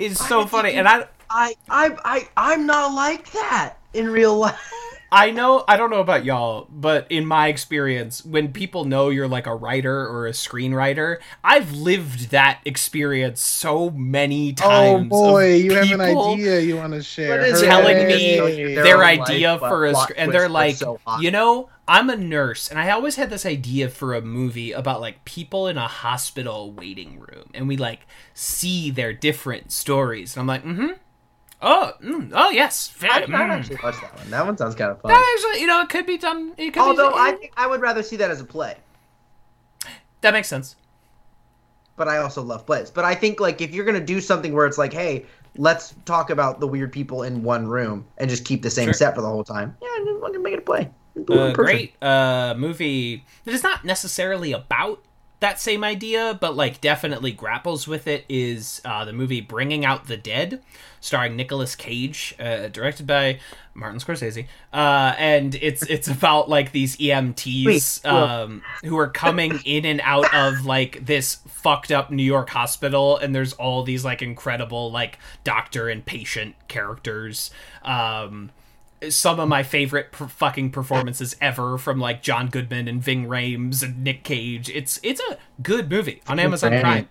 it's 0.00 0.26
so 0.26 0.46
funny, 0.46 0.72
and 0.72 0.88
I. 0.88 1.06
I 1.28 1.54
I 1.68 1.96
I 2.04 2.28
I'm 2.36 2.66
not 2.66 2.94
like 2.94 3.32
that 3.32 3.76
in 3.96 4.08
real 4.08 4.36
life. 4.36 4.72
I 5.10 5.30
know 5.30 5.64
I 5.68 5.76
don't 5.76 5.90
know 5.90 6.00
about 6.00 6.24
y'all, 6.24 6.66
but 6.68 7.06
in 7.10 7.26
my 7.26 7.48
experience, 7.48 8.24
when 8.24 8.52
people 8.52 8.84
know 8.84 9.08
you're 9.08 9.28
like 9.28 9.46
a 9.46 9.54
writer 9.54 10.06
or 10.06 10.26
a 10.26 10.32
screenwriter, 10.32 11.18
I've 11.44 11.72
lived 11.72 12.30
that 12.32 12.60
experience 12.64 13.40
so 13.40 13.90
many 13.90 14.52
times. 14.52 14.68
oh 14.70 14.96
times. 14.98 15.08
boy, 15.08 15.54
you 15.54 15.74
have 15.74 15.90
an 15.92 16.00
idea 16.00 16.60
you 16.60 16.76
want 16.76 16.92
to 16.92 17.02
share. 17.02 17.54
Telling 17.56 18.06
me 18.08 18.36
Their 18.74 18.82
their 18.82 19.04
idea 19.04 19.52
life, 19.52 19.60
for 19.60 19.86
a 19.86 19.94
sc- 19.94 20.12
and 20.16 20.32
they're 20.32 20.48
like, 20.48 20.74
so 20.76 20.98
you 21.20 21.30
know, 21.30 21.70
I'm 21.86 22.10
a 22.10 22.16
nurse 22.16 22.68
and 22.68 22.80
I 22.80 22.90
always 22.90 23.14
had 23.14 23.30
this 23.30 23.46
idea 23.46 23.88
for 23.88 24.12
a 24.12 24.20
movie 24.20 24.72
about 24.72 25.00
like 25.00 25.24
people 25.24 25.68
in 25.68 25.78
a 25.78 25.86
hospital 25.86 26.72
waiting 26.72 27.20
room 27.20 27.48
and 27.54 27.68
we 27.68 27.76
like 27.76 28.00
see 28.34 28.90
their 28.90 29.12
different 29.12 29.70
stories 29.70 30.34
and 30.34 30.40
I'm 30.40 30.46
like, 30.48 30.64
mm-hmm. 30.64 30.92
Oh, 31.62 31.92
mm, 32.02 32.32
oh 32.34 32.50
yes, 32.50 32.88
fair, 32.88 33.10
I've 33.10 33.28
mm. 33.28 33.34
actually 33.34 33.78
watched 33.82 34.00
that 34.02 34.14
one. 34.16 34.30
That 34.30 34.46
one 34.46 34.58
sounds 34.58 34.74
kind 34.74 34.90
of 34.90 35.00
fun. 35.00 35.10
That 35.10 35.36
actually, 35.36 35.62
you 35.62 35.66
know, 35.66 35.80
it 35.80 35.88
could 35.88 36.06
be 36.06 36.18
done. 36.18 36.52
It 36.58 36.72
could 36.72 36.82
Although 36.82 37.10
be, 37.10 37.16
I 37.16 37.32
think 37.32 37.52
I 37.56 37.66
would 37.66 37.80
rather 37.80 38.02
see 38.02 38.16
that 38.16 38.30
as 38.30 38.40
a 38.40 38.44
play. 38.44 38.76
that 40.20 40.32
makes 40.32 40.48
sense. 40.48 40.76
But 41.96 42.08
I 42.08 42.18
also 42.18 42.42
love 42.42 42.66
plays. 42.66 42.90
But 42.90 43.06
I 43.06 43.14
think 43.14 43.40
like 43.40 43.62
if 43.62 43.72
you're 43.72 43.86
gonna 43.86 44.04
do 44.04 44.20
something 44.20 44.52
where 44.52 44.66
it's 44.66 44.76
like, 44.76 44.92
hey, 44.92 45.24
let's 45.56 45.94
talk 46.04 46.28
about 46.28 46.60
the 46.60 46.66
weird 46.66 46.92
people 46.92 47.22
in 47.22 47.42
one 47.42 47.66
room 47.66 48.06
and 48.18 48.28
just 48.28 48.44
keep 48.44 48.62
the 48.62 48.70
same 48.70 48.86
Sure. 48.86 48.92
set 48.92 49.14
for 49.14 49.22
the 49.22 49.28
whole 49.28 49.44
time. 49.44 49.74
Yeah, 49.80 49.88
I'm 49.96 50.20
gonna 50.20 50.38
make 50.38 50.52
it 50.52 50.58
a 50.58 50.62
play. 50.62 50.90
A 51.16 51.46
in 51.46 51.52
great 51.54 51.94
uh, 52.02 52.54
movie 52.58 53.24
that 53.44 53.54
is 53.54 53.62
not 53.62 53.84
necessarily 53.84 54.52
about 54.52 55.02
that 55.40 55.60
same 55.60 55.84
idea, 55.84 56.36
but 56.40 56.56
like 56.56 56.80
definitely 56.80 57.32
grapples 57.32 57.86
with 57.86 58.06
it. 58.06 58.24
Is 58.28 58.80
uh, 58.84 59.04
the 59.04 59.12
movie 59.12 59.40
Bringing 59.40 59.84
Out 59.84 60.06
the 60.06 60.16
Dead, 60.16 60.62
starring 61.00 61.36
Nicolas 61.36 61.74
Cage, 61.76 62.34
uh, 62.40 62.68
directed 62.68 63.06
by 63.06 63.40
Martin 63.74 64.00
Scorsese, 64.00 64.46
uh, 64.72 65.14
and 65.18 65.54
it's 65.56 65.82
it's 65.84 66.08
about 66.08 66.48
like 66.48 66.72
these 66.72 66.96
EMTs 66.96 68.04
um, 68.06 68.62
who 68.84 68.96
are 68.98 69.08
coming 69.08 69.60
in 69.64 69.84
and 69.84 70.00
out 70.02 70.32
of 70.34 70.64
like 70.64 71.04
this 71.04 71.36
fucked 71.46 71.92
up 71.92 72.10
New 72.10 72.22
York 72.22 72.48
hospital, 72.50 73.18
and 73.18 73.34
there's 73.34 73.52
all 73.54 73.82
these 73.82 74.04
like 74.04 74.22
incredible 74.22 74.90
like 74.90 75.18
doctor 75.44 75.88
and 75.88 76.04
patient 76.04 76.54
characters. 76.68 77.50
Um, 77.84 78.50
some 79.08 79.38
of 79.40 79.48
my 79.48 79.62
favorite 79.62 80.12
per- 80.12 80.28
fucking 80.28 80.70
performances 80.70 81.36
ever 81.40 81.78
from 81.78 81.98
like 81.98 82.22
John 82.22 82.48
Goodman 82.48 82.88
and 82.88 83.02
Ving 83.02 83.26
Rhames 83.26 83.82
and 83.82 84.02
Nick 84.02 84.24
Cage. 84.24 84.70
It's 84.70 84.98
it's 85.02 85.20
a 85.30 85.38
good 85.62 85.90
movie 85.90 86.22
on 86.26 86.38
Amazon. 86.38 86.78
Prime. 86.80 87.08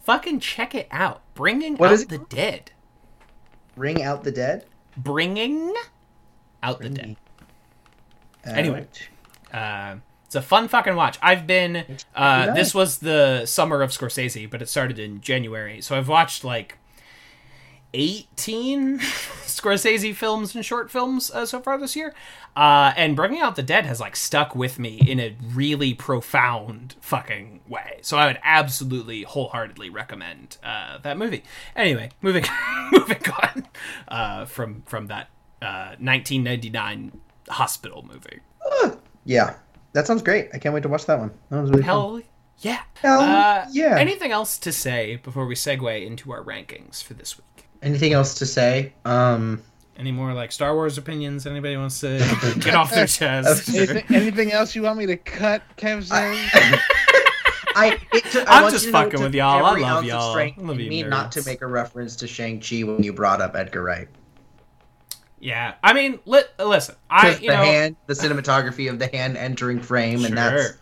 Fucking 0.00 0.40
check 0.40 0.74
it 0.74 0.88
out. 0.90 1.22
Bringing 1.34 1.76
What 1.76 1.92
out 1.92 2.08
the 2.08 2.18
dead. 2.18 2.72
Ring 3.76 4.02
out 4.02 4.24
the 4.24 4.32
dead. 4.32 4.66
Bringing 4.96 5.74
out 6.62 6.80
the 6.80 6.88
dead. 6.88 7.16
Anyway. 8.44 8.86
Uh, 9.52 9.96
it's 10.24 10.34
a 10.34 10.42
fun 10.42 10.68
fucking 10.68 10.96
watch. 10.96 11.18
I've 11.22 11.46
been. 11.46 11.84
Uh. 12.14 12.54
This 12.54 12.74
was 12.74 12.98
the 12.98 13.46
summer 13.46 13.82
of 13.82 13.90
Scorsese, 13.90 14.50
but 14.50 14.60
it 14.60 14.68
started 14.68 14.98
in 14.98 15.20
January, 15.20 15.80
so 15.80 15.96
I've 15.96 16.08
watched 16.08 16.44
like 16.44 16.77
eighteen 17.94 18.98
Scorsese 19.46 20.14
films 20.14 20.54
and 20.54 20.64
short 20.64 20.90
films 20.90 21.30
uh, 21.30 21.46
so 21.46 21.60
far 21.60 21.78
this 21.78 21.96
year. 21.96 22.14
Uh, 22.56 22.92
and 22.96 23.14
Bringing 23.14 23.40
Out 23.40 23.56
the 23.56 23.62
Dead 23.62 23.86
has 23.86 24.00
like 24.00 24.16
stuck 24.16 24.54
with 24.54 24.78
me 24.78 25.00
in 25.06 25.20
a 25.20 25.36
really 25.52 25.94
profound 25.94 26.96
fucking 27.00 27.60
way. 27.68 27.98
So 28.02 28.16
I 28.16 28.26
would 28.26 28.38
absolutely 28.42 29.22
wholeheartedly 29.22 29.90
recommend 29.90 30.58
uh, 30.64 30.98
that 30.98 31.16
movie. 31.18 31.44
Anyway, 31.76 32.10
moving 32.20 32.44
moving 32.92 33.22
on 33.42 33.68
uh, 34.08 34.44
from 34.46 34.82
from 34.86 35.06
that 35.06 35.28
uh, 35.62 35.94
1999 36.00 37.20
hospital 37.48 38.04
movie. 38.08 38.40
yeah, 39.24 39.54
that 39.92 40.06
sounds 40.06 40.22
great. 40.22 40.48
I 40.52 40.58
can't 40.58 40.74
wait 40.74 40.82
to 40.82 40.88
watch 40.88 41.06
that 41.06 41.18
one. 41.18 41.30
That 41.50 41.60
was 41.60 41.70
really 41.70 41.82
fun. 41.82 41.86
Hell 41.86 42.22
yeah. 42.60 42.82
Hell 42.94 43.20
uh, 43.20 43.66
yeah. 43.70 43.96
Anything 43.98 44.32
else 44.32 44.58
to 44.58 44.72
say 44.72 45.16
before 45.16 45.46
we 45.46 45.54
segue 45.54 46.06
into 46.06 46.32
our 46.32 46.42
rankings 46.42 47.02
for 47.02 47.14
this 47.14 47.38
week? 47.38 47.57
Anything 47.82 48.12
else 48.12 48.34
to 48.34 48.46
say? 48.46 48.92
Um, 49.04 49.62
Any 49.96 50.12
more 50.12 50.32
like 50.32 50.50
Star 50.52 50.74
Wars 50.74 50.98
opinions? 50.98 51.46
Anybody 51.46 51.76
wants 51.76 52.00
to 52.00 52.18
get 52.60 52.74
off 52.74 52.90
their 52.92 53.06
chest? 53.06 53.68
anything, 53.74 54.04
anything 54.14 54.52
else 54.52 54.74
you 54.74 54.82
want 54.82 54.98
me 54.98 55.06
to 55.06 55.16
cut, 55.16 55.62
Kevin? 55.76 56.04
I, 57.80 57.96
it 58.12 58.24
took, 58.32 58.44
I'm 58.48 58.62
want 58.62 58.74
just 58.74 58.86
to 58.86 58.92
fucking 58.92 59.20
with 59.22 59.34
y'all. 59.34 59.64
I 59.64 59.78
love 59.78 60.04
y'all. 60.04 60.36
I 60.36 60.52
love 60.58 60.80
you 60.80 60.90
me 60.90 61.04
not 61.04 61.30
to 61.32 61.44
make 61.44 61.62
a 61.62 61.66
reference 61.66 62.16
to 62.16 62.26
Shang 62.26 62.60
Chi 62.60 62.82
when 62.82 63.02
you 63.04 63.12
brought 63.12 63.40
up 63.40 63.54
Edgar 63.54 63.84
Wright. 63.84 64.08
yeah, 65.38 65.74
I 65.84 65.92
mean, 65.92 66.18
li- 66.24 66.42
listen, 66.58 66.96
I 67.08 67.30
you 67.36 67.36
the 67.50 67.56
know, 67.56 67.62
hand, 67.62 67.96
the 68.08 68.14
cinematography 68.14 68.90
of 68.90 68.98
the 68.98 69.06
hand 69.06 69.36
entering 69.36 69.80
frame, 69.80 70.24
and 70.24 70.36
that's 70.36 70.62
Sure. 70.62 70.76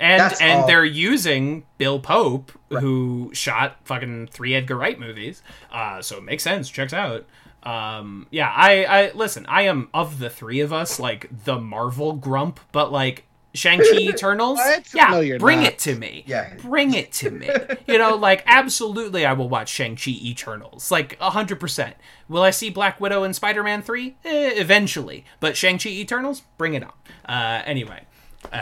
And 0.00 0.20
that's 0.20 0.40
and 0.40 0.60
all. 0.62 0.66
they're 0.66 0.84
using 0.84 1.64
Bill 1.78 1.98
Pope, 2.00 2.52
who 2.70 3.30
shot 3.32 3.76
fucking 3.84 4.28
three 4.28 4.54
Edgar 4.54 4.76
Wright 4.76 4.98
movies, 4.98 5.42
uh, 5.72 6.02
so 6.02 6.18
it 6.18 6.24
makes 6.24 6.42
sense. 6.42 6.68
Checks 6.68 6.92
out. 6.92 7.26
Um, 7.62 8.26
yeah, 8.30 8.52
I, 8.54 8.84
I 8.84 9.12
listen. 9.12 9.44
I 9.46 9.62
am 9.62 9.88
of 9.92 10.18
the 10.18 10.30
three 10.30 10.60
of 10.60 10.72
us 10.72 11.00
like 11.00 11.28
the 11.44 11.58
Marvel 11.60 12.12
grump, 12.12 12.60
but 12.70 12.92
like 12.92 13.24
Shang 13.54 13.78
Chi 13.80 13.96
Eternals, 13.98 14.58
What? 14.58 14.94
yeah, 14.94 15.06
No, 15.08 15.20
you're 15.20 15.38
bring 15.40 15.60
not. 15.62 15.72
it 15.72 15.78
to 15.80 15.96
me. 15.96 16.22
Yeah. 16.26 16.54
bring 16.62 16.94
it 16.94 17.10
to 17.14 17.30
me. 17.30 17.48
you 17.88 17.98
know, 17.98 18.14
like 18.14 18.44
absolutely, 18.46 19.26
I 19.26 19.32
will 19.32 19.48
watch 19.48 19.68
Shang 19.68 19.96
Chi 19.96 20.10
Eternals, 20.12 20.90
like 20.92 21.18
hundred 21.18 21.58
percent. 21.58 21.96
Will 22.28 22.42
I 22.42 22.50
see 22.50 22.70
Black 22.70 23.00
Widow 23.00 23.24
and 23.24 23.34
Spider 23.34 23.64
Man 23.64 23.82
three? 23.82 24.16
Eh, 24.24 24.52
eventually, 24.56 25.24
but 25.40 25.56
Shang 25.56 25.78
Chi 25.78 25.88
Eternals, 25.90 26.42
bring 26.58 26.74
it 26.74 26.84
on. 26.84 26.92
Uh, 27.28 27.62
anyway. 27.64 28.04
Uh, 28.52 28.56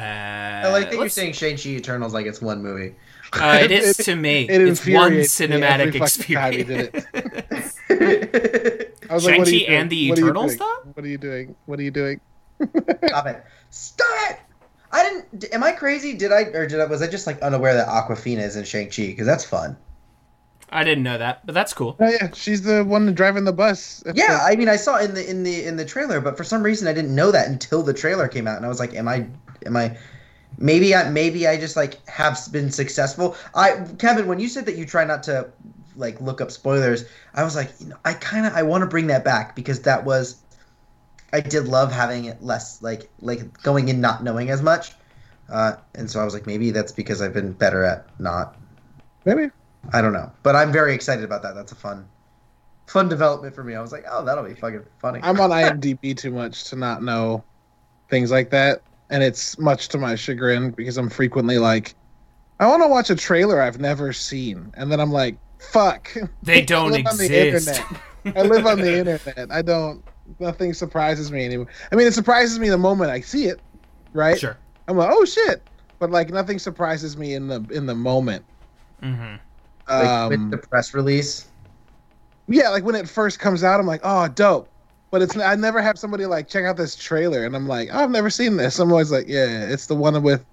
I 0.66 0.69
like 0.70 0.90
that 0.90 0.98
you're 0.98 1.09
saying 1.09 1.32
Shang 1.35 1.56
Chi 1.56 1.70
Eternals 1.70 2.12
like 2.15 2.27
it's 2.27 2.40
one 2.40 2.62
movie. 2.62 2.94
uh, 3.32 3.59
it 3.62 3.70
is 3.70 3.97
to 4.06 4.16
me. 4.16 4.48
It 4.48 4.61
it's 4.62 4.86
one 4.86 5.12
cinematic 5.12 5.94
every 5.94 6.01
fucking 6.01 6.35
time 6.35 6.52
he 6.52 6.61
experience. 6.61 7.77
it. 7.89 8.90
I 9.11 9.15
was 9.15 9.24
like, 9.27 9.39
what 9.39 9.48
are 9.48 9.51
you 9.51 9.61
Shang-Chi 9.61 9.73
and 9.74 9.90
the 9.90 10.09
What 10.11 10.19
are 10.19 10.20
you 10.20 10.27
Eternals, 10.27 10.56
doing? 10.56 10.59
though? 10.59 10.90
What 10.94 11.05
are 11.05 11.09
you 11.09 11.19
doing? 11.19 11.55
What 11.66 11.78
are 11.78 11.82
you 11.82 11.90
doing? 11.90 12.20
Stop 13.06 13.27
it! 13.27 13.44
Stop 13.70 14.06
it! 14.31 14.39
I 14.93 15.02
didn't. 15.02 15.52
Am 15.55 15.62
I 15.65 15.73
crazy? 15.73 16.15
Did 16.15 16.32
I 16.32 16.43
or 16.55 16.66
did 16.66 16.81
I 16.81 16.85
was 16.86 17.02
I 17.02 17.06
just 17.09 17.27
like 17.27 17.43
unaware 17.43 17.74
that 17.74 17.89
Awkwafina 17.89 18.39
is 18.39 18.56
in 18.56 18.65
Shang 18.65 18.86
Chi? 18.90 19.06
Because 19.06 19.27
that's 19.27 19.44
fun. 19.44 19.77
I 20.75 20.83
didn't 20.83 21.05
know 21.05 21.17
that, 21.19 21.47
but 21.47 21.55
that's 21.55 21.73
cool. 21.73 21.97
Oh 22.01 22.09
yeah, 22.11 22.31
she's 22.35 22.63
the 22.63 22.85
one 22.85 23.15
driving 23.15 23.45
the 23.45 23.53
bus. 23.53 24.03
Yeah, 24.15 24.39
the- 24.39 24.43
I 24.45 24.57
mean, 24.57 24.69
I 24.69 24.77
saw 24.77 24.99
in 24.99 25.15
the 25.15 25.29
in 25.29 25.45
the 25.45 25.65
in 25.65 25.77
the 25.77 25.85
trailer, 25.85 26.21
but 26.21 26.37
for 26.37 26.43
some 26.45 26.63
reason 26.65 26.89
I 26.89 26.93
didn't 26.93 27.15
know 27.15 27.31
that 27.31 27.47
until 27.49 27.83
the 27.83 27.95
trailer 27.95 28.27
came 28.29 28.49
out, 28.49 28.57
and 28.57 28.67
I 28.67 28.69
was 28.69 28.81
like, 28.81 28.93
"Am 28.95 29.07
I? 29.09 29.27
Am 29.65 29.77
I? 29.77 29.97
Maybe 30.59 30.95
I 30.95 31.09
maybe 31.11 31.47
I 31.47 31.57
just 31.59 31.77
like 31.77 32.05
have 32.09 32.39
been 32.51 32.71
successful." 32.73 33.37
I 33.55 33.87
Kevin, 33.99 34.27
when 34.27 34.41
you 34.41 34.49
said 34.49 34.67
that 34.67 34.77
you 34.77 34.85
try 34.85 35.05
not 35.05 35.23
to 35.25 35.49
like 35.97 36.21
look 36.21 36.41
up 36.41 36.51
spoilers, 36.51 37.05
I 37.35 37.45
was 37.45 37.55
like, 37.55 37.71
you 37.79 37.87
know, 37.87 37.97
I 38.05 38.15
kind 38.15 38.45
of 38.45 38.53
I 38.55 38.65
want 38.65 38.83
to 38.83 38.89
bring 38.89 39.07
that 39.07 39.25
back 39.25 39.55
because 39.55 39.83
that 39.83 40.05
was 40.05 40.37
I 41.33 41.41
did 41.41 41.67
love 41.69 41.93
having 41.93 42.25
it 42.25 42.43
less 42.43 42.83
like 42.83 43.09
like 43.21 43.63
going 43.63 43.89
in 43.89 44.01
not 44.01 44.25
knowing 44.25 44.51
as 44.51 44.61
much, 44.61 44.93
uh, 45.49 45.75
and 45.95 46.11
so 46.11 46.21
I 46.21 46.25
was 46.25 46.35
like, 46.35 46.47
maybe 46.49 46.73
that's 46.73 46.91
because 46.93 47.23
I've 47.23 47.33
been 47.35 47.53
better 47.53 47.85
at 47.85 48.07
not. 48.19 48.57
maybe. 49.25 49.51
I 49.93 50.01
don't 50.01 50.12
know, 50.12 50.31
but 50.43 50.56
I'm 50.56 50.73
very 50.73 50.94
excited 50.94 51.24
about 51.24 51.43
that. 51.43 51.55
That's 51.55 51.73
a 51.73 51.77
fun, 51.77 52.09
fun 52.86 53.09
development 53.09 53.55
for 53.55 53.62
me. 53.65 53.74
I 53.74 53.81
was 53.81 53.93
like, 53.93 54.05
oh, 54.11 54.24
that'll 54.24 54.44
be 54.44 54.55
fucking 54.55 54.85
funny. 54.98 55.20
I'm 55.23 55.40
on 55.40 55.51
IMDb 55.51 56.16
too 56.16 56.31
much 56.31 56.65
to 56.70 56.77
not 56.77 57.02
know 57.02 57.44
things 58.11 58.31
like 58.31 58.51
that, 58.51 58.82
and 59.11 59.23
it's 59.23 59.59
much 59.59 59.89
to 59.89 59.98
my 59.98 60.15
chagrin 60.15 60.70
because 60.70 60.97
I'm 60.97 61.11
frequently 61.11 61.59
like, 61.59 61.94
I 62.61 62.66
want 62.66 62.82
to 62.82 62.89
watch 62.89 63.11
a 63.11 63.16
trailer 63.16 63.61
I've 63.61 63.81
never 63.81 64.12
seen, 64.12 64.73
and 64.77 64.90
then 64.90 65.01
I'm 65.01 65.12
like, 65.12 65.36
fuck. 65.59 66.12
They 66.43 66.62
don't 66.62 66.90
live 66.93 67.06
on 67.06 67.16
the 67.16 67.40
exist. 67.40 67.81
internet. 68.24 68.36
I 68.36 68.43
live 68.43 68.66
on 68.66 68.81
the 68.81 68.98
internet. 68.98 69.51
I 69.51 69.62
don't. 69.62 70.02
Nothing 70.40 70.73
surprises 70.73 71.31
me 71.31 71.44
anymore. 71.44 71.66
I 71.93 71.97
mean, 71.97 72.06
it 72.06 72.15
surprises 72.15 72.59
me 72.59 72.70
the 72.70 72.78
moment 72.78 73.11
I 73.11 73.20
see 73.20 73.44
it, 73.44 73.61
right? 74.15 74.39
Sure. 74.39 74.56
I'm 74.89 74.97
like, 74.97 75.11
oh 75.12 75.24
shit, 75.24 75.62
but 75.98 76.11
like 76.11 76.31
nothing 76.31 76.59
surprises 76.59 77.16
me 77.16 77.35
in 77.35 77.47
the 77.48 77.65
in 77.70 77.86
the 77.86 77.94
moment. 77.94 78.44
hmm 79.02 79.35
like, 79.89 80.06
Um, 80.06 80.28
with 80.31 80.51
the 80.51 80.59
press 80.59 80.94
release. 80.94 81.47
yeah, 82.48 82.69
like 82.69 82.85
when 82.85 82.94
it 82.94 83.09
first 83.09 83.39
comes 83.39 83.65
out, 83.65 83.81
I'm 83.81 83.86
like, 83.86 84.01
oh, 84.05 84.28
dope. 84.28 84.69
But 85.11 85.23
it's 85.23 85.36
I 85.36 85.55
never 85.55 85.81
have 85.81 85.98
somebody 85.98 86.27
like 86.27 86.48
check 86.48 86.65
out 86.65 86.77
this 86.77 86.97
trailer, 86.97 87.44
and 87.44 87.55
I'm 87.55 87.69
like, 87.69 87.89
oh, 87.93 87.98
I've 88.01 88.11
never 88.11 88.31
seen 88.31 88.56
this. 88.56 88.78
I'm 88.78 88.90
always 88.90 89.12
like, 89.12 89.27
yeah, 89.28 89.66
it's 89.69 89.86
the 89.86 89.94
one 89.94 90.20
with, 90.23 90.44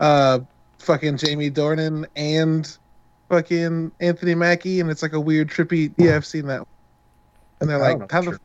uh, 0.00 0.40
fucking 0.78 1.18
Jamie 1.18 1.50
Dornan 1.50 2.06
and 2.16 2.76
fucking 3.28 3.92
Anthony 4.00 4.34
Mackie, 4.34 4.80
and 4.80 4.90
it's 4.90 5.02
like 5.02 5.12
a 5.12 5.20
weird 5.20 5.48
trippy. 5.48 5.92
Yeah, 5.98 6.16
I've 6.16 6.24
seen 6.24 6.46
that. 6.46 6.66
And 7.60 7.68
they're 7.68 7.82
I 7.82 7.92
like, 7.94 8.10
how 8.10 8.22
the. 8.22 8.38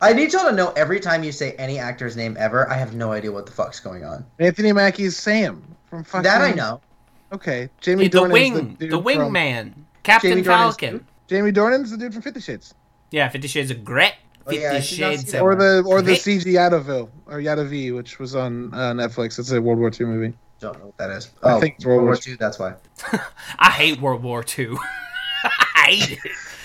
I 0.00 0.12
need 0.12 0.32
y'all 0.32 0.44
to 0.48 0.52
know 0.52 0.72
every 0.72 1.00
time 1.00 1.24
you 1.24 1.32
say 1.32 1.52
any 1.52 1.78
actor's 1.78 2.16
name 2.16 2.36
ever, 2.38 2.68
I 2.70 2.74
have 2.74 2.94
no 2.94 3.12
idea 3.12 3.32
what 3.32 3.46
the 3.46 3.52
fuck's 3.52 3.80
going 3.80 4.04
on. 4.04 4.24
Anthony 4.38 4.72
Mackie's 4.72 5.16
Sam 5.16 5.62
from 5.88 6.04
fucking 6.04 6.24
that 6.24 6.40
I 6.40 6.52
know. 6.52 6.80
Okay, 7.32 7.68
Jamie 7.80 8.08
The 8.08 8.18
Dornan's 8.18 8.32
wing, 8.32 8.54
the, 8.78 8.86
the, 8.86 8.96
dude 8.96 9.04
wingman, 9.04 9.72
Captain 10.02 10.30
Jamie 10.30 10.42
Dornan's 10.42 10.46
Falcon. 10.76 10.90
who? 10.98 11.00
Jamie 11.28 11.52
Dornan's 11.52 11.90
the 11.90 11.96
dude 11.96 12.12
from 12.12 12.22
Fifty 12.22 12.40
Shades, 12.40 12.74
Yeah, 13.10 13.28
Fifty 13.28 13.48
Shades 13.48 13.70
of 13.70 13.84
Grey. 13.84 14.12
Oh, 14.46 14.50
Fifty 14.50 14.62
yeah, 14.62 14.68
I 14.68 14.72
did 14.72 14.78
not 14.78 14.84
see 14.84 14.96
Shades 14.96 15.34
of 15.34 15.42
or 15.42 15.54
the 15.56 15.82
or 15.86 16.00
the 16.02 16.12
Grey. 16.12 16.16
CG 16.38 16.44
Jadotville 16.54 17.08
or 17.26 17.38
Yadavi, 17.38 17.94
which 17.94 18.18
was 18.18 18.36
on 18.36 18.72
uh, 18.74 18.92
Netflix. 18.92 19.38
It's 19.38 19.50
a 19.50 19.60
World 19.60 19.78
War 19.80 19.90
II 19.98 20.06
movie. 20.06 20.36
Don't 20.60 20.78
know 20.78 20.86
what 20.86 20.98
that 20.98 21.10
is. 21.10 21.30
I 21.42 21.54
Oh, 21.54 21.60
think 21.60 21.76
it's 21.76 21.84
World 21.86 22.04
World 22.04 22.06
War 22.06 22.12
War 22.14 22.20
II. 22.26 22.36
That's 22.36 22.58
why. 22.58 22.74
I 23.58 23.70
hate 23.70 24.00
World 24.00 24.22
War 24.22 24.44
II. 24.56 24.74
I 25.44 25.86
hate 25.86 26.18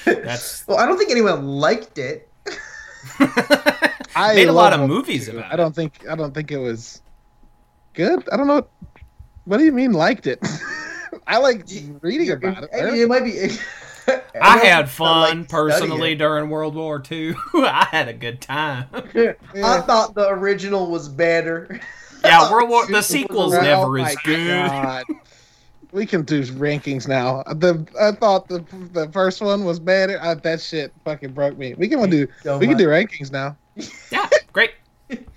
it. 0.05 0.23
That's 0.23 0.65
Well, 0.67 0.77
I 0.77 0.85
don't 0.85 0.97
think 0.97 1.09
anyone 1.11 1.45
liked 1.47 1.97
it. 1.97 2.29
I 4.15 4.33
made 4.35 4.47
a 4.49 4.53
lot 4.53 4.73
of 4.73 4.87
movies 4.87 5.27
II. 5.29 5.37
about 5.37 5.53
I 5.53 5.55
don't 5.55 5.73
think 5.73 6.05
I 6.09 6.15
don't 6.15 6.33
think 6.33 6.51
it 6.51 6.57
was 6.57 7.01
good. 7.93 8.27
I 8.31 8.37
don't 8.37 8.47
know. 8.47 8.55
What, 8.55 8.69
what 9.45 9.57
do 9.57 9.65
you 9.65 9.71
mean 9.71 9.93
liked 9.93 10.27
it? 10.27 10.39
I 11.27 11.37
like 11.37 11.67
reading 12.01 12.31
about 12.31 12.63
it. 12.63 12.69
I 12.73 12.91
mean, 12.91 13.01
it 13.01 13.07
might 13.09 13.23
be. 13.23 13.49
I 14.41 14.57
had 14.59 14.89
fun 14.89 15.39
like 15.41 15.49
personally 15.49 16.15
during 16.15 16.49
World 16.49 16.75
War 16.75 17.03
II. 17.11 17.35
I 17.53 17.87
had 17.91 18.07
a 18.07 18.13
good 18.13 18.41
time. 18.41 18.85
I 18.93 19.81
thought 19.81 20.15
the 20.15 20.29
original 20.29 20.89
was 20.89 21.07
better. 21.07 21.79
Yeah, 22.23 22.51
World 22.51 22.69
War 22.69 22.87
the 22.87 23.01
sequel's 23.01 23.53
Bowl. 23.53 23.61
never 23.61 23.99
Oh 23.99 24.03
as 24.03 24.15
good. 24.23 24.47
God. 24.67 25.03
We 25.91 26.05
can 26.05 26.23
do 26.23 26.43
rankings 26.43 27.07
now. 27.07 27.43
The 27.43 27.85
I 27.99 28.11
thought 28.11 28.47
the 28.47 28.63
the 28.93 29.09
first 29.11 29.41
one 29.41 29.63
was 29.63 29.79
better. 29.79 30.19
Uh, 30.21 30.35
that 30.35 30.61
shit 30.61 30.93
fucking 31.03 31.31
broke 31.31 31.57
me. 31.57 31.73
We 31.75 31.87
can 31.87 32.09
do 32.09 32.27
So 32.43 32.57
we 32.57 32.67
can 32.67 32.77
do 32.77 32.87
rankings 32.87 33.31
now. 33.31 33.57
Yeah, 34.11 34.27
great. 34.53 34.71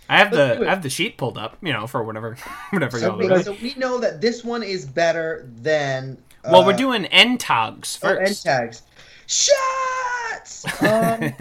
I 0.09 0.19
have 0.19 0.33
Let's 0.33 0.59
the. 0.61 0.67
I 0.67 0.71
have 0.71 0.83
the 0.83 0.91
sheet 0.91 1.17
pulled 1.17 1.39
up, 1.39 1.57
you 1.63 1.73
know, 1.73 1.87
for 1.87 2.03
whatever 2.05 2.37
whatever 2.71 2.99
So 2.99 3.07
y'all 3.09 3.19
we- 3.19 3.31
Okay, 3.31 3.43
so 3.43 3.57
we 3.63 3.75
know 3.77 3.99
that 3.99 4.21
this 4.21 4.45
one 4.45 4.63
is 4.63 4.85
better 4.85 5.49
than. 5.57 6.19
Uh, 6.45 6.51
Well, 6.53 6.67
we're 6.67 6.73
doing 6.77 7.07
end 7.07 7.41
tags 7.41 7.99
oh, 8.03 8.15
end 8.15 8.41
tags. 8.43 8.83
Shots. 9.27 10.65
Um, 10.83 11.33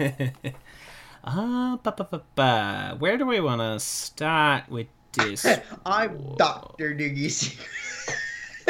uh, 1.24 1.76
ba, 1.82 1.92
ba, 1.96 2.08
ba, 2.10 2.22
ba. 2.34 2.96
Where 2.98 3.16
do 3.18 3.26
we 3.26 3.40
want 3.40 3.60
to 3.60 3.78
start 3.80 4.68
with 4.68 4.86
this? 5.12 5.44
I'm 5.86 6.34
Doctor 6.36 6.94
Doogie 6.94 7.30
Secret. 7.30 7.68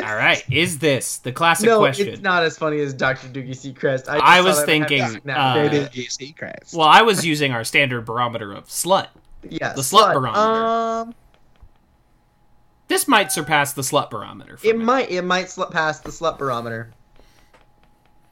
All 0.02 0.16
right, 0.16 0.42
is 0.50 0.78
this 0.78 1.18
the 1.18 1.32
classic 1.32 1.66
No, 1.68 1.78
question? 1.78 2.08
it's 2.08 2.22
not 2.22 2.42
as 2.42 2.56
funny 2.56 2.80
as 2.80 2.94
Doctor 2.94 3.28
Doogie 3.28 3.50
Seacrest. 3.50 4.08
I, 4.08 4.38
I 4.38 4.40
was 4.40 4.64
thinking, 4.64 4.98
haven't 5.02 5.14
seen 5.20 5.22
that. 5.26 5.36
uh, 5.36 5.54
There 5.54 5.64
it 5.66 5.74
is, 5.74 5.88
GC 5.90 6.36
Christ. 6.36 6.74
Well, 6.74 6.88
I 6.88 7.02
was 7.02 7.24
using 7.26 7.52
our 7.52 7.62
standard 7.62 8.06
barometer 8.06 8.52
of 8.52 8.64
slut. 8.68 9.08
Yeah, 9.48 9.72
the 9.74 9.82
slut 9.82 10.14
barometer. 10.14 10.38
Um, 10.40 11.14
This 12.88 13.08
might 13.08 13.32
surpass 13.32 13.72
the 13.72 13.82
slut 13.82 14.10
barometer. 14.10 14.56
For 14.56 14.66
it 14.66 14.76
me. 14.78 14.84
might 14.84 15.10
it 15.10 15.22
might 15.22 15.48
slip 15.50 15.70
past 15.70 16.04
the 16.04 16.10
slut 16.10 16.38
barometer. 16.38 16.92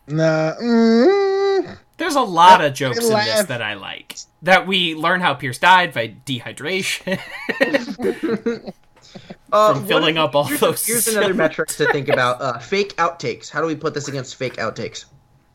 Nah. 0.06 0.54
Mm, 0.60 1.78
There's 1.98 2.16
a 2.16 2.20
lot 2.20 2.60
I 2.60 2.66
of 2.66 2.74
jokes 2.74 2.98
in 2.98 3.14
this 3.14 3.44
that 3.46 3.62
I 3.62 3.74
like. 3.74 4.16
That 4.42 4.66
we 4.66 4.94
learn 4.94 5.20
how 5.20 5.34
Pierce 5.34 5.58
died 5.58 5.92
by 5.94 6.14
dehydration. 6.26 7.18
Uh, 9.52 9.72
From 9.72 9.82
what 9.82 9.88
filling 9.88 10.16
if- 10.16 10.22
up 10.22 10.36
all 10.36 10.44
here's, 10.44 10.60
those- 10.60 10.86
Here's 10.86 11.08
another 11.08 11.34
metric 11.44 11.68
to 11.70 11.90
think 11.90 12.08
about: 12.08 12.40
uh, 12.40 12.58
fake 12.60 12.94
outtakes. 12.96 13.50
How 13.50 13.60
do 13.60 13.66
we 13.66 13.74
put 13.74 13.92
this 13.94 14.06
against 14.06 14.36
fake 14.36 14.56
outtakes? 14.58 15.06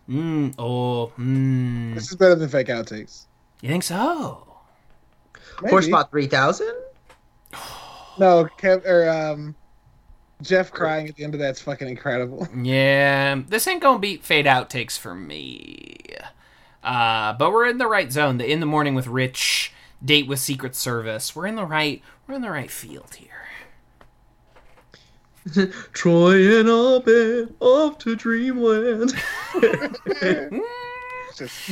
mm, 0.10 0.53
oh, 0.60 1.14
mm. 1.18 1.94
this 1.95 2.10
is 2.11 2.18
better 2.18 2.36
than 2.36 2.49
fake 2.49 2.68
outtakes. 2.68 3.26
You 3.61 3.69
think 3.69 3.84
so? 3.84 4.55
Maybe. 5.61 5.76
Horsepot 5.76 6.10
three 6.11 6.27
thousand. 6.27 6.73
No, 8.18 8.48
Kev 8.57 8.86
or 8.86 9.10
um, 9.10 9.53
Jeff 10.41 10.72
crying 10.72 11.10
at 11.10 11.18
the 11.18 11.26
end 11.26 11.34
of 11.34 11.40
that's 11.41 11.61
fucking 11.61 11.90
incredible. 11.90 12.48
Yeah, 12.56 13.41
this 13.49 13.68
ain't 13.68 13.82
gonna 13.82 13.99
beat 13.99 14.23
fade 14.23 14.45
outtakes 14.45 14.98
for 14.98 15.14
me. 15.14 15.98
Uh, 16.82 17.34
but 17.34 17.52
we're 17.52 17.68
in 17.68 17.77
the 17.77 17.88
right 17.88 18.10
zone. 18.11 18.38
The 18.38 18.49
in 18.49 18.61
the 18.61 18.65
morning 18.65 18.95
with 18.95 19.07
Rich, 19.07 19.73
date 20.03 20.27
with 20.27 20.40
Secret 20.40 20.76
Service. 20.77 21.36
We're 21.36 21.48
in 21.48 21.56
the 21.57 21.65
right. 21.65 22.02
We're 22.26 22.36
in 22.36 22.41
the 22.41 22.52
right 22.52 22.72
field 22.72 23.15
here. 23.15 23.32
Troy 25.91 26.60
and 26.60 26.69
Abed 26.69 27.53
off 27.60 27.98
to 27.99 28.15
dreamland. 28.15 29.14
Just- 31.36 31.69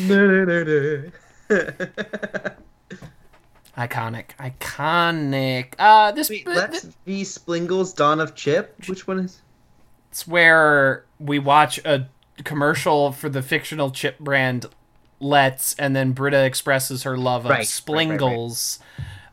Iconic, 3.78 4.36
iconic. 4.40 5.74
Uh, 5.80 6.12
this 6.12 6.30
Wait, 6.30 6.46
let's 6.48 6.86
be 7.06 7.24
Splingles 7.24 7.96
Dawn 7.96 8.20
of 8.20 8.36
Chip. 8.36 8.76
Which 8.88 9.08
one 9.08 9.20
is? 9.20 9.42
It's 10.12 10.28
where 10.28 11.06
we 11.20 11.40
watch 11.40 11.80
a 11.80 12.08
commercial 12.44 13.12
for 13.12 13.30
the 13.30 13.42
fictional 13.42 13.90
chip 13.90 14.20
brand 14.20 14.68
Let's, 15.20 15.74
and 15.76 15.96
then 15.96 16.12
Britta 16.12 16.44
expresses 16.44 17.04
her 17.04 17.18
love 17.18 17.46
of 17.46 17.52
Right, 17.52 17.60
right, 17.60 17.82
right, 17.88 18.10
right. 18.10 18.20
Splingles. 18.20 18.80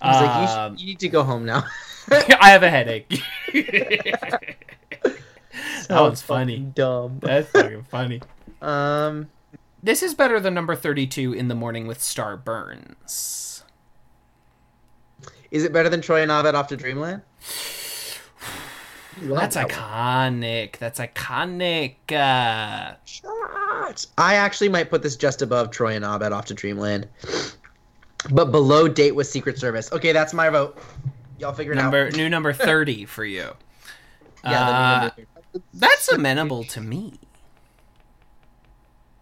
He's 0.03 0.15
like, 0.15 0.49
you, 0.49 0.57
Um, 0.57 0.77
you 0.79 0.87
need 0.87 1.01
to 1.01 1.09
go 1.09 1.23
home 1.25 1.45
now. 1.45 1.65
I 2.11 2.51
have 2.51 2.62
a 2.62 2.71
headache. 2.71 3.21
that 3.53 5.17
one's 5.91 6.23
funny. 6.23 6.59
Dumb. 6.61 7.19
That's 7.23 7.51
fucking 7.51 7.85
funny. 7.91 8.23
Um, 8.62 9.29
This 9.83 10.03
is 10.03 10.15
better 10.15 10.39
than 10.41 10.55
number 10.55 10.77
32 10.77 11.33
in 11.33 11.49
the 11.49 11.55
morning 11.55 11.87
with 11.87 12.01
Star 12.01 12.37
Burns. 12.37 13.60
Is 15.51 15.64
it 15.64 15.72
better 15.72 15.89
than 15.89 16.01
Troy 16.01 16.22
and 16.22 16.31
Abed 16.31 16.55
off 16.55 16.68
to 16.68 16.77
Dreamland? 16.77 17.22
That's 19.22 19.56
iconic. 19.56 20.77
That's 20.78 20.98
iconic. 20.98 21.97
Uh, 22.10 22.94
Shots. 23.05 24.06
I 24.16 24.35
actually 24.36 24.68
might 24.70 24.89
put 24.89 25.02
this 25.02 25.16
just 25.16 25.43
above 25.43 25.70
Troy 25.70 25.94
and 25.97 26.05
Abed 26.05 26.32
off 26.32 26.47
to 26.47 26.55
Dreamland, 26.55 27.06
but 28.31 28.47
below 28.47 28.89
Date 28.89 29.14
with 29.14 29.27
Secret 29.27 29.59
Service. 29.59 29.93
Okay, 29.93 30.12
that's 30.12 30.32
my 30.32 30.48
vote. 30.48 30.78
Y'all 31.39 31.52
figure 31.52 31.72
it 31.72 31.77
number 31.77 32.06
out. 32.06 32.12
new 32.14 32.28
number 32.28 32.52
30 32.55 33.05
for 33.06 33.24
you. 33.24 33.51
Yeah, 34.44 34.68
Uh, 34.68 35.10
number. 35.18 35.28
that's 35.74 36.09
amenable 36.09 36.64
to 36.64 36.81
me. 36.81 37.14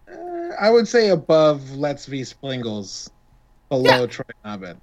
Uh, 0.09 0.51
I 0.59 0.69
would 0.69 0.87
say 0.87 1.09
above 1.09 1.71
Let's 1.71 2.05
Be 2.07 2.21
Splingles, 2.23 3.09
below 3.69 4.07
Troy 4.07 4.25
and 4.43 4.63
Abed. 4.63 4.77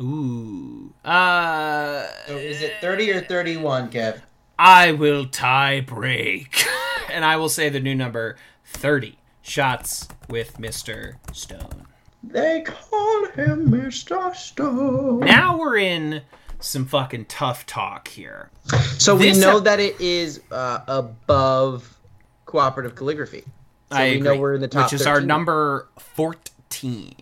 Ooh. 0.00 0.92
Uh 1.04 2.06
So 2.26 2.36
is 2.36 2.62
it 2.62 2.74
thirty 2.80 3.10
or 3.12 3.20
thirty-one, 3.20 3.90
Kev? 3.90 4.20
I 4.58 4.92
will 4.92 5.26
tie 5.26 5.80
break 5.80 6.64
and 7.10 7.24
I 7.24 7.36
will 7.36 7.48
say 7.48 7.68
the 7.68 7.80
new 7.80 7.94
number 7.94 8.36
30 8.64 9.18
shots 9.40 10.06
with 10.28 10.58
Mr. 10.58 11.14
Stone. 11.34 11.86
They 12.22 12.60
call 12.62 13.26
him 13.26 13.70
Mr. 13.70 14.34
Stone. 14.36 15.20
Now 15.20 15.58
we're 15.58 15.78
in 15.78 16.22
some 16.60 16.86
fucking 16.86 17.24
tough 17.24 17.66
talk 17.66 18.06
here. 18.06 18.50
So 18.98 19.16
we 19.16 19.32
know 19.32 19.58
ep- 19.58 19.64
that 19.64 19.80
it 19.80 20.00
is 20.00 20.40
uh, 20.52 20.80
above 20.86 21.98
cooperative 22.46 22.94
calligraphy. 22.94 23.42
So 23.90 23.98
I 23.98 24.10
we 24.10 24.16
agree, 24.18 24.20
know 24.28 24.36
we're 24.40 24.54
in 24.54 24.60
the 24.60 24.68
top 24.68 24.84
which 24.84 25.00
is 25.00 25.06
our 25.08 25.20
number 25.20 25.88
14. 25.98 27.14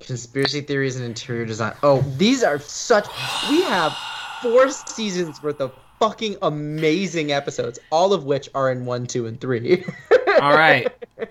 Conspiracy 0.00 0.60
theories 0.60 0.96
and 0.96 1.04
interior 1.04 1.44
design. 1.44 1.74
Oh, 1.82 2.00
these 2.16 2.42
are 2.42 2.58
such. 2.58 3.06
We 3.50 3.62
have 3.62 3.96
four 4.42 4.68
seasons 4.70 5.42
worth 5.42 5.60
of 5.60 5.72
fucking 5.98 6.36
amazing 6.42 7.32
episodes, 7.32 7.78
all 7.90 8.12
of 8.12 8.24
which 8.24 8.48
are 8.54 8.70
in 8.70 8.84
one, 8.84 9.06
two, 9.06 9.26
and 9.26 9.40
three. 9.40 9.84
All 10.42 10.52
right. 10.54 10.88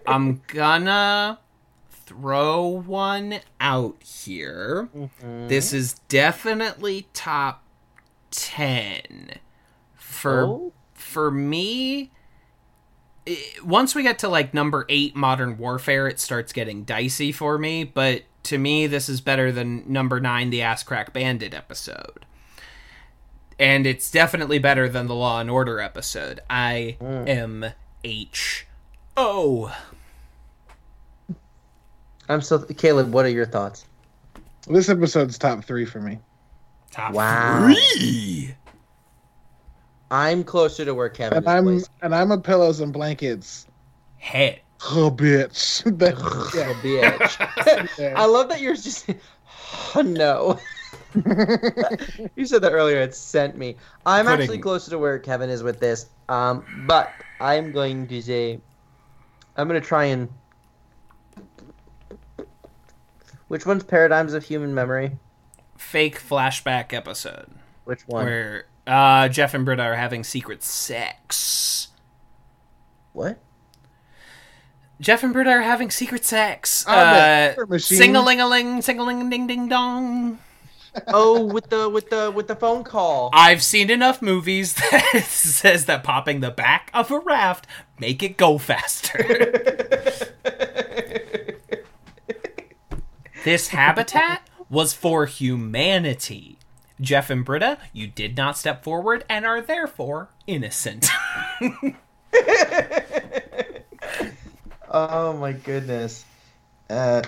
I'm 0.07 0.41
gonna 0.48 1.40
throw 1.91 2.65
one 2.68 3.40
out 3.60 4.02
here. 4.03 4.90
Mm-hmm. 4.95 5.48
This 5.48 5.73
is 5.73 5.94
definitely 6.07 7.07
top 7.14 7.64
10 8.32 9.32
for 9.94 10.41
Oh. 10.44 10.73
for 10.94 11.30
me 11.32 12.11
i- 13.27 13.38
once 13.64 13.94
we 13.95 14.03
get 14.03 14.19
to 14.19 14.27
like 14.27 14.53
number 14.53 14.86
8 14.90 15.15
modern 15.15 15.57
warfare 15.57 16.07
it 16.07 16.19
starts 16.19 16.52
getting 16.52 16.84
dicey 16.84 17.32
for 17.32 17.57
me 17.57 17.84
but 17.86 18.23
to 18.46 18.58
me 18.58 18.88
this 18.88 19.10
is 19.10 19.22
better 19.22 19.52
than 19.52 19.84
number 19.92 20.20
9 20.20 20.50
the 20.50 20.62
ass 20.62 20.84
crack 20.84 21.14
bandit 21.14 21.54
episode 21.54 22.26
and 23.58 23.86
it's 23.86 24.12
definitely 24.12 24.60
better 24.60 24.88
than 24.90 25.08
the 25.08 25.16
law 25.16 25.40
and 25.40 25.50
order 25.50 25.80
episode 25.80 26.40
i 26.50 26.98
mm. 27.00 27.28
am 27.28 27.66
h 28.04 28.68
o 29.18 29.72
I'm 32.28 32.42
so 32.42 32.60
Caleb. 32.60 33.14
What 33.14 33.26
are 33.26 33.30
your 33.30 33.46
thoughts? 33.46 33.86
This 34.68 34.90
episode's 34.90 35.38
top 35.38 35.64
three 35.64 35.86
for 35.86 36.02
me. 36.02 36.20
top 36.92 37.14
Wow. 37.14 37.72
3 37.72 38.56
I'm 40.12 40.44
closer 40.44 40.86
to 40.86 40.94
where 40.94 41.10
Kevin 41.10 41.38
And 41.38 41.46
is 41.46 41.52
I'm 41.52 41.64
placed. 41.66 41.90
and 42.02 42.16
I'm 42.16 42.32
a 42.32 42.40
pillows 42.40 42.80
and 42.80 42.94
blankets. 42.94 43.68
head 44.18 44.60
bitch. 44.80 45.84
That- 46.00 46.18
yeah. 46.84 47.18
bitch. 47.18 47.98
Yeah. 47.98 48.14
I 48.18 48.26
love 48.26 48.50
that 48.50 48.62
you're 48.62 48.76
just. 48.76 49.10
Oh, 49.96 50.02
no. 50.02 50.60
you 52.36 52.46
said 52.46 52.62
that 52.62 52.72
earlier. 52.74 53.00
It 53.02 53.16
sent 53.16 53.58
me. 53.58 53.78
I'm 54.06 54.26
Pudding. 54.26 54.42
actually 54.42 54.58
closer 54.60 54.92
to 54.92 54.98
where 55.00 55.18
Kevin 55.20 55.50
is 55.50 55.64
with 55.64 55.80
this. 55.80 56.08
Um, 56.30 56.66
but 56.88 57.12
I'm 57.40 57.72
going 57.72 58.08
to 58.08 58.22
say, 58.22 58.60
I'm 59.58 59.68
going 59.68 59.80
to 59.82 59.88
try 59.88 60.06
and. 60.06 60.30
Which 63.48 63.66
one's 63.66 63.84
Paradigms 63.84 64.34
of 64.34 64.44
Human 64.44 64.74
Memory? 64.74 65.18
fake 65.78 66.20
flashback 66.20 66.94
episode 66.94 67.48
Which 67.84 68.02
one? 68.08 68.26
where 68.26 68.66
uh, 68.88 69.28
Jeff 69.30 69.54
and 69.54 69.66
Britta 69.66 69.84
are 69.84 69.96
having 69.96 70.24
secret 70.24 70.64
sex. 70.64 71.90
What? 73.14 73.38
Jeff 75.00 75.24
and 75.24 75.34
Britta 75.34 75.50
are 75.50 75.62
having 75.62 75.92
secret 75.92 76.24
sex. 76.26 76.84
The 76.86 76.92
Uh, 76.92 77.56
Super 77.56 77.80
sing 77.80 78.16
a 78.16 78.22
ling 78.24 78.40
a 78.40 78.48
ling, 78.48 78.82
sing 78.82 79.00
a 79.00 79.04
ling 79.04 79.30
ding 79.30 79.48
ding 79.48 79.68
dong. 79.68 80.40
Oh, 81.08 81.44
with 81.44 81.70
the 81.70 81.90
with 81.90 82.10
the 82.10 82.32
with 82.32 82.48
the 82.48 82.56
phone 82.56 82.84
call. 82.86 83.30
I've 83.34 83.62
seen 83.62 83.90
enough 83.90 84.22
movies 84.22 84.74
that 84.92 85.24
says 85.26 85.86
that 85.86 86.04
popping 86.04 86.40
the 86.40 86.52
back 86.52 86.90
of 86.94 87.12
a 87.12 87.20
raft 87.20 87.68
make 88.00 88.24
it 88.24 88.38
go 88.38 88.58
faster. 88.58 89.18
this 93.44 93.68
habitat 93.70 94.48
was 94.70 94.94
for 94.94 95.26
humanity. 95.26 96.58
Jeff 97.02 97.30
and 97.30 97.44
Britta, 97.44 97.78
you 97.92 98.08
did 98.08 98.38
not 98.38 98.58
step 98.58 98.82
forward 98.84 99.26
and 99.28 99.46
are 99.46 99.60
therefore 99.60 100.30
innocent. 100.48 101.08
Oh 104.98 105.34
my 105.34 105.52
goodness. 105.52 106.24
Uh, 106.90 107.22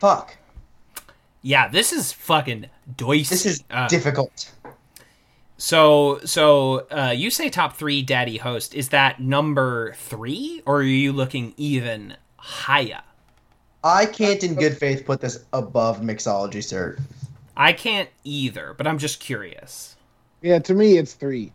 fuck. 0.00 0.34
yeah, 1.42 1.68
this 1.68 1.92
is 1.92 2.12
fucking 2.12 2.70
dicey. 2.96 3.22
This 3.34 3.44
is 3.46 3.64
Uh, 3.70 3.88
difficult. 3.88 4.50
So, 5.58 6.20
so 6.24 6.86
uh, 6.90 7.12
you 7.14 7.30
say 7.30 7.50
top 7.50 7.76
three 7.76 8.02
daddy 8.02 8.38
host. 8.38 8.74
Is 8.74 8.88
that 8.88 9.20
number 9.20 9.92
three, 9.98 10.62
or 10.64 10.76
are 10.78 10.82
you 10.82 11.12
looking 11.12 11.52
even 11.58 12.16
higher? 12.38 13.02
I 13.84 14.06
can't, 14.06 14.42
in 14.42 14.54
good 14.54 14.78
faith, 14.78 15.04
put 15.04 15.20
this 15.20 15.44
above 15.52 16.00
mixology 16.00 16.58
cert. 16.62 17.00
I 17.56 17.72
can't 17.74 18.08
either, 18.24 18.74
but 18.76 18.86
I'm 18.86 18.98
just 18.98 19.20
curious. 19.20 19.96
yeah, 20.42 20.58
to 20.60 20.72
me 20.74 20.96
it's 20.96 21.12
three. 21.14 21.52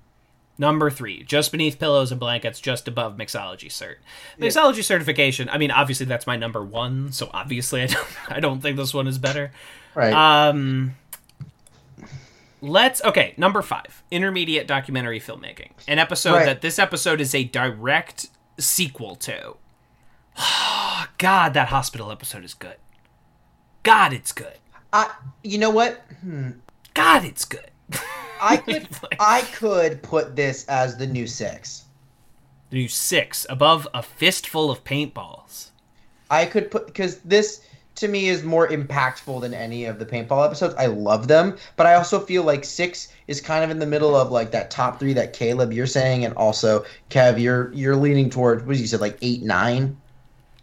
Number 0.61 0.91
three, 0.91 1.23
just 1.23 1.51
beneath 1.51 1.79
pillows 1.79 2.11
and 2.11 2.19
blankets, 2.19 2.59
just 2.59 2.87
above 2.87 3.17
mixology 3.17 3.65
cert. 3.65 3.95
Mixology 4.39 4.83
certification. 4.83 5.49
I 5.49 5.57
mean, 5.57 5.71
obviously 5.71 6.05
that's 6.05 6.27
my 6.27 6.35
number 6.35 6.63
one, 6.63 7.11
so 7.11 7.31
obviously 7.33 7.81
I 7.81 7.87
don't, 7.87 8.07
I 8.31 8.39
don't 8.39 8.61
think 8.61 8.77
this 8.77 8.93
one 8.93 9.07
is 9.07 9.17
better. 9.17 9.51
Right. 9.95 10.13
Um, 10.13 10.93
let's 12.61 13.03
okay. 13.03 13.33
Number 13.37 13.63
five, 13.63 14.03
intermediate 14.11 14.67
documentary 14.67 15.19
filmmaking, 15.19 15.71
an 15.87 15.97
episode 15.97 16.33
Right. 16.35 16.45
that 16.45 16.61
this 16.61 16.77
episode 16.77 17.19
is 17.21 17.33
a 17.33 17.43
direct 17.43 18.27
sequel 18.59 19.15
to. 19.15 19.55
God, 21.17 21.55
that 21.55 21.69
hospital 21.69 22.11
episode 22.11 22.43
is 22.43 22.53
good. 22.53 22.75
God, 23.81 24.13
it's 24.13 24.31
good. 24.31 24.59
I, 24.93 25.09
you 25.43 25.57
know 25.57 25.71
what? 25.71 26.05
God, 26.93 27.25
it's 27.25 27.45
good. 27.45 27.71
I 28.41 28.57
could, 28.57 28.87
I 29.19 29.41
could 29.53 30.01
put 30.03 30.35
this 30.35 30.65
as 30.65 30.97
the 30.97 31.07
new 31.07 31.27
six. 31.27 31.85
The 32.69 32.77
new 32.77 32.87
six 32.87 33.45
above 33.49 33.87
a 33.93 34.01
fistful 34.01 34.71
of 34.71 34.83
paintballs. 34.83 35.69
I 36.29 36.45
could 36.45 36.71
put 36.71 36.87
because 36.87 37.17
this 37.19 37.61
to 37.95 38.07
me 38.07 38.29
is 38.29 38.43
more 38.43 38.67
impactful 38.67 39.41
than 39.41 39.53
any 39.53 39.85
of 39.85 39.99
the 39.99 40.05
paintball 40.05 40.45
episodes. 40.45 40.73
I 40.77 40.85
love 40.87 41.27
them, 41.27 41.57
but 41.75 41.85
I 41.85 41.95
also 41.95 42.19
feel 42.19 42.43
like 42.43 42.63
six 42.63 43.13
is 43.27 43.41
kind 43.41 43.63
of 43.63 43.69
in 43.69 43.79
the 43.79 43.85
middle 43.85 44.15
of 44.15 44.31
like 44.31 44.51
that 44.51 44.71
top 44.71 44.99
three 44.99 45.13
that 45.13 45.33
Caleb 45.33 45.73
you're 45.73 45.85
saying, 45.85 46.25
and 46.25 46.33
also 46.35 46.85
Kev 47.09 47.39
you're 47.39 47.71
you're 47.73 47.95
leaning 47.95 48.29
toward 48.29 48.65
what 48.65 48.73
did 48.73 48.81
you 48.81 48.87
said 48.87 49.01
like 49.01 49.17
eight 49.21 49.43
nine. 49.43 49.97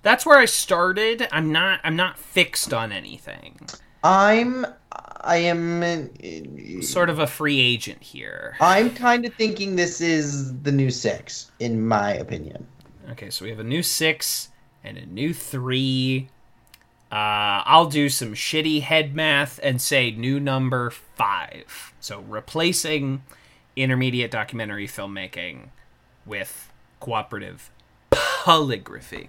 That's 0.02 0.24
where 0.24 0.38
I 0.38 0.46
started. 0.46 1.28
I'm 1.30 1.52
not. 1.52 1.80
I'm 1.84 1.96
not 1.96 2.18
fixed 2.18 2.72
on 2.72 2.92
anything. 2.92 3.60
I'm 4.02 4.66
I 5.20 5.36
am 5.38 5.82
uh, 5.82 6.82
Sort 6.82 7.10
of 7.10 7.18
a 7.18 7.26
free 7.26 7.60
agent 7.60 8.02
here. 8.02 8.56
I'm 8.60 8.94
kind 8.94 9.24
of 9.24 9.34
thinking 9.34 9.76
this 9.76 10.00
is 10.00 10.56
the 10.62 10.72
new 10.72 10.90
six 10.90 11.50
in 11.58 11.86
my 11.86 12.14
opinion. 12.14 12.66
Okay, 13.10 13.30
so 13.30 13.44
we 13.44 13.50
have 13.50 13.58
a 13.58 13.64
new 13.64 13.82
six 13.82 14.50
and 14.84 14.96
a 14.98 15.06
new 15.06 15.34
three. 15.34 16.28
Uh, 17.10 17.64
I'll 17.64 17.86
do 17.86 18.08
some 18.08 18.34
shitty 18.34 18.82
head 18.82 19.14
math 19.14 19.58
and 19.62 19.80
say 19.80 20.10
new 20.10 20.38
number 20.38 20.90
five. 20.90 21.94
So 22.00 22.20
replacing 22.20 23.22
intermediate 23.76 24.30
documentary 24.30 24.86
filmmaking 24.86 25.68
with 26.26 26.70
cooperative 27.00 27.70
polygraphy. 28.10 29.28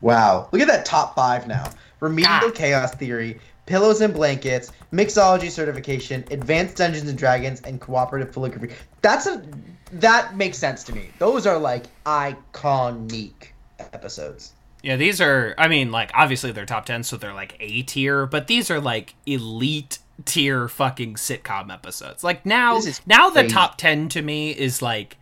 Wow. 0.00 0.48
Look 0.52 0.62
at 0.62 0.68
that 0.68 0.84
top 0.84 1.16
five 1.16 1.48
now. 1.48 1.70
Remedial 2.00 2.40
God. 2.40 2.54
Chaos 2.54 2.94
Theory, 2.94 3.40
Pillows 3.68 4.00
and 4.00 4.14
Blankets, 4.14 4.72
Mixology 4.92 5.50
Certification, 5.50 6.24
Advanced 6.30 6.76
Dungeons 6.78 7.06
and 7.06 7.18
Dragons, 7.18 7.60
and 7.60 7.78
Cooperative 7.78 8.32
Calligraphy. 8.32 8.74
That's 9.02 9.26
a 9.26 9.44
that 9.92 10.36
makes 10.36 10.56
sense 10.56 10.82
to 10.84 10.94
me. 10.94 11.10
Those 11.18 11.46
are 11.46 11.58
like 11.58 11.84
iconic 12.04 13.32
episodes. 13.78 14.54
Yeah, 14.82 14.96
these 14.96 15.20
are. 15.20 15.54
I 15.58 15.68
mean, 15.68 15.92
like 15.92 16.10
obviously 16.14 16.50
they're 16.50 16.64
top 16.64 16.86
ten, 16.86 17.02
so 17.02 17.18
they're 17.18 17.34
like 17.34 17.56
A 17.60 17.82
tier, 17.82 18.24
but 18.24 18.46
these 18.46 18.70
are 18.70 18.80
like 18.80 19.14
elite 19.26 19.98
tier 20.24 20.66
fucking 20.66 21.14
sitcom 21.16 21.70
episodes. 21.70 22.24
Like 22.24 22.46
now, 22.46 22.80
now 23.06 23.28
the 23.28 23.48
top 23.48 23.76
ten 23.76 24.08
to 24.08 24.22
me 24.22 24.50
is 24.50 24.80
like. 24.80 25.18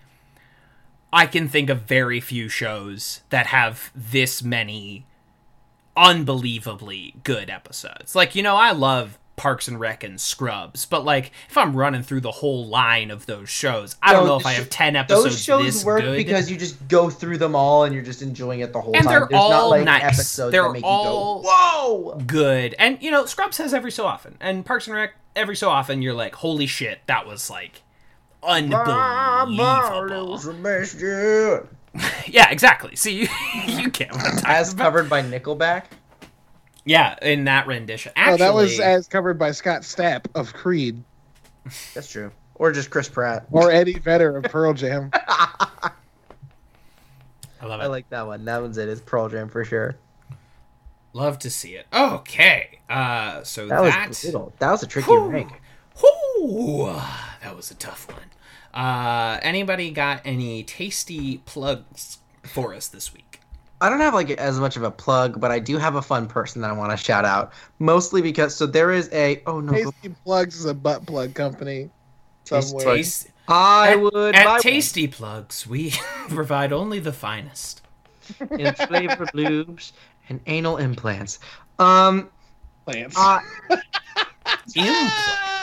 I 1.13 1.27
can 1.27 1.49
think 1.49 1.71
of 1.71 1.83
very 1.83 2.21
few 2.21 2.49
shows 2.49 3.23
that 3.31 3.47
have 3.47 3.91
this 3.95 4.43
many 4.43 5.07
unbelievably 5.97 7.15
good 7.25 7.51
episodes. 7.51 8.15
Like, 8.15 8.35
you 8.35 8.43
know, 8.43 8.57
I 8.57 8.73
love 8.73 9.19
Parks 9.37 9.69
and 9.69 9.79
Rec 9.79 10.03
and 10.03 10.19
Scrubs, 10.21 10.87
but 10.87 11.05
like 11.05 11.31
if 11.51 11.59
I'm 11.59 11.77
running 11.77 12.03
through 12.03 12.23
the 12.23 12.31
whole 12.31 12.67
line 12.67 13.11
of 13.11 13.27
those 13.27 13.51
shows, 13.51 13.95
I 14.03 14.13
don't 14.15 14.25
No, 14.25 14.31
know 14.31 14.37
if 14.41 14.47
I 14.47 14.53
have 14.55 14.71
10 14.71 14.97
episodes 14.97 15.25
Those 15.25 15.43
shows 15.45 15.65
this 15.67 15.85
work 15.85 16.01
good. 16.03 16.17
because 16.17 16.51
you 16.51 16.57
just 16.57 16.89
go 16.89 17.11
through 17.11 17.37
them 17.39 17.55
all 17.55 17.85
and 17.85 17.95
you're 17.95 18.03
just 18.05 18.23
enjoying 18.23 18.61
it 18.61 18.73
the 18.73 18.81
whole 18.81 18.95
And 18.97 19.05
time. 19.05 19.13
they're 19.13 19.21
There's 19.29 19.33
not 19.33 19.53
all 19.53 19.71
like 19.71 19.85
nice. 19.85 20.03
episodes 20.05 20.53
They're 20.53 20.63
that 20.63 20.73
make 20.73 20.85
all- 20.85 21.43
you 21.43 21.43
go, 21.43 21.51
"Whoa!" 21.51 22.23
good. 22.27 22.75
And 22.79 22.97
you 23.03 23.11
know, 23.11 23.27
Scrubs 23.27 23.59
has 23.59 23.75
every 23.75 23.91
so 23.93 24.07
often. 24.07 24.37
And 24.41 24.65
Parks 24.65 24.87
and 24.87 24.97
Rec 24.97 25.13
every 25.35 25.57
so 25.57 25.69
often 25.69 26.01
you're 26.01 26.15
like, 26.15 26.35
"Holy 26.37 26.67
shit, 26.67 27.01
that 27.07 27.27
was 27.27 27.51
like 27.51 27.83
unbelievable. 28.43 28.87
The 31.97 32.03
best 32.03 32.25
dude. 32.27 32.35
Yeah, 32.35 32.51
exactly. 32.51 32.97
See, 32.97 33.23
you, 33.23 33.29
you 33.67 33.91
get 33.91 34.13
what 34.13 34.25
I'm 34.25 34.39
As 34.45 34.73
about. 34.73 34.85
covered 34.85 35.09
by 35.11 35.23
Nickelback. 35.23 35.85
Yeah, 36.85 37.17
in 37.23 37.45
that 37.45 37.67
rendition. 37.67 38.13
Actually, 38.17 38.35
oh, 38.35 38.37
that 38.39 38.55
was 38.55 38.79
as 38.81 39.09
covered 39.09 39.39
by 39.39 39.51
Scott 39.51 39.83
Stapp 39.83 40.27
of 40.37 40.53
Creed 40.55 41.03
That's 41.95 42.09
true. 42.09 42.31
Or 42.55 42.71
just 42.73 42.91
Chris 42.91 43.09
Pratt. 43.09 43.47
or 43.51 43.71
Eddie 43.73 43.99
Vedder 43.99 44.37
of 44.37 44.45
Pearl 44.45 44.73
Jam. 44.73 45.11
I 45.29 45.91
love 47.63 47.81
it. 47.81 47.85
I 47.85 47.87
like 47.87 48.09
that 48.11 48.27
one. 48.27 48.45
That 48.45 48.63
one's 48.63 48.79
it. 48.79 48.89
It's 48.89 49.01
Pearl 49.01 49.29
Jam 49.29 49.49
for 49.49 49.65
sure. 49.65 49.97
love 51.13 51.39
to 51.41 51.51
see 51.51 51.75
it. 51.75 51.87
Okay, 51.93 52.79
uh, 52.89 53.43
so 53.43 53.67
That 53.67 53.83
that, 53.83 54.09
was 54.09 54.21
brutal. 54.23 54.53
That 54.59 54.71
was 54.71 54.83
a 54.83 54.87
tricky 54.87 55.07
Whew. 55.11 55.27
rank. 55.29 55.61
Whew, 55.99 56.95
that 57.43 57.57
was 57.57 57.71
a 57.71 57.75
tough 57.75 58.07
one. 58.13 58.21
Uh, 58.77 59.39
anybody 59.41 59.91
got 59.91 60.21
any 60.27 60.63
tasty 60.63 61.39
plugs 61.47 62.19
for 62.43 62.75
us 62.75 62.89
this 62.89 63.13
week? 63.15 63.41
I 63.81 63.89
don't 63.89 64.01
have 64.01 64.13
like 64.13 64.31
as 64.33 64.61
much 64.61 64.77
of 64.77 64.83
a 64.83 64.91
plug, 64.91 65.41
but 65.41 65.51
I 65.51 65.59
do 65.59 65.79
have 65.79 65.95
a 65.97 66.03
fun 66.03 66.29
person 66.29 66.61
that 66.63 66.71
I 66.71 66.75
want 66.75 66.91
to 66.91 66.97
shout 66.97 67.25
out. 67.25 67.53
Mostly 67.79 68.21
because 68.21 68.55
so 68.55 68.67
there 68.67 68.93
is 68.93 69.09
a 69.13 69.43
oh 69.47 69.61
no, 69.61 69.73
Tasty 69.73 70.15
Plugs 70.25 70.59
is 70.61 70.67
a 70.67 70.75
butt 70.75 71.07
plug 71.07 71.35
company. 71.35 71.91
Somewhere. 72.45 72.85
Taste- 72.85 73.29
I 73.49 73.93
at, 73.93 74.01
would 74.01 74.35
at 74.35 74.45
buy 74.45 74.53
one. 74.53 74.61
Tasty 74.61 75.07
Plugs, 75.07 75.67
we 75.67 75.93
provide 76.29 76.73
only 76.73 76.99
the 76.99 77.13
finest. 77.13 77.81
in 78.51 78.75
flavored 78.75 79.29
lubes 79.35 79.93
and 80.29 80.41
anal 80.47 80.77
implants. 80.79 81.39
Um, 81.79 82.29
Plants. 82.85 83.17
uh, 83.19 83.41
Implants. 84.75 85.56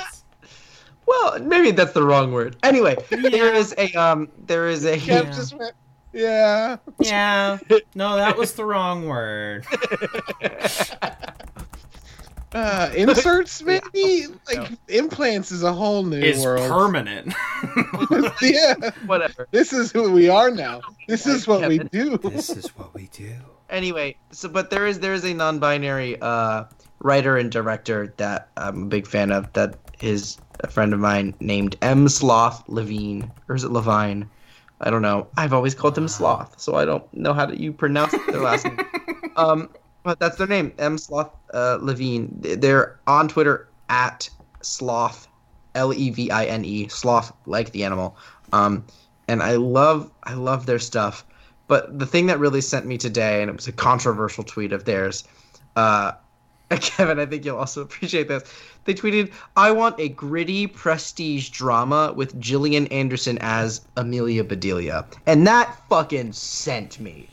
Well, 1.05 1.39
maybe 1.39 1.71
that's 1.71 1.93
the 1.93 2.03
wrong 2.03 2.31
word. 2.31 2.55
Anyway, 2.63 2.95
there 3.09 3.53
is 3.53 3.73
a 3.77 3.93
um, 3.93 4.29
there 4.45 4.67
is 4.67 4.85
a 4.85 4.97
yeah. 4.97 5.23
just 5.23 5.55
went, 5.55 5.73
yeah. 6.13 6.77
Yeah, 6.99 7.57
no, 7.95 8.15
that 8.15 8.37
was 8.37 8.53
the 8.53 8.65
wrong 8.65 9.07
word. 9.07 9.65
Uh, 12.53 12.91
inserts, 12.95 13.63
maybe? 13.63 14.27
Like, 14.47 14.69
implants 14.87 15.51
is 15.51 15.63
a 15.63 15.73
whole 15.73 16.03
new 16.03 16.19
Is 16.19 16.43
world. 16.43 16.69
permanent. 16.69 17.33
yeah. 18.43 18.75
whatever. 19.07 19.47
This 19.49 19.73
is 19.73 19.91
who 19.91 20.11
we 20.11 20.29
are 20.29 20.51
now. 20.51 20.81
This 21.07 21.25
is 21.25 21.47
what 21.47 21.67
we 21.67 21.79
do. 21.79 22.17
this 22.19 22.51
is 22.51 22.67
what 22.77 22.93
we 22.93 23.07
do. 23.07 23.33
Anyway, 23.71 24.15
so 24.31 24.49
but 24.49 24.69
there 24.69 24.85
is 24.85 24.99
there 24.99 25.15
is 25.15 25.25
a 25.25 25.33
non-binary 25.33 26.21
uh 26.21 26.65
writer 26.99 27.37
and 27.37 27.51
director 27.51 28.13
that 28.17 28.49
I'm 28.55 28.83
a 28.83 28.85
big 28.85 29.07
fan 29.07 29.31
of. 29.31 29.51
That 29.53 29.75
is 29.99 30.37
a 30.61 30.67
friend 30.67 30.93
of 30.93 30.99
mine 30.99 31.33
named 31.39 31.75
M. 31.81 32.07
Sloth 32.07 32.63
Levine, 32.67 33.31
or 33.47 33.55
is 33.55 33.63
it 33.63 33.71
Levine? 33.71 34.29
I 34.81 34.89
don't 34.89 35.01
know. 35.01 35.27
I've 35.37 35.53
always 35.53 35.73
called 35.73 35.97
him 35.97 36.07
Sloth, 36.07 36.59
so 36.59 36.75
I 36.75 36.85
don't 36.85 37.11
know 37.13 37.33
how 37.33 37.45
to 37.45 37.59
you 37.59 37.71
pronounce 37.71 38.11
their 38.27 38.41
last 38.41 38.65
name. 38.65 38.79
Um, 39.35 39.67
but 40.03 40.19
that's 40.19 40.35
their 40.35 40.45
name, 40.45 40.71
M. 40.77 40.95
Sloth 40.95 41.31
uh, 41.55 41.79
Levine. 41.81 42.29
They're 42.39 42.99
on 43.07 43.27
Twitter 43.27 43.67
at 43.89 44.29
Sloth, 44.61 45.27
L 45.73 45.91
E 45.91 46.11
V 46.11 46.29
I 46.29 46.45
N 46.45 46.63
E, 46.63 46.87
Sloth 46.87 47.33
like 47.47 47.71
the 47.71 47.83
animal. 47.83 48.15
Um, 48.51 48.85
and 49.27 49.41
I 49.41 49.55
love 49.55 50.11
I 50.25 50.33
love 50.33 50.67
their 50.67 50.77
stuff. 50.77 51.25
But 51.67 51.97
the 51.97 52.05
thing 52.05 52.27
that 52.27 52.37
really 52.37 52.61
sent 52.61 52.85
me 52.85 52.97
today, 52.97 53.41
and 53.41 53.49
it 53.49 53.55
was 53.55 53.67
a 53.67 53.71
controversial 53.71 54.43
tweet 54.43 54.73
of 54.73 54.85
theirs, 54.85 55.23
uh, 55.75 56.11
Kevin, 56.81 57.19
I 57.19 57.25
think 57.25 57.45
you'll 57.45 57.57
also 57.57 57.81
appreciate 57.81 58.27
this. 58.27 58.43
They 58.85 58.93
tweeted, 58.93 59.31
"I 59.55 59.71
want 59.71 59.99
a 59.99 60.09
gritty 60.09 60.67
prestige 60.67 61.49
drama 61.49 62.13
with 62.15 62.39
Gillian 62.39 62.87
Anderson 62.87 63.37
as 63.41 63.81
Amelia 63.97 64.43
Bedelia," 64.43 65.05
and 65.25 65.47
that 65.47 65.81
fucking 65.89 66.33
sent 66.33 66.99
me. 66.99 67.29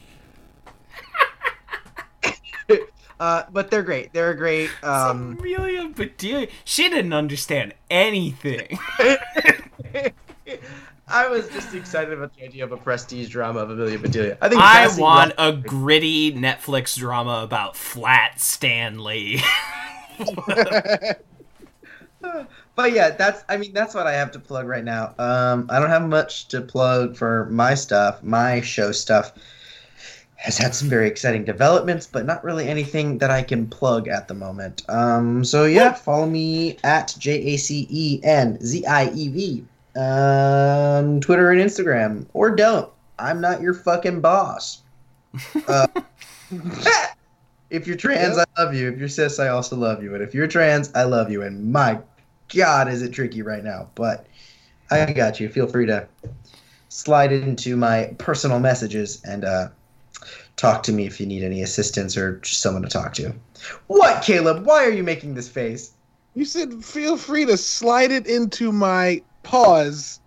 uh, 3.21 3.45
but 3.53 3.71
they're 3.71 3.83
great. 3.83 4.13
They're 4.13 4.31
a 4.31 4.37
great. 4.37 4.71
Um, 4.83 5.39
Amelia 5.41 5.89
Bedelia. 5.89 6.49
She 6.65 6.89
didn't 6.89 7.13
understand 7.13 7.75
anything. 7.91 8.79
I 11.11 11.29
was 11.29 11.49
just 11.49 11.75
excited 11.75 12.13
about 12.13 12.35
the 12.37 12.45
idea 12.45 12.65
of 12.65 12.73
a 12.73 12.77
prestige 12.77 13.29
drama 13.29 13.61
of 13.61 13.71
Amelia 13.71 13.99
Bedelia. 13.99 14.39
I 14.41 14.49
think 14.49 14.61
I 14.63 14.89
want 14.99 15.35
Ro- 15.39 15.49
a 15.49 15.53
gritty 15.53 16.33
Netflix 16.33 16.97
drama 16.97 17.43
about 17.43 17.77
Flat 17.77 18.41
Stanley. 18.41 19.39
But 22.81 22.93
yeah, 22.93 23.11
that's 23.11 23.45
I 23.47 23.59
mean 23.59 23.75
that's 23.75 23.95
what 23.95 24.07
I 24.07 24.13
have 24.13 24.31
to 24.33 24.39
plug 24.39 24.67
right 24.67 24.85
now. 24.85 25.15
Um, 25.19 25.67
I 25.69 25.79
don't 25.79 25.91
have 25.91 26.09
much 26.09 26.49
to 26.49 26.63
plug 26.63 27.15
for 27.15 27.47
my 27.51 27.75
stuff. 27.75 28.23
My 28.23 28.63
show 28.63 28.91
stuff 28.91 29.33
has 30.37 30.57
had 30.57 30.75
some 30.75 30.89
very 30.89 31.07
exciting 31.07 31.45
developments, 31.45 32.07
but 32.07 32.25
not 32.25 32.43
really 32.43 32.67
anything 32.69 33.19
that 33.19 33.31
I 33.31 33.43
can 33.43 33.67
plug 33.67 34.09
at 34.09 34.29
the 34.29 34.35
moment. 34.35 34.83
Um, 34.89 35.45
so 35.45 35.67
yeah, 35.67 35.93
follow 35.93 36.25
me 36.25 36.79
at 36.83 37.15
J 37.19 37.33
A 37.53 37.57
C 37.59 37.87
E 37.91 38.21
N 38.25 38.59
Z 38.65 38.87
I 38.87 39.11
E 39.11 39.29
V 39.29 39.65
on 40.01 41.21
Twitter 41.21 41.51
and 41.51 41.61
Instagram, 41.61 42.27
or 42.33 42.55
don't. 42.55 42.91
I'm 43.19 43.41
not 43.41 43.61
your 43.61 43.75
fucking 43.75 44.21
boss. 44.21 44.83
Uh, 45.69 45.87
if 47.71 47.87
you're 47.87 47.97
trans, 47.97 48.37
I 48.37 48.45
love 48.59 48.75
you. 48.75 48.91
If 48.91 48.99
you're 48.99 49.09
cis, 49.09 49.39
I 49.39 49.47
also 49.49 49.77
love 49.77 50.03
you. 50.03 50.13
And 50.15 50.25
if 50.25 50.35
you're 50.35 50.49
trans, 50.49 50.93
I 50.95 51.05
love 51.05 51.31
you. 51.31 51.43
And 51.43 51.73
my 51.73 52.01
God, 52.49 52.89
is 52.89 53.03
it 53.03 53.13
tricky 53.13 53.43
right 53.43 53.63
now? 53.63 53.89
But 53.95 54.27
I 54.91 55.13
got 55.13 55.39
you. 55.39 55.49
Feel 55.49 55.69
free 55.69 55.87
to 55.87 56.09
slide 56.89 57.31
into 57.31 57.77
my 57.77 58.13
personal 58.19 58.59
messages 58.59 59.23
and 59.23 59.45
uh, 59.45 59.69
talk 60.57 60.83
to 60.85 60.93
me 60.93 61.07
if 61.07 61.21
you 61.21 61.27
need 61.27 61.45
any 61.45 61.63
assistance 61.63 62.17
or 62.17 62.39
just 62.39 62.61
someone 62.61 62.83
to 62.83 62.89
talk 62.89 63.15
to. 63.15 63.33
What, 63.87 64.25
Caleb? 64.25 64.67
Why 64.67 64.85
are 64.85 64.91
you 64.91 65.05
making 65.05 65.35
this 65.35 65.49
face? 65.49 65.93
You 66.35 66.45
said 66.45 66.85
feel 66.85 67.17
free 67.17 67.45
to 67.45 67.57
slide 67.57 68.11
it 68.11 68.27
into 68.27 68.73
my 68.73 69.23
pause 69.43 70.21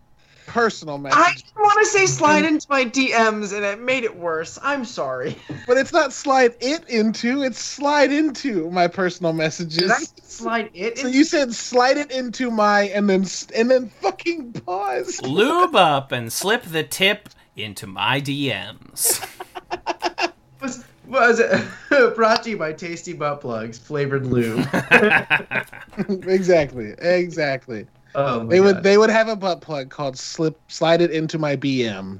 personal 0.45 0.97
message. 0.97 1.19
I 1.19 1.33
didn't 1.33 1.55
want 1.55 1.79
to 1.79 1.85
say 1.85 2.05
slide 2.05 2.45
into 2.45 2.67
my 2.69 2.85
DMs 2.85 3.55
and 3.55 3.65
it 3.65 3.79
made 3.79 4.03
it 4.03 4.15
worse. 4.15 4.59
I'm 4.61 4.85
sorry. 4.85 5.35
But 5.67 5.77
it's 5.77 5.93
not 5.93 6.13
slide 6.13 6.55
it 6.59 6.87
into, 6.89 7.43
it's 7.43 7.59
slide 7.59 8.11
into 8.11 8.69
my 8.69 8.87
personal 8.87 9.33
messages. 9.33 9.77
Did 9.77 9.91
I 9.91 10.03
slide 10.21 10.69
it? 10.73 10.99
So 10.99 11.07
in- 11.07 11.13
you 11.13 11.23
said 11.23 11.53
slide 11.53 11.97
it 11.97 12.11
into 12.11 12.51
my 12.51 12.83
and 12.89 13.09
then 13.09 13.25
and 13.55 13.71
then 13.71 13.89
fucking 13.89 14.53
pause. 14.53 15.21
Lube 15.21 15.75
up 15.75 16.11
and 16.11 16.31
slip 16.31 16.63
the 16.63 16.83
tip 16.83 17.29
into 17.55 17.87
my 17.87 18.21
DMs. 18.21 19.25
was 20.61 20.83
was 21.07 21.39
it 21.39 21.63
brought 22.15 22.43
to 22.43 22.51
you 22.51 22.57
by 22.57 22.73
Tasty 22.73 23.13
Butt 23.13 23.41
Plugs 23.41 23.77
flavored 23.77 24.25
lube. 24.25 24.67
exactly. 26.27 26.93
Exactly. 26.99 27.87
Oh 28.15 28.43
my 28.43 28.49
They 28.49 28.59
would 28.61 28.75
God. 28.75 28.83
they 28.83 28.97
would 28.97 29.09
have 29.09 29.27
a 29.27 29.35
butt 29.35 29.61
plug 29.61 29.89
called 29.89 30.17
slip 30.17 30.59
slide 30.71 31.01
it 31.01 31.11
into 31.11 31.37
my 31.37 31.55
BM. 31.55 32.19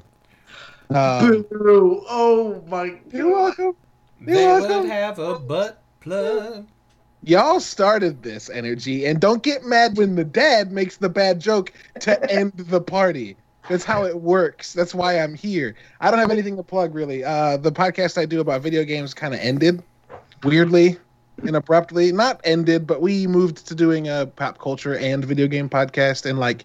Um, 0.90 1.44
Boo. 1.50 2.04
Oh 2.08 2.62
my 2.68 2.98
you're 3.12 3.30
welcome. 3.32 3.74
You're 4.20 4.36
they 4.36 4.46
welcome. 4.46 4.80
would 4.82 4.90
have 4.90 5.18
a 5.18 5.38
butt 5.38 5.82
plug. 6.00 6.66
Y'all 7.22 7.58
started 7.60 8.22
this 8.22 8.50
energy, 8.50 9.06
and 9.06 9.20
don't 9.20 9.42
get 9.42 9.64
mad 9.64 9.96
when 9.96 10.14
the 10.14 10.24
dad 10.24 10.70
makes 10.72 10.98
the 10.98 11.08
bad 11.08 11.40
joke 11.40 11.72
to 12.00 12.30
end 12.30 12.52
the 12.56 12.80
party. 12.80 13.36
That's 13.68 13.84
how 13.84 14.04
it 14.04 14.20
works. 14.20 14.74
That's 14.74 14.94
why 14.94 15.18
I'm 15.18 15.34
here. 15.34 15.74
I 16.00 16.10
don't 16.10 16.20
have 16.20 16.30
anything 16.30 16.56
to 16.56 16.62
plug 16.62 16.94
really. 16.94 17.24
Uh, 17.24 17.56
the 17.56 17.72
podcast 17.72 18.18
I 18.18 18.26
do 18.26 18.40
about 18.40 18.60
video 18.60 18.84
games 18.84 19.14
kind 19.14 19.32
of 19.32 19.40
ended 19.40 19.82
weirdly 20.42 20.98
and 21.42 21.56
abruptly. 21.56 22.12
Not 22.12 22.40
ended, 22.44 22.86
but 22.86 23.00
we 23.00 23.26
moved 23.26 23.66
to 23.68 23.74
doing 23.74 24.08
a 24.08 24.26
pop 24.26 24.58
culture 24.58 24.96
and 24.96 25.24
video 25.24 25.46
game 25.46 25.68
podcast, 25.68 26.28
and 26.28 26.38
like 26.38 26.64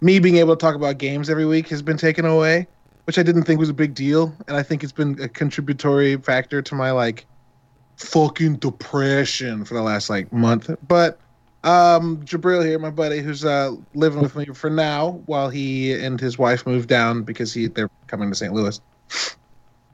me 0.00 0.18
being 0.18 0.36
able 0.36 0.56
to 0.56 0.60
talk 0.60 0.74
about 0.74 0.98
games 0.98 1.28
every 1.28 1.46
week 1.46 1.68
has 1.68 1.82
been 1.82 1.96
taken 1.96 2.24
away, 2.24 2.66
which 3.06 3.18
I 3.18 3.22
didn't 3.22 3.44
think 3.44 3.58
was 3.58 3.68
a 3.68 3.74
big 3.74 3.94
deal, 3.94 4.34
and 4.46 4.56
I 4.56 4.62
think 4.62 4.82
it's 4.82 4.92
been 4.92 5.20
a 5.20 5.28
contributory 5.28 6.16
factor 6.16 6.62
to 6.62 6.74
my 6.74 6.90
like 6.90 7.26
fucking 7.98 8.56
depression 8.56 9.64
for 9.64 9.74
the 9.74 9.82
last 9.82 10.08
like 10.08 10.32
month. 10.32 10.70
But 10.86 11.18
um 11.64 12.18
Jabril 12.24 12.64
here, 12.64 12.78
my 12.78 12.90
buddy, 12.90 13.20
who's 13.20 13.44
uh 13.44 13.72
living 13.94 14.20
with 14.20 14.36
me 14.36 14.46
for 14.46 14.70
now 14.70 15.22
while 15.26 15.48
he 15.50 15.92
and 15.92 16.20
his 16.20 16.38
wife 16.38 16.66
move 16.66 16.86
down 16.86 17.22
because 17.22 17.52
he 17.52 17.66
they're 17.66 17.90
coming 18.06 18.30
to 18.30 18.36
St. 18.36 18.52
Louis. 18.52 18.80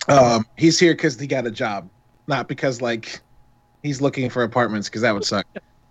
Um 0.09 0.45
he's 0.57 0.79
here 0.79 0.93
because 0.93 1.19
he 1.19 1.27
got 1.27 1.47
a 1.47 1.51
job, 1.51 1.89
not 2.27 2.47
because 2.47 2.83
like 2.83 3.21
he's 3.85 4.01
looking 4.01 4.29
for 4.29 4.43
apartments 4.43 4.89
because 4.89 5.03
that 5.03 5.15
would 5.15 5.25
suck. 5.25 5.47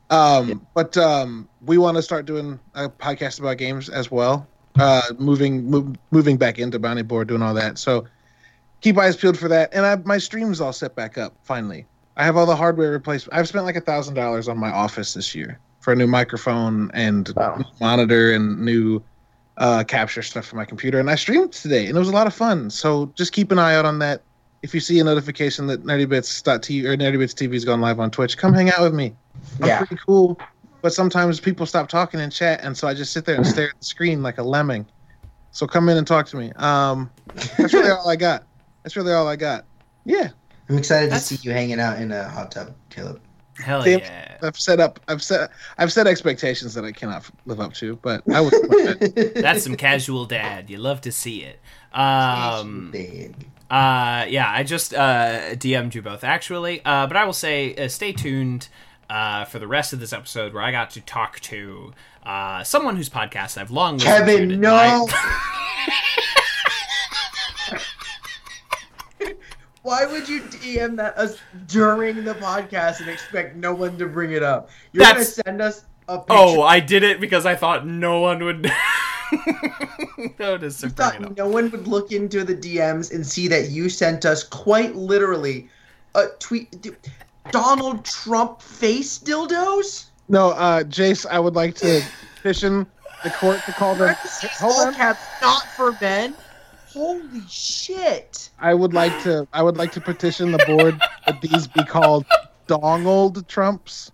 Um 0.09 0.67
but 0.75 0.97
um 0.97 1.47
we 1.61 1.77
want 1.77 1.95
to 1.95 2.01
start 2.03 2.25
doing 2.25 2.59
a 2.75 2.89
podcast 2.89 3.39
about 3.39 3.57
games 3.57 3.87
as 3.87 4.11
well. 4.11 4.45
Uh 4.77 5.01
moving 5.17 5.63
move, 5.63 5.95
moving 6.11 6.35
back 6.35 6.59
into 6.59 6.77
Bounty 6.79 7.03
Board, 7.03 7.29
doing 7.29 7.41
all 7.41 7.53
that. 7.53 7.77
So 7.77 8.05
keep 8.81 8.97
eyes 8.97 9.15
peeled 9.15 9.37
for 9.37 9.47
that. 9.47 9.69
And 9.73 9.85
I, 9.85 9.95
my 10.03 10.17
stream's 10.17 10.59
all 10.59 10.73
set 10.73 10.93
back 10.95 11.17
up 11.17 11.33
finally. 11.43 11.85
I 12.17 12.25
have 12.25 12.35
all 12.35 12.45
the 12.45 12.55
hardware 12.55 12.91
replaced. 12.91 13.29
I've 13.31 13.47
spent 13.47 13.63
like 13.63 13.77
a 13.77 13.81
thousand 13.81 14.15
dollars 14.15 14.47
on 14.49 14.57
my 14.57 14.69
office 14.71 15.13
this 15.13 15.33
year 15.33 15.59
for 15.79 15.93
a 15.93 15.95
new 15.95 16.07
microphone 16.07 16.91
and 16.93 17.31
Wow. 17.35 17.63
monitor 17.79 18.33
and 18.33 18.59
new 18.59 19.01
uh, 19.57 19.83
capture 19.83 20.21
stuff 20.23 20.45
for 20.45 20.55
my 20.55 20.65
computer, 20.65 20.99
and 20.99 21.09
I 21.11 21.15
streamed 21.15 21.53
today, 21.53 21.85
and 21.87 21.95
it 21.95 21.99
was 21.99 22.09
a 22.09 22.13
lot 22.13 22.25
of 22.25 22.33
fun. 22.33 22.69
So 22.71 23.11
just 23.15 23.33
keep 23.33 23.51
an 23.51 23.59
eye 23.59 23.75
out 23.75 23.85
on 23.85 23.99
that. 23.99 24.21
If 24.63 24.73
you 24.73 24.79
see 24.79 24.97
a 24.99 25.03
notification 25.03 25.67
that 25.67 25.83
nerdybits.tv 25.83 26.85
or 26.85 26.95
nerdybits 26.97 27.33
TV 27.35 27.53
is 27.53 27.65
going 27.65 27.81
live 27.81 27.99
on 27.99 28.09
Twitch, 28.09 28.37
come 28.37 28.53
hang 28.53 28.71
out 28.71 28.81
with 28.81 28.93
me. 28.93 29.13
I'm 29.61 29.67
Yeah. 29.67 29.77
pretty 29.79 29.97
cool, 30.05 30.39
but 30.81 30.93
sometimes 30.93 31.39
people 31.39 31.65
stop 31.65 31.89
talking 31.89 32.19
in 32.19 32.29
chat, 32.29 32.61
and 32.63 32.75
so 32.75 32.87
I 32.87 32.93
just 32.93 33.11
sit 33.11 33.25
there 33.25 33.35
and 33.35 33.45
stare 33.53 33.69
at 33.69 33.79
the 33.79 33.85
screen 33.85 34.23
like 34.23 34.37
a 34.37 34.43
lemming. 34.43 34.85
So 35.51 35.67
come 35.67 35.89
in 35.89 35.97
and 35.97 36.07
talk 36.07 36.25
to 36.27 36.37
me. 36.37 36.51
Um, 36.55 37.11
that's 37.57 37.73
really 37.73 37.89
all 37.91 38.09
I 38.09 38.15
got. 38.15 38.43
That's 38.83 38.95
really 38.95 39.11
all 39.13 39.27
I 39.27 39.35
got. 39.35 39.65
Yeah, 40.05 40.29
I'm 40.69 40.77
excited 40.77 41.07
That's- 41.11 41.27
to 41.29 41.37
see 41.37 41.47
you 41.47 41.53
hanging 41.53 41.79
out 41.79 41.99
in 42.01 42.11
a 42.11 42.27
hot 42.29 42.51
tub, 42.51 42.73
Caleb. 42.89 43.19
Hell 43.59 43.83
Damn. 43.83 43.99
yeah. 43.99 44.37
I've 44.41 44.57
set 44.57 44.79
up. 44.79 44.99
I've 45.07 45.21
set. 45.21 45.51
I've 45.77 45.91
set 45.93 46.07
expectations 46.07 46.73
that 46.73 46.83
I 46.85 46.91
cannot 46.91 47.29
live 47.45 47.59
up 47.59 47.73
to, 47.75 47.97
but 47.97 48.23
I 48.33 48.41
was. 48.41 48.51
That's 49.35 49.63
some 49.63 49.75
casual 49.75 50.25
dad. 50.25 50.69
You 50.71 50.77
love 50.79 51.01
to 51.01 51.11
see 51.11 51.43
it. 51.43 51.59
Um, 51.93 52.89
Big. 52.91 53.35
Uh, 53.73 54.25
yeah, 54.29 54.51
I 54.51 54.61
just 54.61 54.93
uh, 54.93 55.55
DM'd 55.55 55.95
you 55.95 56.03
both 56.03 56.23
actually, 56.23 56.81
uh, 56.85 57.07
but 57.07 57.17
I 57.17 57.25
will 57.25 57.33
say 57.33 57.73
uh, 57.75 57.87
stay 57.87 58.11
tuned 58.13 58.67
uh, 59.09 59.45
for 59.45 59.57
the 59.57 59.65
rest 59.65 59.93
of 59.93 59.99
this 59.99 60.13
episode 60.13 60.53
where 60.53 60.61
I 60.61 60.71
got 60.71 60.91
to 60.91 61.01
talk 61.01 61.39
to 61.41 61.91
uh, 62.23 62.63
someone 62.63 62.97
whose 62.97 63.09
podcast 63.09 63.57
I've 63.57 63.71
long 63.71 63.97
listened. 63.97 64.25
Kevin, 64.27 64.51
and 64.51 64.61
no. 64.61 65.07
Why 69.81 70.05
would 70.05 70.29
you 70.29 70.41
DM 70.41 70.95
that 70.97 71.17
us 71.17 71.37
during 71.67 72.23
the 72.23 72.35
podcast 72.35 73.01
and 73.01 73.09
expect 73.09 73.55
no 73.57 73.73
one 73.73 73.97
to 73.97 74.05
bring 74.05 74.31
it 74.31 74.43
up? 74.43 74.69
You're 74.91 75.03
That's- 75.03 75.35
gonna 75.35 75.43
send 75.45 75.61
us 75.61 75.83
a 76.07 76.19
picture. 76.19 76.25
oh, 76.29 76.61
I 76.61 76.79
did 76.79 77.03
it 77.03 77.19
because 77.19 77.45
I 77.45 77.55
thought 77.55 77.85
no 77.85 78.19
one 78.21 78.43
would 78.43 78.61
notice 80.39 80.83
or 80.83 80.87
You 80.87 80.93
thought 80.93 81.37
no 81.37 81.47
one 81.47 81.71
would 81.71 81.87
look 81.87 82.11
into 82.11 82.43
the 82.43 82.55
DMs 82.55 83.13
and 83.13 83.25
see 83.25 83.47
that 83.47 83.69
you 83.69 83.89
sent 83.89 84.25
us 84.25 84.43
quite 84.43 84.95
literally 84.95 85.69
a 86.15 86.27
tweet. 86.39 86.87
Donald 87.51 88.05
Trump 88.05 88.61
face 88.61 89.19
dildos? 89.19 90.05
no, 90.29 90.51
uh, 90.51 90.83
Jace, 90.83 91.25
I 91.29 91.39
would 91.39 91.55
like 91.55 91.75
to 91.75 92.01
petition 92.35 92.85
the 93.23 93.29
court 93.31 93.59
to 93.65 93.71
call 93.73 93.95
them. 93.95 94.15
Hold 94.59 94.73
All 94.73 94.87
on. 94.87 94.93
caps, 94.93 95.21
not 95.41 95.65
for 95.75 95.97
men. 95.99 96.35
Holy 96.87 97.41
shit! 97.49 98.51
I 98.59 98.73
would 98.73 98.93
like 98.93 99.23
to. 99.23 99.47
I 99.51 99.63
would 99.63 99.77
like 99.77 99.91
to 99.93 100.01
petition 100.01 100.51
the 100.51 100.63
board 100.67 101.01
that 101.25 101.41
these 101.41 101.67
be 101.67 101.83
called 101.83 102.25
dongled 102.67 103.47
Trumps. 103.47 104.11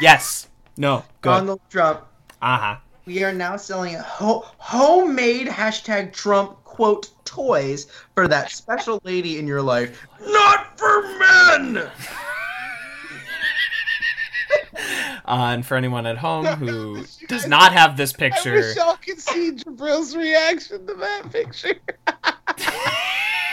Yes. 0.00 0.48
No. 0.76 1.04
Good. 1.20 1.30
Donald 1.30 1.60
Trump. 1.68 2.00
Uh 2.40 2.58
huh. 2.58 2.76
We 3.04 3.24
are 3.24 3.32
now 3.32 3.56
selling 3.56 3.94
ho- 3.96 4.46
homemade 4.58 5.48
hashtag 5.48 6.12
Trump 6.12 6.62
quote 6.64 7.10
toys 7.24 7.86
for 8.14 8.28
that 8.28 8.50
special 8.50 9.00
lady 9.04 9.38
in 9.38 9.46
your 9.46 9.62
life. 9.62 10.06
Not 10.20 10.78
for 10.78 11.02
men. 11.18 11.90
Uh, 15.24 15.50
and 15.54 15.64
for 15.64 15.76
anyone 15.76 16.04
at 16.04 16.18
home 16.18 16.44
who 16.44 17.04
does 17.28 17.46
not 17.46 17.72
have 17.72 17.96
this 17.96 18.12
picture, 18.12 18.52
I 18.54 18.56
picture, 18.56 18.68
wish 18.68 18.76
y'all 18.76 18.96
could 18.96 19.20
see 19.20 19.52
Jabril's 19.52 20.16
reaction 20.16 20.84
to 20.86 20.94
that 20.94 21.30
picture. 21.30 21.74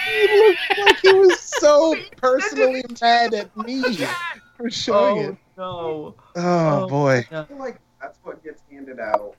he 0.06 0.48
looked 0.48 0.80
like 0.80 0.98
he 1.00 1.14
was 1.14 1.40
so 1.40 1.96
personally 2.18 2.84
mad 3.02 3.34
at 3.36 3.56
me 3.56 3.84
for 4.58 4.70
showing 4.72 5.18
it. 5.26 5.38
no! 5.58 6.16
Oh, 6.36 6.84
Oh. 6.84 6.88
boy. 6.88 7.26
I 7.32 7.44
feel 7.44 7.58
like 7.60 7.78
that's 8.02 8.18
what 8.24 8.44
gets 8.44 8.62
handed 8.72 9.00
out 9.00 9.36
at 9.38 9.39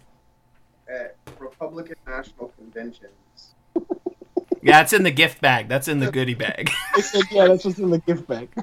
Republican 1.41 1.97
National 2.07 2.49
Conventions. 2.57 3.55
yeah, 4.62 4.81
it's 4.83 4.93
in 4.93 5.03
the 5.03 5.11
gift 5.11 5.41
bag. 5.41 5.69
That's 5.69 5.89
in 5.89 5.99
the 5.99 6.11
goodie 6.11 6.35
bag. 6.35 6.71
I 6.95 7.01
said, 7.01 7.23
yeah, 7.31 7.49
that's 7.49 7.65
what's 7.65 7.79
in 7.79 7.91
the 7.91 7.99
gift 7.99 8.27
bag. 8.27 8.49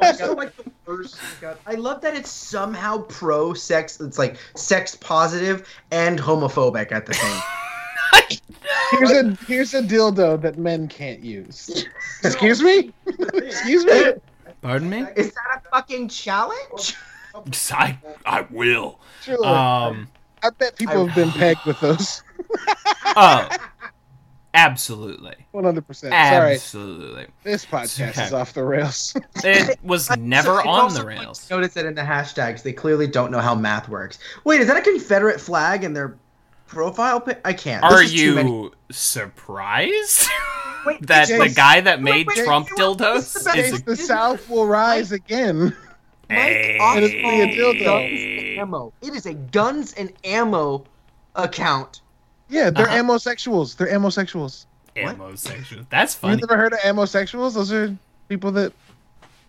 It's 0.00 0.20
like 0.20 0.56
the 0.56 0.70
worst. 0.86 1.18
I 1.66 1.74
love 1.74 2.00
that 2.02 2.14
it's 2.14 2.30
somehow 2.30 3.02
pro 3.08 3.52
sex. 3.52 4.00
It's 4.00 4.16
like 4.16 4.36
sex 4.54 4.94
positive 4.94 5.68
and 5.90 6.20
homophobic 6.20 6.92
at 6.92 7.04
the 7.04 7.14
same. 7.14 7.42
Here's 8.92 9.10
a 9.10 9.34
here's 9.46 9.74
a 9.74 9.82
dildo 9.82 10.40
that 10.40 10.56
men 10.56 10.88
can't 10.88 11.22
use. 11.22 11.86
Excuse 12.22 12.62
me? 12.62 12.92
Excuse 13.34 13.84
me? 13.84 14.14
Pardon 14.62 14.88
me? 14.88 15.04
Is 15.16 15.32
that 15.32 15.62
a 15.64 15.68
fucking 15.68 16.08
challenge? 16.08 16.96
I, 17.70 17.98
I 18.24 18.46
will. 18.50 19.00
Sure. 19.22 19.44
Um. 19.44 20.08
I 20.42 20.50
bet 20.50 20.76
people 20.76 21.06
have 21.06 21.14
been 21.14 21.30
pegged 21.32 21.64
with 21.64 21.80
those. 21.80 22.22
Oh. 23.20 23.48
Absolutely. 24.54 25.34
100%. 25.54 25.94
Sorry, 25.94 26.54
Absolutely. 26.54 27.26
this 27.42 27.64
podcast 27.66 28.10
Okay. 28.10 28.24
is 28.24 28.32
off 28.32 28.54
the 28.54 28.62
rails. 28.64 29.16
It 29.44 29.78
was 29.82 30.08
never 30.16 30.58
It's 30.58 30.66
on 30.66 30.94
the 30.94 31.00
funny 31.00 31.16
to 31.16 31.20
rails. 31.22 31.50
Notice 31.50 31.74
that 31.74 31.84
in 31.84 31.94
the 31.94 32.02
hashtags, 32.02 32.62
they 32.62 32.72
clearly 32.72 33.06
don't 33.06 33.30
know 33.30 33.40
how 33.40 33.54
math 33.54 33.88
works. 33.88 34.18
Wait, 34.44 34.60
is 34.60 34.66
that 34.68 34.76
a 34.76 34.80
Confederate 34.80 35.40
flag 35.40 35.84
in 35.84 35.92
their 35.94 36.16
profile 36.66 37.20
pic? 37.20 37.40
I 37.44 37.52
can't. 37.52 37.82
Are 37.84 37.98
This 38.00 38.12
is 38.12 38.20
too 38.20 38.34
many- 38.36 38.50
you 38.50 38.72
surprised 38.90 40.28
Wait, 40.86 41.02
that 41.06 41.28
Jace- 41.28 41.48
the 41.48 41.54
guy 41.54 41.80
that 41.80 42.00
made 42.02 42.26
wait, 42.26 42.36
wait, 42.38 42.44
Trump 42.44 42.68
wait, 42.76 42.88
wait, 42.88 42.98
this 42.98 43.36
is 43.36 43.46
dildos 43.46 43.56
is 43.56 43.72
Jace, 43.80 43.84
the 43.84 43.96
South 43.96 44.48
will 44.48 44.66
rise 44.66 45.12
again. 45.12 45.76
Mike 46.30 46.38
Hey. 46.38 46.78
It 46.96 47.02
is 47.04 47.12
a. 47.12 47.84
Guns 47.84 48.20
and 48.20 48.58
ammo. 48.58 48.92
It 49.02 49.14
is 49.14 49.26
a 49.26 49.34
guns 49.34 49.92
and 49.94 50.12
ammo 50.24 50.84
account. 51.36 52.00
Yeah, 52.48 52.70
they're 52.70 52.86
Uh-huh. 52.86 52.96
homosexuals. 52.98 53.74
They're 53.74 53.90
homosexuals. 53.92 54.66
homosexual. 54.96 55.84
That's 55.90 56.14
funny. 56.14 56.32
You've 56.40 56.48
never 56.48 56.56
heard 56.60 56.72
of 56.72 56.80
homosexuals? 56.80 57.54
Those 57.54 57.72
are 57.72 57.96
people 58.28 58.50
that 58.52 58.72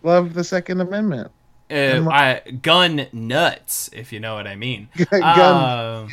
love 0.02 0.34
the 0.34 0.44
Second 0.44 0.80
Amendment. 0.80 1.30
Uh, 1.70 2.08
I, 2.10 2.40
gun 2.62 3.06
nuts, 3.12 3.90
if 3.92 4.12
you 4.12 4.18
know 4.20 4.34
what 4.34 4.46
I 4.48 4.56
mean. 4.56 4.88
Gun, 5.10 5.22
Uh, 5.22 6.08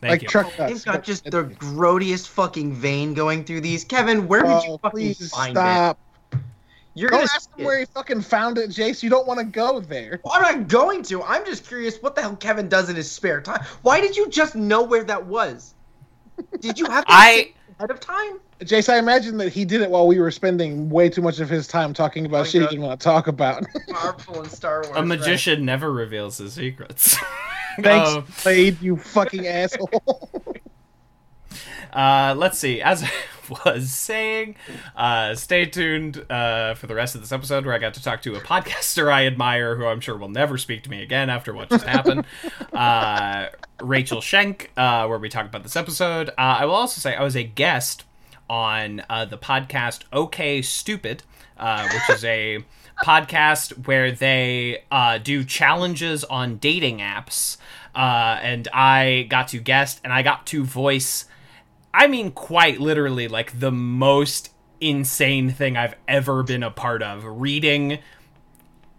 thank 0.00 0.10
like 0.12 0.22
you. 0.22 0.28
truck 0.28 0.56
They've 0.56 0.84
got 0.84 1.02
just 1.02 1.24
the 1.24 1.44
grodiest 1.44 2.28
fucking 2.28 2.72
vein 2.72 3.12
going 3.12 3.44
through 3.44 3.62
these. 3.62 3.84
Kevin, 3.84 4.28
where 4.28 4.42
did 4.42 4.62
you 4.64 4.72
Oh, 4.74 4.78
fucking 4.78 4.90
please 4.90 5.30
find 5.32 5.54
stop. 5.56 5.98
It? 6.96 7.00
You're 7.00 7.10
Don't 7.10 7.20
gonna 7.20 7.30
ask 7.34 7.54
him 7.54 7.62
it. 7.62 7.66
where 7.66 7.78
he 7.78 7.84
fucking 7.84 8.22
found 8.22 8.58
it, 8.58 8.70
Jace. 8.70 9.02
You 9.02 9.10
don't 9.10 9.26
want 9.26 9.38
to 9.40 9.44
go 9.46 9.80
there. 9.80 10.20
I'm 10.30 10.42
not 10.42 10.68
going 10.68 11.02
to. 11.04 11.22
I'm 11.22 11.44
just 11.44 11.66
curious 11.66 11.98
what 12.02 12.14
the 12.16 12.22
hell 12.22 12.36
Kevin 12.36 12.68
does 12.68 12.88
in 12.88 12.96
his 12.96 13.10
spare 13.10 13.40
time. 13.40 13.64
Why 13.82 14.00
did 14.00 14.16
you 14.16 14.28
just 14.28 14.54
know 14.56 14.82
where 14.82 15.04
that 15.04 15.26
was? 15.26 15.74
Did 16.60 16.78
you 16.78 16.86
have 16.86 17.04
that 17.06 17.12
I 17.12 17.52
ahead 17.78 17.90
of 17.90 18.00
time? 18.00 18.40
Jace, 18.60 18.90
I 18.90 18.98
imagine 18.98 19.36
that 19.36 19.52
he 19.52 19.66
did 19.66 19.82
it 19.82 19.90
while 19.90 20.06
we 20.06 20.18
were 20.18 20.30
spending 20.30 20.88
way 20.88 21.10
too 21.10 21.20
much 21.20 21.40
of 21.40 21.48
his 21.50 21.68
time 21.68 21.92
talking 21.92 22.24
about 22.24 22.40
Oh, 22.40 22.44
shit 22.44 22.62
he 22.62 22.68
didn't 22.68 22.84
want 22.84 22.98
to 22.98 23.04
talk 23.04 23.26
about. 23.26 23.64
Marvel 23.90 24.40
and 24.40 24.50
Star 24.50 24.82
Wars. 24.84 24.96
a 24.96 25.02
magician 25.04 25.66
never 25.66 25.92
reveals 25.92 26.38
his 26.38 26.54
secrets. 26.54 27.18
Thanks, 27.80 28.42
Blade, 28.42 28.80
you 28.80 28.96
fucking 28.96 29.46
asshole. 29.46 29.90
Uh, 31.92 32.34
let's 32.36 32.58
see. 32.58 32.80
As 32.80 33.02
I 33.02 33.10
was 33.64 33.90
saying, 33.90 34.56
uh, 34.96 35.34
stay 35.34 35.66
tuned 35.66 36.24
uh, 36.30 36.74
for 36.74 36.86
the 36.86 36.94
rest 36.94 37.14
of 37.14 37.20
this 37.20 37.32
episode 37.32 37.64
where 37.64 37.74
I 37.74 37.78
got 37.78 37.94
to 37.94 38.02
talk 38.02 38.22
to 38.22 38.34
a 38.34 38.40
podcaster 38.40 39.12
I 39.12 39.26
admire 39.26 39.76
who 39.76 39.86
I'm 39.86 40.00
sure 40.00 40.16
will 40.16 40.28
never 40.28 40.58
speak 40.58 40.82
to 40.84 40.90
me 40.90 41.02
again 41.02 41.30
after 41.30 41.52
what 41.52 41.68
just 41.68 41.84
happened. 41.84 42.24
uh, 42.72 43.48
Rachel 43.80 44.20
Schenk, 44.20 44.70
uh, 44.76 45.06
where 45.06 45.18
we 45.18 45.28
talk 45.28 45.46
about 45.46 45.62
this 45.62 45.76
episode. 45.76 46.30
Uh, 46.30 46.32
I 46.60 46.64
will 46.64 46.74
also 46.74 47.00
say 47.00 47.14
I 47.14 47.22
was 47.22 47.36
a 47.36 47.44
guest 47.44 48.04
on 48.48 49.02
uh, 49.10 49.24
the 49.24 49.38
podcast 49.38 50.02
OK 50.12 50.62
Stupid, 50.62 51.22
uh, 51.58 51.88
which 51.88 52.16
is 52.16 52.24
a 52.24 52.64
podcast 53.04 53.86
where 53.86 54.10
they 54.12 54.82
uh, 54.90 55.18
do 55.18 55.44
challenges 55.44 56.24
on 56.24 56.56
dating 56.56 56.98
apps. 56.98 57.58
Uh, 57.94 58.38
and 58.42 58.68
I 58.72 59.26
got 59.30 59.48
to 59.48 59.58
guest 59.58 60.00
and 60.04 60.12
I 60.12 60.22
got 60.22 60.46
to 60.48 60.64
voice 60.64 61.26
I 61.96 62.08
mean, 62.08 62.30
quite 62.32 62.78
literally, 62.78 63.26
like 63.26 63.58
the 63.58 63.72
most 63.72 64.50
insane 64.82 65.50
thing 65.50 65.78
I've 65.78 65.94
ever 66.06 66.42
been 66.42 66.62
a 66.62 66.70
part 66.70 67.02
of. 67.02 67.24
Reading 67.24 68.00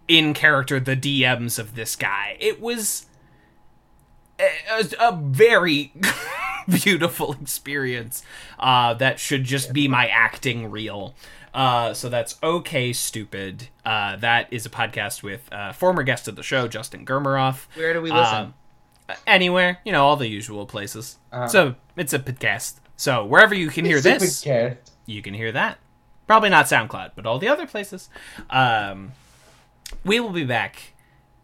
in 0.08 0.34
character 0.34 0.80
the 0.80 0.96
DMs 0.96 1.58
of 1.58 1.74
this 1.76 1.94
guy. 1.94 2.36
It 2.40 2.60
was 2.60 3.06
a, 4.40 4.84
a- 4.98 5.16
very 5.16 5.92
beautiful 6.68 7.34
experience 7.34 8.24
uh, 8.58 8.94
that 8.94 9.20
should 9.20 9.44
just 9.44 9.72
be 9.72 9.86
my 9.86 10.08
acting 10.08 10.70
reel. 10.70 11.14
Uh, 11.54 11.94
so 11.94 12.08
that's 12.08 12.36
okay, 12.42 12.92
stupid. 12.92 13.68
Uh, 13.84 14.16
that 14.16 14.52
is 14.52 14.66
a 14.66 14.70
podcast 14.70 15.22
with 15.22 15.48
uh, 15.52 15.72
former 15.72 16.02
guest 16.02 16.26
of 16.26 16.36
the 16.36 16.42
show, 16.42 16.68
Justin 16.68 17.04
Germeroff. 17.06 17.66
Where 17.74 17.92
do 17.92 18.02
we 18.02 18.10
listen? 18.10 18.36
Um, 18.36 18.54
anywhere, 19.26 19.78
you 19.84 19.92
know, 19.92 20.04
all 20.04 20.16
the 20.16 20.28
usual 20.28 20.66
places. 20.66 21.16
Uh-huh. 21.32 21.48
So 21.48 21.74
it's 21.96 22.12
a 22.12 22.18
podcast. 22.18 22.74
So 22.98 23.24
wherever 23.24 23.54
you 23.54 23.68
can 23.68 23.84
hear 23.86 24.00
this, 24.00 24.44
you 25.06 25.22
can 25.22 25.32
hear 25.32 25.52
that. 25.52 25.78
Probably 26.26 26.50
not 26.50 26.66
SoundCloud, 26.66 27.12
but 27.16 27.24
all 27.24 27.38
the 27.38 27.48
other 27.48 27.66
places. 27.66 28.10
Um, 28.50 29.12
we 30.04 30.20
will 30.20 30.28
be 30.32 30.44
back 30.44 30.92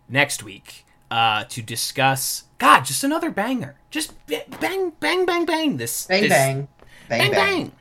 next 0.09 0.43
week 0.43 0.85
uh, 1.11 1.45
to 1.45 1.63
discuss. 1.63 2.45
God, 2.59 2.85
just 2.85 3.03
another 3.05 3.31
banger. 3.31 3.77
Just 3.91 4.13
bang, 4.27 4.93
bang, 5.01 5.25
bang, 5.25 5.47
bang. 5.47 5.77
This 5.79 6.07
Bang 6.07 6.23
this- 6.23 6.31
bang. 6.31 6.69
bang, 7.09 7.31
bang. 7.31 7.73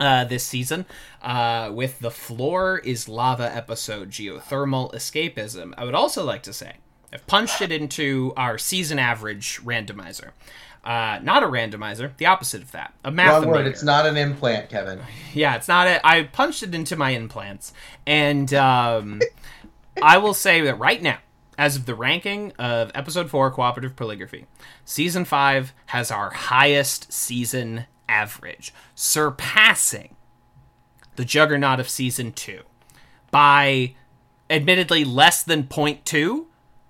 Uh, 0.00 0.24
this 0.24 0.44
season, 0.44 0.86
uh, 1.22 1.70
with 1.74 1.98
the 1.98 2.10
floor 2.10 2.78
is 2.78 3.08
lava 3.08 3.52
episode, 3.54 4.10
geothermal 4.10 4.94
escapism. 4.94 5.74
I 5.76 5.84
would 5.84 5.94
also 5.94 6.24
like 6.24 6.44
to 6.44 6.52
say 6.52 6.74
I've 7.12 7.26
punched 7.26 7.60
it 7.60 7.72
into 7.72 8.32
our 8.36 8.58
season 8.58 8.98
average 9.00 9.60
randomizer. 9.64 10.30
Uh, 10.84 11.18
not 11.22 11.42
a 11.42 11.46
randomizer, 11.46 12.16
the 12.16 12.26
opposite 12.26 12.62
of 12.62 12.72
that. 12.72 12.94
A 13.04 13.10
math. 13.10 13.42
Wrong 13.42 13.48
word. 13.48 13.66
It's 13.66 13.82
not 13.82 14.06
an 14.06 14.16
implant, 14.16 14.70
Kevin. 14.70 15.00
Yeah, 15.34 15.56
it's 15.56 15.68
not 15.68 15.86
it. 15.86 16.00
I 16.02 16.22
punched 16.22 16.62
it 16.62 16.74
into 16.74 16.96
my 16.96 17.10
implants, 17.10 17.72
and 18.06 18.52
um, 18.54 19.20
I 20.02 20.18
will 20.18 20.34
say 20.34 20.62
that 20.62 20.78
right 20.78 21.00
now, 21.00 21.18
as 21.58 21.76
of 21.76 21.86
the 21.86 21.94
ranking 21.94 22.52
of 22.58 22.90
episode 22.94 23.30
four, 23.30 23.50
cooperative 23.50 23.94
polygraphy, 23.94 24.46
season 24.84 25.24
five 25.24 25.74
has 25.86 26.10
our 26.10 26.30
highest 26.30 27.12
season 27.12 27.84
average, 28.08 28.72
surpassing 28.94 30.16
the 31.16 31.24
juggernaut 31.24 31.78
of 31.78 31.88
season 31.88 32.32
two 32.32 32.62
by 33.30 33.94
admittedly 34.48 35.04
less 35.04 35.42
than 35.42 35.64
0.2, 35.64 36.46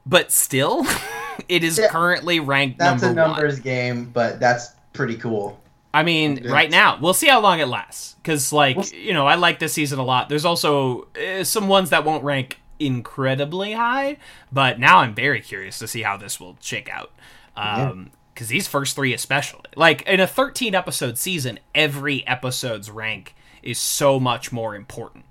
but 0.07 0.31
still, 0.31 0.87
it 1.49 1.65
is 1.65 1.79
Yeah. 1.79 1.89
currently 1.89 2.41
ranked 2.41 2.79
That's 2.79 3.03
number 3.03 3.21
a 3.21 3.25
one. 3.25 3.33
numbers 3.37 3.61
game, 3.61 4.11
but 4.11 4.41
that's 4.41 4.73
pretty 4.93 5.17
cool. 5.17 5.61
I 5.95 6.03
mean, 6.03 6.47
right 6.49 6.71
now, 6.71 6.99
we'll 7.01 7.15
see 7.15 7.29
how 7.29 7.41
long 7.41 7.61
it 7.61 7.67
lasts. 7.67 8.15
Because, 8.23 8.53
like, 8.53 8.93
you 8.93 9.15
know, 9.15 9.27
I 9.27 9.37
like 9.37 9.59
this 9.59 9.73
season 9.73 9.99
a 9.99 10.05
lot. 10.05 10.29
There's 10.29 10.45
also 10.45 11.09
uh, 11.17 11.45
some 11.45 11.67
ones 11.67 11.91
that 11.91 12.05
won't 12.05 12.23
rank 12.25 12.61
incredibly 12.79 13.73
high, 13.73 14.19
but 14.53 14.79
now 14.79 14.99
I'm 14.99 15.15
very 15.15 15.41
curious 15.41 15.79
to 15.79 15.89
see 15.89 16.03
how 16.03 16.17
this 16.19 16.39
will 16.39 16.57
shake 16.61 16.91
out. 16.91 17.11
Um, 17.57 18.11
because 18.35 18.49
these 18.49 18.69
first 18.69 18.95
three, 18.95 19.13
especially, 19.15 19.63
like 19.75 20.03
in 20.03 20.21
a 20.21 20.27
13 20.27 20.75
episode 20.75 21.19
season, 21.19 21.59
every 21.75 22.25
episode's 22.27 22.89
rank 22.91 23.35
is 23.63 23.79
so 23.79 24.21
much 24.21 24.53
more 24.53 24.77
important 24.77 25.25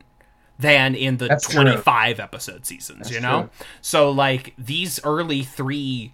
than 0.60 0.96
in 0.96 1.18
the 1.18 1.28
That's 1.28 1.48
true. 1.48 1.62
25 1.64 2.20
episode 2.20 2.66
seasons, 2.66 3.12
you 3.12 3.20
know? 3.20 3.42
true. 3.42 3.66
So, 3.82 4.10
like, 4.12 4.54
these 4.58 5.00
early 5.04 5.44
three 5.44 6.14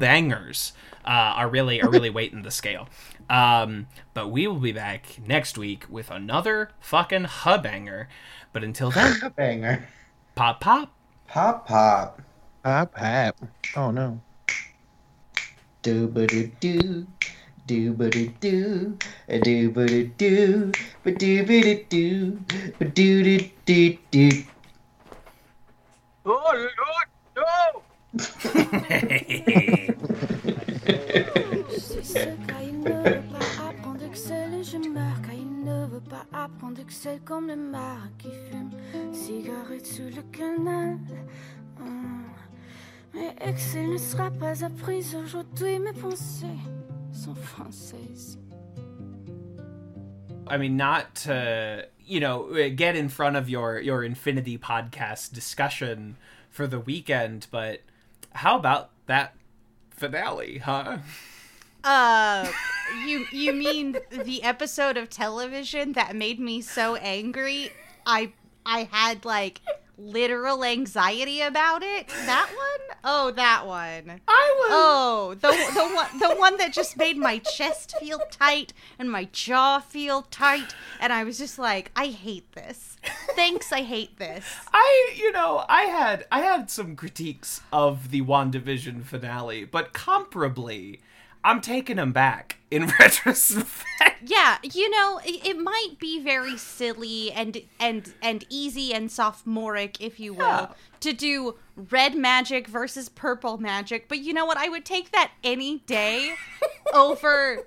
bangers 0.00 0.72
uh, 1.04 1.08
are 1.08 1.48
really 1.48 1.82
are 1.82 1.90
really 1.90 2.10
weighting 2.10 2.42
the 2.42 2.50
scale. 2.50 2.88
Um, 3.28 3.86
but 4.12 4.28
we 4.28 4.46
will 4.46 4.60
be 4.60 4.72
back 4.72 5.18
next 5.26 5.56
week 5.58 5.84
with 5.88 6.10
another 6.10 6.70
fucking 6.80 7.26
banger. 7.62 8.08
But 8.52 8.64
until 8.64 8.90
then, 8.90 9.32
Banger. 9.36 9.88
pop 10.34 10.60
pop. 10.60 10.92
Pop 11.26 11.66
pop. 11.66 12.20
Pop 12.62 12.94
hop. 12.96 13.36
Oh 13.76 13.90
no. 13.90 14.20
Do 15.82 16.06
ba 16.08 16.26
do 16.26 17.06
do. 17.66 17.92
Ba 17.94 18.08
do 18.10 18.26
do. 18.40 18.96
Do 19.28 19.70
ba 19.70 19.86
do 19.86 20.04
do. 20.18 20.72
Ba 21.04 21.10
do 21.10 21.44
ba 21.48 21.56
do 21.62 21.74
do. 21.88 22.38
Ba 22.78 22.84
do 22.86 23.22
do 23.22 23.38
do 23.66 23.98
do. 24.10 24.28
Oh, 26.26 26.52
Lord, 26.54 27.08
no! 27.36 27.82
C'est 31.76 32.04
ce 32.04 32.18
car 32.46 32.62
il 32.62 32.80
ne 32.80 32.90
veut 32.90 33.22
pas 33.30 33.68
apprendre 33.68 34.04
Excel 34.04 34.54
et 34.54 34.64
je 34.64 34.78
meurs 34.78 35.20
car 35.22 35.34
il 35.34 35.64
ne 35.64 35.86
veut 35.86 36.00
pas 36.00 36.24
apprendre 36.32 36.80
Excel 36.80 37.20
comme 37.24 37.48
le 37.48 37.56
marin 37.56 38.08
qui 38.18 38.28
fume 38.28 38.70
cigarette 39.12 39.86
sous 39.86 40.04
le 40.04 40.22
canal. 40.32 40.98
Mais 43.14 43.34
Excel 43.40 43.90
ne 43.90 43.98
sera 43.98 44.30
pas 44.30 44.64
apprise 44.64 45.14
aujourd'hui, 45.14 45.78
mes 45.78 45.92
pensées 45.92 46.46
sont 47.14 47.36
françaises. 47.36 48.36
I 50.46 50.58
mean, 50.58 50.76
not 50.76 51.14
to 51.16 51.88
you 52.04 52.20
know 52.20 52.70
get 52.70 52.96
in 52.96 53.08
front 53.08 53.36
of 53.36 53.48
your 53.48 53.78
your 53.80 54.04
Infinity 54.04 54.58
podcast 54.58 55.32
discussion 55.32 56.16
for 56.50 56.66
the 56.66 56.78
weekend, 56.78 57.46
but 57.50 57.80
how 58.32 58.56
about 58.56 58.90
that 59.06 59.34
finale, 59.90 60.58
huh? 60.58 60.98
Uh, 61.82 62.50
you 63.06 63.26
you 63.30 63.52
mean 63.52 63.96
the 64.10 64.42
episode 64.42 64.96
of 64.96 65.08
television 65.08 65.92
that 65.92 66.14
made 66.14 66.40
me 66.40 66.60
so 66.60 66.96
angry? 66.96 67.70
I 68.06 68.32
I 68.66 68.88
had 68.90 69.24
like 69.24 69.60
literal 69.96 70.64
anxiety 70.64 71.40
about 71.40 71.82
it. 71.82 72.08
That 72.26 72.48
one? 72.48 72.98
Oh, 73.04 73.30
that 73.32 73.66
one. 73.66 74.20
I 74.26 74.54
was. 74.58 74.68
Oh, 74.70 75.34
the 75.40 75.48
the 75.48 75.94
one 75.94 76.18
the 76.18 76.40
one 76.40 76.56
that 76.58 76.72
just 76.72 76.96
made 76.96 77.16
my 77.16 77.38
chest 77.38 77.94
feel 77.98 78.20
tight 78.30 78.72
and 78.98 79.10
my 79.10 79.28
jaw 79.32 79.78
feel 79.80 80.22
tight, 80.22 80.74
and 81.00 81.12
I 81.12 81.24
was 81.24 81.38
just 81.38 81.58
like, 81.58 81.90
I 81.94 82.06
hate 82.06 82.52
this. 82.52 82.96
Thanks, 83.36 83.72
I 83.72 83.82
hate 83.82 84.18
this. 84.18 84.44
I, 84.72 85.14
you 85.16 85.32
know, 85.32 85.64
I 85.68 85.82
had 85.82 86.26
I 86.30 86.40
had 86.40 86.70
some 86.70 86.96
critiques 86.96 87.60
of 87.72 88.10
the 88.10 88.22
WandaVision 88.22 89.04
finale, 89.04 89.64
but 89.64 89.92
comparably, 89.92 91.00
I'm 91.44 91.60
taking 91.60 91.96
them 91.96 92.12
back 92.12 92.56
in 92.70 92.86
retrospect. 92.98 93.68
Yeah, 94.26 94.56
you 94.62 94.88
know, 94.90 95.20
it, 95.24 95.46
it 95.46 95.58
might 95.58 95.96
be 95.98 96.18
very 96.20 96.56
silly 96.56 97.30
and 97.30 97.58
and 97.78 98.12
and 98.22 98.44
easy 98.48 98.94
and 98.94 99.12
sophomoric, 99.12 100.00
if 100.00 100.18
you 100.18 100.32
will, 100.32 100.46
Yeah. 100.46 100.66
to 101.00 101.12
do 101.12 101.56
red 101.90 102.14
magic 102.16 102.66
versus 102.66 103.08
purple 103.10 103.58
magic, 103.58 104.08
but 104.08 104.18
you 104.20 104.32
know 104.32 104.46
what? 104.46 104.56
I 104.56 104.68
would 104.70 104.84
take 104.86 105.12
that 105.12 105.32
any 105.44 105.80
day 105.80 106.34
over 106.94 107.66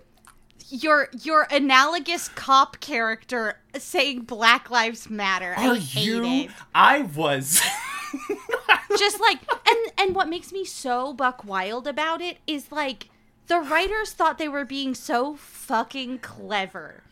your 0.70 1.10
your 1.22 1.48
analogous 1.52 2.28
cop 2.30 2.80
character 2.80 3.60
saying 3.78 4.22
Black 4.22 4.70
Lives 4.72 5.10
Matter. 5.10 5.54
I 5.56 5.68
Are 5.70 5.76
hate 5.76 6.04
you? 6.06 6.24
it. 6.26 6.50
I 6.74 7.04
was. 7.04 7.62
just 8.98 9.20
like 9.22 9.40
and 9.70 9.78
and 9.98 10.16
what 10.16 10.28
makes 10.30 10.52
me 10.52 10.64
so 10.66 11.14
buck 11.14 11.44
wild 11.46 11.88
about 11.88 12.22
it 12.22 12.38
is 12.48 12.72
like 12.72 13.10
the 13.48 13.60
writers 13.60 14.12
thought 14.12 14.38
they 14.38 14.48
were 14.48 14.66
being 14.66 14.94
so 14.94 15.36
fucking 15.36 16.20
clever 16.20 17.04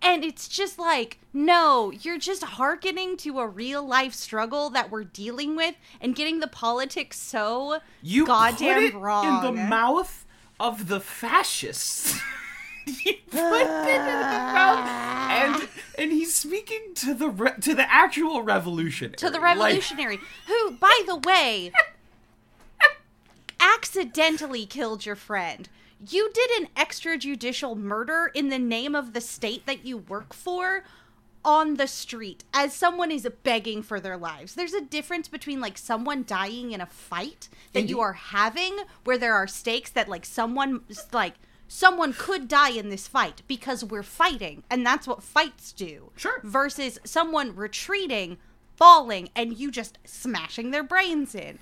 and 0.00 0.24
it's 0.24 0.48
just 0.48 0.78
like 0.78 1.18
no 1.32 1.90
you're 2.02 2.18
just 2.18 2.42
hearkening 2.44 3.16
to 3.16 3.38
a 3.38 3.46
real 3.46 3.86
life 3.86 4.14
struggle 4.14 4.70
that 4.70 4.90
we're 4.90 5.04
dealing 5.04 5.54
with 5.56 5.74
and 6.00 6.14
getting 6.16 6.40
the 6.40 6.46
politics 6.48 7.18
so 7.18 7.78
You 8.02 8.26
goddamn 8.26 8.74
put 8.74 8.82
it 8.84 8.94
wrong 8.94 9.46
in 9.46 9.54
the 9.54 9.62
mouth 9.62 10.24
of 10.60 10.88
the 10.88 11.00
fascists. 11.00 12.20
you 12.86 13.14
put 13.30 13.62
it 13.62 13.88
in 13.88 14.04
the 14.06 14.28
mouth, 14.54 14.88
and 15.30 15.68
and 15.98 16.12
he's 16.12 16.34
speaking 16.34 16.94
to 16.96 17.14
the 17.14 17.28
re- 17.28 17.54
to 17.60 17.74
the 17.74 17.92
actual 17.92 18.42
revolution. 18.42 19.12
to 19.12 19.30
the 19.30 19.40
revolutionary 19.40 20.18
who 20.46 20.72
by 20.72 21.00
the 21.06 21.16
way 21.16 21.72
accidentally 23.62 24.66
killed 24.66 25.06
your 25.06 25.14
friend 25.16 25.68
you 26.10 26.30
did 26.34 26.50
an 26.60 26.68
extrajudicial 26.76 27.76
murder 27.76 28.30
in 28.34 28.48
the 28.48 28.58
name 28.58 28.94
of 28.94 29.12
the 29.12 29.20
state 29.20 29.64
that 29.66 29.86
you 29.86 29.96
work 29.96 30.34
for 30.34 30.82
on 31.44 31.74
the 31.76 31.86
street 31.86 32.42
as 32.52 32.74
someone 32.74 33.10
is 33.12 33.28
begging 33.44 33.80
for 33.82 34.00
their 34.00 34.16
lives 34.16 34.54
there's 34.56 34.74
a 34.74 34.80
difference 34.80 35.28
between 35.28 35.60
like 35.60 35.78
someone 35.78 36.24
dying 36.26 36.72
in 36.72 36.80
a 36.80 36.86
fight 36.86 37.48
that 37.72 37.88
you 37.88 38.00
are 38.00 38.12
having 38.14 38.76
where 39.04 39.18
there 39.18 39.34
are 39.34 39.46
stakes 39.46 39.90
that 39.90 40.08
like 40.08 40.24
someone 40.24 40.80
like 41.12 41.34
someone 41.68 42.12
could 42.12 42.48
die 42.48 42.70
in 42.70 42.90
this 42.90 43.06
fight 43.08 43.42
because 43.48 43.84
we're 43.84 44.02
fighting 44.02 44.62
and 44.70 44.84
that's 44.84 45.06
what 45.06 45.22
fights 45.22 45.72
do 45.72 46.10
Sure. 46.16 46.40
versus 46.44 46.98
someone 47.04 47.56
retreating, 47.56 48.36
falling, 48.76 49.28
and 49.34 49.56
you 49.58 49.70
just 49.70 49.98
smashing 50.04 50.70
their 50.70 50.82
brains 50.82 51.34
in. 51.34 51.58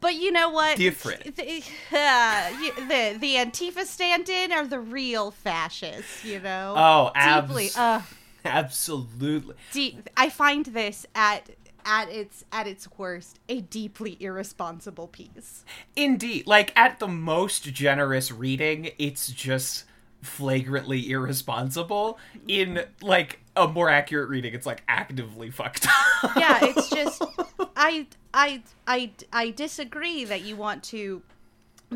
But 0.00 0.14
you 0.14 0.32
know 0.32 0.48
what? 0.48 0.76
Different. 0.76 1.36
The, 1.36 1.62
uh, 1.92 2.50
the, 2.88 3.18
the 3.18 3.34
Antifa 3.36 3.84
stand-in 3.84 4.50
are 4.52 4.66
the 4.66 4.80
real 4.80 5.30
fascists, 5.30 6.24
you 6.24 6.40
know? 6.40 6.74
Oh, 6.76 7.10
Deeply, 7.14 7.66
abs- 7.66 7.76
uh, 7.76 8.02
absolutely. 8.44 9.54
deep, 9.72 10.08
I 10.16 10.30
find 10.30 10.66
this 10.66 11.06
at 11.14 11.50
at 11.84 12.10
its 12.10 12.44
at 12.52 12.66
its 12.66 12.86
worst 12.98 13.38
a 13.48 13.60
deeply 13.62 14.16
irresponsible 14.20 15.08
piece. 15.08 15.64
Indeed, 15.96 16.46
like 16.46 16.72
at 16.76 16.98
the 16.98 17.08
most 17.08 17.64
generous 17.72 18.30
reading, 18.30 18.90
it's 18.98 19.28
just 19.32 19.84
flagrantly 20.22 21.10
irresponsible. 21.10 22.18
In 22.46 22.84
like 23.00 23.40
a 23.56 23.68
more 23.68 23.88
accurate 23.88 24.28
reading, 24.28 24.54
it's 24.54 24.66
like 24.66 24.82
actively 24.88 25.50
fucked 25.50 25.86
up. 25.86 26.36
yeah, 26.36 26.58
it's 26.62 26.88
just 26.90 27.22
I 27.76 28.06
I 28.34 28.62
I 28.86 29.12
I 29.32 29.50
disagree 29.50 30.24
that 30.24 30.42
you 30.42 30.56
want 30.56 30.82
to 30.84 31.22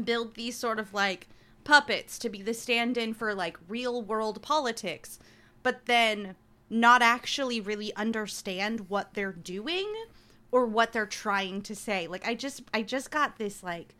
build 0.04 0.34
these 0.34 0.56
sort 0.56 0.78
of 0.78 0.92
like 0.92 1.28
puppets 1.64 2.18
to 2.18 2.28
be 2.28 2.42
the 2.42 2.54
stand-in 2.54 3.14
for 3.14 3.34
like 3.34 3.56
real 3.68 4.02
world 4.02 4.42
politics, 4.42 5.18
but 5.62 5.86
then 5.86 6.34
not 6.70 7.02
actually 7.02 7.60
really 7.60 7.94
understand 7.94 8.88
what 8.88 9.14
they're 9.14 9.32
doing 9.32 9.92
or 10.50 10.66
what 10.66 10.92
they're 10.92 11.06
trying 11.06 11.62
to 11.62 11.74
say. 11.74 12.06
Like 12.06 12.26
I 12.26 12.34
just 12.34 12.62
I 12.72 12.82
just 12.82 13.10
got 13.10 13.38
this 13.38 13.62
like 13.62 13.94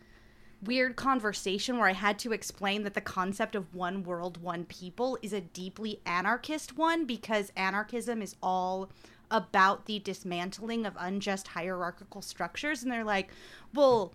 weird 0.65 0.97
conversation 0.97 1.79
where 1.79 1.89
I 1.89 1.93
had 1.93 2.19
to 2.21 2.33
explain 2.33 2.83
that 2.85 2.95
the 2.95 3.01
concept 3.01 3.55
of 3.55 3.75
one 3.75 4.03
world, 4.03 4.43
one 4.43 4.65
people 4.65 5.19
is 5.23 5.33
a 5.33 5.41
deeply 5.41 6.01
anarchist 6.07 6.77
one 6.77 7.05
because 7.05 7.53
anarchism 7.57 8.23
is 8.23 8.37
all 8.43 8.91
about 9.31 9.87
the 9.87 9.99
dismantling 9.99 10.87
of 10.87 10.97
unjust 10.99 11.49
hierarchical 11.49 12.23
structures. 12.23 12.83
And 12.83 12.93
they're 12.93 13.05
like, 13.05 13.31
"Well, 13.73 14.13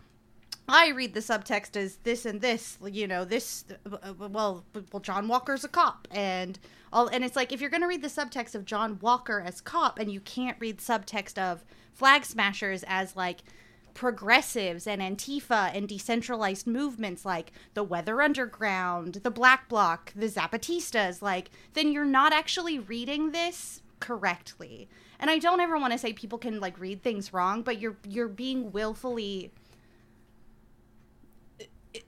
I 0.70 0.90
read 0.90 1.16
the 1.16 1.20
subtext 1.20 1.76
as 1.76 1.98
this 2.04 2.26
and 2.26 2.42
this, 2.42 2.78
you 2.86 3.08
know, 3.08 3.26
this 3.26 3.66
well, 4.18 4.64
well 4.92 5.00
John 5.02 5.28
Walker's 5.28 5.64
a 5.64 5.68
cop 5.68 6.08
and 6.12 6.60
all 6.94 7.08
and 7.08 7.24
it's 7.24 7.36
like 7.36 7.52
if 7.52 7.60
you're 7.60 7.72
going 7.72 7.82
to 7.82 7.88
read 7.88 8.04
the 8.04 8.08
subtext 8.08 8.54
of 8.54 8.66
John 8.66 9.00
Walker 9.02 9.42
as 9.42 9.62
cop 9.62 9.98
and 9.98 10.12
you 10.12 10.20
can't 10.22 10.58
read 10.60 10.78
subtext 10.78 11.40
of 11.40 11.64
flag 11.94 12.24
smashers 12.24 12.84
as 12.88 13.16
like 13.16 13.40
progressives 14.00 14.88
and 14.88 15.02
Antifa 15.02 15.76
and 15.76 15.86
decentralized 15.86 16.66
movements 16.66 17.26
like 17.26 17.52
the 17.74 17.84
Weather 17.84 18.22
Underground, 18.22 19.16
the 19.24 19.30
Black 19.30 19.68
Bloc, 19.68 20.14
the 20.16 20.28
Zapatistas, 20.30 21.22
like, 21.22 21.52
then 21.74 21.92
you're 21.92 22.06
not 22.06 22.32
actually 22.32 22.80
reading 22.80 23.34
this 23.34 23.82
correctly. 24.00 24.88
And 25.20 25.30
I 25.30 25.38
don't 25.38 25.60
ever 25.60 25.78
want 25.78 25.92
to 25.92 26.00
say 26.00 26.14
people 26.14 26.38
can 26.38 26.62
like 26.62 26.80
read 26.80 27.04
things 27.04 27.34
wrong, 27.34 27.62
but 27.62 27.82
you're 27.82 27.98
you're 28.08 28.30
being 28.30 28.72
willfully 28.72 29.52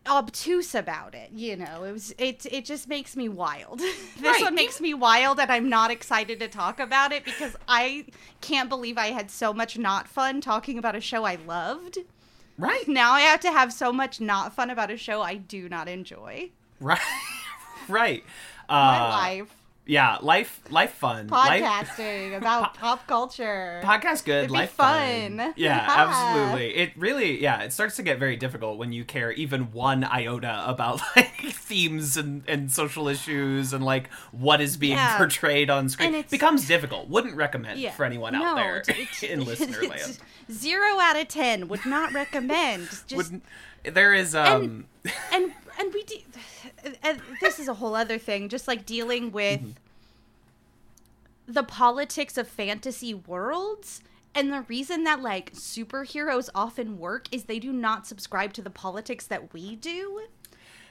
obtuse 0.07 0.75
about 0.75 1.15
it 1.15 1.31
you 1.33 1.55
know 1.55 1.83
it 1.83 1.91
was 1.91 2.13
it 2.19 2.45
it 2.51 2.65
just 2.65 2.87
makes 2.87 3.15
me 3.15 3.27
wild 3.27 3.79
this 3.79 4.21
Right. 4.21 4.43
one 4.43 4.53
makes 4.53 4.79
me 4.79 4.93
wild 4.93 5.39
and 5.39 5.51
i'm 5.51 5.69
not 5.69 5.89
excited 5.89 6.39
to 6.39 6.47
talk 6.47 6.79
about 6.79 7.11
it 7.11 7.25
because 7.25 7.55
i 7.67 8.05
can't 8.41 8.69
believe 8.69 8.97
i 8.99 9.07
had 9.07 9.31
so 9.31 9.51
much 9.53 9.79
not 9.79 10.07
fun 10.07 10.39
talking 10.39 10.77
about 10.77 10.95
a 10.95 11.01
show 11.01 11.23
i 11.23 11.35
loved 11.35 11.97
Right. 12.59 12.87
now 12.87 13.13
i 13.13 13.21
have 13.21 13.39
to 13.39 13.51
have 13.51 13.73
so 13.73 13.91
much 13.91 14.21
not 14.21 14.53
fun 14.53 14.69
about 14.69 14.91
a 14.91 14.97
show 14.97 15.21
i 15.23 15.35
do 15.35 15.67
not 15.67 15.87
enjoy 15.87 16.51
Right. 16.79 16.99
right. 17.87 18.23
Uh, 18.69 18.73
my 18.73 19.09
life 19.09 19.60
Yeah, 19.87 20.19
life 20.21 20.61
life 20.69 20.93
fun. 20.93 21.27
Life 21.27 21.63
podcasting 21.63 22.37
about 22.37 22.75
pop 22.75 23.07
culture 23.07 23.81
podcast 23.83 24.23
good, 24.25 24.37
It'd 24.45 24.49
be 24.49 24.53
life 24.53 24.71
fun. 24.71 25.37
Yeah, 25.39 25.53
Yeah. 25.55 25.85
absolutely. 25.89 26.75
It 26.75 26.91
really 26.95 27.41
yeah, 27.41 27.61
it 27.63 27.73
starts 27.73 27.95
to 27.95 28.03
get 28.03 28.19
very 28.19 28.35
difficult 28.35 28.77
when 28.77 28.93
you 28.93 29.03
care 29.03 29.31
even 29.31 29.71
one 29.71 30.03
iota 30.03 30.63
about 30.67 31.01
like 31.15 31.33
themes 31.51 32.15
and, 32.15 32.43
and 32.47 32.71
social 32.71 33.07
issues 33.07 33.73
and 33.73 33.83
like 33.83 34.11
what 34.31 34.61
is 34.61 34.77
being 34.77 34.93
Yeah. 34.97 35.17
portrayed 35.17 35.71
on 35.71 35.89
screen. 35.89 36.09
And 36.09 36.15
It 36.17 36.29
becomes 36.29 36.67
difficult. 36.67 37.09
Wouldn't 37.09 37.35
recommend 37.35 37.79
Yeah. 37.79 37.91
for 37.91 38.05
anyone 38.05 38.33
No, 38.33 38.43
out 38.45 38.55
there 38.55 38.77
it's- 38.81 39.23
in 39.23 39.43
listener 39.45 39.79
it's 39.81 39.89
land. 39.89 40.19
Zero 40.51 40.99
out 40.99 41.15
of 41.19 41.27
ten. 41.27 41.67
Would 41.69 41.87
not 41.87 42.13
recommend. 42.13 42.87
Just 42.87 43.15
Wouldn't 43.15 43.43
there 43.83 44.13
is 44.13 44.35
um 44.35 44.85
and 45.33 45.51
and 45.79 45.91
we 45.91 46.03
do. 46.03 46.17
And 47.03 47.21
this 47.39 47.59
is 47.59 47.67
a 47.67 47.75
whole 47.75 47.95
other 47.95 48.17
thing. 48.17 48.49
Just 48.49 48.67
like 48.67 48.85
dealing 48.85 49.25
mm-hmm. 49.25 49.35
with 49.35 49.61
the 51.47 51.63
politics 51.63 52.37
of 52.37 52.47
fantasy 52.47 53.13
worlds. 53.13 54.01
And 54.33 54.51
the 54.51 54.61
reason 54.61 55.03
that 55.03 55.21
like 55.21 55.53
superheroes 55.53 56.49
often 56.55 56.97
work 56.97 57.27
is 57.31 57.43
they 57.43 57.59
do 57.59 57.73
not 57.73 58.07
subscribe 58.07 58.53
to 58.53 58.61
the 58.61 58.69
politics 58.69 59.27
that 59.27 59.53
we 59.53 59.75
do. 59.75 60.21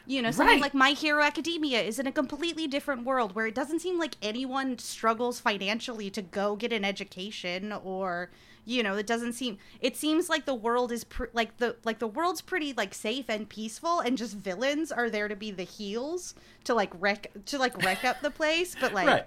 You 0.06 0.22
know, 0.22 0.30
something 0.30 0.56
Right. 0.56 0.62
like 0.62 0.74
My 0.74 0.90
Hero 0.90 1.22
Academia 1.22 1.80
is 1.80 1.98
in 1.98 2.06
a 2.06 2.12
completely 2.12 2.66
different 2.66 3.04
world 3.04 3.34
where 3.34 3.46
it 3.46 3.54
doesn't 3.54 3.80
seem 3.80 3.98
like 3.98 4.16
anyone 4.20 4.78
struggles 4.78 5.40
financially 5.40 6.10
to 6.10 6.22
go 6.22 6.56
get 6.56 6.72
an 6.72 6.84
education 6.84 7.72
or 7.72 8.30
you 8.64 8.82
know, 8.82 8.96
it 8.96 9.06
doesn't 9.06 9.32
seem 9.32 9.58
it 9.80 9.96
seems 9.96 10.28
like 10.28 10.44
the 10.44 10.54
world 10.54 10.92
is 10.92 11.04
pr- 11.04 11.24
like 11.32 11.56
the 11.58 11.76
like 11.84 11.98
the 11.98 12.06
world's 12.06 12.40
pretty 12.40 12.72
like 12.72 12.94
safe 12.94 13.28
and 13.28 13.48
peaceful 13.48 14.00
and 14.00 14.16
just 14.18 14.34
villains 14.36 14.92
are 14.92 15.08
there 15.10 15.28
to 15.28 15.36
be 15.36 15.50
the 15.50 15.62
heels 15.64 16.34
to 16.64 16.74
like 16.74 16.90
wreck 17.00 17.30
to 17.46 17.58
like 17.58 17.76
wreck 17.82 18.04
up 18.04 18.20
the 18.20 18.30
place, 18.30 18.76
but 18.80 18.92
like 18.92 19.06
right. 19.06 19.26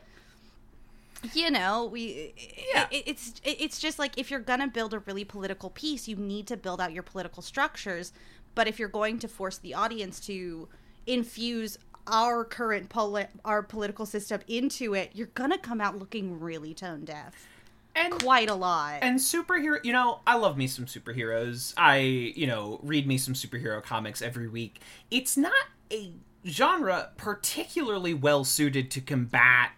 you 1.33 1.49
know 1.49 1.85
we 1.91 2.33
Yeah. 2.73 2.87
it, 2.91 3.03
it's 3.07 3.33
it, 3.43 3.57
it's 3.61 3.79
just 3.79 3.97
like 3.99 4.17
if 4.17 4.29
you're 4.29 4.39
gonna 4.39 4.67
build 4.67 4.93
a 4.93 4.99
really 4.99 5.23
political 5.23 5.69
piece 5.69 6.07
you 6.07 6.15
need 6.15 6.47
to 6.47 6.57
build 6.57 6.79
out 6.81 6.91
your 6.93 7.03
political 7.03 7.41
structures 7.41 8.11
but 8.55 8.67
if 8.67 8.77
you're 8.77 8.89
going 8.89 9.19
to 9.19 9.27
force 9.27 9.57
the 9.57 9.73
audience 9.73 10.19
to 10.21 10.67
infuse 11.07 11.77
our 12.07 12.43
current 12.43 12.89
poli- 12.89 13.27
our 13.45 13.63
political 13.63 14.05
system 14.05 14.41
into 14.47 14.93
it 14.93 15.11
you're 15.13 15.27
gonna 15.27 15.57
come 15.57 15.79
out 15.79 15.97
looking 15.97 16.39
really 16.39 16.73
tone 16.73 17.05
deaf 17.05 17.47
And 17.95 18.13
quite 18.21 18.49
a 18.49 18.55
lot. 18.55 18.99
and 19.01 19.19
superhero 19.19 19.83
you 19.83 19.93
know 19.93 20.19
i 20.25 20.35
love 20.35 20.57
me 20.57 20.67
some 20.67 20.85
superheroes. 20.85 21.73
I 21.77 21.97
you 21.97 22.47
know 22.47 22.79
read 22.83 23.05
me 23.07 23.17
some 23.17 23.33
superhero 23.35 23.81
comics 23.83 24.21
every 24.21 24.47
week. 24.47 24.79
It's 25.11 25.37
not 25.37 25.53
a 25.91 26.11
genre 26.45 27.11
particularly 27.17 28.13
well 28.13 28.43
suited 28.43 28.89
to 28.91 29.01
combat 29.01 29.71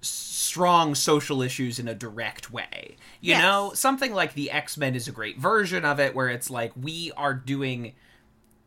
strong 0.00 0.94
social 0.94 1.40
issues 1.42 1.78
in 1.78 1.88
a 1.88 1.94
direct 1.94 2.50
way. 2.50 2.96
You 3.20 3.30
Yes. 3.32 3.42
know 3.42 3.72
something 3.74 4.12
like 4.12 4.34
the 4.34 4.50
x-men 4.50 4.94
is 4.94 5.08
a 5.08 5.12
great 5.12 5.38
version 5.38 5.84
of 5.84 5.98
it 6.00 6.14
where 6.14 6.28
it's 6.28 6.50
like 6.50 6.72
we 6.76 7.12
are 7.16 7.34
doing 7.34 7.94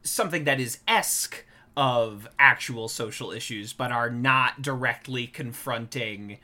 something 0.03 0.45
that 0.45 0.59
is 0.59 0.79
esque 0.87 1.45
of 1.75 2.27
actual 2.39 2.87
social 2.87 3.31
issues 3.31 3.73
but 3.73 3.91
are 3.91 4.09
not 4.09 4.61
directly 4.61 5.27
confronting 5.27 6.37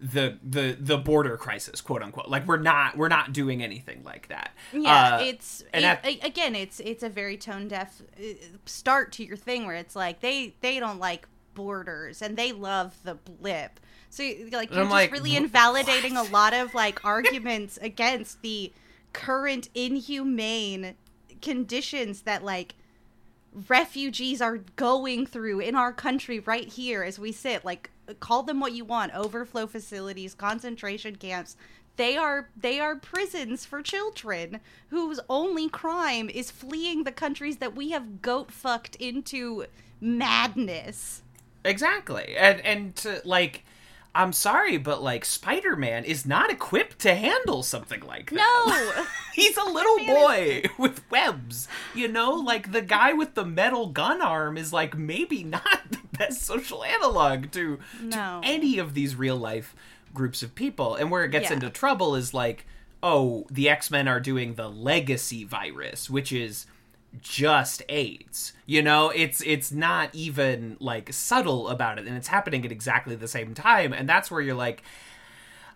the 0.00 0.38
the 0.42 0.76
the 0.80 0.96
border 0.96 1.36
crisis 1.36 1.80
quote 1.82 2.02
unquote. 2.02 2.28
Like 2.28 2.46
we're 2.46 2.56
not 2.56 2.96
we're 2.96 3.08
not 3.08 3.32
doing 3.32 3.62
anything 3.62 4.02
like 4.04 4.28
that. 4.28 4.52
Yeah 4.72 5.16
Uh, 5.16 5.20
it's 5.22 5.62
and 5.74 5.98
it- 6.04 6.24
again 6.24 6.54
it's 6.54 6.80
it's 6.80 7.02
a 7.02 7.08
very 7.10 7.36
tone 7.36 7.68
deaf 7.68 8.00
uh, 8.18 8.22
start 8.64 9.12
to 9.12 9.24
your 9.24 9.36
thing 9.36 9.66
where 9.66 9.76
it's 9.76 9.94
like 9.94 10.20
they 10.20 10.54
they 10.62 10.80
don't 10.80 10.98
like 10.98 11.28
borders 11.54 12.22
and 12.22 12.36
they 12.36 12.52
love 12.52 12.96
the 13.04 13.14
blip. 13.14 13.78
So 14.08 14.22
like 14.52 14.70
you're 14.70 14.80
just 14.84 14.90
like, 14.90 15.12
really 15.12 15.32
"Wh- 15.32 15.36
invalidating 15.36 16.16
a 16.16 16.22
lot 16.24 16.54
of 16.54 16.74
like 16.74 17.04
arguments 17.04 17.78
against 17.82 18.40
the 18.42 18.72
current 19.12 19.68
inhumane 19.74 20.94
conditions 21.42 22.22
that 22.22 22.42
like 22.44 22.74
refugees 23.68 24.40
are 24.40 24.58
going 24.76 25.26
through 25.26 25.60
in 25.60 25.74
our 25.74 25.92
country 25.92 26.38
right 26.40 26.68
here 26.68 27.02
as 27.02 27.18
we 27.18 27.32
sit. 27.32 27.64
Like 27.64 27.90
call 28.14 28.42
them 28.42 28.60
what 28.60 28.72
you 28.72 28.84
want 28.84 29.14
overflow 29.14 29.66
facilities 29.66 30.34
concentration 30.34 31.16
camps. 31.16 31.56
They 31.96 32.16
are 32.16 32.48
they 32.56 32.80
are 32.80 32.96
prisons 32.96 33.64
for 33.64 33.82
children 33.82 34.60
whose 34.88 35.20
only 35.28 35.68
crime 35.68 36.30
is 36.30 36.50
fleeing 36.50 37.04
the 37.04 37.12
countries 37.12 37.58
that 37.58 37.76
we 37.76 37.90
have 37.90 38.22
goat 38.22 38.50
fucked 38.50 38.96
into 38.96 39.66
madness. 40.00 41.22
Exactly. 41.64 42.36
And 42.36 42.60
and 42.64 42.96
to 42.96 43.20
like 43.24 43.64
i'm 44.14 44.32
sorry 44.32 44.76
but 44.76 45.02
like 45.02 45.24
spider-man 45.24 46.04
is 46.04 46.26
not 46.26 46.50
equipped 46.50 46.98
to 46.98 47.14
handle 47.14 47.62
something 47.62 48.00
like 48.00 48.30
that 48.30 48.94
no 48.96 49.04
He's 49.32 49.56
a 49.56 49.64
little 49.64 49.98
boy 50.06 50.64
with 50.78 51.08
webs, 51.08 51.68
you 51.94 52.08
know? 52.08 52.32
Like 52.32 52.72
the 52.72 52.82
guy 52.82 53.12
with 53.12 53.34
the 53.34 53.44
metal 53.46 53.86
gun 53.86 54.20
arm 54.20 54.58
is 54.58 54.72
like 54.72 54.98
maybe 54.98 55.44
not 55.44 55.62
the 55.90 55.98
best 56.18 56.42
social 56.42 56.82
analog 56.84 57.52
to, 57.52 57.78
No. 58.02 58.40
to 58.42 58.46
any 58.46 58.78
of 58.78 58.94
these 58.94 59.14
real 59.14 59.36
life 59.36 59.74
groups 60.12 60.42
of 60.42 60.56
people. 60.56 60.96
And 60.96 61.12
where 61.12 61.22
it 61.24 61.30
gets 61.30 61.48
Yeah. 61.48 61.54
into 61.54 61.70
trouble 61.70 62.16
is 62.16 62.34
like, 62.34 62.66
oh, 63.04 63.46
the 63.50 63.68
X-Men 63.68 64.08
are 64.08 64.18
doing 64.20 64.54
the 64.54 64.68
legacy 64.68 65.44
virus, 65.44 66.10
which 66.10 66.32
is 66.32 66.66
just 67.18 67.82
AIDS. 67.88 68.52
You 68.66 68.82
know, 68.82 69.10
it's 69.10 69.40
it's 69.42 69.72
not 69.72 70.14
even 70.14 70.76
like 70.80 71.12
subtle 71.12 71.68
about 71.68 71.98
it 71.98 72.06
and 72.06 72.16
it's 72.16 72.28
happening 72.28 72.64
at 72.64 72.72
exactly 72.72 73.16
the 73.16 73.28
same 73.28 73.54
time 73.54 73.92
and 73.92 74.08
that's 74.08 74.30
where 74.30 74.40
you're 74.40 74.54
like 74.54 74.82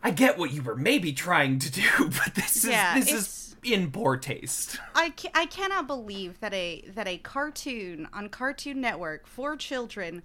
I 0.04 0.10
get 0.10 0.36
what 0.36 0.52
you 0.52 0.62
were 0.62 0.76
maybe 0.76 1.14
trying 1.14 1.58
to 1.60 1.72
do, 1.72 1.88
but 1.98 2.34
this 2.34 2.56
is 2.56 2.64
this 2.64 3.10
is 3.10 3.56
in 3.64 3.90
poor 3.90 4.18
taste. 4.18 4.78
I, 4.94 5.10
ca- 5.10 5.30
I 5.34 5.46
cannot 5.46 5.86
believe 5.86 6.38
that 6.40 6.52
a 6.52 6.84
that 6.94 7.08
a 7.08 7.16
cartoon 7.16 8.06
on 8.12 8.28
Cartoon 8.28 8.82
Network 8.82 9.26
for 9.26 9.56
children 9.56 10.22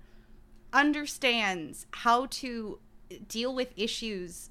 understands 0.73 1.87
how 1.91 2.27
to 2.29 2.79
deal 3.27 3.55
with 3.55 3.73
issues 3.77 4.49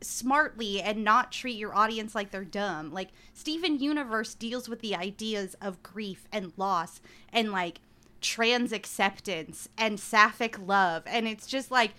smartly 0.00 0.80
and 0.80 1.04
not 1.04 1.32
treat 1.32 1.56
your 1.56 1.74
audience 1.74 2.14
like 2.14 2.30
they're 2.30 2.44
dumb. 2.44 2.92
Like 2.92 3.08
Steven 3.34 3.78
Universe 3.78 4.34
deals 4.34 4.68
with 4.68 4.80
the 4.80 4.94
ideas 4.94 5.56
of 5.60 5.82
grief 5.82 6.26
and 6.32 6.52
loss 6.56 7.00
and 7.32 7.52
like 7.52 7.80
trans 8.20 8.72
acceptance 8.72 9.68
and 9.78 10.00
sapphic 10.00 10.58
love 10.58 11.04
and 11.06 11.28
it's 11.28 11.46
just 11.46 11.70
like 11.70 11.92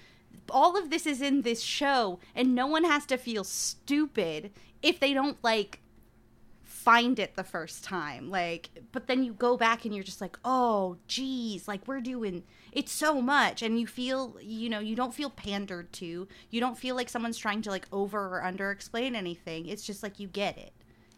all 0.50 0.78
of 0.78 0.90
this 0.90 1.06
is 1.06 1.22
in 1.22 1.44
this 1.44 1.62
show 1.62 2.20
and 2.36 2.54
no 2.54 2.68
one 2.68 2.84
has 2.84 3.06
to 3.06 3.18
feel 3.18 3.44
stupid 3.44 4.52
if 4.82 5.00
they 5.00 5.14
don't 5.14 5.38
like 5.44 5.79
find 6.84 7.20
it 7.20 7.36
the 7.36 7.44
first 7.44 7.84
time 7.84 8.30
like 8.30 8.70
but 8.92 9.08
then 9.08 9.24
you 9.24 9.34
go 9.34 9.58
back 9.58 9.86
and 9.86 9.94
you're 9.94 10.04
just 10.04 10.22
like 10.22 10.38
oh 10.46 10.98
geez 11.08 11.68
like 11.68 11.86
we're 11.88 12.02
doing 12.02 12.44
it's 12.72 12.92
so 12.92 13.22
much 13.22 13.62
and 13.62 13.80
you 13.80 13.86
feel 13.86 14.36
you 14.42 14.70
know 14.70 14.80
you 14.80 14.96
don't 14.96 15.14
feel 15.14 15.30
pandered 15.30 15.92
to 15.92 16.28
you 16.50 16.60
don't 16.60 16.78
feel 16.78 16.96
like 16.96 17.10
someone's 17.10 17.38
trying 17.38 17.62
to 17.62 17.70
like 17.70 17.86
over 17.92 18.38
or 18.38 18.44
under 18.44 18.72
explain 18.72 19.16
anything 19.16 19.66
it's 19.68 19.86
just 19.86 20.02
like 20.02 20.20
you 20.20 20.28
get 20.28 20.58
it 20.58 20.74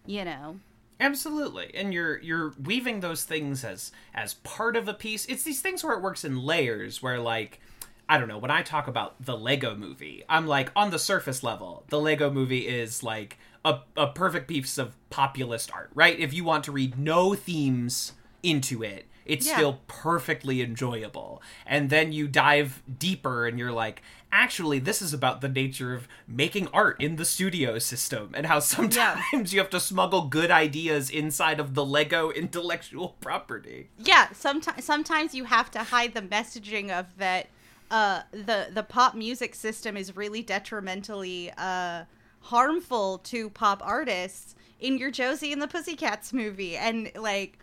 you 0.06 0.26
know. 0.26 0.60
Absolutely. 1.00 1.72
And 1.74 1.94
you're 1.94 2.20
you're 2.20 2.54
weaving 2.64 3.00
those 3.00 3.24
things 3.24 3.64
as 3.64 3.92
as 4.14 4.36
part 4.36 4.76
of 4.76 4.88
a 4.88 4.94
piece. 4.94 5.26
It's 5.26 5.44
these 5.44 5.62
things 5.62 5.84
where 5.84 5.94
it 5.98 6.02
works 6.02 6.24
in 6.24 6.44
layers 6.44 7.02
where 7.02 7.20
like 7.20 7.60
I 8.08 8.18
don't 8.18 8.28
know, 8.28 8.38
when 8.38 8.52
I 8.52 8.62
talk 8.62 8.88
about 8.88 9.26
the 9.26 9.38
Lego 9.38 9.76
movie, 9.76 10.24
I'm 10.28 10.46
like 10.46 10.72
on 10.76 10.92
the 10.92 11.00
surface 11.00 11.44
level, 11.44 11.86
the 11.90 12.00
Lego 12.00 12.30
movie 12.30 12.68
is 12.68 13.04
like 13.04 13.40
a, 13.64 13.80
a 13.96 14.08
perfect 14.08 14.48
piece 14.48 14.78
of 14.78 14.96
populist 15.10 15.72
art, 15.74 15.92
right? 15.94 16.20
If 16.20 16.34
you 16.34 16.44
want 16.44 16.64
to 16.66 16.72
read 16.72 16.98
no 16.98 17.34
themes 17.36 18.14
into 18.44 18.82
it, 18.84 19.06
it's 19.26 19.46
Yeah. 19.46 19.54
still 19.56 19.80
perfectly 19.88 20.62
enjoyable. 20.62 21.42
And 21.66 21.90
then 21.90 22.12
you 22.12 22.28
dive 22.28 22.82
deeper 22.98 23.46
and 23.46 23.60
you're 23.60 23.72
like, 23.72 24.02
actually, 24.32 24.80
this 24.80 25.00
is 25.02 25.14
about 25.14 25.42
the 25.42 25.48
nature 25.48 25.94
of 25.94 26.08
making 26.28 26.68
art 26.74 27.00
in 27.00 27.18
the 27.18 27.26
studio 27.26 27.78
system 27.78 28.32
and 28.34 28.48
how 28.48 28.60
sometimes 28.76 29.54
you 29.54 29.60
have 29.60 29.70
to 29.70 29.80
smuggle 29.80 30.24
good 30.28 30.50
ideas 30.50 31.10
inside 31.12 31.60
of 31.60 31.76
the 31.76 31.86
Lego 31.86 32.32
intellectual 32.44 33.10
property. 33.22 33.90
Yeah, 34.00 34.30
sometimes 34.34 34.84
sometimes 34.84 35.36
you 35.36 35.46
have 35.46 35.70
to 35.72 35.80
hide 35.84 36.14
the 36.16 36.22
messaging 36.24 36.90
of 36.90 37.16
that 37.18 37.48
uh 37.92 38.22
the 38.32 38.70
the 38.74 38.84
pop 38.84 39.14
music 39.16 39.54
system 39.54 39.96
is 39.98 40.16
really 40.16 40.42
detrimentally 40.42 41.52
uh 41.58 42.06
harmful 42.42 43.20
to 43.20 43.50
pop 43.50 43.82
artists 43.84 44.56
in 44.80 44.98
your 44.98 45.12
Josie 45.12 45.54
and 45.54 45.62
the 45.62 45.68
Pussycats 45.68 46.34
movie 46.34 46.76
and 46.76 47.12
like 47.16 47.58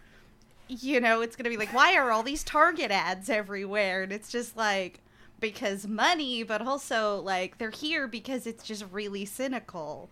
you 0.71 1.01
know, 1.01 1.23
it's 1.23 1.35
going 1.35 1.45
to 1.45 1.51
be 1.51 1.57
like 1.57 1.73
why 1.73 1.97
are 1.97 2.11
all 2.11 2.23
these 2.23 2.45
Target 2.45 2.91
ads 2.91 3.31
everywhere? 3.31 4.03
And 4.03 4.13
it's 4.13 4.31
just 4.31 4.57
like 4.57 5.01
because 5.41 5.87
money, 5.87 6.43
but 6.43 6.61
also 6.63 7.21
like 7.21 7.59
they're 7.59 7.71
here 7.71 8.07
because 8.07 8.47
it's 8.47 8.65
just 8.65 8.85
really 8.91 9.25
cynical. 9.25 10.11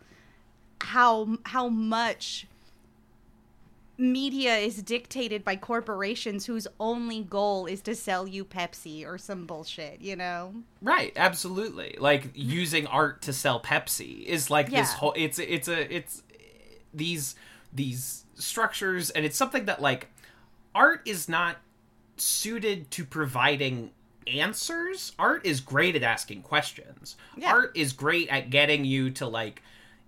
How 0.80 1.38
how 1.44 1.68
much 1.68 2.47
media 3.98 4.56
is 4.56 4.82
dictated 4.82 5.44
by 5.44 5.56
corporations 5.56 6.47
whose 6.47 6.66
only 6.78 7.23
goal 7.23 7.66
is 7.66 7.81
to 7.82 7.94
sell 7.94 8.27
you 8.27 8.44
Pepsi 8.44 9.06
or 9.06 9.18
some 9.18 9.47
bullshit, 9.47 10.01
you 10.01 10.16
know? 10.16 10.55
Right, 10.82 11.12
absolutely. 11.16 11.97
Like 11.98 12.31
using 12.35 12.86
art 12.86 13.23
to 13.23 13.32
sell 13.32 13.60
Pepsi 13.60 14.24
is 14.24 14.51
like 14.51 14.70
this 14.70 14.93
whole 14.93 15.14
it's 15.16 15.39
it's 15.39 15.68
a 15.68 15.94
it's 15.94 16.23
these 16.93 17.35
these 17.73 18.24
structures 18.35 19.10
and 19.10 19.24
it's 19.24 19.36
something 19.36 19.64
that 19.64 19.81
like 19.81 20.09
art 20.74 21.01
is 21.06 21.28
not 21.28 21.56
suited 22.16 22.90
to 22.93 23.05
providing 23.05 23.90
answers. 24.27 25.12
Art 25.18 25.47
is 25.47 25.60
great 25.60 25.97
at 25.97 26.02
asking 26.02 26.43
questions. 26.43 27.16
Yeah. 27.36 27.52
Art 27.52 27.73
is 27.74 27.93
great 27.93 28.28
at 28.28 28.51
getting 28.51 28.85
you 28.85 29.10
to 29.12 29.27
like 29.27 29.62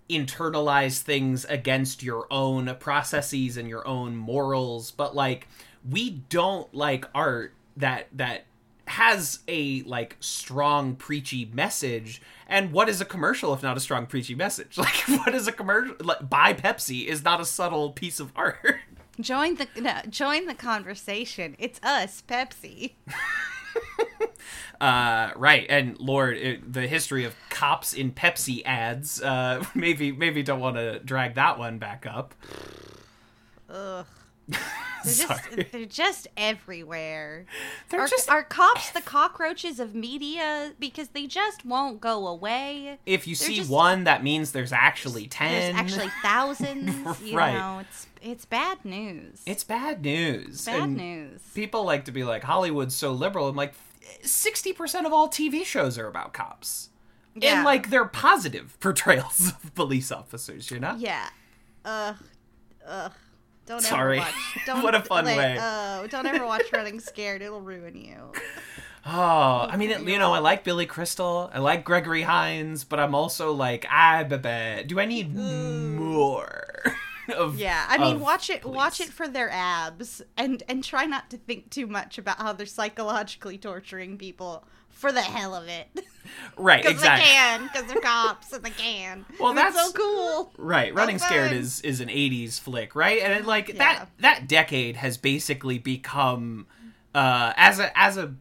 internalize 0.08 1.00
things 1.00 1.44
against 1.46 2.02
your 2.02 2.26
own 2.30 2.74
processes 2.80 3.56
and 3.56 3.68
your 3.68 3.86
own 3.86 4.16
morals, 4.16 4.90
but 4.90 5.14
like 5.14 5.48
we 5.88 6.10
don't 6.28 6.72
like 6.74 7.04
art 7.14 7.52
that 7.76 8.08
that 8.12 8.44
has 8.86 9.40
a 9.48 9.82
like 9.82 10.16
strong 10.18 10.96
preachy 10.96 11.44
message 11.52 12.22
and 12.46 12.72
what 12.72 12.88
is 12.88 13.02
a 13.02 13.04
commercial 13.04 13.52
if 13.52 13.62
not 13.62 13.76
a 13.76 13.80
strong 13.80 14.06
preachy 14.06 14.34
message 14.34 14.78
like 14.78 15.06
what 15.08 15.34
is 15.34 15.46
a 15.46 15.52
commercial 15.52 15.94
like 16.00 16.30
buy 16.30 16.54
pepsi 16.54 17.04
is 17.04 17.22
not 17.22 17.38
a 17.38 17.44
subtle 17.44 17.90
piece 17.92 18.18
of 18.18 18.32
art 18.34 18.78
Join 19.20 19.56
the 19.56 19.66
no, 19.76 20.00
join 20.08 20.46
the 20.46 20.54
conversation. 20.54 21.56
It's 21.58 21.80
us, 21.82 22.22
Pepsi. 22.28 22.92
uh 24.80 25.30
right 25.36 25.66
and 25.68 25.98
lord 25.98 26.36
it, 26.36 26.72
the 26.72 26.86
history 26.86 27.24
of 27.24 27.34
cops 27.50 27.92
in 27.94 28.12
pepsi 28.12 28.62
ads 28.64 29.20
uh 29.22 29.62
maybe 29.74 30.12
maybe 30.12 30.42
don't 30.42 30.60
want 30.60 30.76
to 30.76 30.98
drag 31.00 31.34
that 31.34 31.58
one 31.58 31.78
back 31.78 32.06
up 32.06 32.34
Ugh. 33.70 34.06
They're 34.48 34.56
just 35.04 35.44
they're 35.72 35.84
just 35.84 36.26
everywhere. 36.38 37.44
They're 37.90 38.00
are, 38.00 38.08
just 38.08 38.30
are 38.30 38.42
cops 38.42 38.90
the 38.92 39.02
cockroaches 39.02 39.78
of 39.78 39.94
media 39.94 40.72
because 40.78 41.08
they 41.08 41.26
just 41.26 41.66
won't 41.66 42.00
go 42.00 42.26
away. 42.26 42.98
if 43.04 43.26
you 43.26 43.36
they're 43.36 43.46
see 43.48 43.56
just- 43.56 43.68
one 43.70 44.04
that 44.04 44.24
means 44.24 44.52
there's 44.52 44.72
actually 44.72 45.26
10 45.26 45.52
There's 45.52 45.74
actually 45.76 46.10
thousands. 46.22 47.20
You 47.20 47.36
Right. 47.36 47.52
know, 47.58 47.80
it's 47.80 48.06
it's 48.22 48.44
bad 48.46 48.82
news. 48.86 49.42
it's 49.46 49.64
bad 49.64 50.02
news 50.02 50.64
bad 50.64 50.80
and 50.82 50.96
news. 50.96 51.40
people 51.54 51.84
like 51.84 52.06
to 52.06 52.10
be 52.12 52.24
like 52.24 52.42
hollywood's 52.42 52.94
so 52.94 53.12
liberal 53.12 53.46
i'm 53.48 53.54
like 53.54 53.74
60% 54.22 55.06
of 55.06 55.12
all 55.12 55.28
tv 55.28 55.64
shows 55.64 55.98
are 55.98 56.06
about 56.06 56.32
cops 56.32 56.90
Yeah. 57.34 57.56
and 57.56 57.64
like 57.64 57.90
they're 57.90 58.04
positive 58.04 58.78
portrayals 58.80 59.52
of 59.62 59.74
police 59.74 60.10
officers 60.12 60.70
you 60.70 60.78
know 60.80 60.94
Yeah. 60.98 61.28
Ugh. 61.84 62.16
Ugh. 62.86 63.12
Don't 63.66 63.82
Sorry. 63.82 64.18
ever 64.18 64.26
watch. 64.26 64.34
Don't, 64.66 64.82
What 64.82 64.94
a 64.94 65.00
fun 65.02 65.26
like, 65.26 65.36
way. 65.36 65.58
Oh, 65.60 66.06
don't 66.06 66.24
ever 66.26 66.46
watch 66.46 66.62
Running 66.72 67.00
Scared. 67.00 67.42
It'll 67.42 67.60
ruin 67.60 67.96
you. 67.96 68.32
Oh, 69.10 69.66
I 69.70 69.76
mean, 69.78 69.90
it, 69.90 70.02
you 70.02 70.18
know, 70.18 70.34
I 70.34 70.40
like 70.40 70.64
Billy 70.64 70.84
Crystal, 70.84 71.50
I 71.54 71.60
like 71.60 71.82
Gregory 71.82 72.22
Hines, 72.22 72.84
but 72.84 73.00
I'm 73.00 73.14
also 73.14 73.52
like, 73.52 73.86
ah, 73.90 74.22
babe, 74.24 74.86
do 74.86 75.00
I 75.00 75.06
need 75.06 75.34
more? 75.34 76.74
of 77.36 77.58
Yeah, 77.58 77.84
I 77.88 77.98
mean, 77.98 78.20
watch 78.20 78.50
it. 78.50 78.64
Watch 78.64 79.00
it 79.00 79.08
for 79.08 79.28
their 79.28 79.50
abs, 79.50 80.22
and 80.36 80.62
and 80.68 80.82
try 80.84 81.04
not 81.06 81.30
to 81.30 81.36
think 81.36 81.70
too 81.70 81.86
much 81.86 82.18
about 82.18 82.38
how 82.38 82.52
they're 82.52 82.66
psychologically 82.66 83.58
torturing 83.58 84.18
people 84.18 84.64
for 84.88 85.12
the 85.12 85.22
hell 85.22 85.54
of 85.54 85.68
it. 85.68 85.86
right? 86.56 86.82
Because 86.82 86.96
Exactly. 86.96 87.24
they 87.24 87.32
can, 87.32 87.62
because 87.72 87.86
they're 87.92 88.00
cops 88.02 88.52
and 88.52 88.64
they 88.64 88.70
can. 88.70 89.24
Well, 89.40 89.50
And 89.50 89.58
it's 89.60 89.76
so 89.76 89.92
cool. 89.92 90.52
Right, 90.58 90.92
Running 90.94 91.18
Scared 91.18 91.50
fun. 91.50 91.58
is 91.58 91.80
is 91.82 92.00
an 92.00 92.08
'80s 92.08 92.58
flick, 92.60 92.94
right? 92.94 93.20
And 93.22 93.46
like 93.46 93.68
Yeah. 93.68 93.74
that 93.78 94.06
that 94.18 94.48
decade 94.48 94.96
has 94.96 95.16
basically 95.16 95.78
become 95.78 96.66
uh, 97.14 97.52
as 97.56 97.78
a 97.78 97.96
as 97.98 98.16
a 98.16 98.34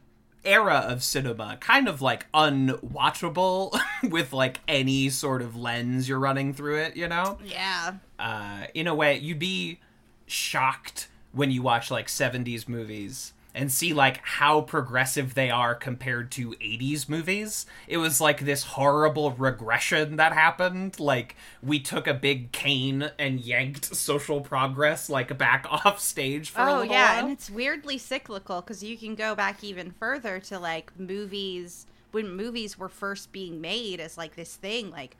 era 0.48 0.76
of 0.88 1.03
cinema 1.03 1.57
kind 1.60 1.88
of 1.88 2.02
like 2.02 2.26
unwatchable 2.34 3.78
with 4.10 4.34
like 4.34 4.60
any 4.68 5.10
sort 5.10 5.41
of 5.41 5.56
lens 5.56 6.07
you're 6.07 6.19
running 6.19 6.53
through 6.53 6.78
it, 6.80 6.95
you 6.95 7.07
know? 7.07 7.38
Yeah. 7.44 7.95
uh, 8.18 8.65
in 8.74 8.88
a 8.88 8.95
way, 8.95 9.18
you'd 9.18 9.40
be 9.40 9.80
shocked 10.26 11.07
when 11.32 11.52
you 11.52 11.61
watch 11.61 11.91
like 11.91 12.07
70s 12.07 12.68
movies 12.68 13.34
and 13.57 13.71
see 13.71 13.91
like 13.93 14.19
how 14.23 14.61
progressive 14.61 15.34
they 15.34 15.49
are 15.49 15.75
compared 15.75 16.31
to 16.31 16.51
80s 16.51 17.09
movies. 17.09 17.65
It 17.88 17.97
was 17.97 18.21
like 18.21 18.41
this 18.41 18.63
horrible 18.63 19.31
regression 19.31 20.15
that 20.17 20.31
happened. 20.34 20.99
Like 20.99 21.35
we 21.63 21.79
took 21.79 22.07
a 22.07 22.13
big 22.13 22.51
cane 22.51 23.09
and 23.17 23.39
yanked 23.41 23.93
social 23.95 24.41
progress 24.41 25.09
like 25.09 25.38
back 25.38 25.65
off 25.69 25.99
stage 25.99 26.51
for 26.51 26.61
a 26.61 26.71
Oh 26.71 26.81
yeah, 26.84 27.15
while. 27.15 27.23
and 27.23 27.31
it's 27.34 27.49
weirdly 27.49 27.97
cyclical 27.97 28.61
because 28.61 28.84
you 28.84 28.95
can 28.97 29.15
go 29.15 29.35
back 29.35 29.63
even 29.63 29.91
further 29.91 30.39
to 30.41 30.59
like 30.59 30.97
movies 30.99 31.88
when 32.11 32.35
movies 32.35 32.77
were 32.77 32.89
first 32.89 33.31
being 33.31 33.59
made 33.59 33.99
as 33.99 34.17
like 34.17 34.35
this 34.35 34.55
thing, 34.55 34.89
like 34.91 35.17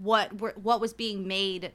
what 0.00 0.40
were, 0.40 0.54
what 0.62 0.80
was 0.80 0.92
being 0.94 1.26
made 1.28 1.72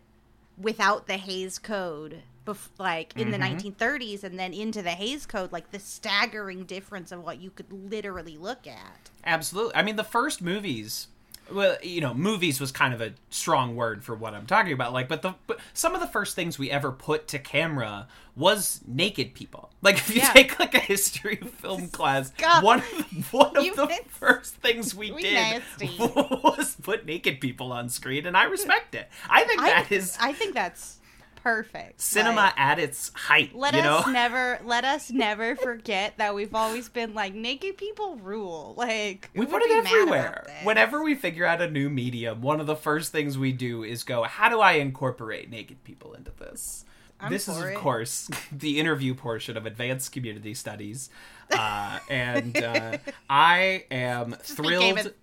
without 0.58 1.08
the 1.08 1.18
Hays 1.18 1.60
Code, 1.60 2.22
bef- 2.46 2.70
like 2.78 3.14
in 3.18 3.32
the 3.32 3.38
mm-hmm. 3.38 3.68
1930s, 3.70 4.24
and 4.24 4.38
then 4.40 4.54
into 4.54 4.82
the 4.82 4.92
Hays 4.92 5.26
Code, 5.26 5.52
like 5.52 5.72
the 5.72 5.80
staggering 5.80 6.64
difference 6.66 7.12
of 7.12 7.24
what 7.24 7.40
you 7.42 7.50
could 7.50 7.72
literally 7.72 8.38
look 8.38 8.68
at. 8.68 9.10
Absolutely. 9.26 9.76
I 9.76 9.84
mean, 9.84 9.96
the 9.96 10.04
first 10.04 10.42
movies. 10.42 11.08
Well, 11.52 11.76
you 11.84 12.00
know, 12.00 12.14
movies 12.14 12.62
was 12.62 12.72
kind 12.72 12.94
of 12.94 13.02
a 13.02 13.12
strong 13.30 13.76
word 13.76 14.06
for 14.06 14.16
what 14.16 14.34
I'm 14.34 14.46
talking 14.46 14.72
about. 14.72 14.94
Like, 14.94 15.10
but 15.10 15.22
the 15.22 15.34
but 15.48 15.60
some 15.74 15.94
of 15.94 16.00
the 16.00 16.08
first 16.08 16.34
things 16.34 16.58
we 16.58 16.72
ever 16.72 16.94
put 16.94 17.28
to 17.30 17.40
camera 17.40 18.08
was 18.38 18.80
naked 18.88 19.34
people. 19.34 19.70
Like, 19.84 19.96
if 19.96 20.10
you 20.16 20.22
Yeah. 20.22 20.32
take 20.32 20.60
like 20.60 20.76
a 20.76 20.80
history 20.80 21.40
of 21.42 21.50
film 21.56 21.88
class, 21.90 22.30
God. 22.38 22.64
one 22.64 22.80
of, 22.80 23.34
one 23.34 23.58
of 23.58 23.66
You 23.66 23.76
the 23.76 23.88
miss- 23.88 24.00
first 24.10 24.56
things 24.58 24.94
we 24.94 25.12
We 25.12 25.24
did 25.24 25.34
nasty. 25.34 25.90
was 25.98 26.78
put 26.82 27.06
naked 27.08 27.42
people 27.42 27.74
on 27.74 27.90
screen, 27.90 28.28
and 28.28 28.38
I 28.38 28.44
respect 28.44 28.94
it. 28.94 29.10
I 29.28 29.44
think 29.44 29.60
I, 29.60 29.70
that 29.72 29.92
is 29.92 30.16
I 30.22 30.34
think 30.34 30.54
that's 30.54 31.00
perfect. 31.44 32.02
cinema 32.02 32.42
Like, 32.42 32.60
at 32.60 32.80
its 32.80 33.12
height. 33.14 33.56
let 33.56 33.74
you 33.74 33.82
us 33.82 34.06
know, 34.06 34.12
never 34.12 34.60
let 34.64 34.84
us 34.86 35.12
never 35.12 35.56
forget 35.56 36.18
that 36.18 36.36
we've 36.36 36.54
always 36.54 36.90
been 36.90 37.14
like 37.14 37.34
naked 37.34 37.78
people 37.78 38.18
rule. 38.18 38.74
Like 38.78 39.30
We 39.36 39.46
put 39.46 39.62
it 39.62 39.70
be 39.70 39.76
mad 39.76 39.80
about 39.82 39.94
everywhere. 39.94 40.44
Whenever 40.64 41.04
we 41.04 41.16
figure 41.16 41.46
out 41.46 41.62
a 41.62 41.70
new 41.70 41.90
medium, 41.90 42.42
one 42.42 42.60
of 42.60 42.68
the 42.68 42.76
first 42.76 43.12
things 43.12 43.38
we 43.38 43.52
do 43.52 43.84
is 43.84 44.04
go, 44.04 44.24
how 44.24 44.50
do 44.50 44.60
I 44.60 44.74
incorporate 44.74 45.50
naked 45.50 45.84
people 45.84 46.14
into 46.14 46.32
this? 46.32 46.86
I'm 47.24 47.32
this 47.32 47.48
is, 47.48 47.58
of 47.58 47.66
it. 47.66 47.76
course, 47.76 48.30
the 48.52 48.80
interview 48.80 49.14
portion 49.14 49.56
of 49.56 49.66
Advanced 49.66 50.12
Community 50.12 50.54
Studies. 50.54 51.10
Uh, 51.52 52.00
and 52.10 52.58
uh, 52.58 52.98
I 53.30 53.86
am 53.92 54.32
thrilled. 54.42 55.14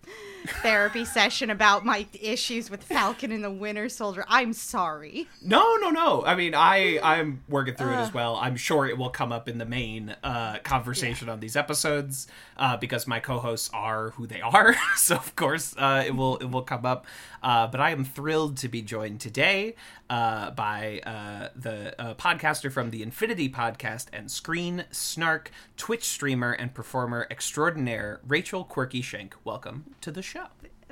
Therapy 0.47 1.05
session 1.05 1.51
about 1.51 1.85
my 1.85 2.07
issues 2.21 2.71
with 2.71 2.83
Falcon 2.83 3.33
and 3.33 3.43
the 3.43 3.51
Winter 3.51 3.89
Soldier. 3.89 4.25
I'm 4.29 4.53
sorry. 4.53 5.29
No, 5.43 5.77
no, 5.77 5.91
no. 5.91 6.25
I 6.25 6.35
mean, 6.35 6.55
I 6.55 6.99
I'm 7.03 7.43
working 7.49 7.75
through 7.75 7.93
it 7.93 7.97
as 7.97 8.15
well. 8.15 8.37
I'm 8.37 8.57
sure 8.57 8.87
it 8.87 8.99
will 8.99 9.11
come 9.11 9.33
up 9.33 9.49
in 9.49 9.59
the 9.59 9.65
main 9.65 10.15
uh, 10.23 10.59
conversation 10.63 11.29
on 11.29 11.41
these 11.41 11.57
episodes 11.57 12.27
uh, 12.57 12.77
because 12.77 13.07
my 13.07 13.21
co-hosts 13.21 13.71
are 13.73 14.11
who 14.11 14.27
they 14.27 14.41
are. 14.41 14.77
so 14.97 15.17
of 15.17 15.35
course, 15.37 15.75
uh, 15.77 16.05
it 16.07 16.15
will 16.15 16.37
it 16.37 16.51
will 16.51 16.63
come 16.63 16.85
up. 16.85 17.07
Uh, 17.43 17.67
but 17.67 17.81
I 17.81 17.91
am 17.91 18.05
thrilled 18.05 18.57
to 18.59 18.69
be 18.69 18.83
joined 18.83 19.21
today 19.21 19.77
uh, 20.11 20.51
by 20.53 21.01
uh, 21.05 21.49
the 21.55 22.01
uh, 22.01 22.15
podcaster 22.15 22.71
from 22.71 22.91
the 22.91 23.03
Infinity 23.03 23.49
Podcast 23.49 24.07
and 24.13 24.31
Screen 24.31 24.85
Snark, 24.91 25.51
Twitch 25.77 26.05
streamer 26.05 26.53
and 26.53 26.73
performer 26.75 27.27
extraordinaire, 27.31 28.21
Rachel 28.27 28.65
Quirky 28.65 29.03
Shank. 29.03 29.35
Welcome 29.45 29.95
to 30.01 30.11
the 30.11 30.23
show. 30.23 30.47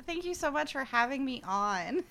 Thank 0.05 0.25
you 0.25 0.33
so 0.33 0.51
much 0.51 0.71
for 0.71 0.83
having 0.83 1.25
me 1.25 1.41
on. 1.45 2.03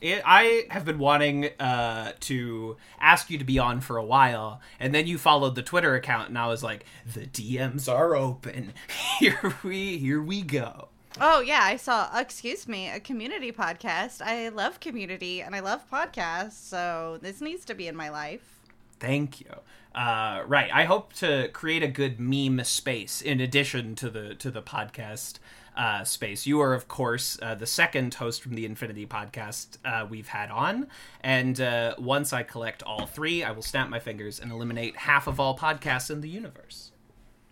It, 0.00 0.22
I 0.24 0.64
have 0.70 0.84
been 0.84 0.98
wanting 0.98 1.50
uh, 1.60 2.12
to 2.20 2.76
ask 3.00 3.30
you 3.30 3.38
to 3.38 3.44
be 3.44 3.58
on 3.60 3.80
for 3.80 3.96
a 3.98 4.04
while, 4.04 4.60
and 4.80 4.92
then 4.92 5.06
you 5.06 5.16
followed 5.16 5.54
the 5.54 5.62
Twitter 5.62 5.94
account, 5.94 6.28
and 6.28 6.36
I 6.36 6.48
was 6.48 6.62
like, 6.62 6.84
"The 7.06 7.26
DMs 7.26 7.92
are 7.92 8.16
open. 8.16 8.72
Here 9.20 9.54
we, 9.62 9.98
here 9.98 10.20
we 10.20 10.42
go." 10.42 10.88
Oh 11.20 11.40
yeah, 11.40 11.60
I 11.62 11.76
saw. 11.76 12.18
Excuse 12.18 12.66
me, 12.66 12.88
a 12.88 12.98
community 12.98 13.52
podcast. 13.52 14.22
I 14.22 14.48
love 14.48 14.80
community 14.80 15.42
and 15.42 15.54
I 15.54 15.60
love 15.60 15.88
podcasts, 15.90 16.52
so 16.52 17.18
this 17.20 17.40
needs 17.40 17.64
to 17.66 17.74
be 17.74 17.86
in 17.86 17.96
my 17.96 18.08
life. 18.08 18.60
Thank 18.98 19.40
you. 19.40 19.50
Uh, 19.94 20.42
right, 20.46 20.70
I 20.72 20.84
hope 20.84 21.12
to 21.14 21.48
create 21.52 21.82
a 21.82 21.88
good 21.88 22.18
meme 22.18 22.64
space 22.64 23.20
in 23.20 23.40
addition 23.40 23.94
to 23.96 24.08
the 24.08 24.34
to 24.36 24.50
the 24.50 24.62
podcast 24.62 25.38
uh, 25.76 26.04
space. 26.04 26.46
You 26.46 26.60
are, 26.60 26.72
of 26.72 26.88
course, 26.88 27.38
uh, 27.42 27.54
the 27.56 27.66
second 27.66 28.14
host 28.14 28.42
from 28.42 28.54
the 28.54 28.64
Infinity 28.64 29.06
Podcast 29.06 29.76
uh, 29.84 30.06
we've 30.08 30.28
had 30.28 30.50
on, 30.50 30.86
and 31.20 31.60
uh, 31.60 31.94
once 31.98 32.32
I 32.32 32.42
collect 32.42 32.82
all 32.84 33.04
three, 33.06 33.44
I 33.44 33.50
will 33.50 33.62
snap 33.62 33.90
my 33.90 33.98
fingers 33.98 34.40
and 34.40 34.50
eliminate 34.50 34.96
half 34.96 35.26
of 35.26 35.38
all 35.38 35.58
podcasts 35.58 36.10
in 36.10 36.22
the 36.22 36.28
universe. 36.28 36.91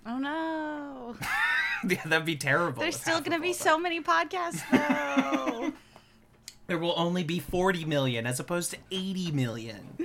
Oh 0.07 0.19
no. 0.19 1.17
yeah, 1.89 2.03
that'd 2.05 2.25
be 2.27 2.37
terrible. 2.37 2.81
There's 2.81 2.97
still 3.01 3.21
going 3.21 3.33
to 3.33 3.41
be 3.41 3.53
so 3.53 3.79
many 3.79 4.01
podcasts 4.01 4.63
though. 4.71 5.73
There 6.67 6.79
will 6.79 6.95
only 6.97 7.25
be 7.25 7.41
40 7.41 7.85
million 7.85 8.29
as 8.29 8.39
opposed 8.39 8.71
to 8.71 8.77
80 8.93 9.33
million. 9.33 9.99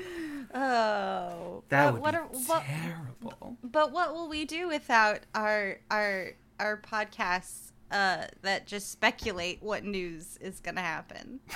oh. 0.51 1.61
That 1.69 1.93
would 1.93 2.01
what 2.01 2.11
be 2.13 2.17
are, 2.17 2.23
what, 2.23 2.63
terrible. 2.63 3.57
But 3.63 3.91
what 3.91 4.15
will 4.15 4.27
we 4.27 4.45
do 4.45 4.67
without 4.67 5.19
our 5.35 5.77
our 5.91 6.31
our 6.59 6.77
podcasts 6.77 7.64
uh, 7.91 8.25
that 8.41 8.67
just 8.67 8.91
speculate 8.91 9.61
what 9.61 9.83
news 9.83 10.37
is 10.41 10.59
going 10.59 10.75
to 10.75 10.81
happen? 10.81 11.39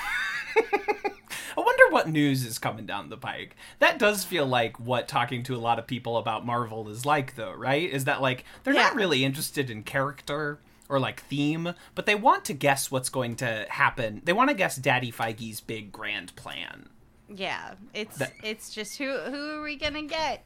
I 1.57 1.61
wonder 1.61 1.83
what 1.89 2.07
news 2.09 2.45
is 2.45 2.59
coming 2.59 2.85
down 2.85 3.09
the 3.09 3.17
pike. 3.17 3.55
That 3.79 3.99
does 3.99 4.23
feel 4.23 4.45
like 4.45 4.79
what 4.79 5.07
talking 5.07 5.43
to 5.43 5.55
a 5.55 5.57
lot 5.57 5.79
of 5.79 5.87
people 5.87 6.17
about 6.17 6.45
Marvel 6.45 6.87
is 6.89 7.05
like, 7.05 7.35
though, 7.35 7.53
right? 7.53 7.89
Is 7.89 8.05
that 8.05 8.21
like 8.21 8.45
they're 8.63 8.73
not 8.73 8.95
really 8.95 9.23
interested 9.25 9.69
in 9.69 9.83
character 9.83 10.59
or 10.87 10.99
like 10.99 11.21
theme, 11.23 11.73
but 11.95 12.05
they 12.05 12.15
want 12.15 12.45
to 12.45 12.53
guess 12.53 12.89
what's 12.91 13.09
going 13.09 13.35
to 13.37 13.65
happen. 13.69 14.21
They 14.23 14.33
want 14.33 14.49
to 14.49 14.55
guess 14.55 14.75
Daddy 14.75 15.11
Feige's 15.11 15.59
big 15.61 15.91
grand 15.91 16.35
plan. 16.35 16.89
Yeah, 17.27 17.73
it's 17.93 18.17
That- 18.17 18.33
it's 18.43 18.73
just 18.73 18.97
who 18.97 19.17
who 19.17 19.59
are 19.59 19.63
we 19.63 19.75
gonna 19.75 20.03
get? 20.03 20.45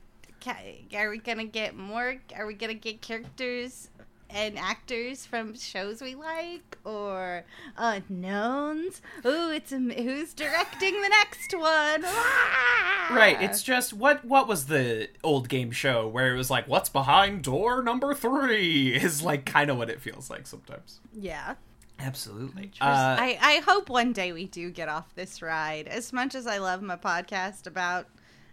Are 0.95 1.09
we 1.09 1.19
gonna 1.19 1.45
get 1.45 1.77
more? 1.77 2.15
Are 2.35 2.45
we 2.45 2.53
gonna 2.55 2.73
get 2.73 3.01
characters 3.01 3.89
and 4.33 4.57
actors 4.57 5.25
from 5.25 5.55
shows 5.55 6.01
we 6.01 6.15
like, 6.15 6.77
or 6.83 7.43
unknowns? 7.77 9.01
Ooh, 9.25 9.51
it's 9.51 9.71
a, 9.71 9.77
who's 9.77 10.33
directing 10.33 11.01
the 11.01 11.09
next 11.09 11.53
one? 11.53 12.03
Ah! 12.05 13.09
Right, 13.11 13.41
it's 13.41 13.63
just 13.63 13.93
what 13.93 14.23
what 14.25 14.47
was 14.47 14.65
the 14.67 15.09
old 15.23 15.49
game 15.49 15.71
show 15.71 16.07
where 16.07 16.33
it 16.33 16.37
was 16.37 16.49
like 16.49 16.67
what's 16.67 16.89
behind 16.89 17.43
door 17.43 17.83
number 17.83 18.13
3 18.13 18.95
is 19.01 19.21
like 19.21 19.45
kind 19.45 19.69
of 19.69 19.77
what 19.77 19.89
it 19.89 20.01
feels 20.01 20.29
like 20.29 20.47
sometimes. 20.47 20.99
yeah. 21.13 21.55
Absolutely. 21.99 22.71
Uh, 22.81 22.85
I, 23.19 23.37
I 23.39 23.61
hope 23.65 23.87
one 23.87 24.13
day 24.13 24.33
we 24.33 24.45
do 24.47 24.71
get 24.71 24.89
off 24.89 25.13
this 25.15 25.41
ride. 25.41 25.87
As 25.87 26.11
much 26.11 26.35
as 26.35 26.47
I 26.47 26.57
love 26.57 26.81
my 26.81 26.97
podcast 26.97 27.65
about 27.67 28.07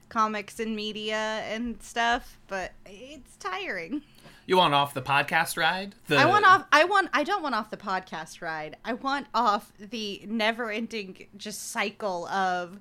comics 0.09 0.61
and 0.61 0.77
media 0.77 1.43
and 1.49 1.83
stuff, 1.83 2.39
but 2.49 2.73
it's 2.87 3.37
tiring. 3.39 4.03
You 4.51 4.57
want 4.57 4.75
off 4.75 4.95
the 4.95 5.01
podcast 5.01 5.57
ride? 5.57 5.95
The, 6.09 6.17
I 6.17 6.27
want 6.27 6.45
off 6.45 6.67
I 6.73 6.83
want 6.83 7.09
I 7.13 7.23
don't 7.23 7.41
want 7.41 7.55
off 7.55 7.71
the 7.71 7.77
podcast 7.77 8.43
ride. 8.43 8.77
I 8.85 8.95
want 8.95 9.29
off 9.33 9.73
the 9.79 10.25
never 10.27 10.73
ending 10.73 11.29
just 11.37 11.71
cycle 11.71 12.27
of 12.27 12.81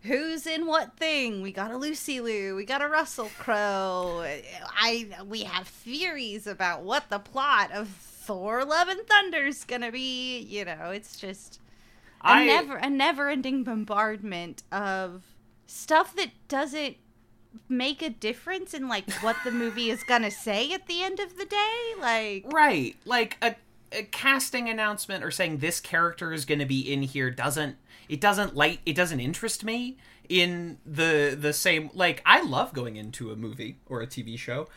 who's 0.00 0.44
in 0.44 0.66
what 0.66 0.96
thing. 0.96 1.40
We 1.40 1.52
got 1.52 1.70
a 1.70 1.76
Lucy 1.76 2.20
Liu, 2.20 2.56
we 2.56 2.64
got 2.64 2.82
a 2.82 2.88
Russell 2.88 3.30
Crowe. 3.38 4.26
I 4.76 5.06
we 5.24 5.44
have 5.44 5.68
theories 5.68 6.48
about 6.48 6.82
what 6.82 7.10
the 7.10 7.20
plot 7.20 7.70
of 7.70 7.86
Thor 7.86 8.64
Love 8.64 8.88
and 8.88 9.06
Thunder's 9.06 9.62
gonna 9.62 9.92
be. 9.92 10.40
You 10.40 10.64
know, 10.64 10.90
it's 10.92 11.16
just 11.16 11.60
a 12.22 12.30
I 12.30 12.44
never 12.44 12.76
a 12.76 12.90
never 12.90 13.28
ending 13.28 13.62
bombardment 13.62 14.64
of 14.72 15.22
stuff 15.64 16.16
that 16.16 16.32
doesn't 16.48 16.96
make 17.68 18.02
a 18.02 18.10
difference 18.10 18.74
in 18.74 18.88
like 18.88 19.10
what 19.22 19.36
the 19.44 19.50
movie 19.50 19.90
is 19.90 20.02
gonna 20.04 20.30
say 20.30 20.72
at 20.72 20.86
the 20.86 21.02
end 21.02 21.20
of 21.20 21.36
the 21.36 21.44
day 21.44 21.78
like 22.00 22.44
Right. 22.52 22.96
Like 23.04 23.36
a, 23.42 23.54
a 23.92 24.02
casting 24.04 24.68
announcement 24.68 25.22
or 25.24 25.30
saying 25.30 25.58
this 25.58 25.80
character 25.80 26.32
is 26.32 26.44
to 26.46 26.66
be 26.66 26.80
in 26.92 27.02
here 27.02 27.30
doesn't 27.30 27.76
it 28.08 28.20
doesn't 28.20 28.54
light 28.56 28.80
it 28.86 28.94
doesn't 28.94 29.20
interest 29.20 29.64
me 29.64 29.96
in 30.28 30.78
the 30.86 31.36
the 31.38 31.52
same 31.52 31.90
like 31.94 32.22
I 32.24 32.42
love 32.42 32.72
going 32.72 32.96
into 32.96 33.30
a 33.32 33.36
movie 33.36 33.76
or 33.86 34.00
a 34.02 34.06
TV 34.06 34.38
show 34.38 34.68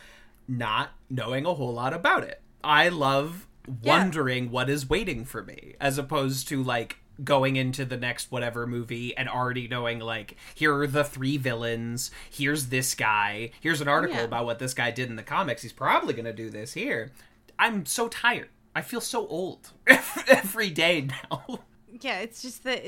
not 0.48 0.90
knowing 1.10 1.44
a 1.46 1.54
whole 1.54 1.72
lot 1.74 1.92
about 1.92 2.22
it. 2.24 2.40
I 2.62 2.88
love 2.88 3.46
Yeah. 3.82 3.98
wondering 3.98 4.50
what 4.50 4.68
is 4.70 4.88
waiting 4.88 5.24
for 5.24 5.42
me 5.42 5.74
as 5.80 5.98
opposed 5.98 6.46
to 6.48 6.62
like 6.62 6.98
going 7.24 7.56
into 7.56 7.84
the 7.84 7.96
next 7.96 8.30
whatever 8.30 8.66
movie 8.66 9.16
and 9.16 9.28
already 9.28 9.66
knowing 9.68 9.98
like 9.98 10.36
here 10.54 10.74
are 10.76 10.86
the 10.86 11.02
three 11.04 11.36
villains 11.38 12.10
here's 12.30 12.66
this 12.66 12.94
guy 12.94 13.50
here's 13.60 13.80
an 13.80 13.88
article 13.88 14.16
Yeah. 14.18 14.24
about 14.24 14.44
what 14.44 14.58
this 14.58 14.74
guy 14.74 14.90
did 14.90 15.08
in 15.08 15.16
the 15.16 15.22
comics 15.22 15.62
he's 15.62 15.72
probably 15.72 16.12
going 16.14 16.26
to 16.26 16.32
do 16.32 16.50
this 16.50 16.74
here. 16.74 17.12
I'm 17.58 17.86
so 17.86 18.08
tired. 18.08 18.48
I 18.74 18.82
feel 18.82 19.00
so 19.00 19.26
old 19.28 19.72
every 20.28 20.68
day 20.70 21.08
now. 21.30 21.60
Yeah 22.00 22.18
it's 22.18 22.42
just 22.42 22.64
that 22.64 22.84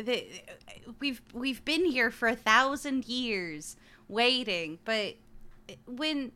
we've 1.00 1.22
we've 1.32 1.64
been 1.64 1.86
here 1.86 2.10
for 2.10 2.28
a 2.28 2.36
thousand 2.36 3.06
years 3.08 3.76
waiting 4.08 4.78
but 4.84 5.14
when 5.86 6.32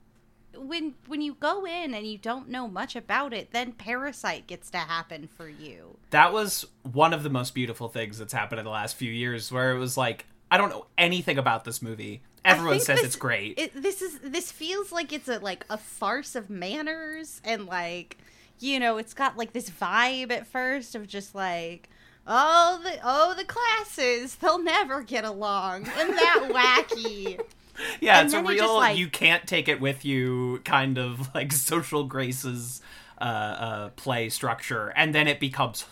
when 0.57 0.95
when 1.07 1.21
you 1.21 1.35
go 1.41 1.65
in 1.67 1.95
and 1.95 2.07
you 2.07 2.19
don't 2.19 2.49
know 2.49 2.69
much 2.69 2.95
about 2.97 3.33
it 3.33 3.51
then 3.53 3.73
parasite 3.73 4.47
gets 4.47 4.71
to 4.71 4.79
happen 4.79 5.29
for 5.29 5.49
you. 5.49 5.97
That 6.11 6.33
was 6.33 6.67
one 6.83 7.13
of 7.15 7.23
the 7.23 7.31
most 7.31 7.55
beautiful 7.55 7.89
things 7.89 8.19
that's 8.19 8.33
happened 8.33 8.59
in 8.59 8.65
the 8.65 8.71
last 8.71 8.97
few 8.97 9.11
years 9.11 9.51
where 9.51 9.73
it 9.73 9.79
was 9.79 9.97
like 9.97 10.27
i 10.51 10.57
don't 10.59 10.69
know 10.71 10.87
anything 10.99 11.39
about 11.39 11.65
this 11.65 11.81
movie. 11.83 12.23
Everyone 12.45 12.81
says 12.81 12.99
this- 12.99 13.07
it's 13.07 13.17
great. 13.17 13.59
It, 13.59 13.83
this 13.83 14.03
is 14.03 14.19
this 14.21 14.51
feels 14.53 14.91
like 14.93 15.13
it's 15.13 15.29
a 15.29 15.39
like 15.39 15.65
a 15.71 15.79
farce 15.79 16.35
of 16.35 16.51
manners 16.51 17.41
and 17.45 17.67
like 17.67 18.19
you 18.59 18.79
know 18.81 18.99
it's 18.99 19.15
got 19.15 19.37
like 19.37 19.53
this 19.53 19.71
vibe 19.71 20.31
at 20.33 20.47
first 20.47 20.95
of 20.95 21.07
just 21.07 21.35
like 21.35 21.89
oh 22.27 22.81
the 22.83 22.99
oh 23.03 23.35
the 23.37 23.45
classes 23.45 24.35
they'll 24.37 24.63
never 24.63 25.03
get 25.03 25.25
along. 25.25 25.89
And 25.99 26.11
that 26.11 26.49
wacky 26.91 27.41
Yeah, 28.01 28.19
And 28.19 28.27
it's 28.27 28.35
a 28.35 28.43
real 28.43 28.77
like- 28.77 28.97
you 28.99 29.09
can't 29.09 29.47
take 29.47 29.69
it 29.69 29.81
with 29.81 30.05
you 30.05 30.61
kind 30.65 30.99
of 30.99 31.35
like 31.35 31.53
social 31.53 32.05
graces 32.05 32.81
uh, 33.21 33.25
uh, 33.25 33.89
play 33.91 34.29
structure, 34.29 34.93
and 34.97 35.15
then 35.15 35.29
it 35.29 35.39
becomes 35.41 35.85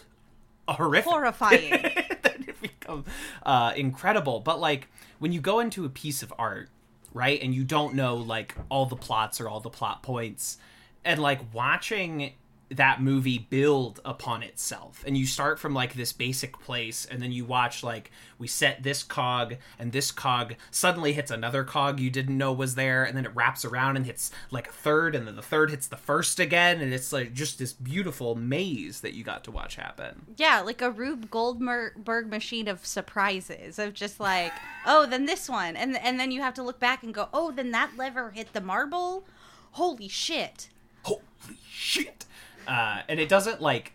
horrific. 0.68 1.10
horrifying 1.10 1.70
then 2.22 2.44
it 2.48 2.60
becomes 2.60 3.06
uh, 3.44 3.72
incredible. 3.76 4.40
But 4.40 4.60
like 4.60 4.88
when 5.18 5.32
you 5.32 5.40
go 5.40 5.60
into 5.60 5.84
a 5.84 5.88
piece 5.88 6.22
of 6.22 6.32
art, 6.38 6.68
right, 7.14 7.40
and 7.42 7.54
you 7.54 7.64
don't 7.64 7.94
know 7.94 8.16
like 8.16 8.54
all 8.68 8.86
the 8.86 8.96
plots 8.96 9.40
or 9.40 9.48
all 9.48 9.60
the 9.60 9.70
plot 9.70 10.02
points, 10.02 10.58
and 11.04 11.20
like 11.20 11.40
watching 11.54 12.32
that 12.70 13.02
movie 13.02 13.38
build 13.38 14.00
upon 14.04 14.42
itself. 14.42 15.02
And 15.06 15.16
you 15.16 15.26
start 15.26 15.58
from 15.58 15.74
like 15.74 15.94
this 15.94 16.12
basic 16.12 16.58
place 16.60 17.04
and 17.04 17.20
then 17.20 17.32
you 17.32 17.44
watch 17.44 17.82
like 17.82 18.12
we 18.38 18.46
set 18.46 18.82
this 18.82 19.02
cog 19.02 19.56
and 19.78 19.90
this 19.90 20.12
cog 20.12 20.54
suddenly 20.70 21.12
hits 21.12 21.30
another 21.30 21.64
cog 21.64 21.98
you 21.98 22.10
didn't 22.10 22.38
know 22.38 22.52
was 22.52 22.76
there 22.76 23.02
and 23.04 23.16
then 23.16 23.24
it 23.26 23.34
wraps 23.34 23.64
around 23.64 23.96
and 23.96 24.06
hits 24.06 24.30
like 24.52 24.68
a 24.68 24.72
third 24.72 25.16
and 25.16 25.26
then 25.26 25.34
the 25.34 25.42
third 25.42 25.70
hits 25.70 25.88
the 25.88 25.96
first 25.96 26.38
again 26.38 26.80
and 26.80 26.94
it's 26.94 27.12
like 27.12 27.34
just 27.34 27.58
this 27.58 27.72
beautiful 27.72 28.36
maze 28.36 29.00
that 29.00 29.14
you 29.14 29.24
got 29.24 29.42
to 29.42 29.50
watch 29.50 29.74
happen. 29.74 30.26
Yeah 30.36 30.60
like 30.60 30.80
a 30.80 30.90
rube 30.90 31.28
goldberg 31.30 32.28
machine 32.30 32.68
of 32.68 32.86
surprises 32.86 33.80
of 33.80 33.94
just 33.94 34.20
like 34.20 34.52
oh 34.86 35.06
then 35.06 35.26
this 35.26 35.48
one. 35.48 35.74
And 35.76 35.96
and 35.98 36.20
then 36.20 36.30
you 36.30 36.40
have 36.40 36.54
to 36.54 36.62
look 36.62 36.78
back 36.78 37.02
and 37.02 37.12
go 37.12 37.28
oh 37.34 37.50
then 37.50 37.72
that 37.72 37.96
lever 37.96 38.30
hit 38.30 38.52
the 38.52 38.60
marble? 38.60 39.24
Holy 39.72 40.08
shit. 40.08 40.68
Holy 41.02 41.22
shit 41.68 42.26
uh, 42.68 43.02
and 43.08 43.18
it 43.20 43.28
doesn't 43.28 43.60
like 43.60 43.92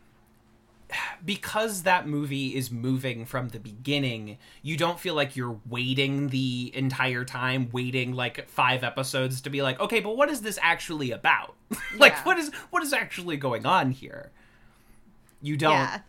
because 1.26 1.82
that 1.84 2.08
movie 2.08 2.56
is 2.56 2.70
moving 2.72 3.26
from 3.26 3.50
the 3.50 3.60
beginning 3.60 4.38
you 4.62 4.78
don't 4.78 5.00
feel 5.00 5.16
like 5.16 5.36
you're 5.36 5.60
waiting 5.68 6.30
the 6.30 6.72
entire 6.76 7.26
time 7.26 7.70
waiting 7.72 8.14
like 8.14 8.48
five 8.48 8.84
episodes 8.84 9.42
to 9.42 9.50
be 9.50 9.64
like 9.64 9.80
okay 9.80 10.00
but 10.00 10.16
what 10.16 10.30
is 10.30 10.42
this 10.42 10.60
actually 10.62 11.10
about 11.10 11.56
like 11.98 12.12
Yeah. 12.14 12.24
what 12.24 12.38
is 12.38 12.52
what 12.70 12.84
is 12.84 12.94
actually 12.94 13.36
going 13.36 13.66
on 13.66 13.90
here 13.92 14.32
you 15.42 15.58
don't 15.58 15.72
yeah 15.74 16.00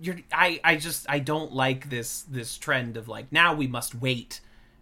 you're 0.00 0.16
I 0.32 0.60
I 0.64 0.76
just 0.76 1.06
I 1.08 1.18
don't 1.20 1.52
like 1.52 1.88
this 1.88 2.22
this 2.22 2.58
trend 2.58 2.96
of 2.96 3.06
like 3.08 3.30
now 3.32 3.54
we 3.54 3.66
must 3.68 3.94
wait 3.94 4.40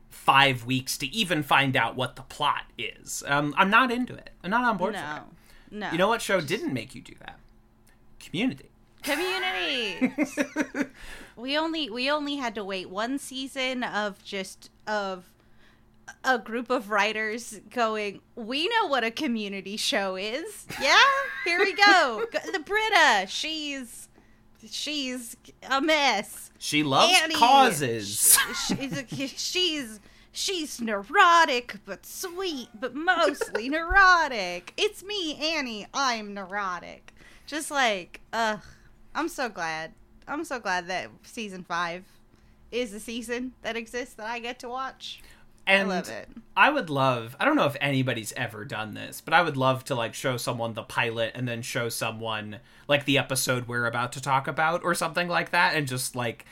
five 0.08 0.64
weeks 0.64 0.96
to 0.98 1.06
even 1.08 1.42
find 1.42 1.76
out 1.76 1.94
what 1.96 2.16
the 2.16 2.22
plot 2.22 2.64
is. 2.78 3.22
Um, 3.26 3.54
I'm 3.58 3.68
not 3.70 3.90
into 3.90 4.14
it. 4.14 4.30
I'm 4.42 4.50
not 4.50 4.64
on 4.64 4.76
board 4.78 4.94
for 4.94 5.00
No. 5.00 5.22
No. 5.70 5.90
You 5.90 5.98
know 5.98 6.08
what 6.08 6.22
show 6.22 6.40
didn't 6.40 6.72
make 6.72 6.94
you 6.94 7.00
do 7.02 7.14
that? 7.20 7.38
Community. 8.20 8.70
community 9.02 10.14
we 11.36 11.56
only 11.56 11.88
we 11.90 12.10
only 12.10 12.36
had 12.36 12.54
to 12.56 12.64
wait 12.64 12.90
one 12.90 13.18
season 13.18 13.84
of 13.84 14.22
just 14.24 14.70
of 14.86 15.24
a 16.24 16.38
group 16.38 16.70
of 16.70 16.90
writers 16.90 17.60
going 17.70 18.20
we 18.34 18.66
know 18.68 18.86
what 18.88 19.04
a 19.04 19.10
community 19.12 19.76
show 19.76 20.16
is 20.16 20.66
yeah 20.82 20.96
here 21.44 21.58
we 21.60 21.72
go 21.72 22.24
the 22.52 22.58
britta 22.60 23.26
she's 23.28 24.08
she's 24.68 25.36
a 25.70 25.80
mess 25.80 26.50
She 26.58 26.82
loves 26.82 27.12
Annie, 27.22 27.34
causes. 27.36 28.36
sh- 28.52 28.66
she's 29.06 29.30
she's 29.36 30.00
she's 30.36 30.80
neurotic 30.80 31.76
but 31.86 32.04
sweet 32.04 32.68
but 32.78 32.94
mostly 32.94 33.68
neurotic. 33.70 34.72
It's 34.76 35.02
me 35.02 35.34
annie. 35.36 35.86
I'm 35.94 36.34
neurotic. 36.34 37.14
Just 37.46 37.70
like 37.70 38.20
ugh 38.32 38.60
i'm 39.14 39.28
so 39.28 39.48
glad. 39.48 39.92
I'm 40.28 40.44
so 40.44 40.58
glad 40.58 40.88
that 40.88 41.08
season 41.22 41.64
five 41.64 42.04
is 42.70 42.92
a 42.92 43.00
season 43.00 43.52
that 43.62 43.76
exists 43.76 44.14
that 44.16 44.26
i 44.26 44.38
get 44.38 44.58
to 44.60 44.68
watch. 44.68 45.22
And 45.66 45.90
i 45.90 45.96
love 45.96 46.08
it. 46.08 46.28
I 46.56 46.70
would 46.70 46.90
love. 46.90 47.34
I 47.40 47.44
don't 47.44 47.56
know 47.56 47.66
if 47.66 47.76
anybody's 47.80 48.32
ever 48.34 48.64
done 48.64 48.94
this, 48.94 49.20
but 49.20 49.34
I 49.34 49.42
would 49.42 49.56
love 49.56 49.84
to 49.84 49.94
like 49.94 50.14
show 50.14 50.36
someone 50.36 50.74
the 50.74 50.82
pilot 50.82 51.32
and 51.34 51.48
then 51.48 51.62
show 51.62 51.88
someone 51.88 52.60
like 52.88 53.04
the 53.04 53.18
episode 53.18 53.66
we're 53.66 53.86
about 53.86 54.12
to 54.12 54.20
talk 54.20 54.46
about 54.46 54.84
or 54.84 54.94
something 54.94 55.28
like 55.28 55.50
that, 55.50 55.74
and 55.74 55.88
just 55.88 56.14
like 56.14 56.44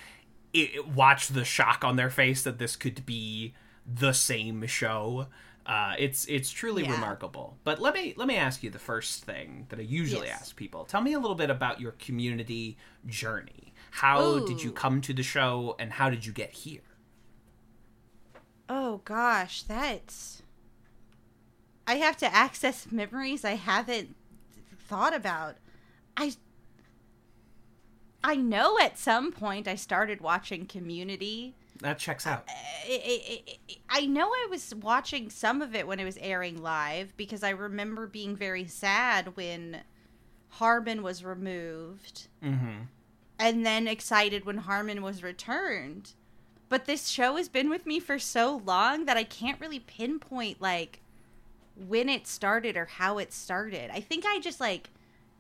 it, 0.52 0.89
watch 0.89 1.28
the 1.28 1.44
shock 1.44 1.85
on 1.85 1.97
their 1.97 2.11
face 2.11 2.43
that 2.43 2.59
this 2.59 2.77
could 2.77 3.06
be 3.06 3.55
the 3.86 4.12
same 4.12 4.66
show. 4.66 5.28
Uh, 5.66 5.94
it's 5.98 6.27
it's 6.27 6.51
truly 6.51 6.82
Yeah. 6.82 6.93
remarkable. 6.93 7.59
But 7.65 7.81
let 7.81 7.94
me 7.94 8.15
let 8.16 8.28
me 8.28 8.36
ask 8.36 8.62
you 8.62 8.70
the 8.70 8.78
first 8.78 9.24
thing 9.24 9.66
that 9.70 9.78
I 9.78 9.82
usually 9.82 10.28
Yes. 10.28 10.40
ask 10.43 10.56
people. 10.56 10.85
Tell 10.85 11.01
me 11.01 11.12
a 11.15 11.19
little 11.19 11.35
bit 11.36 11.51
about 11.51 11.81
your 11.81 11.93
community 11.93 12.77
journey. 13.06 13.73
How 13.93 14.40
did 14.40 14.62
you 14.62 14.73
come 14.73 15.01
to 15.02 15.12
the 15.15 15.23
show, 15.23 15.77
and 15.78 15.93
how 15.93 16.11
did 16.11 16.27
you 16.27 16.32
get 16.32 16.52
here? 16.52 16.82
Oh 18.69 18.98
gosh, 19.05 19.62
that's. 19.62 20.43
I 21.86 21.97
have 21.97 22.16
to 22.19 22.35
access 22.35 22.90
memories 22.90 23.44
I 23.44 23.55
haven't 23.55 24.16
thought 24.78 25.15
about. 25.15 25.56
I. 26.16 26.35
I 28.23 28.36
know 28.36 28.78
at 28.78 28.98
some 28.98 29.32
point 29.32 29.69
I 29.69 29.74
started 29.77 30.20
watching 30.20 30.66
Community. 30.66 31.55
That 31.85 31.98
checks 31.98 32.27
out. 32.27 32.48
I, 32.48 33.43
I, 33.90 34.06
know 34.06 34.27
I 34.27 34.47
was 34.48 34.74
watching 34.74 35.28
some 35.28 35.61
of 35.61 35.74
it 35.74 35.86
when 35.86 36.01
it 36.01 36.06
was 36.06 36.16
airing 36.16 36.62
live 36.62 37.15
because 37.19 37.43
I 37.43 37.51
remember 37.51 38.06
being 38.06 38.35
very 38.35 38.66
sad 38.66 39.36
when 39.36 39.82
Harmon 40.48 41.02
was 41.02 41.23
removed 41.23 42.28
Mm-hmm. 42.43 42.85
and 43.39 43.66
then 43.66 43.86
excited 43.86 44.47
when 44.47 44.56
Harmon 44.56 45.02
was 45.02 45.23
returned. 45.23 46.15
But 46.70 46.86
this 46.86 47.09
show 47.09 47.36
has 47.36 47.51
been 47.51 47.69
with 47.69 47.85
me 47.85 48.01
for 48.01 48.19
so 48.19 48.62
long 48.65 49.05
that 49.05 49.19
I 49.19 49.24
can't 49.24 49.61
really 49.61 49.81
pinpoint 49.81 50.62
like 50.62 51.01
when 51.77 52.09
it 52.09 52.27
started 52.27 52.78
or 52.78 52.86
how 52.86 53.19
it 53.19 53.31
started. 53.31 53.90
I 53.93 54.01
think 54.01 54.24
I 54.27 54.40
just 54.40 54.59
like 54.59 54.89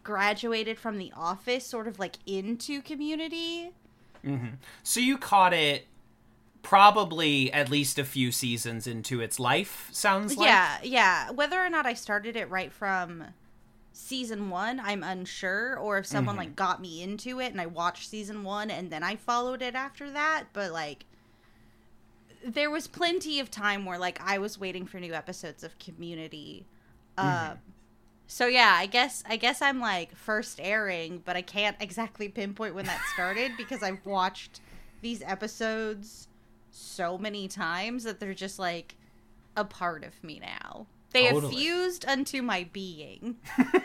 graduated 0.02 0.78
from 0.78 0.98
the 0.98 1.10
office 1.16 1.66
sort 1.66 1.88
of 1.88 1.98
like 1.98 2.16
into 2.26 2.82
community. 2.82 3.70
So 4.82 5.00
you 5.00 5.16
caught 5.16 5.54
it 5.54 5.86
probably 6.64 7.52
at 7.52 7.70
least 7.70 7.98
a 7.98 8.04
few 8.04 8.32
seasons 8.32 8.86
into 8.86 9.20
its 9.20 9.38
life, 9.38 9.88
sounds 9.92 10.36
like. 10.36 10.46
Yeah, 10.46 10.78
yeah. 10.82 11.30
Whether 11.30 11.60
or 11.60 11.70
not 11.70 11.86
I 11.86 11.94
started 11.94 12.34
it 12.34 12.50
right 12.50 12.72
from 12.72 13.24
season 13.92 14.50
one, 14.50 14.80
I'm 14.80 15.04
unsure, 15.04 15.76
or 15.76 15.98
if 15.98 16.06
someone 16.06 16.36
like 16.36 16.56
got 16.56 16.82
me 16.82 17.02
into 17.02 17.40
it 17.40 17.52
and 17.52 17.60
I 17.60 17.66
watched 17.66 18.08
season 18.08 18.42
one 18.42 18.70
and 18.70 18.90
then 18.90 19.04
I 19.04 19.14
followed 19.14 19.62
it 19.62 19.76
after 19.76 20.10
that. 20.10 20.46
But 20.52 20.72
like, 20.72 21.04
there 22.44 22.70
was 22.70 22.88
plenty 22.88 23.38
of 23.38 23.50
time 23.50 23.84
where 23.84 23.98
like 23.98 24.20
I 24.20 24.38
was 24.38 24.58
waiting 24.58 24.86
for 24.86 24.98
new 24.98 25.14
episodes 25.14 25.62
of 25.62 25.78
Community. 25.78 26.66
Uh, 27.16 27.54
so 28.26 28.46
yeah, 28.46 28.74
I 28.76 28.86
guess 28.86 29.22
I 29.28 29.36
guess 29.36 29.62
I'm 29.62 29.80
like 29.80 30.16
first 30.16 30.58
airing, 30.60 31.22
but 31.24 31.36
I 31.36 31.42
can't 31.42 31.76
exactly 31.78 32.28
pinpoint 32.28 32.74
when 32.74 32.86
that 32.86 33.00
started 33.12 33.52
because 33.56 33.82
I've 33.82 34.04
watched 34.04 34.60
these 35.02 35.22
episodes 35.22 36.26
so 36.74 37.16
many 37.16 37.48
times 37.48 38.04
that 38.04 38.20
they're 38.20 38.34
just 38.34 38.58
like 38.58 38.96
a 39.56 39.64
part 39.64 40.04
of 40.04 40.22
me 40.22 40.40
now. 40.40 40.86
They 41.12 41.24
have 41.26 41.48
fused 41.48 42.04
unto 42.06 42.42
my 42.42 42.68
being. 42.72 43.36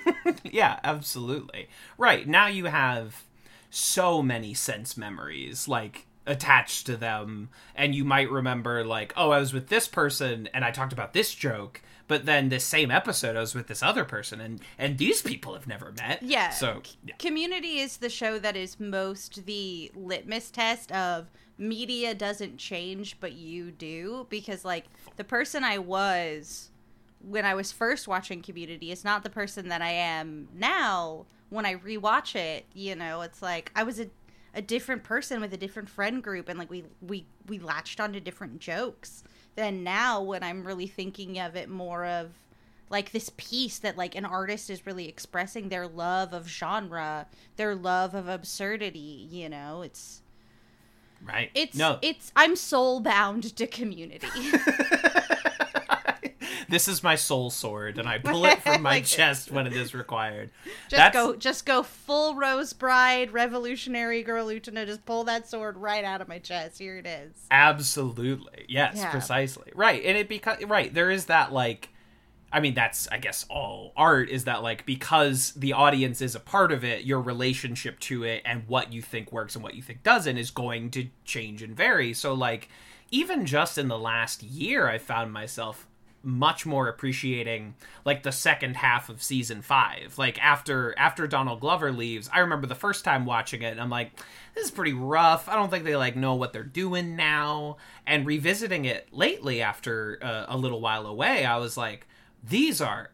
yeah, 0.44 0.80
absolutely. 0.84 1.70
Right. 1.98 2.28
Now 2.28 2.48
you 2.48 2.66
have 2.66 3.24
so 3.70 4.24
many 4.24 4.56
sense 4.56 4.98
memories 4.98 5.68
like 5.68 6.08
attached 6.26 6.88
to 6.88 6.98
them 6.98 7.50
and 7.76 7.94
you 7.94 8.04
might 8.04 8.32
remember 8.32 8.84
like, 8.84 9.14
"Oh, 9.16 9.30
I 9.30 9.40
was 9.40 9.54
with 9.54 9.68
this 9.68 9.88
person 9.88 10.50
and 10.56 10.66
I 10.66 10.72
talked 10.72 10.94
about 10.94 11.14
this 11.14 11.36
joke." 11.36 11.82
But 12.08 12.26
then 12.26 12.50
this 12.50 12.66
same 12.66 12.90
episode, 12.90 13.36
I 13.36 13.42
was 13.42 13.54
with 13.54 13.68
this 13.68 13.84
other 13.84 14.04
person, 14.04 14.42
and 14.42 14.60
and 14.80 14.98
these 14.98 15.22
people 15.22 15.54
have 15.54 15.68
never 15.68 15.92
met. 15.92 16.24
Yeah. 16.24 16.50
So 16.50 16.82
yeah. 17.06 17.14
Community 17.18 17.78
is 17.78 17.98
the 17.98 18.10
show 18.10 18.40
that 18.40 18.58
is 18.58 18.80
most 18.80 19.46
the 19.46 19.92
litmus 19.94 20.50
test 20.50 20.92
of 20.92 21.28
media 21.60 22.16
doesn't 22.16 22.58
change, 22.58 23.18
but 23.20 23.34
you 23.34 23.70
do. 23.72 24.26
Because, 24.30 24.66
like, 24.66 24.86
the 25.18 25.24
person 25.24 25.64
I 25.64 25.78
was 25.78 26.70
when 27.22 27.46
I 27.46 27.54
was 27.54 27.72
first 27.72 28.08
watching 28.08 28.42
Community 28.42 28.92
is 28.92 29.04
not 29.04 29.24
the 29.24 29.30
person 29.30 29.68
that 29.70 29.82
I 29.82 29.92
am 29.92 30.48
now 30.56 31.26
when 31.50 31.66
I 31.66 31.76
rewatch 31.76 32.36
it. 32.36 32.66
You 32.74 32.96
know, 32.96 33.22
it's 33.22 33.42
like 33.42 33.72
I 33.76 33.84
was 33.84 34.00
a, 34.00 34.08
a 34.56 34.62
different 34.62 35.04
person 35.04 35.42
with 35.42 35.54
a 35.54 35.58
different 35.58 35.90
friend 35.90 36.24
group, 36.24 36.50
and 36.50 36.58
like 36.58 36.70
we 36.70 36.86
we 37.02 37.26
we 37.48 37.60
latched 37.60 38.00
onto 38.00 38.20
different 38.20 38.60
jokes. 38.60 39.24
Then 39.56 39.84
now, 39.84 40.22
when 40.22 40.44
I'm 40.44 40.66
really 40.66 40.88
thinking 40.88 41.40
of 41.40 41.56
it 41.56 41.70
more 41.70 42.06
of 42.06 42.32
like 42.90 43.12
this 43.12 43.32
piece 43.38 43.78
that 43.80 43.98
like 43.98 44.16
an 44.16 44.26
artist 44.26 44.70
is 44.70 44.86
really 44.86 45.08
expressing 45.08 45.70
their 45.70 45.88
love 45.88 46.34
of 46.34 46.48
genre, 46.48 47.28
their 47.58 47.76
love 47.76 48.16
of 48.16 48.28
absurdity. 48.28 49.28
You 49.30 49.50
know, 49.50 49.82
it's 49.82 50.22
right. 51.26 51.52
it's 51.54 51.78
no. 51.78 52.00
it's 52.02 52.32
I'm 52.36 52.56
soul 52.56 53.00
bound 53.00 53.56
to 53.56 53.68
Community. 53.68 54.28
this 56.70 56.88
is 56.88 57.04
my 57.04 57.16
soul 57.16 57.50
sword, 57.50 57.98
and 57.98 58.08
I 58.08 58.18
pull 58.24 58.46
it 58.46 58.62
from 58.62 58.82
my 58.82 58.90
Like- 58.92 59.06
chest 59.06 59.52
when 59.52 59.68
it 59.68 59.74
is 59.74 59.94
required. 59.94 60.52
Just 60.90 60.98
That's 60.98 61.14
go, 61.16 61.36
just 61.36 61.66
go 61.66 61.84
full 61.84 62.36
Rose 62.36 62.74
Bride, 62.74 63.32
revolutionary 63.32 64.24
girl 64.24 64.48
Utena. 64.48 64.86
Just 64.86 65.06
pull 65.06 65.24
that 65.26 65.48
sword 65.48 65.78
right 65.78 66.04
out 66.04 66.22
of 66.22 66.28
my 66.28 66.40
chest. 66.40 66.80
Here 66.80 66.98
it 66.98 67.06
is. 67.06 67.32
absolutely 67.52 68.66
yes, 68.68 68.96
Yeah. 68.98 69.12
precisely 69.12 69.72
right. 69.76 70.02
And 70.04 70.18
it 70.18 70.30
because 70.30 70.64
right 70.66 70.94
there 70.94 71.10
is 71.10 71.26
that 71.26 71.52
like, 71.54 71.90
I 72.52 72.60
mean 72.60 72.74
that's 72.74 73.08
I 73.12 73.18
guess 73.18 73.46
all 73.50 73.94
art 73.96 74.30
is 74.30 74.46
that 74.46 74.64
like 74.64 74.86
because 74.86 75.52
the 75.52 75.74
audience 75.74 76.22
is 76.22 76.36
a 76.36 76.40
part 76.40 76.72
of 76.72 76.84
it, 76.84 77.04
your 77.04 77.22
relationship 77.22 78.00
to 78.02 78.24
it 78.24 78.42
and 78.46 78.64
what 78.68 78.92
you 78.94 79.02
think 79.02 79.32
works 79.32 79.56
and 79.56 79.64
what 79.64 79.76
you 79.76 79.82
think 79.82 80.04
doesn't 80.04 80.38
is 80.38 80.52
going 80.52 80.92
to 80.92 81.08
change 81.26 81.62
and 81.62 81.76
vary. 81.76 82.14
So 82.14 82.34
like, 82.34 82.70
even 83.12 83.46
just 83.46 83.78
in 83.78 83.88
the 83.88 84.00
last 84.00 84.44
year, 84.44 84.88
I 84.88 84.98
found 84.98 85.34
myself 85.34 85.88
much 86.22 86.66
more 86.66 86.90
appreciating 86.90 87.74
like 88.04 88.24
the 88.24 88.32
second 88.32 88.76
half 88.76 89.08
of 89.10 89.24
season 89.24 89.62
five. 89.62 90.18
Like 90.18 90.38
after 90.44 90.94
after 90.98 91.28
donald 91.28 91.62
glover 91.62 91.94
leaves 91.94 92.30
i 92.34 92.40
remember 92.40 92.68
the 92.68 92.76
first 92.76 93.06
time 93.06 93.26
watching 93.26 93.62
it 93.62 93.72
and 93.72 93.80
i'm 93.80 93.90
like 93.90 94.12
this 94.56 94.66
is 94.66 94.72
pretty 94.72 94.94
rough. 94.94 95.48
I 95.48 95.56
don't 95.56 95.70
think 95.70 95.86
they 95.86 95.96
like 95.96 96.18
know 96.18 96.36
what 96.36 96.52
they're 96.52 96.64
doing 96.64 97.16
now. 97.16 97.78
And 98.06 98.26
revisiting 98.26 98.84
it 98.86 99.08
lately 99.14 99.62
after 99.62 100.20
uh, 100.22 100.46
a 100.50 100.58
little 100.58 100.82
while 100.82 101.06
away 101.06 101.46
i 101.46 101.58
was 101.58 101.78
like 101.78 102.08
these 102.44 102.82
are 102.82 103.12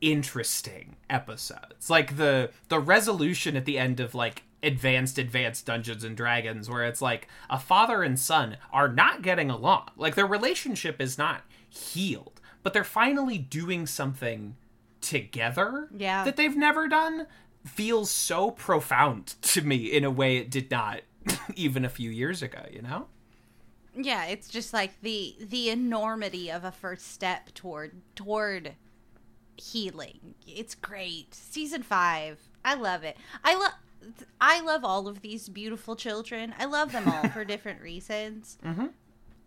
interesting 0.00 0.96
episodes. 1.08 1.90
Like 1.90 2.16
the 2.16 2.50
the 2.68 2.80
resolution 2.80 3.56
at 3.56 3.64
the 3.64 3.78
end 3.78 4.00
of 4.00 4.14
like 4.14 4.42
advanced 4.62 5.18
advanced 5.18 5.64
dungeons 5.66 6.04
and 6.04 6.16
dragons 6.16 6.68
where 6.68 6.84
it's 6.84 7.00
like 7.00 7.28
a 7.48 7.58
father 7.58 8.02
and 8.02 8.18
son 8.18 8.56
are 8.72 8.88
not 8.88 9.22
getting 9.22 9.50
along. 9.50 9.88
Like 9.96 10.14
their 10.14 10.26
relationship 10.26 11.00
is 11.00 11.16
not 11.18 11.42
healed 11.68 12.40
but 12.62 12.74
they're 12.74 12.84
finally 12.84 13.38
doing 13.38 13.86
something 13.86 14.54
together 15.00 15.88
Yeah. 15.96 16.24
that 16.24 16.36
they've 16.36 16.56
never 16.56 16.88
done 16.88 17.26
feels 17.64 18.10
so 18.10 18.50
profound 18.50 19.28
to 19.42 19.62
me 19.62 19.76
in 19.90 20.04
a 20.04 20.10
way 20.10 20.36
it 20.36 20.50
did 20.50 20.70
not 20.70 21.00
even 21.54 21.84
a 21.84 21.88
few 21.88 22.10
years 22.10 22.42
ago 22.42 22.62
you 22.70 22.82
know 22.82 23.06
Yeah, 23.94 24.26
it's 24.26 24.48
just 24.48 24.72
like 24.72 25.00
the 25.02 25.34
the 25.40 25.68
enormity 25.70 26.50
of 26.50 26.64
a 26.64 26.70
first 26.72 27.12
step 27.12 27.52
toward 27.54 27.92
toward 28.14 28.74
healing. 29.56 30.34
It's 30.46 30.74
great. 30.74 31.34
Season 31.34 31.82
5. 31.82 32.38
I 32.64 32.74
love 32.74 33.04
it. 33.04 33.16
I 33.44 33.56
love 33.56 33.72
I 34.40 34.60
love 34.60 34.84
all 34.84 35.08
of 35.08 35.20
these 35.22 35.48
beautiful 35.48 35.96
children. 35.96 36.54
I 36.58 36.64
love 36.66 36.92
them 36.92 37.08
all 37.08 37.28
for 37.28 37.44
different 37.46 37.82
reasons. 37.82 38.58
Mm-hmm. 38.64 38.86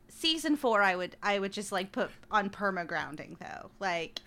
Season 0.10 0.56
four, 0.56 0.82
I 0.82 0.96
would 0.96 1.16
I 1.24 1.40
would 1.40 1.52
just 1.52 1.72
like 1.72 1.92
put 1.92 2.12
on 2.30 2.50
perma 2.50 2.86
grounding 2.88 3.36
though, 3.40 3.72
like 3.80 4.20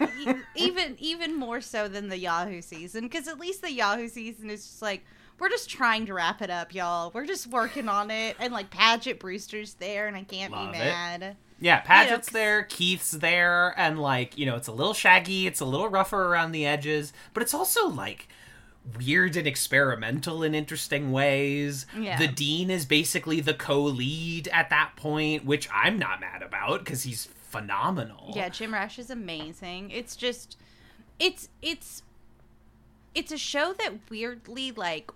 e- 0.00 0.32
even 0.56 0.96
even 0.98 1.36
more 1.38 1.60
so 1.60 1.86
than 1.86 2.08
the 2.08 2.18
Yahoo 2.18 2.62
season, 2.62 3.04
because 3.04 3.28
at 3.28 3.38
least 3.38 3.60
the 3.60 3.70
Yahoo 3.70 4.08
season 4.08 4.48
is 4.50 4.64
just 4.64 4.82
like 4.82 5.04
we're 5.38 5.48
just 5.48 5.68
trying 5.70 6.06
to 6.06 6.14
wrap 6.14 6.40
it 6.42 6.50
up, 6.50 6.74
y'all. 6.74 7.10
We're 7.14 7.26
just 7.26 7.46
working 7.48 7.88
on 7.88 8.10
it, 8.10 8.36
and 8.38 8.52
like 8.52 8.70
Paget 8.70 9.18
Brewster's 9.20 9.74
there, 9.74 10.06
and 10.06 10.16
I 10.16 10.22
can't 10.24 10.52
Love 10.52 10.72
be 10.72 10.78
it. 10.78 10.82
mad. 10.84 11.36
Yeah, 11.60 11.80
Paget's 11.80 12.28
'cause- 12.28 12.32
there, 12.34 12.62
Keith's 12.64 13.10
there, 13.12 13.74
and 13.78 13.98
like, 14.00 14.36
you 14.36 14.46
know, 14.46 14.56
it's 14.56 14.68
a 14.68 14.72
little 14.72 14.94
shaggy, 14.94 15.46
it's 15.46 15.60
a 15.60 15.64
little 15.64 15.88
rougher 15.88 16.26
around 16.26 16.52
the 16.52 16.66
edges, 16.66 17.12
but 17.32 17.42
it's 17.42 17.54
also 17.54 17.88
like 17.88 18.28
weird 18.98 19.34
and 19.36 19.46
experimental 19.46 20.42
in 20.42 20.54
interesting 20.54 21.10
ways. 21.10 21.86
Yeah. 21.98 22.18
The 22.18 22.28
dean 22.28 22.70
is 22.70 22.84
basically 22.84 23.40
the 23.40 23.54
co-lead 23.54 24.48
at 24.48 24.68
that 24.70 24.92
point, 24.96 25.44
which 25.46 25.68
I'm 25.72 25.98
not 25.98 26.20
mad 26.20 26.42
about 26.42 26.84
because 26.84 27.04
he's 27.04 27.24
phenomenal. 27.24 28.32
Yeah, 28.36 28.50
Jim 28.50 28.74
Rash 28.74 28.98
is 28.98 29.08
amazing. 29.08 29.90
It's 29.90 30.16
just 30.16 30.58
it's 31.18 31.48
it's 31.62 32.02
it's 33.14 33.32
a 33.32 33.38
show 33.38 33.72
that 33.74 34.10
weirdly 34.10 34.72
like 34.72 35.10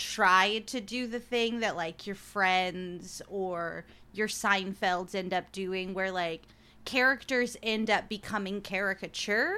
tried 0.00 0.66
to 0.66 0.80
do 0.80 1.06
the 1.06 1.20
thing 1.20 1.60
that 1.60 1.76
like 1.76 2.06
your 2.06 2.16
friends 2.16 3.20
or 3.28 3.84
your 4.12 4.26
Seinfelds 4.26 5.14
end 5.14 5.32
up 5.32 5.52
doing 5.52 5.94
where 5.94 6.10
like 6.10 6.42
characters 6.84 7.56
end 7.62 7.90
up 7.90 8.08
becoming 8.08 8.62
caricature. 8.62 9.54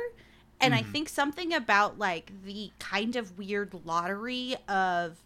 And 0.60 0.74
I 0.74 0.82
mm-hmm. 0.82 0.93
think 0.93 1.09
something 1.09 1.55
about 1.55 1.98
like 1.98 2.32
the 2.44 2.70
kind 2.78 3.16
of 3.16 3.39
weird 3.39 3.73
lottery 3.85 4.56
of 4.69 5.16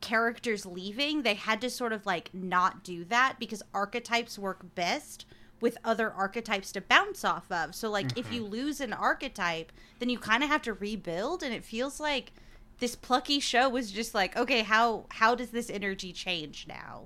characters 0.00 0.66
leaving, 0.66 1.22
they 1.22 1.34
had 1.34 1.60
to 1.60 1.70
sort 1.70 1.92
of 1.92 2.04
like 2.04 2.30
not 2.34 2.82
do 2.82 3.04
that 3.04 3.36
because 3.38 3.62
archetypes 3.72 4.38
work 4.38 4.74
best 4.74 5.26
with 5.60 5.78
other 5.84 6.10
archetypes 6.10 6.72
to 6.72 6.80
bounce 6.80 7.24
off 7.24 7.50
of. 7.52 7.74
So 7.74 7.88
like 7.88 8.18
if 8.18 8.32
you 8.32 8.42
mm-hmm. 8.42 8.52
lose 8.52 8.80
an 8.80 8.92
archetype, 8.92 9.72
then 10.00 10.08
you 10.08 10.18
kind 10.18 10.42
of 10.42 10.50
have 10.50 10.62
to 10.62 10.72
rebuild 10.72 11.42
and 11.42 11.54
it 11.54 11.64
feels 11.64 12.00
like 12.00 12.32
this 12.80 12.96
plucky 12.96 13.40
show 13.40 13.68
was 13.68 13.90
just 13.92 14.14
like, 14.14 14.36
okay, 14.36 14.62
how 14.62 15.04
how 15.10 15.34
does 15.34 15.50
this 15.50 15.70
energy 15.70 16.12
change 16.12 16.66
now? 16.68 17.04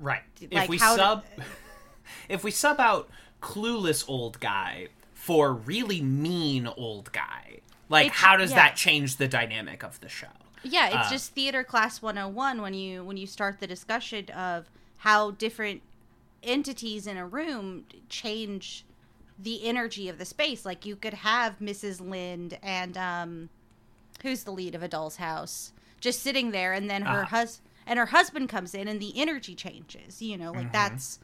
Right. 0.00 0.22
if 0.40 0.68
we 0.68 0.78
sub 0.78 1.24
if 2.28 2.44
we 2.44 2.50
sub 2.50 2.78
out 2.80 3.08
clueless 3.40 4.04
old 4.08 4.40
guy 4.40 4.88
for 5.14 5.52
really 5.52 6.02
mean 6.02 6.66
old 6.76 7.12
guy, 7.12 7.60
like 7.88 8.06
It's- 8.06 8.20
how 8.20 8.36
does 8.36 8.50
yeah. 8.50 8.56
that 8.56 8.76
change 8.76 9.16
the 9.16 9.28
dynamic 9.28 9.82
of 9.82 10.00
the 10.00 10.08
show? 10.08 10.26
Yeah, 10.62 10.86
it's 10.88 11.08
Uh, 11.08 11.10
just 11.10 11.32
theater 11.32 11.62
class 11.62 12.00
101 12.02 12.60
when 12.62 12.74
you 12.74 13.04
when 13.04 13.16
you 13.16 13.26
start 13.26 13.60
the 13.60 13.66
discussion 13.66 14.28
of 14.30 14.70
how 14.98 15.30
different 15.32 15.82
entities 16.42 17.06
in 17.06 17.16
a 17.16 17.26
room 17.26 17.84
change 18.08 18.84
the 19.38 19.66
energy 19.66 20.08
of 20.08 20.18
the 20.18 20.24
space. 20.24 20.64
Like 20.64 20.86
you 20.86 20.96
could 20.96 21.14
have 21.14 21.58
Mrs. 21.58 22.00
Lind 22.00 22.58
and 22.62 22.96
um 22.96 23.48
who's 24.22 24.44
the 24.44 24.50
lead 24.52 24.74
of 24.74 24.82
a 24.82 24.88
doll's 24.88 25.16
house 25.16 25.72
just 26.00 26.20
sitting 26.20 26.50
there 26.50 26.72
and 26.72 26.88
then 26.90 27.02
her 27.02 27.22
Ah. 27.22 27.26
hus 27.26 27.60
and 27.86 27.98
her 27.98 28.06
husband 28.06 28.48
comes 28.48 28.74
in 28.74 28.88
and 28.88 29.00
the 29.00 29.12
energy 29.20 29.54
changes, 29.54 30.20
you 30.22 30.36
know, 30.38 30.52
like 30.52 30.72
that's 30.72 31.18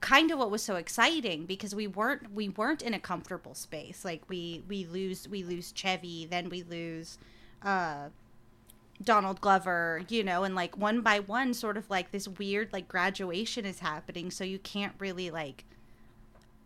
kind 0.00 0.30
of 0.30 0.38
what 0.38 0.50
was 0.50 0.62
so 0.62 0.76
exciting 0.76 1.46
because 1.46 1.74
we 1.74 1.86
weren't 1.86 2.32
we 2.32 2.48
weren't 2.48 2.82
in 2.82 2.92
a 2.94 2.98
comfortable 3.00 3.54
space. 3.54 4.04
Like 4.04 4.22
we 4.28 4.62
we 4.68 4.84
lose 4.86 5.28
we 5.28 5.42
lose 5.44 5.72
Chevy, 5.72 6.26
then 6.26 6.48
we 6.48 6.62
lose 6.62 7.18
uh 7.62 8.08
Donald 9.02 9.40
Glover, 9.40 10.02
you 10.08 10.22
know, 10.22 10.44
and 10.44 10.54
like 10.54 10.76
one 10.76 11.00
by 11.00 11.20
one, 11.20 11.54
sort 11.54 11.76
of 11.76 11.88
like 11.90 12.10
this 12.12 12.28
weird 12.28 12.72
like 12.72 12.88
graduation 12.88 13.64
is 13.64 13.80
happening, 13.80 14.30
so 14.30 14.44
you 14.44 14.58
can't 14.58 14.94
really 14.98 15.30
like 15.30 15.64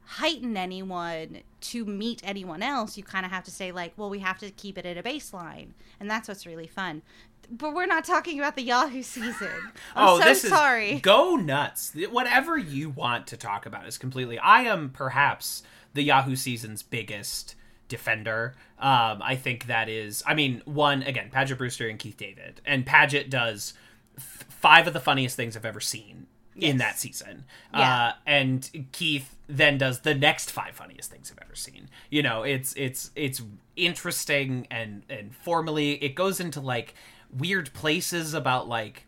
heighten 0.07 0.57
anyone 0.57 1.43
to 1.61 1.85
meet 1.85 2.21
anyone 2.25 2.63
else. 2.63 2.97
You 2.97 3.03
kind 3.03 3.27
of 3.27 3.33
have 3.33 3.45
to 3.45 3.51
say 3.51 3.73
like, 3.73 3.93
well, 3.97 4.09
we 4.09 4.21
have 4.21 4.39
to 4.39 4.51
keep 4.51 4.79
it 4.79 4.87
at 4.87 4.97
a 4.97 5.03
baseline, 5.03 5.71
and 6.01 6.11
that's 6.11 6.29
what's 6.29 6.47
really 6.47 6.67
fun. 6.67 7.03
But 7.51 7.75
we're 7.75 7.87
not 7.87 8.05
talking 8.05 8.39
about 8.39 8.57
the 8.57 8.63
Yahoo 8.63 9.03
season. 9.03 9.49
I'm 9.95 10.09
oh, 10.09 10.19
so 10.19 10.25
this 10.25 10.43
sorry. 10.43 10.93
is 10.93 11.01
go 11.01 11.37
nuts. 11.37 11.93
Whatever 12.11 12.57
you 12.57 12.91
want 12.91 13.27
to 13.29 13.37
talk 13.37 13.67
about 13.67 13.87
is 13.87 13.99
completely. 13.99 14.39
I 14.39 14.63
am 14.63 14.91
perhaps 14.91 15.63
the 15.95 16.03
Yahoo 16.03 16.37
season's 16.37 16.83
biggest 16.83 17.55
defender. 17.89 18.55
Um, 18.79 19.23
I 19.23 19.37
think 19.37 19.67
that 19.67 19.89
is. 19.89 20.23
I 20.27 20.35
mean, 20.35 20.63
one 20.65 21.03
again, 21.03 21.31
Paget 21.31 21.59
Brewster 21.59 21.89
and 21.89 21.99
Keith 21.99 22.17
David, 22.17 22.61
and 22.65 22.85
Paget 22.85 23.31
does 23.31 23.75
f- 24.17 24.45
five 24.49 24.87
of 24.87 24.93
the 24.93 25.01
funniest 25.01 25.37
things 25.37 25.57
I've 25.57 25.65
ever 25.65 25.81
seen 25.81 26.27
in 26.57 26.79
that 26.79 26.99
season. 26.99 27.45
Yeah. 27.73 28.07
Uh, 28.09 28.13
and 28.27 28.89
Keith 28.93 29.36
then 29.49 29.79
does 29.79 30.01
the 30.01 30.15
next 30.15 30.51
five 30.51 30.75
funniest 30.75 31.11
things 31.11 31.33
I've 31.33 31.45
ever 31.45 31.55
seen. 31.55 31.89
You 32.11 32.23
know, 32.23 32.43
it's 32.43 32.75
it's 32.75 33.11
it's 33.15 33.43
interesting 33.77 34.67
and 34.71 35.03
and 35.09 35.35
formally 35.35 36.03
it 36.03 36.15
goes 36.15 36.41
into 36.41 36.61
like 36.61 36.95
weird 37.31 37.73
places 37.73 38.35
about 38.35 38.69
like 38.69 39.07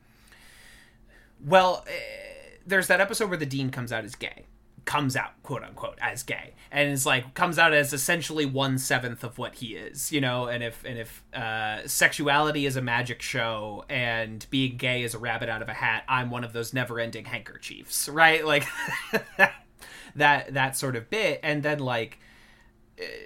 well, 1.44 1.84
eh, 1.86 1.92
there's 2.66 2.88
that 2.88 3.00
episode 3.00 3.28
where 3.28 3.38
the 3.38 3.46
dean 3.46 3.70
comes 3.70 3.92
out 3.92 4.04
as 4.04 4.14
gay, 4.14 4.46
comes 4.84 5.16
out 5.16 5.40
quote 5.42 5.62
unquote 5.62 5.98
as 6.00 6.22
gay, 6.22 6.54
and 6.70 6.90
is 6.90 7.06
like 7.06 7.34
comes 7.34 7.58
out 7.58 7.72
as 7.72 7.92
essentially 7.92 8.46
one 8.46 8.78
seventh 8.78 9.24
of 9.24 9.38
what 9.38 9.56
he 9.56 9.74
is, 9.74 10.12
you 10.12 10.20
know. 10.20 10.46
And 10.46 10.62
if 10.62 10.84
and 10.84 10.98
if 10.98 11.24
uh, 11.34 11.86
sexuality 11.86 12.66
is 12.66 12.76
a 12.76 12.82
magic 12.82 13.22
show 13.22 13.84
and 13.88 14.44
being 14.50 14.76
gay 14.76 15.02
is 15.02 15.14
a 15.14 15.18
rabbit 15.18 15.48
out 15.48 15.62
of 15.62 15.68
a 15.68 15.74
hat, 15.74 16.04
I'm 16.08 16.30
one 16.30 16.44
of 16.44 16.52
those 16.52 16.72
never-ending 16.74 17.24
handkerchiefs, 17.24 18.08
right? 18.08 18.44
Like 18.44 18.66
that 20.18 20.54
that 20.54 20.76
sort 20.76 20.94
of 20.96 21.10
bit, 21.10 21.40
and 21.42 21.62
then 21.62 21.78
like 21.80 22.18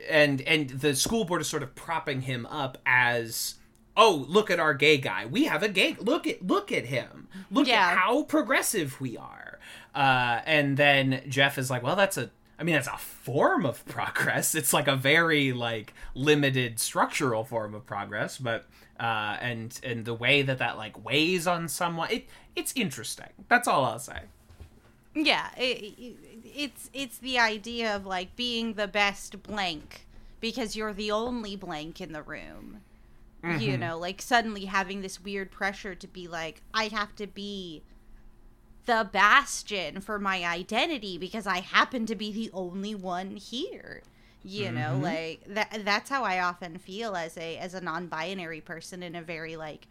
and 0.09 0.41
and 0.43 0.71
the 0.71 0.95
school 0.95 1.25
board 1.25 1.41
is 1.41 1.49
sort 1.49 1.63
of 1.63 1.75
propping 1.75 2.23
him 2.23 2.47
up 2.47 2.79
as 2.85 3.55
oh 3.97 4.25
look 4.29 4.51
at 4.51 4.61
our 4.61 4.75
gay 4.75 4.99
guy. 4.99 5.27
We 5.27 5.45
have 5.45 5.63
a 5.63 5.69
gay 5.69 5.97
look 5.99 6.27
at 6.27 6.47
look 6.47 6.71
at 6.73 6.87
him. 6.87 7.29
Look 7.51 7.67
Yeah. 7.67 7.91
at 7.91 7.99
how 7.99 8.23
progressive 8.25 9.01
we 9.01 9.17
are. 9.17 9.59
Uh 9.95 10.41
and 10.47 10.77
then 10.77 11.23
jeff 11.29 11.59
is 11.59 11.71
like 11.71 11.83
well 11.83 11.97
that's 11.97 12.17
a 12.19 12.31
i 12.59 12.63
mean 12.65 12.75
that's 12.75 12.89
a 12.89 12.97
form 12.99 13.65
of 13.67 13.85
progress. 13.87 14.55
It's 14.55 14.73
like 14.73 14.89
a 14.89 14.97
very 14.97 15.53
like 15.53 15.95
limited 16.15 16.79
structural 16.79 17.45
form 17.45 17.75
of 17.75 17.87
progress 17.87 18.37
but 18.39 18.67
uh 19.01 19.37
and 19.41 19.79
and 19.83 20.05
the 20.05 20.15
way 20.15 20.43
that 20.43 20.59
that 20.59 20.77
like 20.77 21.03
weighs 21.05 21.47
on 21.47 21.67
someone 21.69 22.11
it 22.11 22.29
it's 22.55 22.73
interesting. 22.77 23.31
That's 23.49 23.67
all 23.69 23.85
i'll 23.87 23.99
say 23.99 24.21
Yeah, 25.15 25.51
it, 25.57 25.95
it, 25.99 26.17
it's 26.45 26.91
it's 26.93 27.19
the 27.19 27.39
idea 27.39 27.95
of 27.95 28.07
like 28.07 28.35
being 28.35 28.75
the 28.75 28.89
best 28.89 29.43
blank 29.43 30.07
because 30.41 30.75
you're 30.75 30.93
the 30.93 31.11
only 31.11 31.57
blank 31.57 32.01
in 32.01 32.13
the 32.13 32.23
room. 32.23 32.81
You 33.45 33.73
mm-hmm. 33.73 33.81
know, 33.81 33.99
like 33.99 34.23
suddenly 34.23 34.67
having 34.67 35.03
this 35.03 35.21
weird 35.21 35.51
pressure 35.51 35.97
to 35.97 36.07
be 36.07 36.29
like 36.29 36.63
I 36.73 36.85
have 36.89 37.17
to 37.17 37.27
be 37.27 37.83
the 38.87 39.09
bastion 39.13 40.01
for 40.01 40.19
my 40.19 40.45
identity 40.45 41.19
because 41.19 41.47
I 41.47 41.59
happen 41.59 42.07
to 42.07 42.15
be 42.15 42.33
the 42.33 42.51
only 42.53 42.95
one 42.95 43.37
here. 43.37 44.03
You 44.45 44.73
know, 44.73 44.93
mm-hmm. 44.95 45.03
like 45.03 45.45
that 45.49 45.83
that's 45.85 46.09
how 46.09 46.25
I 46.25 46.41
often 46.41 46.79
feel 46.79 47.17
as 47.17 47.37
a 47.37 47.59
as 47.59 47.75
a 47.75 47.81
non-binary 47.81 48.61
person 48.61 49.03
in 49.03 49.15
a 49.15 49.23
very 49.23 49.57
like 49.57 49.87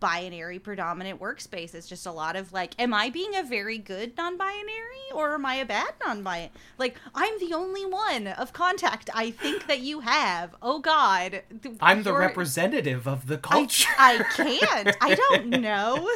binary 0.00 0.58
predominant 0.58 1.20
workspace. 1.20 1.74
It's 1.74 1.88
just 1.88 2.06
a 2.06 2.12
lot 2.12 2.36
of 2.36 2.52
like, 2.52 2.74
am 2.80 2.94
I 2.94 3.10
being 3.10 3.34
a 3.36 3.42
very 3.42 3.78
good 3.78 4.16
non-binary 4.16 5.12
or 5.14 5.34
am 5.34 5.46
I 5.46 5.56
a 5.56 5.64
bad 5.64 5.92
non-binary? 6.04 6.50
Like, 6.78 6.96
I'm 7.14 7.38
the 7.38 7.54
only 7.54 7.84
one 7.84 8.26
of 8.26 8.52
contact 8.52 9.10
I 9.14 9.30
think 9.30 9.66
that 9.66 9.80
you 9.80 10.00
have. 10.00 10.54
Oh 10.62 10.80
God, 10.80 11.42
i'm 11.80 12.02
the 12.02 12.12
representative 12.12 13.06
of 13.06 13.26
the 13.26 13.36
I, 13.36 13.38
culture 13.38 13.88
I 13.98 14.24
can't. 14.34 14.96
I 15.00 15.14
don't 15.14 15.60
know. 15.60 16.10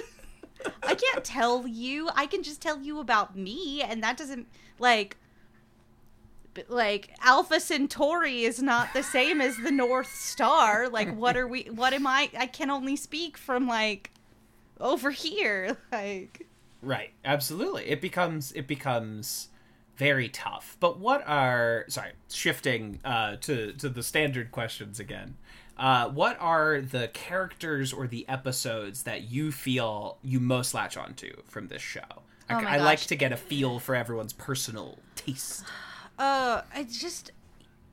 I 0.83 0.95
can't 0.95 1.25
tell 1.25 1.67
you. 1.67 2.11
I 2.15 2.27
can 2.27 2.43
just 2.43 2.61
tell 2.61 2.79
you 2.81 3.01
about 3.01 3.37
me, 3.37 3.83
and 3.83 4.03
that 4.03 4.17
doesn't 4.17 4.47
like. 4.79 5.17
Like 6.69 7.11
Alpha 7.23 7.61
Centauri 7.61 8.45
is 8.45 8.63
not 8.63 8.93
the 8.93 9.03
same 9.03 9.41
as 9.41 9.57
the 9.57 9.71
North 9.71 10.15
Star. 10.15 10.89
Like, 10.89 11.15
what 11.17 11.37
are 11.37 11.47
we? 11.47 11.65
What 11.65 11.93
am 11.93 12.07
I? 12.07 12.31
I 12.37 12.47
can 12.47 12.71
only 12.71 12.97
speak 12.97 13.37
from 13.37 13.67
like 13.67 14.11
over 14.81 15.11
here. 15.11 15.77
Like, 15.93 16.47
Right, 16.83 17.11
absolutely. 17.25 17.89
It 17.89 18.01
becomes 18.01 18.53
it 18.53 18.67
becomes 18.67 19.49
very 19.97 20.29
tough. 20.29 20.77
But 20.81 20.99
what 20.99 21.23
are 21.27 21.85
sorry, 21.89 22.13
shifting 22.31 23.01
uh, 23.05 23.37
to 23.43 23.73
to 23.75 23.89
the 23.89 24.03
standard 24.03 24.51
questions 24.51 24.99
again. 24.99 25.37
Uh, 25.77 26.09
what 26.09 26.37
are 26.41 26.81
the 26.81 27.09
characters 27.09 27.93
or 27.93 28.07
the 28.07 28.29
episodes 28.29 29.05
that 29.05 29.31
you 29.31 29.51
feel 29.51 30.19
you 30.23 30.39
most 30.39 30.75
latch 30.75 30.97
onto 30.97 31.31
from 31.47 31.69
this 31.69 31.83
show? 31.83 32.01
I, 32.49 32.55
Oh 32.55 32.67
I 32.67 32.77
like 32.79 33.01
to 33.01 33.17
get 33.17 33.33
a 33.33 33.37
feel 33.37 33.79
for 33.79 33.95
everyone's 33.95 34.33
personal 34.33 34.99
taste. 35.17 35.65
Uh, 36.21 36.63
it's 36.75 37.01
just 37.01 37.33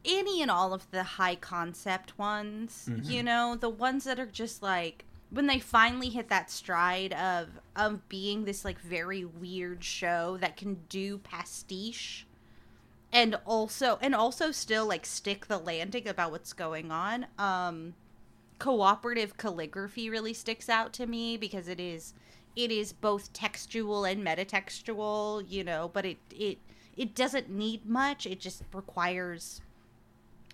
any 0.05 0.41
and 0.41 0.51
all 0.51 0.73
of 0.73 0.89
the 0.91 1.03
high 1.03 1.35
concept 1.35 2.19
ones. 2.19 2.89
You 3.03 3.23
know, 3.23 3.55
the 3.55 3.69
ones 3.69 4.03
that 4.03 4.19
are 4.19 4.25
just 4.27 4.61
like 4.61 5.05
when 5.29 5.47
they 5.47 5.59
finally 5.59 6.09
hit 6.09 6.29
that 6.29 6.51
stride 6.51 7.13
of 7.13 7.47
of 7.75 8.07
being 8.09 8.45
this 8.45 8.63
like 8.63 8.79
very 8.79 9.25
weird 9.25 9.83
show 9.83 10.37
that 10.41 10.57
can 10.57 10.77
do 10.89 11.17
pastiche 11.17 12.25
and 13.11 13.35
also 13.45 13.97
and 14.01 14.13
also 14.15 14.51
still 14.51 14.85
like 14.85 15.05
stick 15.05 15.47
the 15.47 15.57
landing 15.57 16.07
about 16.07 16.31
what's 16.31 16.53
going 16.53 16.91
on 16.91 17.25
um 17.37 17.93
cooperative 18.59 19.37
calligraphy 19.37 20.09
really 20.09 20.33
sticks 20.33 20.69
out 20.69 20.93
to 20.93 21.05
me 21.05 21.37
because 21.37 21.67
it 21.67 21.79
is 21.79 22.13
it 22.55 22.71
is 22.71 22.91
both 22.91 23.31
textual 23.33 24.03
and 24.05 24.25
metatextual 24.25 25.43
you 25.47 25.63
know 25.63 25.89
but 25.93 26.05
it 26.05 26.17
it 26.31 26.57
it 26.97 27.15
doesn't 27.15 27.49
need 27.49 27.85
much. 27.85 28.25
It 28.25 28.39
just 28.39 28.63
requires 28.73 29.61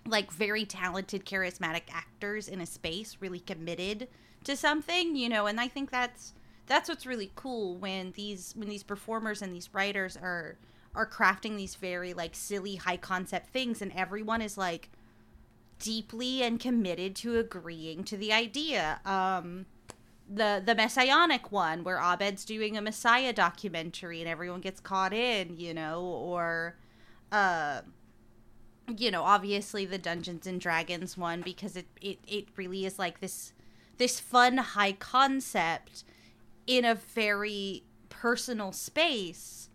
like 0.06 0.30
very 0.30 0.64
talented 0.64 1.24
charismatic 1.24 1.82
actors 1.90 2.46
in 2.46 2.60
a 2.60 2.66
space 2.66 3.16
really 3.20 3.40
committed 3.40 4.06
to 4.44 4.54
something 4.54 5.16
you 5.16 5.30
know 5.30 5.46
and 5.46 5.58
i 5.58 5.66
think 5.66 5.90
that's 5.90 6.34
that's 6.66 6.90
what's 6.90 7.06
really 7.06 7.32
cool 7.36 7.74
when 7.76 8.12
these 8.12 8.52
when 8.54 8.68
these 8.68 8.82
performers 8.82 9.40
and 9.40 9.54
these 9.54 9.72
writers 9.72 10.14
are 10.18 10.58
are 10.94 11.06
crafting 11.06 11.56
these 11.56 11.74
very 11.74 12.12
like 12.12 12.34
silly 12.34 12.76
high 12.76 12.98
concept 12.98 13.48
things 13.48 13.82
and 13.82 13.92
everyone 13.92 14.40
is 14.40 14.56
like 14.56 14.90
deeply 15.78 16.42
and 16.42 16.60
committed 16.60 17.16
to 17.16 17.38
agreeing 17.38 18.04
to 18.04 18.16
the 18.16 18.32
idea. 18.32 19.00
Um 19.04 19.66
the 20.32 20.62
the 20.64 20.74
messianic 20.74 21.52
one 21.52 21.84
where 21.84 22.00
abed's 22.00 22.44
doing 22.44 22.76
a 22.76 22.82
messiah 22.82 23.32
documentary 23.32 24.20
and 24.20 24.28
everyone 24.28 24.60
gets 24.60 24.80
caught 24.80 25.12
in 25.12 25.56
you 25.56 25.74
know 25.74 26.00
or 26.02 26.76
uh 27.30 27.80
you 28.96 29.10
know 29.10 29.22
obviously 29.22 29.84
the 29.84 29.98
dungeons 29.98 30.46
and 30.46 30.60
dragons 30.60 31.16
one 31.16 31.42
because 31.42 31.76
it 31.76 31.86
it, 32.00 32.18
it 32.26 32.46
really 32.56 32.86
is 32.86 32.98
like 32.98 33.20
this 33.20 33.52
this 33.98 34.18
fun 34.18 34.56
high 34.56 34.92
concept 34.92 36.04
in 36.66 36.84
a 36.84 36.94
very 36.94 37.84
personal 38.08 38.72
space 38.72 39.68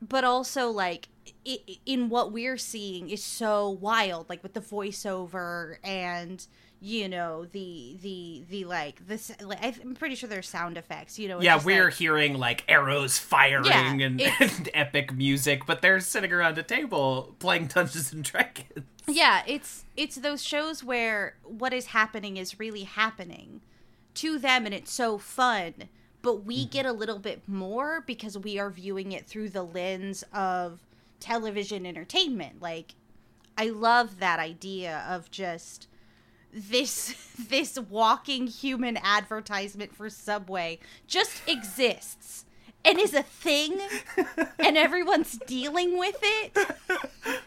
but 0.00 0.24
also 0.24 0.68
like 0.68 1.08
i 1.46 1.58
in 1.86 2.08
what 2.08 2.32
we're 2.32 2.56
seeing 2.56 3.10
is 3.10 3.22
so 3.22 3.70
wild 3.70 4.28
like 4.28 4.42
with 4.42 4.54
the 4.54 4.60
voiceover 4.60 5.76
and 5.84 6.46
you 6.80 7.08
know 7.08 7.44
the 7.46 7.96
the 8.02 8.44
the 8.48 8.64
like 8.64 9.06
this 9.06 9.32
like, 9.42 9.62
i'm 9.62 9.94
pretty 9.94 10.14
sure 10.14 10.28
there's 10.28 10.48
sound 10.48 10.78
effects 10.78 11.18
you 11.18 11.26
know 11.26 11.40
yeah, 11.40 11.60
we're 11.62 11.86
like- 11.86 11.94
hearing 11.94 12.34
like 12.34 12.64
arrows 12.68 13.18
firing 13.18 13.66
Yeah, 13.66 13.92
and, 13.92 14.20
and 14.40 14.70
epic 14.74 15.12
music, 15.12 15.66
but 15.66 15.82
they're 15.82 16.00
sitting 16.00 16.32
around 16.32 16.56
a 16.58 16.62
table 16.62 17.34
playing 17.38 17.66
Dungeons 17.66 18.12
and 18.12 18.22
Dragons. 18.22 18.86
yeah 19.06 19.42
it's 19.46 19.84
it's 19.96 20.16
those 20.16 20.42
shows 20.42 20.84
where 20.84 21.34
what 21.42 21.72
is 21.72 21.86
happening 21.86 22.36
is 22.36 22.58
really 22.58 22.84
happening 22.84 23.60
to 24.14 24.38
them 24.38 24.64
and 24.64 24.74
it's 24.74 24.92
so 24.92 25.18
fun 25.18 25.74
but 26.22 26.44
we 26.44 26.60
mm-hmm. 26.60 26.70
get 26.70 26.86
a 26.86 26.92
little 26.92 27.18
bit 27.18 27.42
more 27.48 28.02
because 28.06 28.38
we 28.38 28.58
are 28.58 28.70
viewing 28.70 29.12
it 29.12 29.26
through 29.26 29.48
the 29.48 29.62
lens 29.62 30.22
of 30.32 30.80
television 31.18 31.84
entertainment 31.84 32.62
like 32.62 32.94
i 33.56 33.68
love 33.68 34.20
that 34.20 34.38
idea 34.38 35.04
of 35.08 35.28
just 35.32 35.88
this 36.52 37.14
this 37.48 37.78
walking 37.78 38.46
human 38.46 38.96
advertisement 38.98 39.94
for 39.94 40.08
subway 40.10 40.78
just 41.06 41.46
exists 41.48 42.44
and 42.84 42.98
is 42.98 43.12
a 43.14 43.22
thing 43.22 43.78
and 44.58 44.76
everyone's 44.78 45.38
dealing 45.46 45.98
with 45.98 46.18
it 46.22 46.52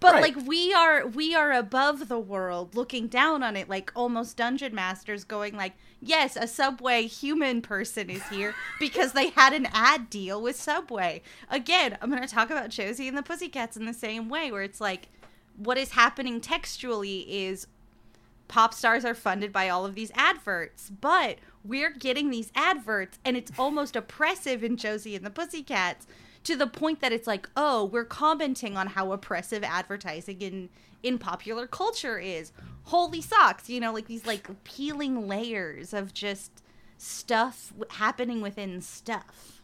but 0.00 0.12
Right. 0.14 0.22
like 0.22 0.46
we 0.46 0.72
are 0.74 1.06
we 1.06 1.34
are 1.34 1.52
above 1.52 2.08
the 2.08 2.18
world 2.18 2.74
looking 2.74 3.06
down 3.08 3.42
on 3.42 3.56
it 3.56 3.68
like 3.68 3.90
almost 3.96 4.36
dungeon 4.36 4.74
masters 4.74 5.24
going 5.24 5.56
like 5.56 5.72
yes 6.00 6.36
a 6.36 6.46
subway 6.46 7.06
human 7.06 7.62
person 7.62 8.10
is 8.10 8.22
here 8.28 8.54
because 8.78 9.12
they 9.12 9.30
had 9.30 9.52
an 9.52 9.66
ad 9.72 10.10
deal 10.10 10.42
with 10.42 10.56
subway 10.56 11.22
again 11.50 11.96
i'm 12.00 12.10
going 12.10 12.22
to 12.22 12.28
talk 12.28 12.50
about 12.50 12.68
josie 12.68 13.08
and 13.08 13.16
the 13.16 13.22
pussycats 13.22 13.76
in 13.76 13.86
the 13.86 13.94
same 13.94 14.28
way 14.28 14.50
where 14.52 14.62
it's 14.62 14.80
like 14.80 15.08
what 15.56 15.78
is 15.78 15.92
happening 15.92 16.40
textually 16.40 17.20
is 17.46 17.66
pop 18.52 18.74
stars 18.74 19.02
are 19.02 19.14
funded 19.14 19.50
by 19.50 19.70
all 19.70 19.86
of 19.86 19.94
these 19.94 20.12
adverts, 20.14 20.90
but 20.90 21.38
we're 21.64 21.88
getting 21.90 22.28
these 22.28 22.52
adverts 22.54 23.18
and 23.24 23.34
it's 23.34 23.50
almost 23.58 23.96
oppressive 23.96 24.62
in 24.62 24.76
Josie 24.76 25.16
and 25.16 25.24
the 25.24 25.30
Pussycats 25.30 26.06
to 26.44 26.54
the 26.54 26.66
point 26.66 27.00
that 27.00 27.12
it's 27.12 27.26
like, 27.26 27.48
oh, 27.56 27.86
we're 27.86 28.04
commenting 28.04 28.76
on 28.76 28.88
how 28.88 29.10
oppressive 29.12 29.64
advertising 29.64 30.42
in 30.42 30.68
in 31.02 31.16
popular 31.16 31.66
culture 31.66 32.18
is. 32.18 32.52
Holy 32.84 33.22
socks, 33.22 33.70
you 33.70 33.80
know, 33.80 33.90
like 33.90 34.06
these 34.06 34.26
like 34.26 34.50
peeling 34.64 35.26
layers 35.26 35.94
of 35.94 36.12
just 36.12 36.62
stuff 36.98 37.72
happening 37.88 38.42
within 38.42 38.82
stuff. 38.82 39.62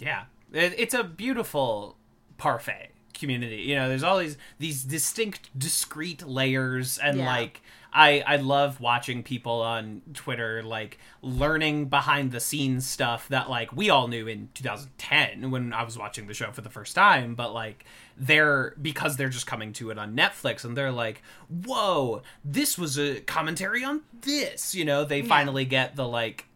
Yeah, 0.00 0.24
it's 0.52 0.94
a 0.94 1.04
beautiful 1.04 1.96
parfait 2.36 2.90
community. 3.20 3.58
You 3.62 3.76
know, 3.76 3.88
there's 3.88 4.02
all 4.02 4.18
these 4.18 4.36
these 4.58 4.82
distinct, 4.82 5.50
discrete 5.56 6.26
layers, 6.26 6.98
and 6.98 7.18
Yeah. 7.18 7.26
like 7.26 7.62
I 7.92 8.22
I 8.26 8.36
love 8.36 8.80
watching 8.80 9.22
people 9.24 9.60
on 9.62 10.02
Twitter 10.14 10.62
like 10.62 10.98
learning 11.22 11.86
behind 11.86 12.30
the 12.32 12.38
scenes 12.40 12.86
stuff 12.86 13.28
that 13.28 13.50
like 13.50 13.72
we 13.76 13.90
all 13.90 14.06
knew 14.08 14.26
in 14.28 14.48
2010 14.54 15.50
when 15.50 15.72
I 15.72 15.82
was 15.82 15.98
watching 15.98 16.26
the 16.26 16.34
show 16.34 16.50
for 16.52 16.60
the 16.60 16.70
first 16.70 16.94
time, 16.94 17.34
but 17.34 17.52
like 17.52 17.84
they're 18.16 18.74
because 18.80 19.16
they're 19.16 19.28
just 19.28 19.46
coming 19.46 19.72
to 19.74 19.90
it 19.90 19.98
on 19.98 20.14
Netflix 20.14 20.64
and 20.64 20.76
they're 20.76 20.92
like, 20.92 21.22
"Whoa, 21.48 22.22
this 22.44 22.78
was 22.78 22.98
a 22.98 23.20
commentary 23.22 23.82
on 23.84 24.02
this." 24.20 24.74
You 24.74 24.84
know, 24.84 25.04
they 25.04 25.22
finally 25.22 25.64
get 25.64 25.96
the 25.96 26.06
like 26.06 26.46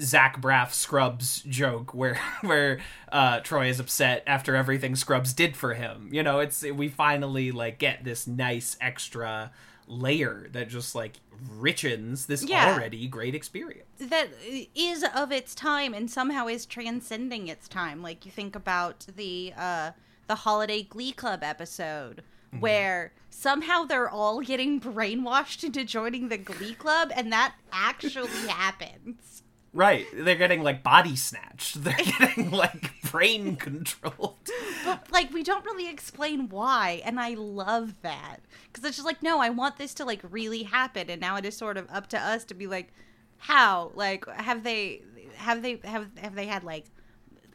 Zach 0.00 0.40
Braff 0.40 0.72
Scrubs 0.72 1.42
joke 1.42 1.94
where 1.94 2.20
where 2.42 2.80
uh, 3.10 3.40
Troy 3.40 3.68
is 3.68 3.80
upset 3.80 4.22
after 4.26 4.54
everything 4.56 4.96
Scrubs 4.96 5.32
did 5.32 5.56
for 5.56 5.74
him. 5.74 6.08
You 6.12 6.22
know, 6.22 6.40
it's 6.40 6.62
we 6.62 6.88
finally 6.88 7.52
like 7.52 7.78
get 7.78 8.04
this 8.04 8.26
nice 8.26 8.76
extra 8.80 9.50
layer 9.88 10.48
that 10.52 10.68
just 10.68 10.94
like 10.94 11.14
richens 11.58 12.26
this 12.26 12.44
Yeah. 12.44 12.72
already 12.74 13.06
great 13.08 13.34
experience. 13.34 13.88
that 13.98 14.28
is 14.74 15.04
of 15.14 15.32
its 15.32 15.54
time 15.54 15.92
and 15.92 16.10
somehow 16.10 16.46
is 16.46 16.66
transcending 16.66 17.48
its 17.48 17.66
time. 17.68 18.00
Like 18.02 18.24
you 18.24 18.30
think 18.32 18.54
about 18.54 19.06
the 19.16 19.52
uh 19.56 19.90
the 20.28 20.36
holiday 20.36 20.82
glee 20.82 21.12
club 21.12 21.40
episode 21.42 22.22
where 22.60 23.12
somehow 23.30 23.84
they're 23.84 24.10
all 24.10 24.40
getting 24.42 24.78
brainwashed 24.92 25.64
into 25.64 25.84
joining 25.84 26.28
the 26.28 26.36
glee 26.36 26.74
club 26.74 27.10
and 27.16 27.32
that 27.32 27.54
actually 27.72 28.28
happens. 28.48 29.31
Right, 29.74 30.06
they're 30.12 30.36
getting 30.36 30.62
like 30.62 30.82
body 30.82 31.16
snatched. 31.16 31.82
They're 31.82 31.94
getting 31.94 32.50
like 32.50 32.92
brain 33.10 33.56
controlled. 33.56 34.36
But 34.84 35.10
like 35.10 35.32
we 35.32 35.42
don't 35.42 35.64
really 35.64 35.88
explain 35.88 36.50
why 36.50 37.00
and 37.04 37.18
I 37.18 37.34
love 37.34 37.94
that 38.02 38.38
cuz 38.74 38.84
it's 38.84 38.96
just 38.96 39.06
like 39.06 39.22
no, 39.22 39.40
I 39.40 39.48
want 39.48 39.78
this 39.78 39.94
to 39.94 40.04
like 40.04 40.20
really 40.28 40.64
happen 40.64 41.08
and 41.08 41.20
now 41.20 41.36
it 41.36 41.46
is 41.46 41.56
sort 41.56 41.78
of 41.78 41.88
up 41.90 42.08
to 42.08 42.20
us 42.20 42.44
to 42.46 42.54
be 42.54 42.66
like 42.66 42.92
how 43.38 43.92
like 43.94 44.28
have 44.28 44.62
they 44.62 45.02
have 45.36 45.62
they 45.62 45.80
have 45.84 46.06
have 46.18 46.34
they 46.34 46.46
had 46.46 46.64
like 46.64 46.84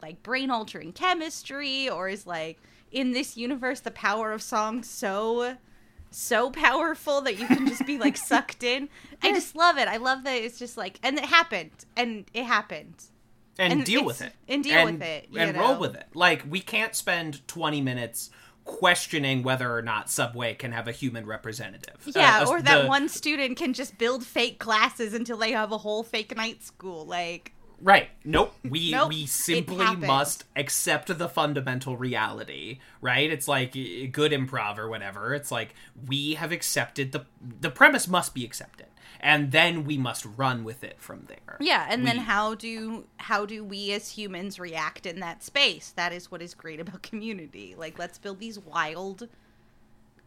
like 0.02 0.22
brain 0.22 0.50
altering 0.50 0.92
chemistry 0.92 1.88
or 1.88 2.08
is 2.08 2.26
like 2.26 2.60
in 2.90 3.12
this 3.12 3.36
universe 3.36 3.80
the 3.80 3.90
power 3.90 4.32
of 4.32 4.42
song 4.42 4.82
so 4.82 5.56
so 6.10 6.50
powerful 6.50 7.20
that 7.22 7.38
you 7.38 7.46
can 7.46 7.66
just 7.66 7.86
be 7.86 7.98
like 7.98 8.16
sucked 8.32 8.62
in. 8.62 8.88
I 9.22 9.32
just 9.32 9.54
love 9.56 9.78
it. 9.78 9.88
I 9.88 9.96
love 9.98 10.24
that 10.24 10.34
it's 10.36 10.58
just 10.58 10.76
like 10.76 10.98
and 11.02 11.18
it 11.18 11.24
happened 11.24 11.70
and 11.96 12.24
it 12.34 12.44
happened. 12.44 12.94
And, 13.58 13.72
And 13.72 13.84
deal 13.84 14.04
with 14.04 14.22
it. 14.22 14.32
And 14.46 14.62
deal 14.62 14.84
with 14.84 15.02
it, 15.02 15.28
and 15.36 15.56
roll 15.56 15.76
with 15.78 15.96
it. 15.96 16.06
Like 16.14 16.44
we 16.48 16.60
can't 16.60 16.94
spend 16.94 17.46
20 17.48 17.80
minutes 17.80 18.30
questioning 18.64 19.42
whether 19.42 19.74
or 19.74 19.82
not 19.82 20.10
subway 20.10 20.54
can 20.54 20.72
have 20.72 20.86
a 20.86 20.92
human 20.92 21.26
representative. 21.26 21.96
Yeah 22.14 22.42
Uh, 22.44 22.50
or 22.50 22.62
that 22.62 22.82
the- 22.82 22.88
one 22.88 23.08
student 23.08 23.56
can 23.56 23.72
just 23.72 23.98
build 23.98 24.24
fake 24.24 24.58
classes 24.58 25.14
until 25.14 25.38
they 25.38 25.52
have 25.52 25.72
a 25.72 25.78
whole 25.78 26.02
fake 26.04 26.36
night 26.36 26.62
school 26.62 27.04
like 27.06 27.52
right. 27.80 28.08
Nope. 28.24 28.54
We 28.68 28.90
Nope, 28.90 29.08
we 29.08 29.26
simply 29.26 29.96
must 29.96 30.44
accept 30.56 31.16
the 31.16 31.28
fundamental 31.28 31.96
reality 31.96 32.78
right? 33.00 33.30
It's 33.30 33.48
like 33.48 33.72
good 33.72 34.32
improv 34.32 34.78
or 34.78 34.88
whatever. 34.88 35.34
It's 35.34 35.50
like 35.50 35.74
we 36.06 36.34
have 36.34 36.52
accepted 36.52 37.12
the 37.12 37.24
the 37.60 37.70
premise 37.70 38.08
must 38.08 38.34
be 38.34 38.44
accepted 38.44 38.86
and 39.20 39.50
then 39.50 39.84
we 39.84 39.98
must 39.98 40.24
run 40.36 40.64
with 40.64 40.84
it 40.84 40.96
from 40.98 41.24
there. 41.28 41.56
Yeah 41.60 41.86
and 41.88 42.06
then 42.06 42.18
how 42.18 42.54
do 42.54 43.04
how 43.18 43.46
do 43.46 43.64
we 43.64 43.92
as 43.92 44.10
humans 44.10 44.58
react 44.58 45.06
in 45.06 45.20
that 45.20 45.42
space? 45.42 45.92
That 45.96 46.12
is 46.12 46.30
what 46.30 46.42
is 46.42 46.54
great 46.54 46.80
about 46.80 47.02
community. 47.02 47.74
Like 47.76 47.98
let's 47.98 48.18
build 48.18 48.40
these 48.40 48.58
wild 48.58 49.28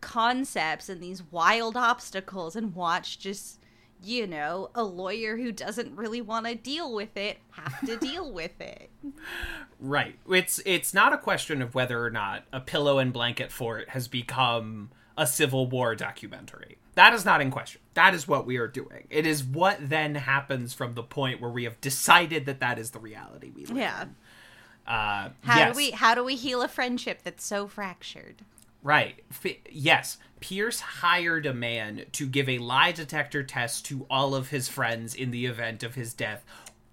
concepts 0.02 0.90
and 0.90 1.02
these 1.02 1.24
wild 1.32 1.78
obstacles 1.78 2.56
and 2.56 2.76
watch 2.76 3.20
just 3.20 3.60
you 4.04 4.26
know 4.28 4.70
a 4.76 4.84
lawyer 4.84 5.38
who 5.38 5.52
doesn't 5.52 5.96
really 5.96 6.22
want 6.22 6.46
to 6.46 6.56
deal 6.56 6.94
with 6.94 7.16
it 7.16 7.38
have 7.52 7.80
to 7.86 7.98
deal 7.98 8.32
with 8.32 8.60
it 8.60 8.90
Right. 9.80 10.16
It's 10.30 10.62
it's 10.66 10.94
not 10.94 11.12
a 11.12 11.18
question 11.18 11.60
of 11.62 11.74
whether 11.74 12.04
or 12.06 12.12
not 12.12 12.44
a 12.54 12.60
pillow 12.60 13.00
and 13.00 13.12
blanket 13.12 13.52
fort 13.52 13.90
has 13.90 14.08
become 14.08 14.92
a 15.18 15.26
Civil 15.26 15.68
War 15.68 15.96
documentary. 15.96 16.78
That 16.94 17.14
is 17.14 17.26
not 17.26 17.42
in 17.42 17.50
question. 17.50 17.82
That 17.96 18.14
is 18.14 18.28
what 18.28 18.46
we 18.46 18.58
are 18.58 18.68
doing. 18.68 19.08
It 19.10 19.26
is 19.26 19.44
what 19.44 19.78
then 19.82 20.14
happens 20.16 20.74
from 20.76 20.94
the 20.94 21.02
point 21.04 21.42
where 21.42 21.50
we 21.50 21.64
have 21.64 21.82
decided 21.82 22.46
that 22.46 22.60
that 22.60 22.78
is 22.78 22.92
the 22.92 23.00
reality 23.00 23.50
we 23.50 23.66
live 23.66 23.78
Yeah. 23.78 24.02
in. 24.04 24.16
Uh, 24.86 25.30
How 25.44 25.58
yes. 25.60 25.74
do 25.74 25.78
we 25.78 25.92
how 25.92 26.14
do 26.14 26.24
we 26.24 26.36
heal 26.36 26.62
a 26.62 26.68
friendship 26.68 27.22
that's 27.24 27.44
so 27.44 27.68
fractured? 27.68 28.44
Right. 28.84 29.24
F- 29.32 29.56
yes. 29.70 30.18
Pierce 30.40 30.80
hired 30.80 31.46
a 31.46 31.54
man 31.54 32.06
to 32.14 32.26
give 32.26 32.50
a 32.50 32.58
lie 32.58 32.92
detector 32.92 33.44
test 33.44 33.86
to 33.88 34.06
all 34.10 34.34
of 34.34 34.50
his 34.50 34.68
friends 34.68 35.14
in 35.14 35.30
the 35.32 35.46
event 35.46 35.84
of 35.84 35.94
his 35.96 36.14
death, 36.16 36.44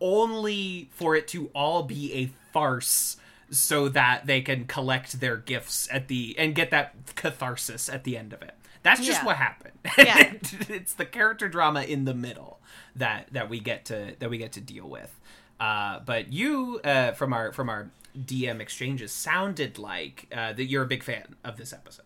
only 0.00 0.88
for 0.92 1.16
it 1.16 1.26
to 1.28 1.46
all 1.54 1.82
be 1.82 2.12
a 2.14 2.30
farce 2.52 3.16
so 3.50 3.88
that 3.88 4.26
they 4.26 4.42
can 4.42 4.66
collect 4.66 5.20
their 5.20 5.36
gifts 5.36 5.88
at 5.90 6.08
the 6.08 6.34
and 6.38 6.54
get 6.54 6.70
that 6.70 6.94
catharsis 7.14 7.88
at 7.88 8.04
the 8.04 8.16
end 8.16 8.32
of 8.32 8.42
it. 8.42 8.54
That's 8.82 9.00
just 9.04 9.20
Yeah. 9.22 9.26
what 9.26 9.36
happened. 9.36 9.72
Yeah. 9.96 10.32
it's 10.68 10.92
the 10.94 11.06
character 11.06 11.48
drama 11.48 11.82
in 11.82 12.04
the 12.04 12.14
middle 12.14 12.60
that 12.96 13.28
that 13.32 13.48
we 13.48 13.60
get 13.60 13.86
to 13.86 14.14
that 14.18 14.28
we 14.30 14.36
get 14.38 14.52
to 14.52 14.60
deal 14.60 14.88
with. 14.88 15.18
Uh, 15.58 16.00
but 16.00 16.32
you 16.32 16.80
uh, 16.84 17.12
from 17.12 17.32
our 17.32 17.52
from 17.52 17.68
our 17.70 17.90
DM 18.24 18.60
exchanges 18.60 19.12
sounded 19.12 19.78
like 19.78 20.26
uh, 20.32 20.52
that 20.52 20.64
you're 20.64 20.82
a 20.82 20.86
big 20.86 21.02
fan 21.02 21.36
of 21.44 21.56
this 21.56 21.72
episode. 21.72 22.04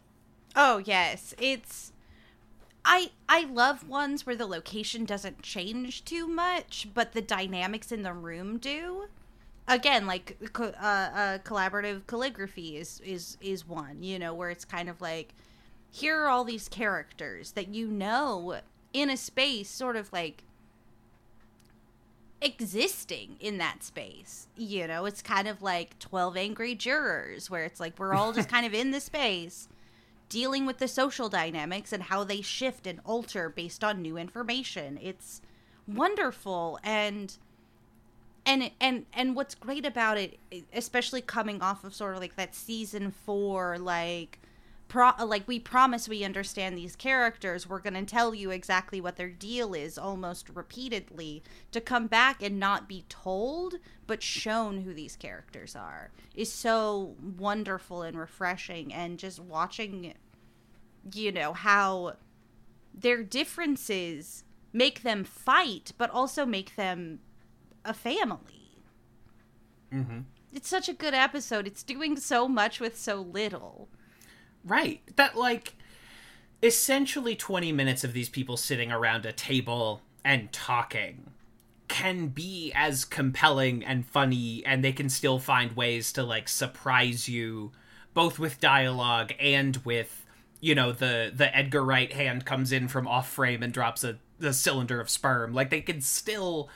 Oh 0.54 0.78
yes, 0.78 1.34
it's 1.38 1.92
I 2.84 3.10
I 3.28 3.44
love 3.44 3.88
ones 3.88 4.26
where 4.26 4.36
the 4.36 4.46
location 4.46 5.04
doesn't 5.04 5.42
change 5.42 6.04
too 6.04 6.26
much, 6.26 6.88
but 6.92 7.12
the 7.12 7.22
dynamics 7.22 7.92
in 7.92 8.02
the 8.02 8.12
room 8.12 8.58
do. 8.58 9.08
Again, 9.68 10.06
like 10.06 10.36
uh, 10.58 10.72
uh, 10.82 11.38
collaborative 11.38 12.06
calligraphy 12.06 12.76
is 12.76 13.00
is 13.04 13.38
is 13.40 13.66
one, 13.66 14.02
you 14.02 14.18
know, 14.18 14.34
where 14.34 14.50
it's 14.50 14.64
kind 14.64 14.88
of 14.88 15.00
like 15.00 15.34
here 15.90 16.18
are 16.20 16.28
all 16.28 16.44
these 16.44 16.68
characters 16.68 17.52
that 17.52 17.68
you 17.68 17.86
know 17.86 18.60
in 18.92 19.08
a 19.08 19.16
space, 19.16 19.70
sort 19.70 19.96
of 19.96 20.12
like 20.12 20.44
existing 22.42 23.36
in 23.40 23.58
that 23.58 23.82
space. 23.82 24.48
You 24.56 24.86
know, 24.86 25.04
it's 25.04 25.22
kind 25.22 25.48
of 25.48 25.62
like 25.62 25.98
12 25.98 26.36
angry 26.36 26.74
jurors 26.74 27.50
where 27.50 27.64
it's 27.64 27.80
like 27.80 27.98
we're 27.98 28.14
all 28.14 28.32
just 28.32 28.48
kind 28.50 28.66
of 28.66 28.74
in 28.74 28.90
the 28.90 29.00
space 29.00 29.68
dealing 30.28 30.64
with 30.64 30.78
the 30.78 30.88
social 30.88 31.28
dynamics 31.28 31.92
and 31.92 32.04
how 32.04 32.24
they 32.24 32.40
shift 32.40 32.86
and 32.86 33.00
alter 33.04 33.48
based 33.48 33.84
on 33.84 34.00
new 34.00 34.16
information. 34.16 34.98
It's 35.02 35.42
wonderful 35.86 36.78
and 36.82 37.36
and 38.46 38.70
and 38.80 39.06
and 39.12 39.36
what's 39.36 39.54
great 39.54 39.84
about 39.84 40.18
it 40.18 40.38
especially 40.72 41.20
coming 41.20 41.60
off 41.60 41.84
of 41.84 41.94
sort 41.94 42.14
of 42.14 42.20
like 42.20 42.36
that 42.36 42.54
season 42.54 43.10
4 43.10 43.78
like 43.78 44.40
pro 44.92 45.10
like 45.24 45.48
we 45.48 45.58
promise 45.58 46.06
we 46.06 46.22
understand 46.22 46.76
these 46.76 46.94
characters. 46.94 47.66
We're 47.66 47.78
going 47.78 47.94
to 47.94 48.04
tell 48.04 48.34
you 48.34 48.50
exactly 48.50 49.00
what 49.00 49.16
their 49.16 49.30
deal 49.30 49.72
is 49.72 49.96
almost 49.96 50.50
repeatedly 50.50 51.42
to 51.70 51.80
come 51.80 52.08
back 52.08 52.42
and 52.42 52.60
not 52.60 52.90
be 52.90 53.06
told 53.08 53.76
but 54.06 54.22
shown 54.22 54.82
who 54.82 54.92
these 54.92 55.16
characters 55.16 55.74
are 55.74 56.10
is 56.34 56.52
so 56.52 57.16
wonderful 57.38 58.02
and 58.02 58.18
refreshing. 58.18 58.92
And 58.92 59.18
just 59.18 59.40
watching 59.40 60.12
you 61.14 61.32
know 61.32 61.54
how 61.54 62.16
their 62.92 63.22
differences 63.22 64.44
make 64.74 65.02
them 65.02 65.24
fight 65.24 65.92
but 65.96 66.10
also 66.10 66.44
make 66.44 66.76
them 66.76 67.20
a 67.82 67.94
family. 67.94 68.82
Mm-hmm. 69.90 70.20
it's 70.52 70.68
such 70.68 70.90
a 70.90 70.92
good 70.92 71.14
episode. 71.14 71.66
It's 71.66 71.82
doing 71.82 72.18
so 72.18 72.46
much 72.46 72.78
with 72.78 72.98
so 72.98 73.22
little 73.22 73.88
Right. 74.64 75.00
That 75.16 75.36
like 75.36 75.74
essentially 76.62 77.34
20 77.34 77.72
minutes 77.72 78.04
of 78.04 78.12
these 78.12 78.28
people 78.28 78.56
sitting 78.56 78.92
around 78.92 79.26
a 79.26 79.32
table 79.32 80.02
and 80.24 80.52
talking 80.52 81.30
can 81.88 82.28
be 82.28 82.72
as 82.74 83.04
compelling 83.04 83.84
and 83.84 84.06
funny 84.06 84.62
and 84.64 84.82
they 84.82 84.92
can 84.92 85.08
still 85.10 85.38
find 85.38 85.72
ways 85.76 86.12
to 86.12 86.22
like 86.22 86.48
surprise 86.48 87.28
you 87.28 87.72
both 88.14 88.38
with 88.38 88.60
dialogue 88.60 89.32
and 89.40 89.78
with 89.84 90.24
you 90.60 90.74
know 90.74 90.92
the 90.92 91.32
the 91.34 91.54
Edgar 91.54 91.84
Wright 91.84 92.12
hand 92.12 92.44
comes 92.46 92.72
in 92.72 92.88
from 92.88 93.08
off 93.08 93.28
frame 93.28 93.62
and 93.62 93.72
drops 93.72 94.04
a 94.04 94.18
the 94.38 94.52
cylinder 94.52 95.00
of 95.00 95.08
sperm. 95.08 95.54
Like 95.54 95.70
they 95.70 95.80
can 95.80 96.00
still 96.00 96.68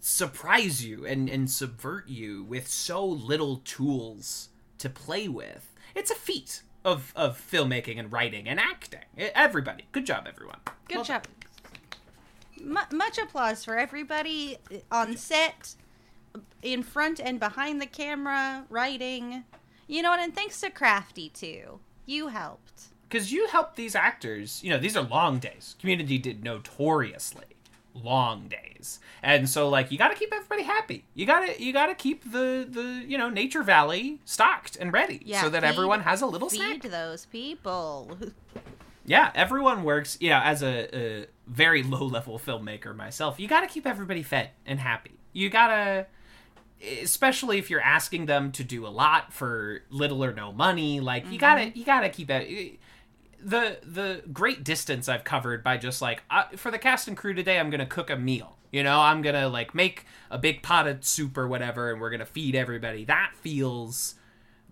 surprise 0.00 0.84
you 0.84 1.04
and 1.06 1.28
and 1.28 1.50
subvert 1.50 2.08
you 2.08 2.44
with 2.44 2.68
so 2.68 3.04
little 3.04 3.58
tools 3.64 4.50
to 4.78 4.88
play 4.88 5.26
with. 5.28 5.72
It's 5.94 6.10
a 6.10 6.16
feat 6.16 6.62
of 6.84 7.12
of 7.16 7.38
filmmaking 7.50 7.98
and 7.98 8.12
writing 8.12 8.48
and 8.48 8.60
acting 8.60 9.00
everybody 9.16 9.84
good 9.92 10.04
job 10.06 10.26
everyone 10.28 10.58
Good 10.88 10.96
Well, 10.96 11.04
job. 11.04 11.24
M- 12.60 12.78
much 12.92 13.18
applause 13.18 13.64
for 13.64 13.78
everybody 13.78 14.58
uh, 14.72 14.76
on 14.92 15.16
set, 15.16 15.74
in 16.62 16.82
front 16.82 17.20
and 17.20 17.38
behind 17.40 17.80
the 17.80 17.86
camera, 17.86 18.64
writing. 18.68 19.44
You 19.86 20.02
know 20.02 20.10
what? 20.10 20.20
And 20.20 20.34
thanks 20.34 20.60
to 20.60 20.70
Crafty 20.70 21.28
too. 21.30 21.80
You 22.06 22.28
helped. 22.28 22.84
because 23.08 23.32
you 23.32 23.46
helped 23.48 23.76
these 23.76 23.94
actors 23.94 24.62
you 24.62 24.68
know 24.70 24.78
these 24.78 24.96
are 24.96 25.02
long 25.04 25.38
days 25.38 25.74
community 25.80 26.18
did 26.18 26.42
notoriously 26.44 27.44
long 27.94 28.48
days. 28.48 28.98
And 29.22 29.48
so 29.48 29.68
like 29.68 29.90
you 29.90 29.98
got 29.98 30.08
to 30.08 30.14
keep 30.14 30.32
everybody 30.32 30.62
happy. 30.62 31.04
You 31.14 31.24
got 31.26 31.46
to 31.46 31.62
you 31.62 31.72
got 31.72 31.86
to 31.86 31.94
keep 31.94 32.24
the 32.30 32.66
the 32.68 33.04
you 33.06 33.16
know 33.16 33.30
nature 33.30 33.62
valley 33.62 34.20
stocked 34.24 34.76
and 34.76 34.92
ready 34.92 35.22
Yeah, 35.24 35.42
so 35.42 35.48
that 35.50 35.62
feed- 35.62 35.68
everyone 35.68 36.00
has 36.00 36.20
a 36.22 36.26
little 36.26 36.50
Feed 36.50 36.56
snack. 36.58 36.82
those 36.82 37.26
people. 37.26 38.16
yeah 39.06 39.30
everyone 39.34 39.84
works 39.84 40.16
you 40.20 40.30
know 40.30 40.40
as 40.42 40.62
a, 40.62 40.96
a 40.96 41.26
very 41.46 41.82
low 41.82 42.04
level 42.06 42.38
filmmaker 42.38 42.96
myself 42.96 43.38
you 43.38 43.46
got 43.46 43.60
to 43.60 43.66
keep 43.66 43.86
everybody 43.86 44.22
fed 44.22 44.50
and 44.66 44.80
happy. 44.80 45.12
You 45.32 45.50
gotta 45.50 46.06
especially 47.02 47.58
if 47.58 47.70
you're 47.70 47.80
asking 47.80 48.26
them 48.26 48.52
to 48.52 48.62
do 48.64 48.86
a 48.86 48.88
lot 48.88 49.32
for 49.32 49.82
little 49.90 50.22
or 50.22 50.32
no 50.34 50.52
money 50.52 51.00
like 51.00 51.30
you 51.30 51.38
gotta 51.38 51.62
mm-hmm. 51.62 51.78
you 51.78 51.84
gotta 51.84 52.08
keep 52.08 52.28
it 52.30 52.78
the 53.44 53.78
the 53.82 54.22
great 54.32 54.64
distance 54.64 55.08
i've 55.08 55.22
covered 55.24 55.62
by 55.62 55.76
just 55.76 56.00
like 56.00 56.22
uh, 56.30 56.44
for 56.56 56.70
the 56.70 56.78
cast 56.78 57.06
and 57.08 57.16
crew 57.16 57.34
today 57.34 57.58
i'm 57.60 57.68
gonna 57.70 57.84
cook 57.86 58.08
a 58.08 58.16
meal 58.16 58.56
you 58.72 58.82
know 58.82 58.98
i'm 59.00 59.20
gonna 59.22 59.48
like 59.48 59.74
make 59.74 60.06
a 60.30 60.38
big 60.38 60.62
pot 60.62 60.86
of 60.86 61.04
soup 61.04 61.36
or 61.36 61.46
whatever 61.46 61.92
and 61.92 62.00
we're 62.00 62.10
gonna 62.10 62.24
feed 62.24 62.54
everybody 62.54 63.04
that 63.04 63.32
feels 63.40 64.14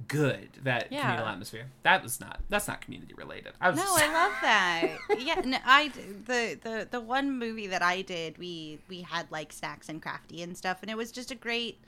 good 0.08 0.48
that 0.64 0.90
Yeah. 0.90 1.02
communal 1.02 1.26
atmosphere 1.26 1.66
that 1.82 2.02
was 2.02 2.18
not 2.18 2.40
that's 2.48 2.66
not 2.66 2.80
community 2.80 3.12
related 3.14 3.52
i 3.60 3.68
was 3.68 3.76
No, 3.78 3.84
just, 3.84 4.02
I 4.02 4.12
love 4.12 4.32
that. 4.42 4.96
yeah, 5.18 5.40
no, 5.44 5.58
I 5.64 5.88
the 6.26 6.58
the 6.62 6.88
the 6.90 7.00
one 7.00 7.38
movie 7.38 7.66
that 7.66 7.82
I 7.82 8.00
did, 8.02 8.38
we 8.38 8.78
we 8.88 9.02
had 9.02 9.26
like 9.30 9.52
snacks 9.52 9.88
and 9.90 10.00
crafty 10.00 10.42
and 10.42 10.56
stuff, 10.56 10.78
and 10.82 10.90
it 10.90 10.96
was 10.96 11.12
just 11.12 11.30
a 11.30 11.34
great 11.34 11.78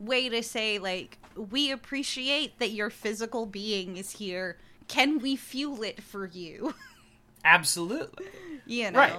way 0.00 0.28
to 0.28 0.42
say 0.42 0.78
like 0.78 1.18
we 1.36 1.70
appreciate 1.70 2.58
that 2.58 2.70
your 2.72 2.90
physical 2.90 3.46
being 3.46 3.96
is 3.96 4.10
here. 4.10 4.58
Can 4.88 5.18
we 5.18 5.36
fuel 5.36 5.82
it 5.82 6.02
for 6.02 6.26
you? 6.26 6.74
absolutely 7.44 8.26
you 8.66 8.90
know, 8.90 8.98
Right. 8.98 9.14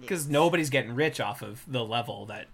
because 0.00 0.28
nobody's 0.28 0.70
getting 0.70 0.94
rich 0.94 1.18
off 1.20 1.42
of 1.42 1.64
the 1.66 1.84
level 1.84 2.26
that 2.26 2.46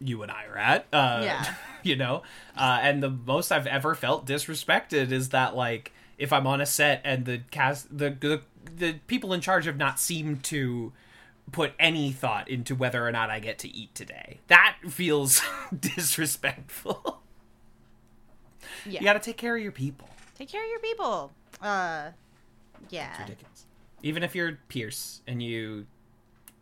you 0.00 0.22
and 0.22 0.32
I 0.32 0.46
are 0.46 0.56
at. 0.56 0.86
Uh, 0.92 1.20
Yeah. 1.22 1.54
you 1.82 1.96
know, 1.96 2.22
uh, 2.56 2.78
and 2.82 3.02
the 3.02 3.10
most 3.10 3.52
I've 3.52 3.66
ever 3.66 3.94
felt 3.94 4.24
disrespected 4.26 5.12
is 5.12 5.28
that 5.30 5.54
like 5.54 5.92
if 6.16 6.32
I'm 6.32 6.46
on 6.46 6.60
a 6.62 6.66
set 6.66 7.02
and 7.04 7.26
the 7.26 7.42
cast, 7.50 7.94
the 7.96 8.10
the, 8.10 8.40
the 8.76 8.94
people 9.06 9.32
in 9.34 9.40
charge 9.42 9.66
have 9.66 9.76
not 9.76 10.00
seemed 10.00 10.42
to 10.44 10.92
put 11.52 11.72
any 11.78 12.12
thought 12.12 12.48
into 12.48 12.74
whether 12.74 13.06
or 13.06 13.10
not 13.12 13.28
I 13.28 13.40
get 13.40 13.58
to 13.60 13.68
eat 13.68 13.94
today. 13.94 14.38
That 14.46 14.76
feels 14.88 15.42
disrespectful. 15.78 17.20
yeah. 18.86 19.00
You 19.00 19.04
got 19.04 19.14
to 19.14 19.18
take 19.20 19.36
care 19.36 19.56
of 19.56 19.62
your 19.62 19.72
people. 19.72 20.08
Take 20.40 20.50
care 20.50 20.64
of 20.64 20.70
your 20.70 20.80
people. 20.80 21.32
Uh, 21.62 22.08
yeah. 22.88 23.20
ridiculous. 23.22 23.66
Even 24.02 24.22
if 24.22 24.34
you're 24.34 24.58
Pierce 24.68 25.20
and 25.26 25.42
you 25.42 25.86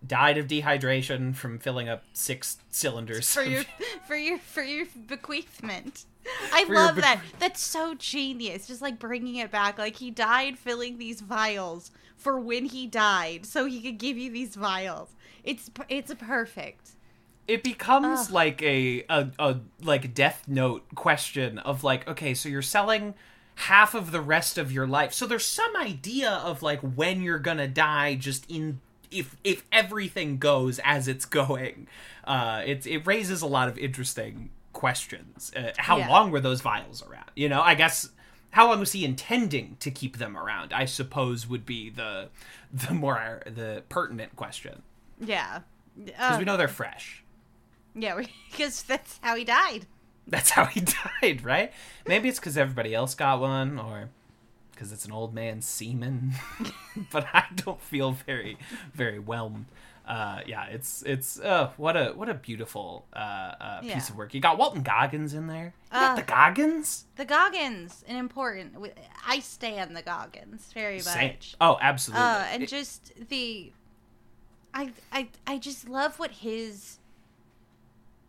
died 0.07 0.39
of 0.39 0.47
dehydration 0.47 1.35
from 1.35 1.59
filling 1.59 1.89
up 1.89 2.05
six 2.13 2.59
cylinders 2.71 3.33
for 3.33 3.43
your 3.43 3.65
for 4.07 4.17
your 4.17 4.39
for 4.39 4.63
your 4.63 4.87
bequeathment. 5.07 6.05
I 6.53 6.65
love 6.69 6.97
beque- 6.97 7.03
that. 7.03 7.21
That's 7.39 7.61
so 7.61 7.95
genius. 7.95 8.67
Just 8.67 8.83
like 8.83 8.99
bringing 8.99 9.37
it 9.37 9.51
back. 9.51 9.79
Like 9.79 9.97
he 9.97 10.11
died 10.11 10.59
filling 10.59 10.99
these 10.99 11.21
vials 11.21 11.91
for 12.17 12.39
when 12.41 12.65
he 12.67 12.87
died, 12.87 13.47
so 13.47 13.65
he 13.67 13.81
could 13.81 13.99
give 13.99 14.19
you 14.19 14.31
these 14.33 14.57
vials. 14.57 15.11
It's 15.45 15.71
it's 15.89 16.13
perfect. 16.15 16.91
it 17.47 17.63
becomes 17.63 18.27
Ugh. 18.27 18.31
like 18.33 18.63
a, 18.63 19.05
a 19.09 19.29
a 19.39 19.61
like 19.83 20.13
death 20.15 20.43
note 20.49 20.85
question 20.97 21.59
of 21.61 21.85
like 21.85 22.07
okay 22.09 22.35
so 22.35 22.49
you're 22.49 22.61
selling 22.61 23.15
half 23.63 23.95
of 23.95 24.13
the 24.13 24.21
rest 24.21 24.57
of 24.59 24.71
your 24.71 24.87
life 24.87 25.13
so 25.13 25.27
there's 25.27 25.45
some 25.47 25.75
idea 25.77 26.31
of 26.31 26.63
like 26.63 26.81
when 26.81 27.21
you're 27.23 27.39
gonna 27.41 27.67
die 27.69 28.15
just 28.15 28.49
in 28.51 28.81
if 29.11 29.37
if 29.43 29.65
everything 29.73 30.39
goes 30.39 30.79
as 30.85 31.09
it's 31.09 31.25
going 31.25 31.89
uh 32.25 32.63
it 32.65 32.87
it 32.87 33.07
raises 33.07 33.43
a 33.43 33.47
lot 33.47 33.69
of 33.69 33.77
interesting 33.79 34.51
questions 34.73 35.51
uh, 35.57 35.73
how 35.77 35.97
Yeah. 35.99 36.09
long 36.09 36.31
were 36.31 36.41
those 36.41 36.61
vials 36.61 37.03
around 37.03 37.31
you 37.35 37.49
know 37.49 37.61
i 37.61 37.75
guess 37.75 38.11
how 38.51 38.69
long 38.69 38.81
was 38.81 38.93
he 38.93 39.05
intending 39.05 39.77
to 39.81 39.91
keep 39.91 40.17
them 40.17 40.35
around? 40.35 40.73
I 40.73 40.87
suppose 40.87 41.47
would 41.47 41.67
be 41.67 41.91
the 41.91 42.31
the 42.73 42.95
more 42.95 43.43
the 43.45 43.83
pertinent 43.91 44.37
question 44.37 44.81
Yeah. 45.21 45.61
because 46.03 46.39
we 46.39 46.45
know 46.47 46.57
they're 46.57 46.67
fresh. 46.67 47.23
yeah, 47.95 48.19
because 48.51 48.83
that's 48.85 49.21
how 49.23 49.37
he 49.37 49.45
died. 49.45 49.85
That's 50.29 50.51
how 50.51 50.67
he 50.67 50.81
died, 51.23 51.43
right? 51.43 51.73
Maybe 52.07 52.29
it's 52.29 52.39
because 52.39 52.57
everybody 52.59 52.95
else 52.95 53.15
got 53.15 53.41
one, 53.41 53.79
or 53.79 54.11
because 54.73 54.93
it's 54.93 55.05
an 55.07 55.13
old 55.13 55.35
man's 55.35 55.67
semen. 55.67 56.35
but 57.11 57.27
I 57.33 57.45
don't 57.57 57.81
feel 57.81 58.13
very, 58.13 58.59
very 58.95 59.19
whelmed. 59.19 59.67
Uh, 60.07 60.41
yeah, 60.47 60.65
it's 60.67 61.03
it's 61.03 61.39
uh, 61.39 61.71
what 61.77 61.95
a 61.95 62.13
what 62.15 62.29
a 62.31 62.35
beautiful 62.35 63.05
uh, 63.15 63.19
uh, 63.19 63.81
Yeah. 63.83 63.95
piece 63.95 64.09
of 64.09 64.17
work. 64.17 64.33
You 64.33 64.41
got 64.41 64.57
Walton 64.57 64.83
Goggins 64.83 65.35
in 65.35 65.49
there. 65.49 65.75
You 65.93 65.99
got 65.99 66.13
Uh, 66.13 66.17
the 66.17 66.23
Goggins. 66.23 67.05
The 67.17 67.27
Goggins, 67.27 68.05
an 68.09 68.17
important. 68.17 68.75
I 69.27 69.41
stand 69.41 69.95
the 69.95 70.01
Goggins 70.03 70.71
very 70.73 71.03
much. 71.03 71.57
Oh, 71.61 71.77
absolutely. 71.83 72.25
Uh, 72.25 72.39
and 72.53 72.63
It- 72.63 72.69
just 72.71 73.13
the, 73.29 73.71
I 74.73 74.93
I 75.13 75.29
I 75.47 75.59
just 75.59 75.89
love 75.91 76.19
what 76.19 76.31
his 76.31 76.98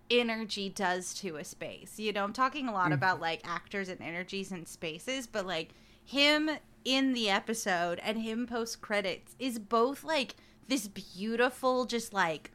energy 0.10 0.70
does 0.70 1.14
to 1.16 1.38
a 1.38 1.44
space. 1.44 2.00
You 2.00 2.14
know, 2.14 2.24
I'm 2.24 2.34
talking 2.34 2.68
a 2.68 2.74
lot 2.74 2.86
mm-hmm. 2.86 2.94
about 2.94 3.22
like 3.22 3.42
actors 3.44 3.90
and 3.90 4.02
energies 4.02 4.52
and 4.52 4.68
spaces, 4.68 5.28
but 5.28 5.46
like 5.46 5.70
him 6.04 6.50
in 6.86 7.14
the 7.14 7.30
episode 7.30 8.00
and 8.04 8.22
him 8.22 8.48
post 8.48 8.82
credits 8.82 9.36
is 9.40 9.60
both 9.60 10.04
like 10.04 10.36
this 10.68 10.88
beautiful, 10.88 11.86
just 11.86 12.14
like 12.14 12.52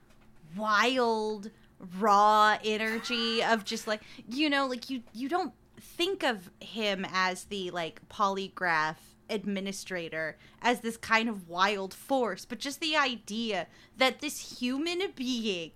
wild 0.57 1.51
raw 1.99 2.57
energy 2.65 3.43
of 3.43 3.65
just 3.65 3.87
like 3.87 4.01
you 4.29 4.49
know 4.49 4.67
like 4.67 4.89
you 4.89 5.03
you 5.13 5.29
don't 5.29 5.53
think 5.81 6.23
of 6.23 6.51
him 6.61 7.05
as 7.13 7.45
the 7.45 7.71
like 7.71 8.01
polygraph 8.09 8.97
administrator 9.29 10.37
as 10.63 10.81
this 10.81 10.97
kind 10.97 11.29
of 11.29 11.49
wild 11.49 11.93
force 11.93 12.45
but 12.45 12.59
just 12.59 12.81
the 12.81 12.97
idea 12.97 13.67
that 13.97 14.21
this 14.21 14.59
human 14.61 15.01
being 15.15 15.73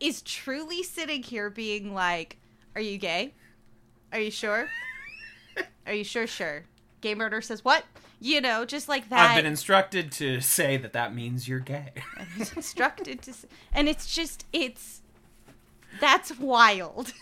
is 0.00 0.22
truly 0.22 0.82
sitting 0.82 1.22
here 1.22 1.50
being 1.50 1.94
like 1.94 2.36
are 2.74 2.80
you 2.80 2.98
gay? 2.98 3.34
Are 4.12 4.20
you 4.20 4.30
sure? 4.30 4.68
Are 5.86 5.92
you 5.92 6.04
sure 6.04 6.26
sure? 6.26 6.64
Gay 7.00 7.14
murder 7.14 7.40
says 7.40 7.64
what? 7.64 7.84
You 8.20 8.40
know 8.40 8.64
just 8.64 8.88
like 8.88 9.08
that. 9.10 9.30
I've 9.30 9.36
been 9.36 9.46
instructed 9.46 10.10
to 10.12 10.40
say 10.40 10.76
that 10.76 10.92
that 10.92 11.14
means 11.14 11.48
you're 11.48 11.60
gay. 11.60 11.92
instructed 12.56 13.22
to 13.22 13.30
s- 13.30 13.46
and 13.72 13.88
it's 13.88 14.12
just 14.14 14.44
it's 14.52 15.02
that's 16.00 16.36
wild. 16.38 17.12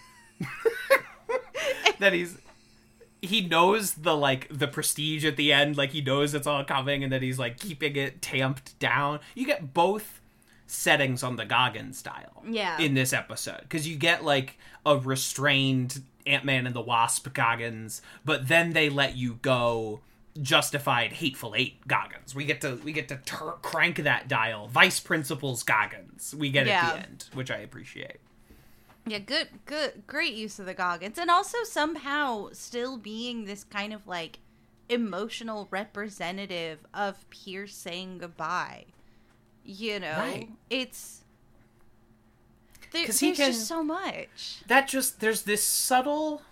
That 1.98 2.12
he's 2.12 2.36
he 3.22 3.40
knows 3.40 3.94
the 3.94 4.14
like 4.16 4.46
the 4.50 4.68
prestige 4.68 5.24
at 5.24 5.36
the 5.36 5.52
end 5.52 5.76
like 5.76 5.90
he 5.90 6.00
knows 6.02 6.34
it's 6.34 6.46
all 6.46 6.62
coming 6.62 7.02
and 7.02 7.10
that 7.12 7.22
he's 7.22 7.38
like 7.38 7.58
keeping 7.58 7.96
it 7.96 8.20
tamped 8.20 8.78
down. 8.78 9.20
You 9.34 9.46
get 9.46 9.72
both 9.72 10.20
settings 10.66 11.22
on 11.22 11.36
the 11.36 11.44
goggins 11.44 11.98
style 11.98 12.42
Yeah. 12.48 12.78
in 12.78 12.94
this 12.94 13.12
episode. 13.12 13.60
Because 13.62 13.86
you 13.88 13.96
get 13.96 14.24
like 14.24 14.58
a 14.84 14.96
restrained 14.96 16.02
ant-man 16.26 16.66
and 16.66 16.74
the 16.74 16.80
wasp 16.80 17.32
goggins 17.32 18.02
but 18.24 18.48
then 18.48 18.72
they 18.72 18.88
let 18.88 19.16
you 19.16 19.34
go 19.42 20.00
justified 20.42 21.12
hateful 21.14 21.54
eight 21.56 21.86
goggins. 21.86 22.34
We 22.34 22.44
get 22.44 22.60
to 22.62 22.76
we 22.84 22.92
get 22.92 23.08
to 23.08 23.16
tur- 23.24 23.56
crank 23.62 23.96
that 24.02 24.28
dial. 24.28 24.66
Vice 24.68 25.00
principals 25.00 25.62
goggins. 25.62 26.34
We 26.36 26.50
get 26.50 26.66
Yeah. 26.66 26.80
at 26.88 26.92
the 26.94 26.98
end 27.08 27.24
which 27.32 27.50
i 27.50 27.58
appreciate. 27.58 28.18
Yeah 29.06 29.20
good 29.20 29.48
good 29.66 30.02
great 30.08 30.34
use 30.34 30.58
of 30.58 30.66
the 30.66 30.74
goggins 30.74 31.16
and 31.16 31.30
also 31.30 31.58
somehow 31.62 32.48
still 32.52 32.96
being 32.98 33.44
this 33.44 33.62
kind 33.64 33.92
of 33.92 34.06
like 34.06 34.40
emotional 34.88 35.68
representative 35.70 36.80
of 36.92 37.28
pierce 37.30 37.74
saying 37.74 38.18
goodbye 38.18 38.84
you 39.66 40.00
know 40.00 40.16
Right. 40.18 40.48
it's 40.70 41.22
there, 42.92 43.04
there's 43.04 43.20
he 43.20 43.32
can- 43.32 43.52
just 43.52 43.66
so 43.66 43.82
much 43.82 44.62
that 44.68 44.88
just 44.88 45.20
there's 45.20 45.42
this 45.42 45.62
subtle 45.64 46.42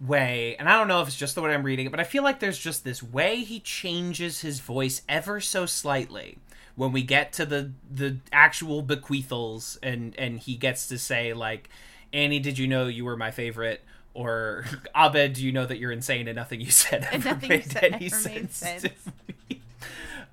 way 0.00 0.56
and 0.58 0.68
i 0.68 0.72
don't 0.76 0.88
know 0.88 1.00
if 1.00 1.08
it's 1.08 1.16
just 1.16 1.34
the 1.34 1.42
way 1.42 1.54
i'm 1.54 1.62
reading 1.62 1.86
it 1.86 1.90
but 1.90 2.00
i 2.00 2.04
feel 2.04 2.22
like 2.22 2.40
there's 2.40 2.58
just 2.58 2.84
this 2.84 3.02
way 3.02 3.36
he 3.38 3.60
changes 3.60 4.40
his 4.40 4.60
voice 4.60 5.02
ever 5.08 5.40
so 5.40 5.64
slightly 5.64 6.38
when 6.74 6.92
we 6.92 7.02
get 7.02 7.32
to 7.32 7.46
the 7.46 7.70
the 7.90 8.16
actual 8.32 8.82
bequeathals 8.82 9.78
and 9.82 10.14
and 10.18 10.40
he 10.40 10.54
gets 10.56 10.86
to 10.88 10.98
say 10.98 11.32
like 11.32 11.68
annie 12.12 12.38
did 12.40 12.58
you 12.58 12.66
know 12.66 12.86
you 12.86 13.04
were 13.04 13.16
my 13.16 13.30
favorite 13.30 13.82
or 14.12 14.64
abed 14.94 15.32
do 15.34 15.44
you 15.44 15.52
know 15.52 15.64
that 15.64 15.78
you're 15.78 15.92
insane 15.92 16.28
and 16.28 16.36
nothing 16.36 16.60
you 16.60 16.70
said 16.70 17.06
ever 17.12 17.28
nothing 17.30 17.50
you 17.50 17.56
made 17.58 17.70
said 17.72 17.92
any 17.94 18.08
sense 18.10 18.56
sense. 18.56 18.86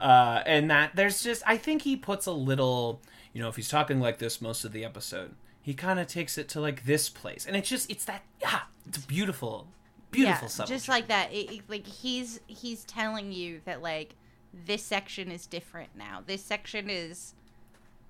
Uh 0.03 0.43
and 0.45 0.69
that 0.69 0.95
there's 0.95 1.23
just 1.23 1.41
i 1.47 1.57
think 1.57 1.81
he 1.81 1.95
puts 1.95 2.25
a 2.27 2.31
little 2.31 3.01
you 3.34 3.41
know 3.41 3.49
if 3.49 3.55
he's 3.55 3.69
talking 3.69 3.99
like 3.99 4.19
this 4.19 4.41
most 4.41 4.63
of 4.65 4.71
the 4.71 4.85
episode 4.85 5.34
he 5.63 5.73
kind 5.73 5.97
of 5.97 6.07
takes 6.07 6.38
it 6.38 6.49
to 6.49 6.59
like 6.59 6.84
this 6.84 7.07
place. 7.07 7.45
And 7.47 7.55
it's 7.55 7.69
just 7.69 7.89
it's 7.89 8.05
that 8.05 8.21
yeah 8.41 8.59
it's 8.85 8.97
beautiful 8.99 9.67
beautiful 10.11 10.49
yeah, 10.59 10.65
just 10.65 10.89
like 10.89 11.07
that. 11.07 11.31
It, 11.31 11.51
it- 11.51 11.69
like 11.69 11.88
he's 11.88 12.41
he's 12.47 12.84
telling 12.84 13.31
you 13.31 13.61
that 13.65 13.81
like 13.81 14.15
this 14.67 14.84
section 14.84 15.31
is 15.31 15.47
different 15.47 15.89
now. 15.95 16.21
This 16.25 16.43
section 16.43 16.89
is 16.89 17.34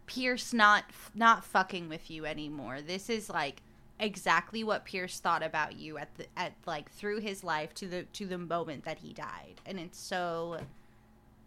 pierce 0.07 0.51
not 0.51 0.85
not 1.13 1.45
fucking 1.45 1.87
with 1.89 2.09
you 2.09 2.25
anymore. 2.25 2.81
This 2.81 3.09
is 3.09 3.29
like 3.29 3.61
exactly 3.99 4.63
what 4.63 4.83
pierce 4.83 5.19
thought 5.19 5.43
about 5.43 5.75
you 5.77 5.99
at 5.99 6.13
the 6.15 6.25
at 6.35 6.53
like 6.65 6.91
through 6.91 7.19
his 7.19 7.43
life 7.43 7.73
to 7.75 7.87
the 7.87 8.03
to 8.13 8.25
the 8.25 8.39
moment 8.39 8.83
that 8.85 8.97
he 8.97 9.13
died. 9.13 9.61
And 9.65 9.79
it's 9.79 9.99
so 9.99 10.57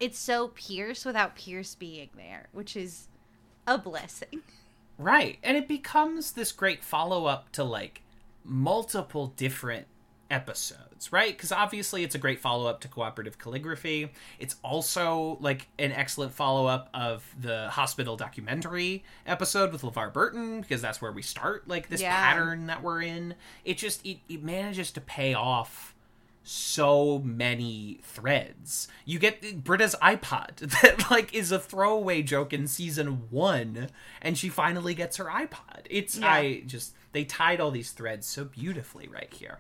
it's 0.01 0.19
so 0.19 0.49
pierce 0.49 1.05
without 1.05 1.35
pierce 1.37 1.75
being 1.75 2.09
there 2.17 2.49
which 2.53 2.77
is 2.77 3.09
a 3.67 3.77
blessing 3.79 4.43
Right. 4.99 5.39
And 5.43 5.59
it 5.59 5.69
becomes 5.69 6.33
this 6.33 6.53
great 6.53 6.83
follow 6.83 7.27
up 7.27 7.53
to 7.53 7.65
like 7.65 8.01
multiple 8.45 9.35
different 9.37 9.87
episodes, 10.31 11.13
right? 11.13 11.37
Because 11.37 11.53
obviously 11.53 12.03
it's 12.03 12.15
a 12.15 12.19
great 12.19 12.41
follow 12.41 12.67
up 12.69 12.81
to 12.81 12.89
Cooperative 12.89 13.39
Calligraphy. 13.39 14.11
It's 14.39 14.57
also 14.63 15.37
like 15.41 15.69
an 15.79 15.93
excellent 15.93 16.33
follow 16.33 16.67
up 16.67 16.89
of 16.95 17.25
the 17.39 17.69
hospital 17.71 18.17
documentary 18.17 19.05
episode 19.27 19.73
with 19.73 19.83
LeVar 19.83 20.13
Burton, 20.13 20.61
because 20.61 20.81
that's 20.83 21.01
where 21.03 21.13
we 21.13 21.23
start 21.23 21.69
like 21.69 21.89
this 21.89 22.01
Yeah. 22.01 22.15
pattern 22.17 22.67
that 22.67 22.83
we're 22.83 23.03
in. 23.03 23.35
It 23.65 23.79
just, 23.79 24.05
it, 24.07 24.19
it 24.29 24.43
manages 24.43 24.91
to 24.93 25.01
pay 25.01 25.35
off 25.35 25.95
so 26.47 27.19
many 27.25 28.01
threads. 28.03 28.89
You 29.05 29.19
get 29.19 29.65
Britta's 29.65 29.95
iPod 30.03 30.57
that 30.83 31.11
like 31.11 31.35
is 31.35 31.53
a 31.53 31.59
throwaway 31.59 32.23
joke 32.23 32.53
in 32.53 32.67
season 32.67 33.25
one, 33.31 33.89
and 34.23 34.39
she 34.39 34.49
finally 34.49 34.95
gets 34.95 35.17
her 35.17 35.25
iPod. 35.27 35.87
It's 35.91 36.17
Yeah. 36.19 36.31
I 36.33 36.63
just 36.67 36.95
they 37.13 37.25
tied 37.25 37.61
all 37.61 37.71
these 37.71 37.91
threads 37.93 38.27
so 38.27 38.45
beautifully 38.45 39.09
right 39.09 39.33
here. 39.33 39.59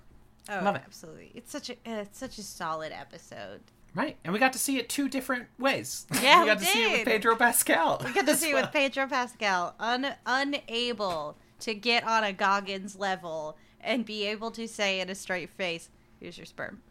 oh 0.48 0.60
Love 0.62 0.76
it. 0.76 0.82
absolutely 0.86 1.32
it's 1.34 1.50
such 1.50 1.70
a 1.70 1.76
it's 1.84 2.18
such 2.18 2.38
a 2.38 2.42
solid 2.42 2.92
episode 2.92 3.60
Right, 3.94 4.18
and 4.24 4.32
we 4.34 4.38
got 4.38 4.52
to 4.52 4.58
see 4.58 4.76
it 4.76 4.90
two 4.90 5.08
different 5.08 5.46
ways. 5.58 6.06
Yeah, 6.22 6.40
we 6.40 6.46
got 6.46 6.58
we 6.60 6.66
to 6.66 6.70
see 6.70 6.84
it 6.84 6.92
with. 6.98 7.06
Pedro 7.06 7.34
Pascal. 7.34 8.02
We 8.04 8.12
get 8.12 8.26
to 8.26 8.36
see 8.36 8.52
well. 8.52 8.64
with 8.64 8.72
Pedro 8.74 9.06
Pascal 9.06 9.74
un- 9.80 10.14
unable 10.26 11.38
to 11.60 11.72
get 11.74 12.04
on 12.04 12.22
a 12.22 12.32
Goggins 12.34 12.96
level 12.96 13.56
and 13.80 14.04
be 14.04 14.24
able 14.26 14.50
to 14.50 14.68
say 14.68 15.00
in 15.00 15.08
a 15.08 15.14
straight 15.14 15.48
face, 15.48 15.88
"Here's 16.20 16.36
your 16.38 16.46
sperm." 16.46 16.82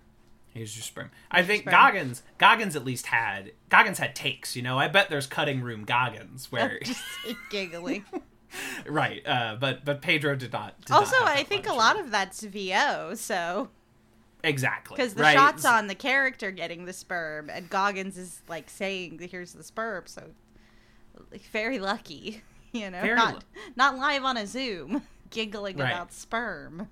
Here's 0.54 0.76
your 0.78 0.84
sperm. 0.84 1.12
I 1.30 1.44
think 1.44 1.64
sperm. 1.64 1.72
Goggins. 1.74 2.24
Goggins 2.38 2.76
at 2.78 2.86
least 2.86 3.08
had 3.08 3.52
Goggins 3.68 4.00
had 4.00 4.16
takes. 4.16 4.56
You 4.56 4.62
know, 4.62 4.80
I 4.80 4.88
bet 4.88 5.10
there's 5.10 5.28
cutting 5.28 5.62
room 5.62 5.84
Goggins 5.84 6.50
where 6.52 6.80
Just 6.84 7.04
giggling. 7.50 8.06
right. 8.88 9.22
Uh, 9.28 9.58
but 9.60 9.84
but 9.84 10.02
Pedro 10.02 10.36
did 10.36 10.54
not. 10.54 10.80
did 10.82 10.92
also, 10.94 11.18
have 11.18 11.28
I 11.28 11.44
think 11.44 11.68
a 11.68 11.74
lot 11.74 12.00
of 12.00 12.10
that's 12.10 12.42
VO, 12.42 13.16
so 13.16 13.70
exactly 14.46 14.96
because 14.96 15.16
the 15.16 15.24
right? 15.24 15.34
shots 15.34 15.66
on 15.66 15.88
the 15.88 15.96
character 15.96 16.52
getting 16.52 16.86
the 16.86 16.94
sperm 16.94 17.50
and 17.50 17.70
Goggins 17.70 18.18
is 18.18 18.42
like 18.48 18.70
saying, 18.70 19.20
"Here's 19.30 19.52
the 19.54 19.64
sperm," 19.64 20.04
so 20.06 20.24
like, 21.32 21.42
very 21.52 21.80
lucky, 21.80 22.42
you 22.72 22.90
know, 22.90 23.02
Very 23.02 23.16
not 23.16 23.34
lu- 23.34 23.62
not 23.76 23.98
live 23.98 24.24
on 24.24 24.38
a 24.38 24.48
Zoom 24.48 25.02
giggling 25.32 25.76
Right. 25.78 25.92
about 25.92 26.14
sperm. 26.14 26.88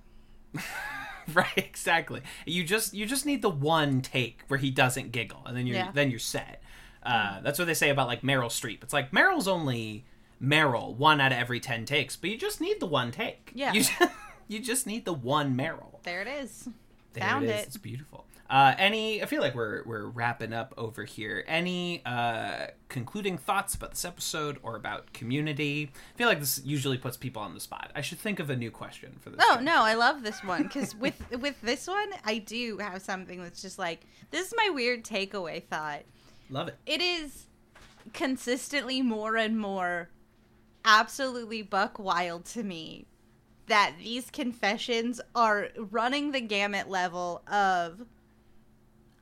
right 1.34 1.48
exactly 1.56 2.20
you 2.44 2.62
just 2.64 2.92
you 2.94 3.06
just 3.06 3.24
need 3.26 3.40
the 3.42 3.48
one 3.50 4.00
take 4.02 4.42
where 4.48 4.58
he 4.58 4.70
doesn't 4.70 5.10
giggle 5.12 5.42
and 5.46 5.56
then 5.56 5.66
you're 5.66 5.76
Yeah. 5.76 5.90
then 5.94 6.10
you're 6.10 6.18
set 6.18 6.62
uh, 7.02 7.40
that's 7.42 7.58
what 7.58 7.66
they 7.66 7.74
say 7.74 7.90
about 7.90 8.08
like 8.08 8.22
meryl 8.22 8.46
streep 8.48 8.82
it's 8.82 8.92
like 8.92 9.10
meryl's 9.10 9.48
only 9.48 10.04
meryl 10.42 10.94
one 10.96 11.20
out 11.20 11.32
of 11.32 11.38
every 11.38 11.60
10 11.60 11.84
takes 11.86 12.16
but 12.16 12.28
you 12.30 12.36
just 12.36 12.60
need 12.60 12.78
the 12.80 12.86
one 12.86 13.10
take 13.10 13.50
Yeah. 13.54 13.72
you 13.72 13.80
just, 13.82 13.92
you 14.48 14.60
just 14.60 14.86
need 14.86 15.04
the 15.06 15.12
one 15.14 15.56
meryl 15.56 16.02
There 16.02 16.20
it 16.20 16.28
is. 16.28 16.68
There 17.14 17.22
Found 17.24 17.44
it 17.44 17.50
is. 17.50 17.60
it. 17.62 17.66
It's 17.68 17.76
beautiful. 17.78 18.26
Uh, 18.54 18.72
any? 18.78 19.20
I 19.20 19.26
feel 19.26 19.40
like 19.40 19.56
we're 19.56 19.82
we're 19.84 20.06
wrapping 20.06 20.52
up 20.52 20.72
over 20.76 21.02
here. 21.02 21.42
Any 21.48 22.02
uh, 22.06 22.66
concluding 22.88 23.36
thoughts 23.36 23.74
about 23.74 23.90
this 23.90 24.04
episode 24.04 24.58
or 24.62 24.76
about 24.76 25.12
Community? 25.12 25.90
I 26.14 26.16
feel 26.16 26.28
like 26.28 26.38
this 26.38 26.60
usually 26.64 26.96
puts 26.96 27.16
people 27.16 27.42
on 27.42 27.52
the 27.52 27.58
spot. 27.58 27.90
I 27.96 28.00
should 28.00 28.20
think 28.20 28.38
of 28.38 28.50
a 28.50 28.56
new 28.56 28.70
question 28.70 29.16
for 29.18 29.30
this. 29.30 29.40
Oh 29.42 29.58
no, 29.60 29.82
I 29.82 29.94
love 29.94 30.22
this 30.22 30.44
one 30.44 30.62
because 30.62 30.94
with 30.94 31.20
with 31.40 31.60
this 31.62 31.88
one, 31.88 32.08
I 32.24 32.38
do 32.38 32.78
have 32.78 33.02
something 33.02 33.42
that's 33.42 33.60
just 33.60 33.76
like 33.76 34.06
this 34.30 34.46
is 34.46 34.54
my 34.56 34.70
weird 34.70 35.02
takeaway 35.02 35.60
thought. 35.64 36.02
love 36.48 36.68
it. 36.68 36.78
It 36.86 37.00
is 37.00 37.46
consistently 38.12 39.02
more 39.02 39.36
and 39.36 39.58
more 39.58 40.10
absolutely 40.84 41.62
buck 41.62 41.98
wild 41.98 42.44
to 42.44 42.62
me 42.62 43.06
that 43.66 43.94
these 43.98 44.30
confessions 44.30 45.20
are 45.34 45.70
running 45.90 46.30
the 46.30 46.40
gamut 46.40 46.88
level 46.88 47.42
of 47.50 48.04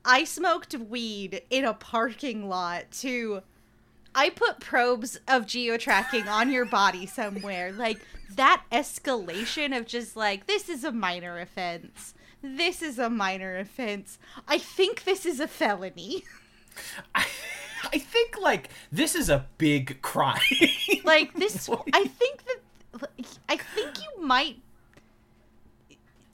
I 0.05 0.23
smoked 0.23 0.75
weed 0.75 1.43
in 1.49 1.63
a 1.65 1.73
parking 1.73 2.49
lot 2.49 2.91
to 2.99 3.41
I 4.15 4.29
put 4.29 4.59
probes 4.59 5.19
of 5.27 5.47
geo-tracking 5.47 6.27
on 6.27 6.51
your 6.51 6.65
body 6.65 7.05
somewhere. 7.07 7.71
Like 7.71 7.99
that 8.35 8.63
escalation 8.71 9.77
of 9.77 9.85
just 9.85 10.15
like 10.15 10.47
this 10.47 10.69
is 10.69 10.83
a 10.83 10.91
minor 10.91 11.39
offense. 11.39 12.13
This 12.41 12.81
is 12.81 12.99
a 12.99 13.09
minor 13.09 13.57
offense. 13.57 14.19
I 14.47 14.57
think 14.57 15.03
this 15.05 15.25
is 15.25 15.39
a 15.39 15.47
felony. 15.47 16.25
I, 17.15 17.25
I 17.93 17.97
think 17.97 18.39
like 18.39 18.69
this 18.91 19.15
is 19.15 19.29
a 19.29 19.45
big 19.57 20.01
crime. 20.01 20.39
like 21.03 21.33
this 21.33 21.69
I 21.93 22.05
think 22.05 22.43
that 22.45 23.09
I 23.49 23.57
think 23.57 23.97
you 23.99 24.23
might 24.23 24.57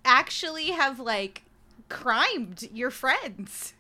actually 0.04 0.72
have 0.72 1.00
like 1.00 1.44
crimed 1.90 2.68
your 2.74 2.91
friends. 2.91 3.74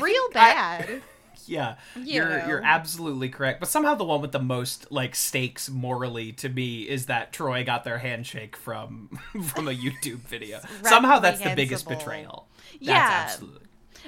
Real 0.00 0.22
think 0.32 0.36
I- 0.36 0.52
bad. 0.52 1.02
yeah, 1.46 1.76
You 1.94 2.02
you're 2.14 2.28
know. 2.28 2.46
you're 2.48 2.64
absolutely 2.64 3.28
correct. 3.28 3.60
But 3.60 3.68
somehow 3.68 3.94
the 3.94 4.04
one 4.04 4.20
with 4.20 4.32
the 4.32 4.40
most 4.40 4.90
like 4.90 5.14
stakes 5.14 5.70
morally 5.70 6.32
to 6.32 6.48
me 6.48 6.82
is 6.82 7.06
that 7.06 7.32
Troy 7.32 7.62
got 7.64 7.84
their 7.84 7.98
handshake 7.98 8.56
from 8.56 9.18
from 9.44 9.68
a 9.68 9.72
YouTube 9.74 10.18
video. 10.26 10.60
somehow 10.82 11.20
that's 11.20 11.40
the 11.40 11.54
biggest 11.54 11.88
betrayal. 11.88 12.46
That's 12.72 12.82
Yeah. 12.82 13.24
absolutely. 13.28 13.60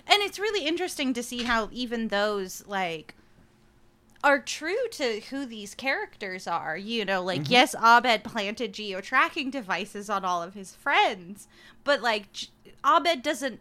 and 0.07 0.23
it's 0.23 0.39
really 0.41 0.67
interesting 0.67 1.15
to 1.15 1.23
see 1.23 1.45
how 1.45 1.69
even 1.73 2.09
those 2.09 2.67
like 2.67 3.15
are 4.25 4.41
true 4.41 4.89
to 4.91 5.21
who 5.31 5.47
these 5.47 5.77
characters 5.77 6.49
are. 6.49 6.77
You 6.77 7.05
know, 7.05 7.23
like 7.23 7.43
Mm-hmm. 7.43 7.53
yes, 7.53 7.75
Abed 7.81 8.25
planted 8.25 8.73
geo 8.75 9.01
tracking 9.01 9.51
devices 9.51 10.11
on 10.11 10.25
all 10.25 10.43
of 10.43 10.55
his 10.55 10.75
friends, 10.75 11.47
but 11.85 12.03
like 12.03 12.33
J- 12.33 12.49
Abed 12.85 13.23
doesn't 13.23 13.61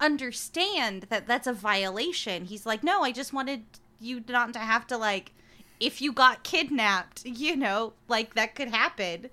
understand 0.00 1.06
that 1.08 1.26
that's 1.26 1.46
a 1.46 1.52
violation. 1.52 2.44
He's 2.44 2.66
like, 2.66 2.82
no, 2.84 3.02
I 3.02 3.12
just 3.12 3.32
wanted 3.32 3.64
you 4.00 4.22
not 4.28 4.52
to 4.52 4.58
have 4.58 4.86
to 4.88 4.96
like, 4.96 5.32
if 5.80 6.00
you 6.00 6.12
got 6.12 6.44
kidnapped, 6.44 7.24
you 7.24 7.56
know, 7.56 7.94
like 8.08 8.34
that 8.34 8.54
could 8.54 8.70
happen. 8.70 9.30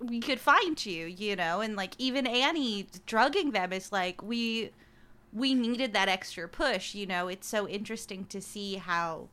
We 0.00 0.20
could 0.20 0.38
find 0.38 0.84
you, 0.84 1.06
you 1.06 1.34
know, 1.34 1.60
and 1.60 1.74
like 1.74 1.94
even 1.98 2.26
Annie 2.26 2.86
drugging 3.06 3.50
them 3.50 3.72
is 3.72 3.90
like 3.90 4.22
we 4.22 4.70
we 5.32 5.54
needed 5.54 5.92
that 5.92 6.08
extra 6.08 6.48
push, 6.48 6.94
you 6.94 7.04
know. 7.04 7.26
It's 7.26 7.48
so 7.48 7.68
interesting 7.68 8.24
to 8.26 8.40
see 8.40 8.76
how 8.76 9.28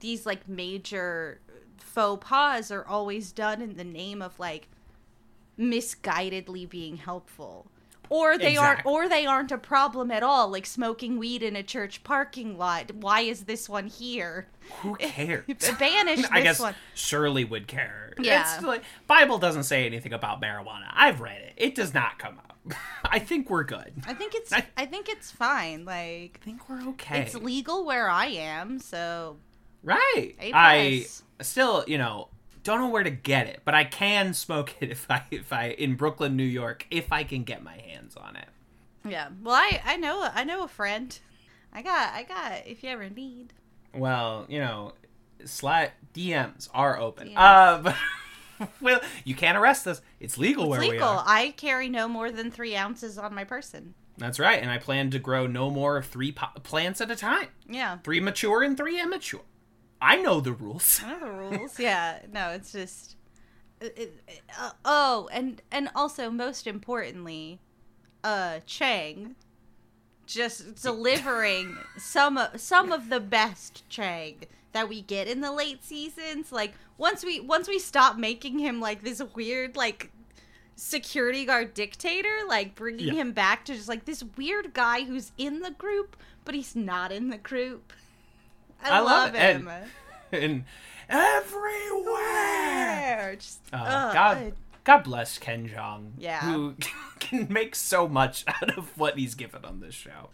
these 0.00 0.26
like 0.26 0.46
major 0.46 1.40
faux 1.78 2.28
pas 2.28 2.70
are 2.70 2.86
always 2.86 3.32
done 3.32 3.62
in 3.62 3.76
the 3.76 3.84
name 3.84 4.20
of 4.20 4.38
like 4.38 4.68
misguidedly 5.58 6.68
being 6.68 6.98
helpful 6.98 7.66
or 8.10 8.36
they 8.36 8.56
aren't 8.56 8.84
or 8.84 9.08
they 9.08 9.24
aren't 9.24 9.50
a 9.52 9.56
problem 9.58 10.10
at 10.10 10.22
all 10.22 10.48
like 10.48 10.66
smoking 10.66 11.16
weed 11.18 11.42
in 11.42 11.56
a 11.56 11.62
church 11.62 12.04
parking 12.04 12.58
lot 12.58 12.92
why 12.96 13.20
is 13.22 13.44
this 13.44 13.68
one 13.68 13.86
here 13.86 14.48
Who 14.82 14.94
cares? 14.96 15.44
banish 15.78 16.24
I 16.30 16.42
guess 16.42 16.60
one 16.60 16.74
Shirley 16.94 17.44
would 17.44 17.66
care. 17.66 18.12
Yeah. 18.18 18.56
It's 18.56 18.64
like 18.64 18.82
Bible 19.06 19.38
doesn't 19.38 19.62
say 19.64 19.86
anything 19.86 20.12
about 20.12 20.42
marijuana. 20.42 20.90
I've 20.92 21.20
read 21.22 21.40
it. 21.40 21.54
It 21.56 21.74
does 21.74 21.94
not 21.94 22.18
come 22.18 22.38
up. 22.38 22.46
I 23.04 23.18
think 23.20 23.48
we're 23.48 23.64
good. 23.64 23.94
i 24.06 24.12
think 24.12 24.34
it's 24.34 24.52
I- 24.52 24.66
i 24.76 24.84
think 24.84 25.08
it's 25.08 25.30
fine 25.30 25.86
like 25.86 26.38
I 26.42 26.44
think 26.44 26.68
we're 26.68 26.82
okay. 26.90 27.22
it's 27.22 27.34
legal 27.34 27.86
where 27.86 28.10
i 28.10 28.26
am 28.26 28.78
so 28.78 29.38
Right. 29.82 30.34
I 30.52 31.06
still, 31.40 31.84
you 31.88 31.96
know, 31.96 32.28
don't 32.62 32.80
know 32.80 32.88
where 32.88 33.02
to 33.04 33.10
get 33.10 33.46
it, 33.46 33.60
but 33.64 33.74
I 33.74 33.84
can 33.84 34.34
smoke 34.34 34.74
it 34.80 34.90
if 34.96 35.10
I 35.10 35.22
if 35.30 35.52
I 35.52 35.68
in 35.70 35.94
Brooklyn, 35.94 36.36
New 36.36 36.42
York, 36.44 36.86
if 36.90 37.12
I 37.12 37.24
can 37.24 37.42
get 37.44 37.62
my 37.62 37.76
hands 37.78 38.16
on 38.16 38.36
it. 38.36 38.48
yeah 39.08 39.28
well 39.42 39.54
i 39.54 39.80
i 39.86 39.96
know 39.96 40.28
i 40.34 40.44
know 40.44 40.62
a 40.62 40.68
friend 40.68 41.20
i 41.72 41.80
got 41.80 42.12
i 42.12 42.22
got 42.22 42.66
if 42.66 42.82
you 42.84 42.90
ever 42.90 43.08
need 43.08 43.54
Well, 43.94 44.44
you 44.48 44.58
know, 44.60 44.92
slat 45.44 45.94
DMs 46.14 46.68
are 46.74 46.98
open. 46.98 47.28
DMs. 47.28 47.36
Uh, 47.36 48.66
well, 48.82 49.00
you 49.24 49.34
can't 49.34 49.56
arrest 49.56 49.86
us. 49.86 50.02
It's 50.20 50.36
legal 50.36 50.64
it's 50.64 50.70
where 50.70 50.80
we 50.80 50.90
legal 50.90 51.08
are. 51.08 51.24
i 51.26 51.52
carry 51.56 51.88
no 51.88 52.08
more 52.08 52.30
than 52.30 52.50
three 52.50 52.76
ounces 52.76 53.16
on 53.18 53.34
my 53.34 53.44
person 53.44 53.94
That's 54.18 54.38
right, 54.38 54.60
and 54.60 54.70
I 54.70 54.76
plan 54.78 55.10
to 55.12 55.18
grow 55.18 55.46
no 55.46 55.70
more 55.70 55.96
of 55.96 56.06
three 56.06 56.32
po- 56.32 56.60
plants 56.62 57.00
at 57.00 57.10
a 57.10 57.16
time. 57.16 57.48
yeah 57.66 57.98
Three 58.04 58.20
mature 58.20 58.62
and 58.62 58.76
three 58.76 59.00
immature. 59.00 59.40
I 60.02 60.16
know 60.16 60.40
the 60.40 60.52
rules. 60.52 61.00
I 61.04 61.12
know 61.12 61.20
the 61.20 61.30
rules. 61.58 61.78
yeah, 61.78 62.20
no, 62.32 62.50
it's 62.50 62.72
just. 62.72 63.16
it- 63.80 63.96
it- 64.26 64.40
uh, 64.58 64.70
oh, 64.84 65.28
and 65.32 65.60
and 65.70 65.90
also 65.94 66.30
most 66.30 66.66
importantly, 66.66 67.60
uh, 68.24 68.60
Chang, 68.66 69.36
just 70.26 70.82
delivering 70.82 71.76
some 71.98 72.36
of- 72.38 72.60
some 72.60 72.92
of 72.92 73.08
the 73.08 73.20
best 73.20 73.88
Chang 73.88 74.44
that 74.72 74.88
we 74.88 75.02
get 75.02 75.26
in 75.28 75.40
the 75.40 75.52
late 75.52 75.82
seasons. 75.84 76.52
Like 76.52 76.74
once 76.98 77.24
we 77.24 77.40
once 77.40 77.68
we 77.68 77.78
stop 77.78 78.16
making 78.16 78.58
him 78.58 78.80
like 78.80 79.02
this 79.02 79.22
weird 79.34 79.76
like 79.76 80.10
security 80.76 81.44
guard 81.44 81.74
dictator, 81.74 82.38
like 82.48 82.74
bringing 82.74 83.08
Yeah. 83.08 83.14
him 83.14 83.32
back 83.32 83.64
to 83.66 83.74
just 83.74 83.88
like 83.88 84.04
this 84.04 84.22
weird 84.36 84.72
guy 84.72 85.02
who's 85.04 85.32
in 85.36 85.60
the 85.60 85.70
group 85.72 86.16
but 86.44 86.54
he's 86.54 86.74
not 86.74 87.12
in 87.12 87.28
the 87.28 87.36
group. 87.38 87.92
I, 88.82 88.90
I 88.90 88.98
love 89.00 89.06
love, 89.06 89.34
it, 89.34 89.38
and- 89.38 89.68
him. 89.68 89.90
and 90.32 90.64
everywhere. 92.20 93.36
Just, 93.36 93.60
Uh, 93.72 93.76
ugh, 93.76 94.14
God, 94.14 94.36
I- 94.36 94.52
God 94.84 95.04
bless 95.04 95.38
Ken 95.38 95.68
Jeong. 95.68 96.12
Yeah. 96.18 96.40
who 96.40 96.74
can 97.20 97.46
make 97.50 97.74
so 97.74 98.08
much 98.08 98.44
out 98.48 98.76
of 98.78 98.96
what 98.96 99.18
he's 99.18 99.34
given 99.34 99.64
on 99.64 99.80
this 99.80 99.94
show. 99.94 100.30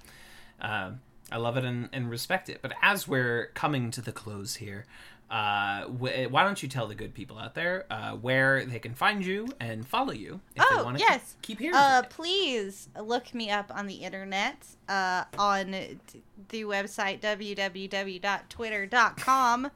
Um, 0.60 1.00
I 1.30 1.38
love 1.38 1.56
it 1.56 1.64
and, 1.64 1.88
and 1.92 2.08
respect 2.08 2.48
it. 2.48 2.60
But 2.62 2.72
as 2.82 3.08
we're 3.08 3.46
coming 3.54 3.90
to 3.90 4.00
the 4.00 4.12
close 4.12 4.56
here, 4.56 4.86
uh, 5.30 5.84
wh- 5.86 6.30
why 6.30 6.44
don't 6.44 6.62
you 6.62 6.68
tell 6.68 6.86
the 6.86 6.94
good 6.94 7.12
people 7.14 7.36
out 7.38 7.54
there 7.54 7.84
uh, 7.90 8.12
where 8.12 8.64
they 8.64 8.78
can 8.78 8.94
find 8.94 9.24
you 9.26 9.48
and 9.60 9.86
follow 9.86 10.12
you 10.12 10.40
if 10.54 10.62
they 10.62 10.68
Oh, 10.76 10.84
want 10.84 10.98
to 10.98 11.04
yes. 11.04 11.34
keep 11.42 11.58
hearing 11.58 11.74
Uh, 11.74 12.02
from 12.02 12.10
please 12.10 12.88
look 13.02 13.34
me 13.34 13.50
up 13.50 13.72
on 13.74 13.86
the 13.86 13.94
internet 13.96 14.64
uh, 14.88 15.24
on 15.38 15.72
t- 16.06 16.22
the 16.50 16.62
website 16.64 17.20
www.twitter.com 17.20 19.70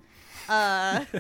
uh, 0.49 1.05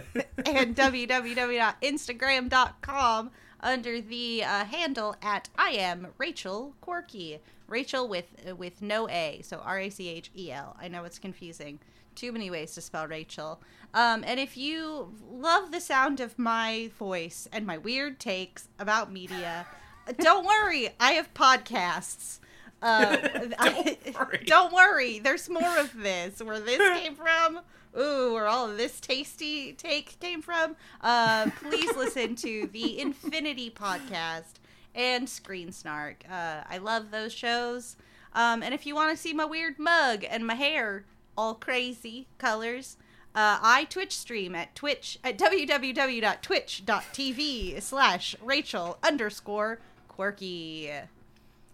and 0.46 0.76
www.instagram.com 0.76 3.30
under 3.62 4.00
the 4.00 4.42
uh, 4.44 4.64
handle 4.64 5.14
at 5.22 5.48
I 5.58 5.70
am 5.70 6.08
Rachel 6.18 6.74
Quirky. 6.80 7.40
Rachel 7.68 8.08
with 8.08 8.24
with 8.58 8.82
no 8.82 9.08
A, 9.08 9.40
so 9.44 9.58
R 9.58 9.78
A 9.78 9.90
C 9.90 10.08
H 10.08 10.30
E 10.36 10.50
L. 10.50 10.76
I 10.80 10.88
know 10.88 11.04
it's 11.04 11.18
confusing. 11.20 11.78
Too 12.14 12.32
many 12.32 12.50
ways 12.50 12.74
to 12.74 12.80
spell 12.80 13.06
Rachel. 13.06 13.60
Um, 13.94 14.22
and 14.26 14.38
if 14.38 14.56
you 14.56 15.14
love 15.30 15.72
the 15.72 15.80
sound 15.80 16.20
of 16.20 16.38
my 16.38 16.90
voice 16.98 17.48
and 17.52 17.66
my 17.66 17.78
weird 17.78 18.20
takes 18.20 18.68
about 18.78 19.12
media, 19.12 19.66
don't 20.18 20.46
worry, 20.46 20.90
I 21.00 21.12
have 21.12 21.32
podcasts. 21.34 22.38
Uh, 22.82 23.16
I- 23.58 23.96
worry. 24.18 24.42
don't 24.46 24.72
worry. 24.72 25.18
There's 25.18 25.48
more 25.48 25.78
of 25.78 25.94
this. 25.96 26.40
Where 26.42 26.60
this 26.60 26.78
came 27.00 27.14
from, 27.16 27.60
ooh, 27.98 28.34
where 28.34 28.46
all 28.46 28.70
of 28.70 28.76
this 28.76 29.00
tasty 29.00 29.72
take 29.72 30.18
came 30.20 30.42
from. 30.42 30.76
Uh, 31.00 31.50
please 31.62 31.94
listen 31.96 32.34
to 32.36 32.68
the 32.72 33.00
Infinity 33.00 33.70
podcast 33.70 34.54
and 34.94 35.28
Screen 35.28 35.72
Snark. 35.72 36.24
Uh, 36.30 36.62
I 36.68 36.78
love 36.78 37.10
those 37.10 37.32
shows. 37.32 37.96
Um, 38.32 38.62
and 38.62 38.72
if 38.74 38.86
you 38.86 38.94
want 38.94 39.10
to 39.10 39.16
see 39.20 39.32
my 39.32 39.44
weird 39.44 39.78
mug 39.78 40.24
and 40.28 40.46
my 40.46 40.54
hair 40.54 41.04
all 41.36 41.54
crazy 41.54 42.26
colors, 42.38 42.96
uh, 43.34 43.58
I 43.62 43.84
Twitch 43.90 44.16
stream 44.16 44.54
at 44.54 44.74
Twitch 44.74 45.18
at 45.22 45.36
www.twitch.tv 45.38 47.82
slash 47.82 48.34
Rachel 48.42 48.96
underscore 49.02 49.80
quirky. 50.08 50.90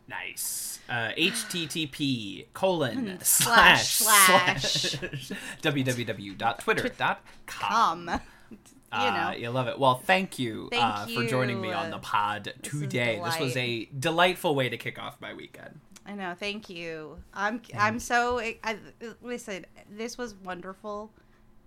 Nice. 0.08 0.78
Uh, 0.88 1.10
HTTP 1.18 2.46
colon 2.54 3.18
slash, 3.22 3.88
slash 3.96 4.62
slash. 4.62 4.98
slash 5.00 5.32
www.twitter.com. 5.62 8.08
Um, 8.08 8.20
you 8.52 8.58
Uh, 8.92 9.30
know. 9.32 9.36
you 9.36 9.50
love 9.50 9.66
it. 9.66 9.80
Well, 9.80 9.96
thank 9.96 10.38
you, 10.38 10.68
Thank 10.70 10.84
uh, 10.84 11.06
for 11.06 11.26
joining 11.26 11.60
me 11.60 11.72
on 11.72 11.90
the 11.90 11.98
pod 11.98 12.52
This 12.62 12.70
today. 12.70 13.20
This 13.24 13.40
was 13.40 13.56
a 13.56 13.86
delightful 13.98 14.54
way 14.54 14.68
to 14.68 14.76
kick 14.76 14.96
off 15.02 15.20
my 15.20 15.34
weekend. 15.34 15.80
I 16.06 16.14
know. 16.14 16.34
Thank 16.38 16.70
you. 16.70 17.18
I'm 17.34 17.60
I'm 17.76 17.98
so 17.98 18.38
I, 18.38 18.78
listen. 19.22 19.66
This 19.90 20.16
was 20.16 20.34
wonderful, 20.34 21.10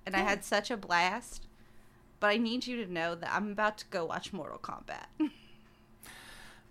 and 0.05 0.15
I 0.15 0.19
had 0.19 0.43
such 0.45 0.71
a 0.71 0.77
blast. 0.77 1.45
But 2.19 2.27
I 2.27 2.37
need 2.37 2.67
you 2.67 2.83
to 2.85 2.91
know 2.91 3.15
that 3.15 3.31
I'm 3.33 3.51
about 3.51 3.77
to 3.79 3.85
go 3.89 4.05
watch 4.05 4.33
Mortal 4.33 4.59
Kombat. 4.59 5.05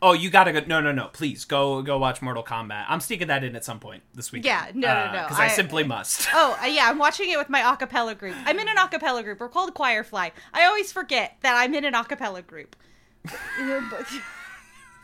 Oh, 0.01 0.13
you 0.13 0.31
gotta 0.31 0.53
go. 0.53 0.61
No, 0.65 0.81
no, 0.81 0.93
no. 0.93 1.09
Please 1.13 1.45
go 1.45 1.83
go 1.83 1.99
watch 1.99 2.23
Mortal 2.23 2.45
Kombat. 2.45 2.85
I'm 2.89 3.01
sneaking 3.01 3.27
that 3.29 3.43
in 3.43 3.57
at 3.57 3.65
some 3.65 3.81
point 3.81 4.05
this 4.15 4.31
week. 4.31 4.45
Yeah, 4.45 4.71
no, 4.73 4.87
no, 4.87 5.07
no. 5.07 5.23
Because 5.25 5.41
I, 5.41 5.47
I- 5.47 5.49
simply 5.49 5.83
must. 5.83 6.29
oh 6.35 6.57
uh, 6.63 6.67
yeah, 6.67 6.89
I'm 6.89 6.99
watching 6.99 7.31
it 7.31 7.37
with 7.37 7.49
my 7.49 7.61
acapella 7.63 8.17
group. 8.17 8.37
I'm 8.45 8.59
in 8.61 8.69
an 8.69 8.77
acapella 8.77 9.25
group. 9.25 9.41
We're 9.41 9.49
called 9.49 9.75
Choirfly. 9.75 10.31
I 10.55 10.65
always 10.67 10.93
forget 10.93 11.39
that 11.41 11.57
I'm 11.57 11.75
in 11.75 11.85
an 11.85 11.95
acapella 11.95 12.47
group. 12.47 12.77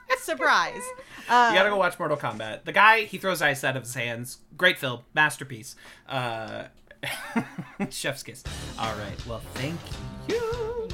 Surprise. 0.18 0.82
Uh, 1.28 1.50
You 1.52 1.58
gotta 1.58 1.70
go 1.70 1.76
watch 1.76 1.98
Mortal 1.98 2.16
Kombat. 2.16 2.64
The 2.64 2.72
guy, 2.72 3.02
he 3.04 3.18
throws 3.18 3.42
ice 3.42 3.62
out 3.64 3.76
of 3.76 3.82
his 3.84 3.94
hands. 3.94 4.38
Great 4.56 4.78
film, 4.78 5.00
masterpiece. 5.14 5.76
Uh, 6.08 6.64
chef's 7.90 8.22
kiss. 8.22 8.42
All 8.78 8.94
right. 8.96 9.26
Well, 9.26 9.40
thank 9.54 9.78
you. 10.28 10.88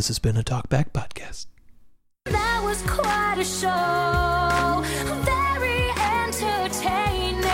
This 0.00 0.08
has 0.08 0.18
been 0.18 0.38
a 0.38 0.42
Talkback 0.42 0.92
Podcast. 0.92 1.44
That 2.24 2.62
was 2.64 2.80
quite 2.86 3.36
a 3.36 3.44
show. 3.44 4.82
Very 5.26 5.90
entertaining. 6.24 7.44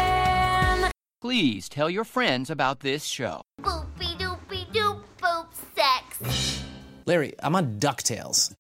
Please 1.21 1.69
tell 1.69 1.91
your 1.91 2.05
friends 2.05 2.49
about 2.49 2.79
this 2.87 3.03
show. 3.03 3.41
Boopy 3.61 4.17
doopy 4.17 4.65
doop 4.73 5.03
boop 5.21 5.47
sex. 5.75 6.63
Larry, 7.05 7.35
I'm 7.41 7.57
on 7.57 7.81
DuckTales. 7.81 8.55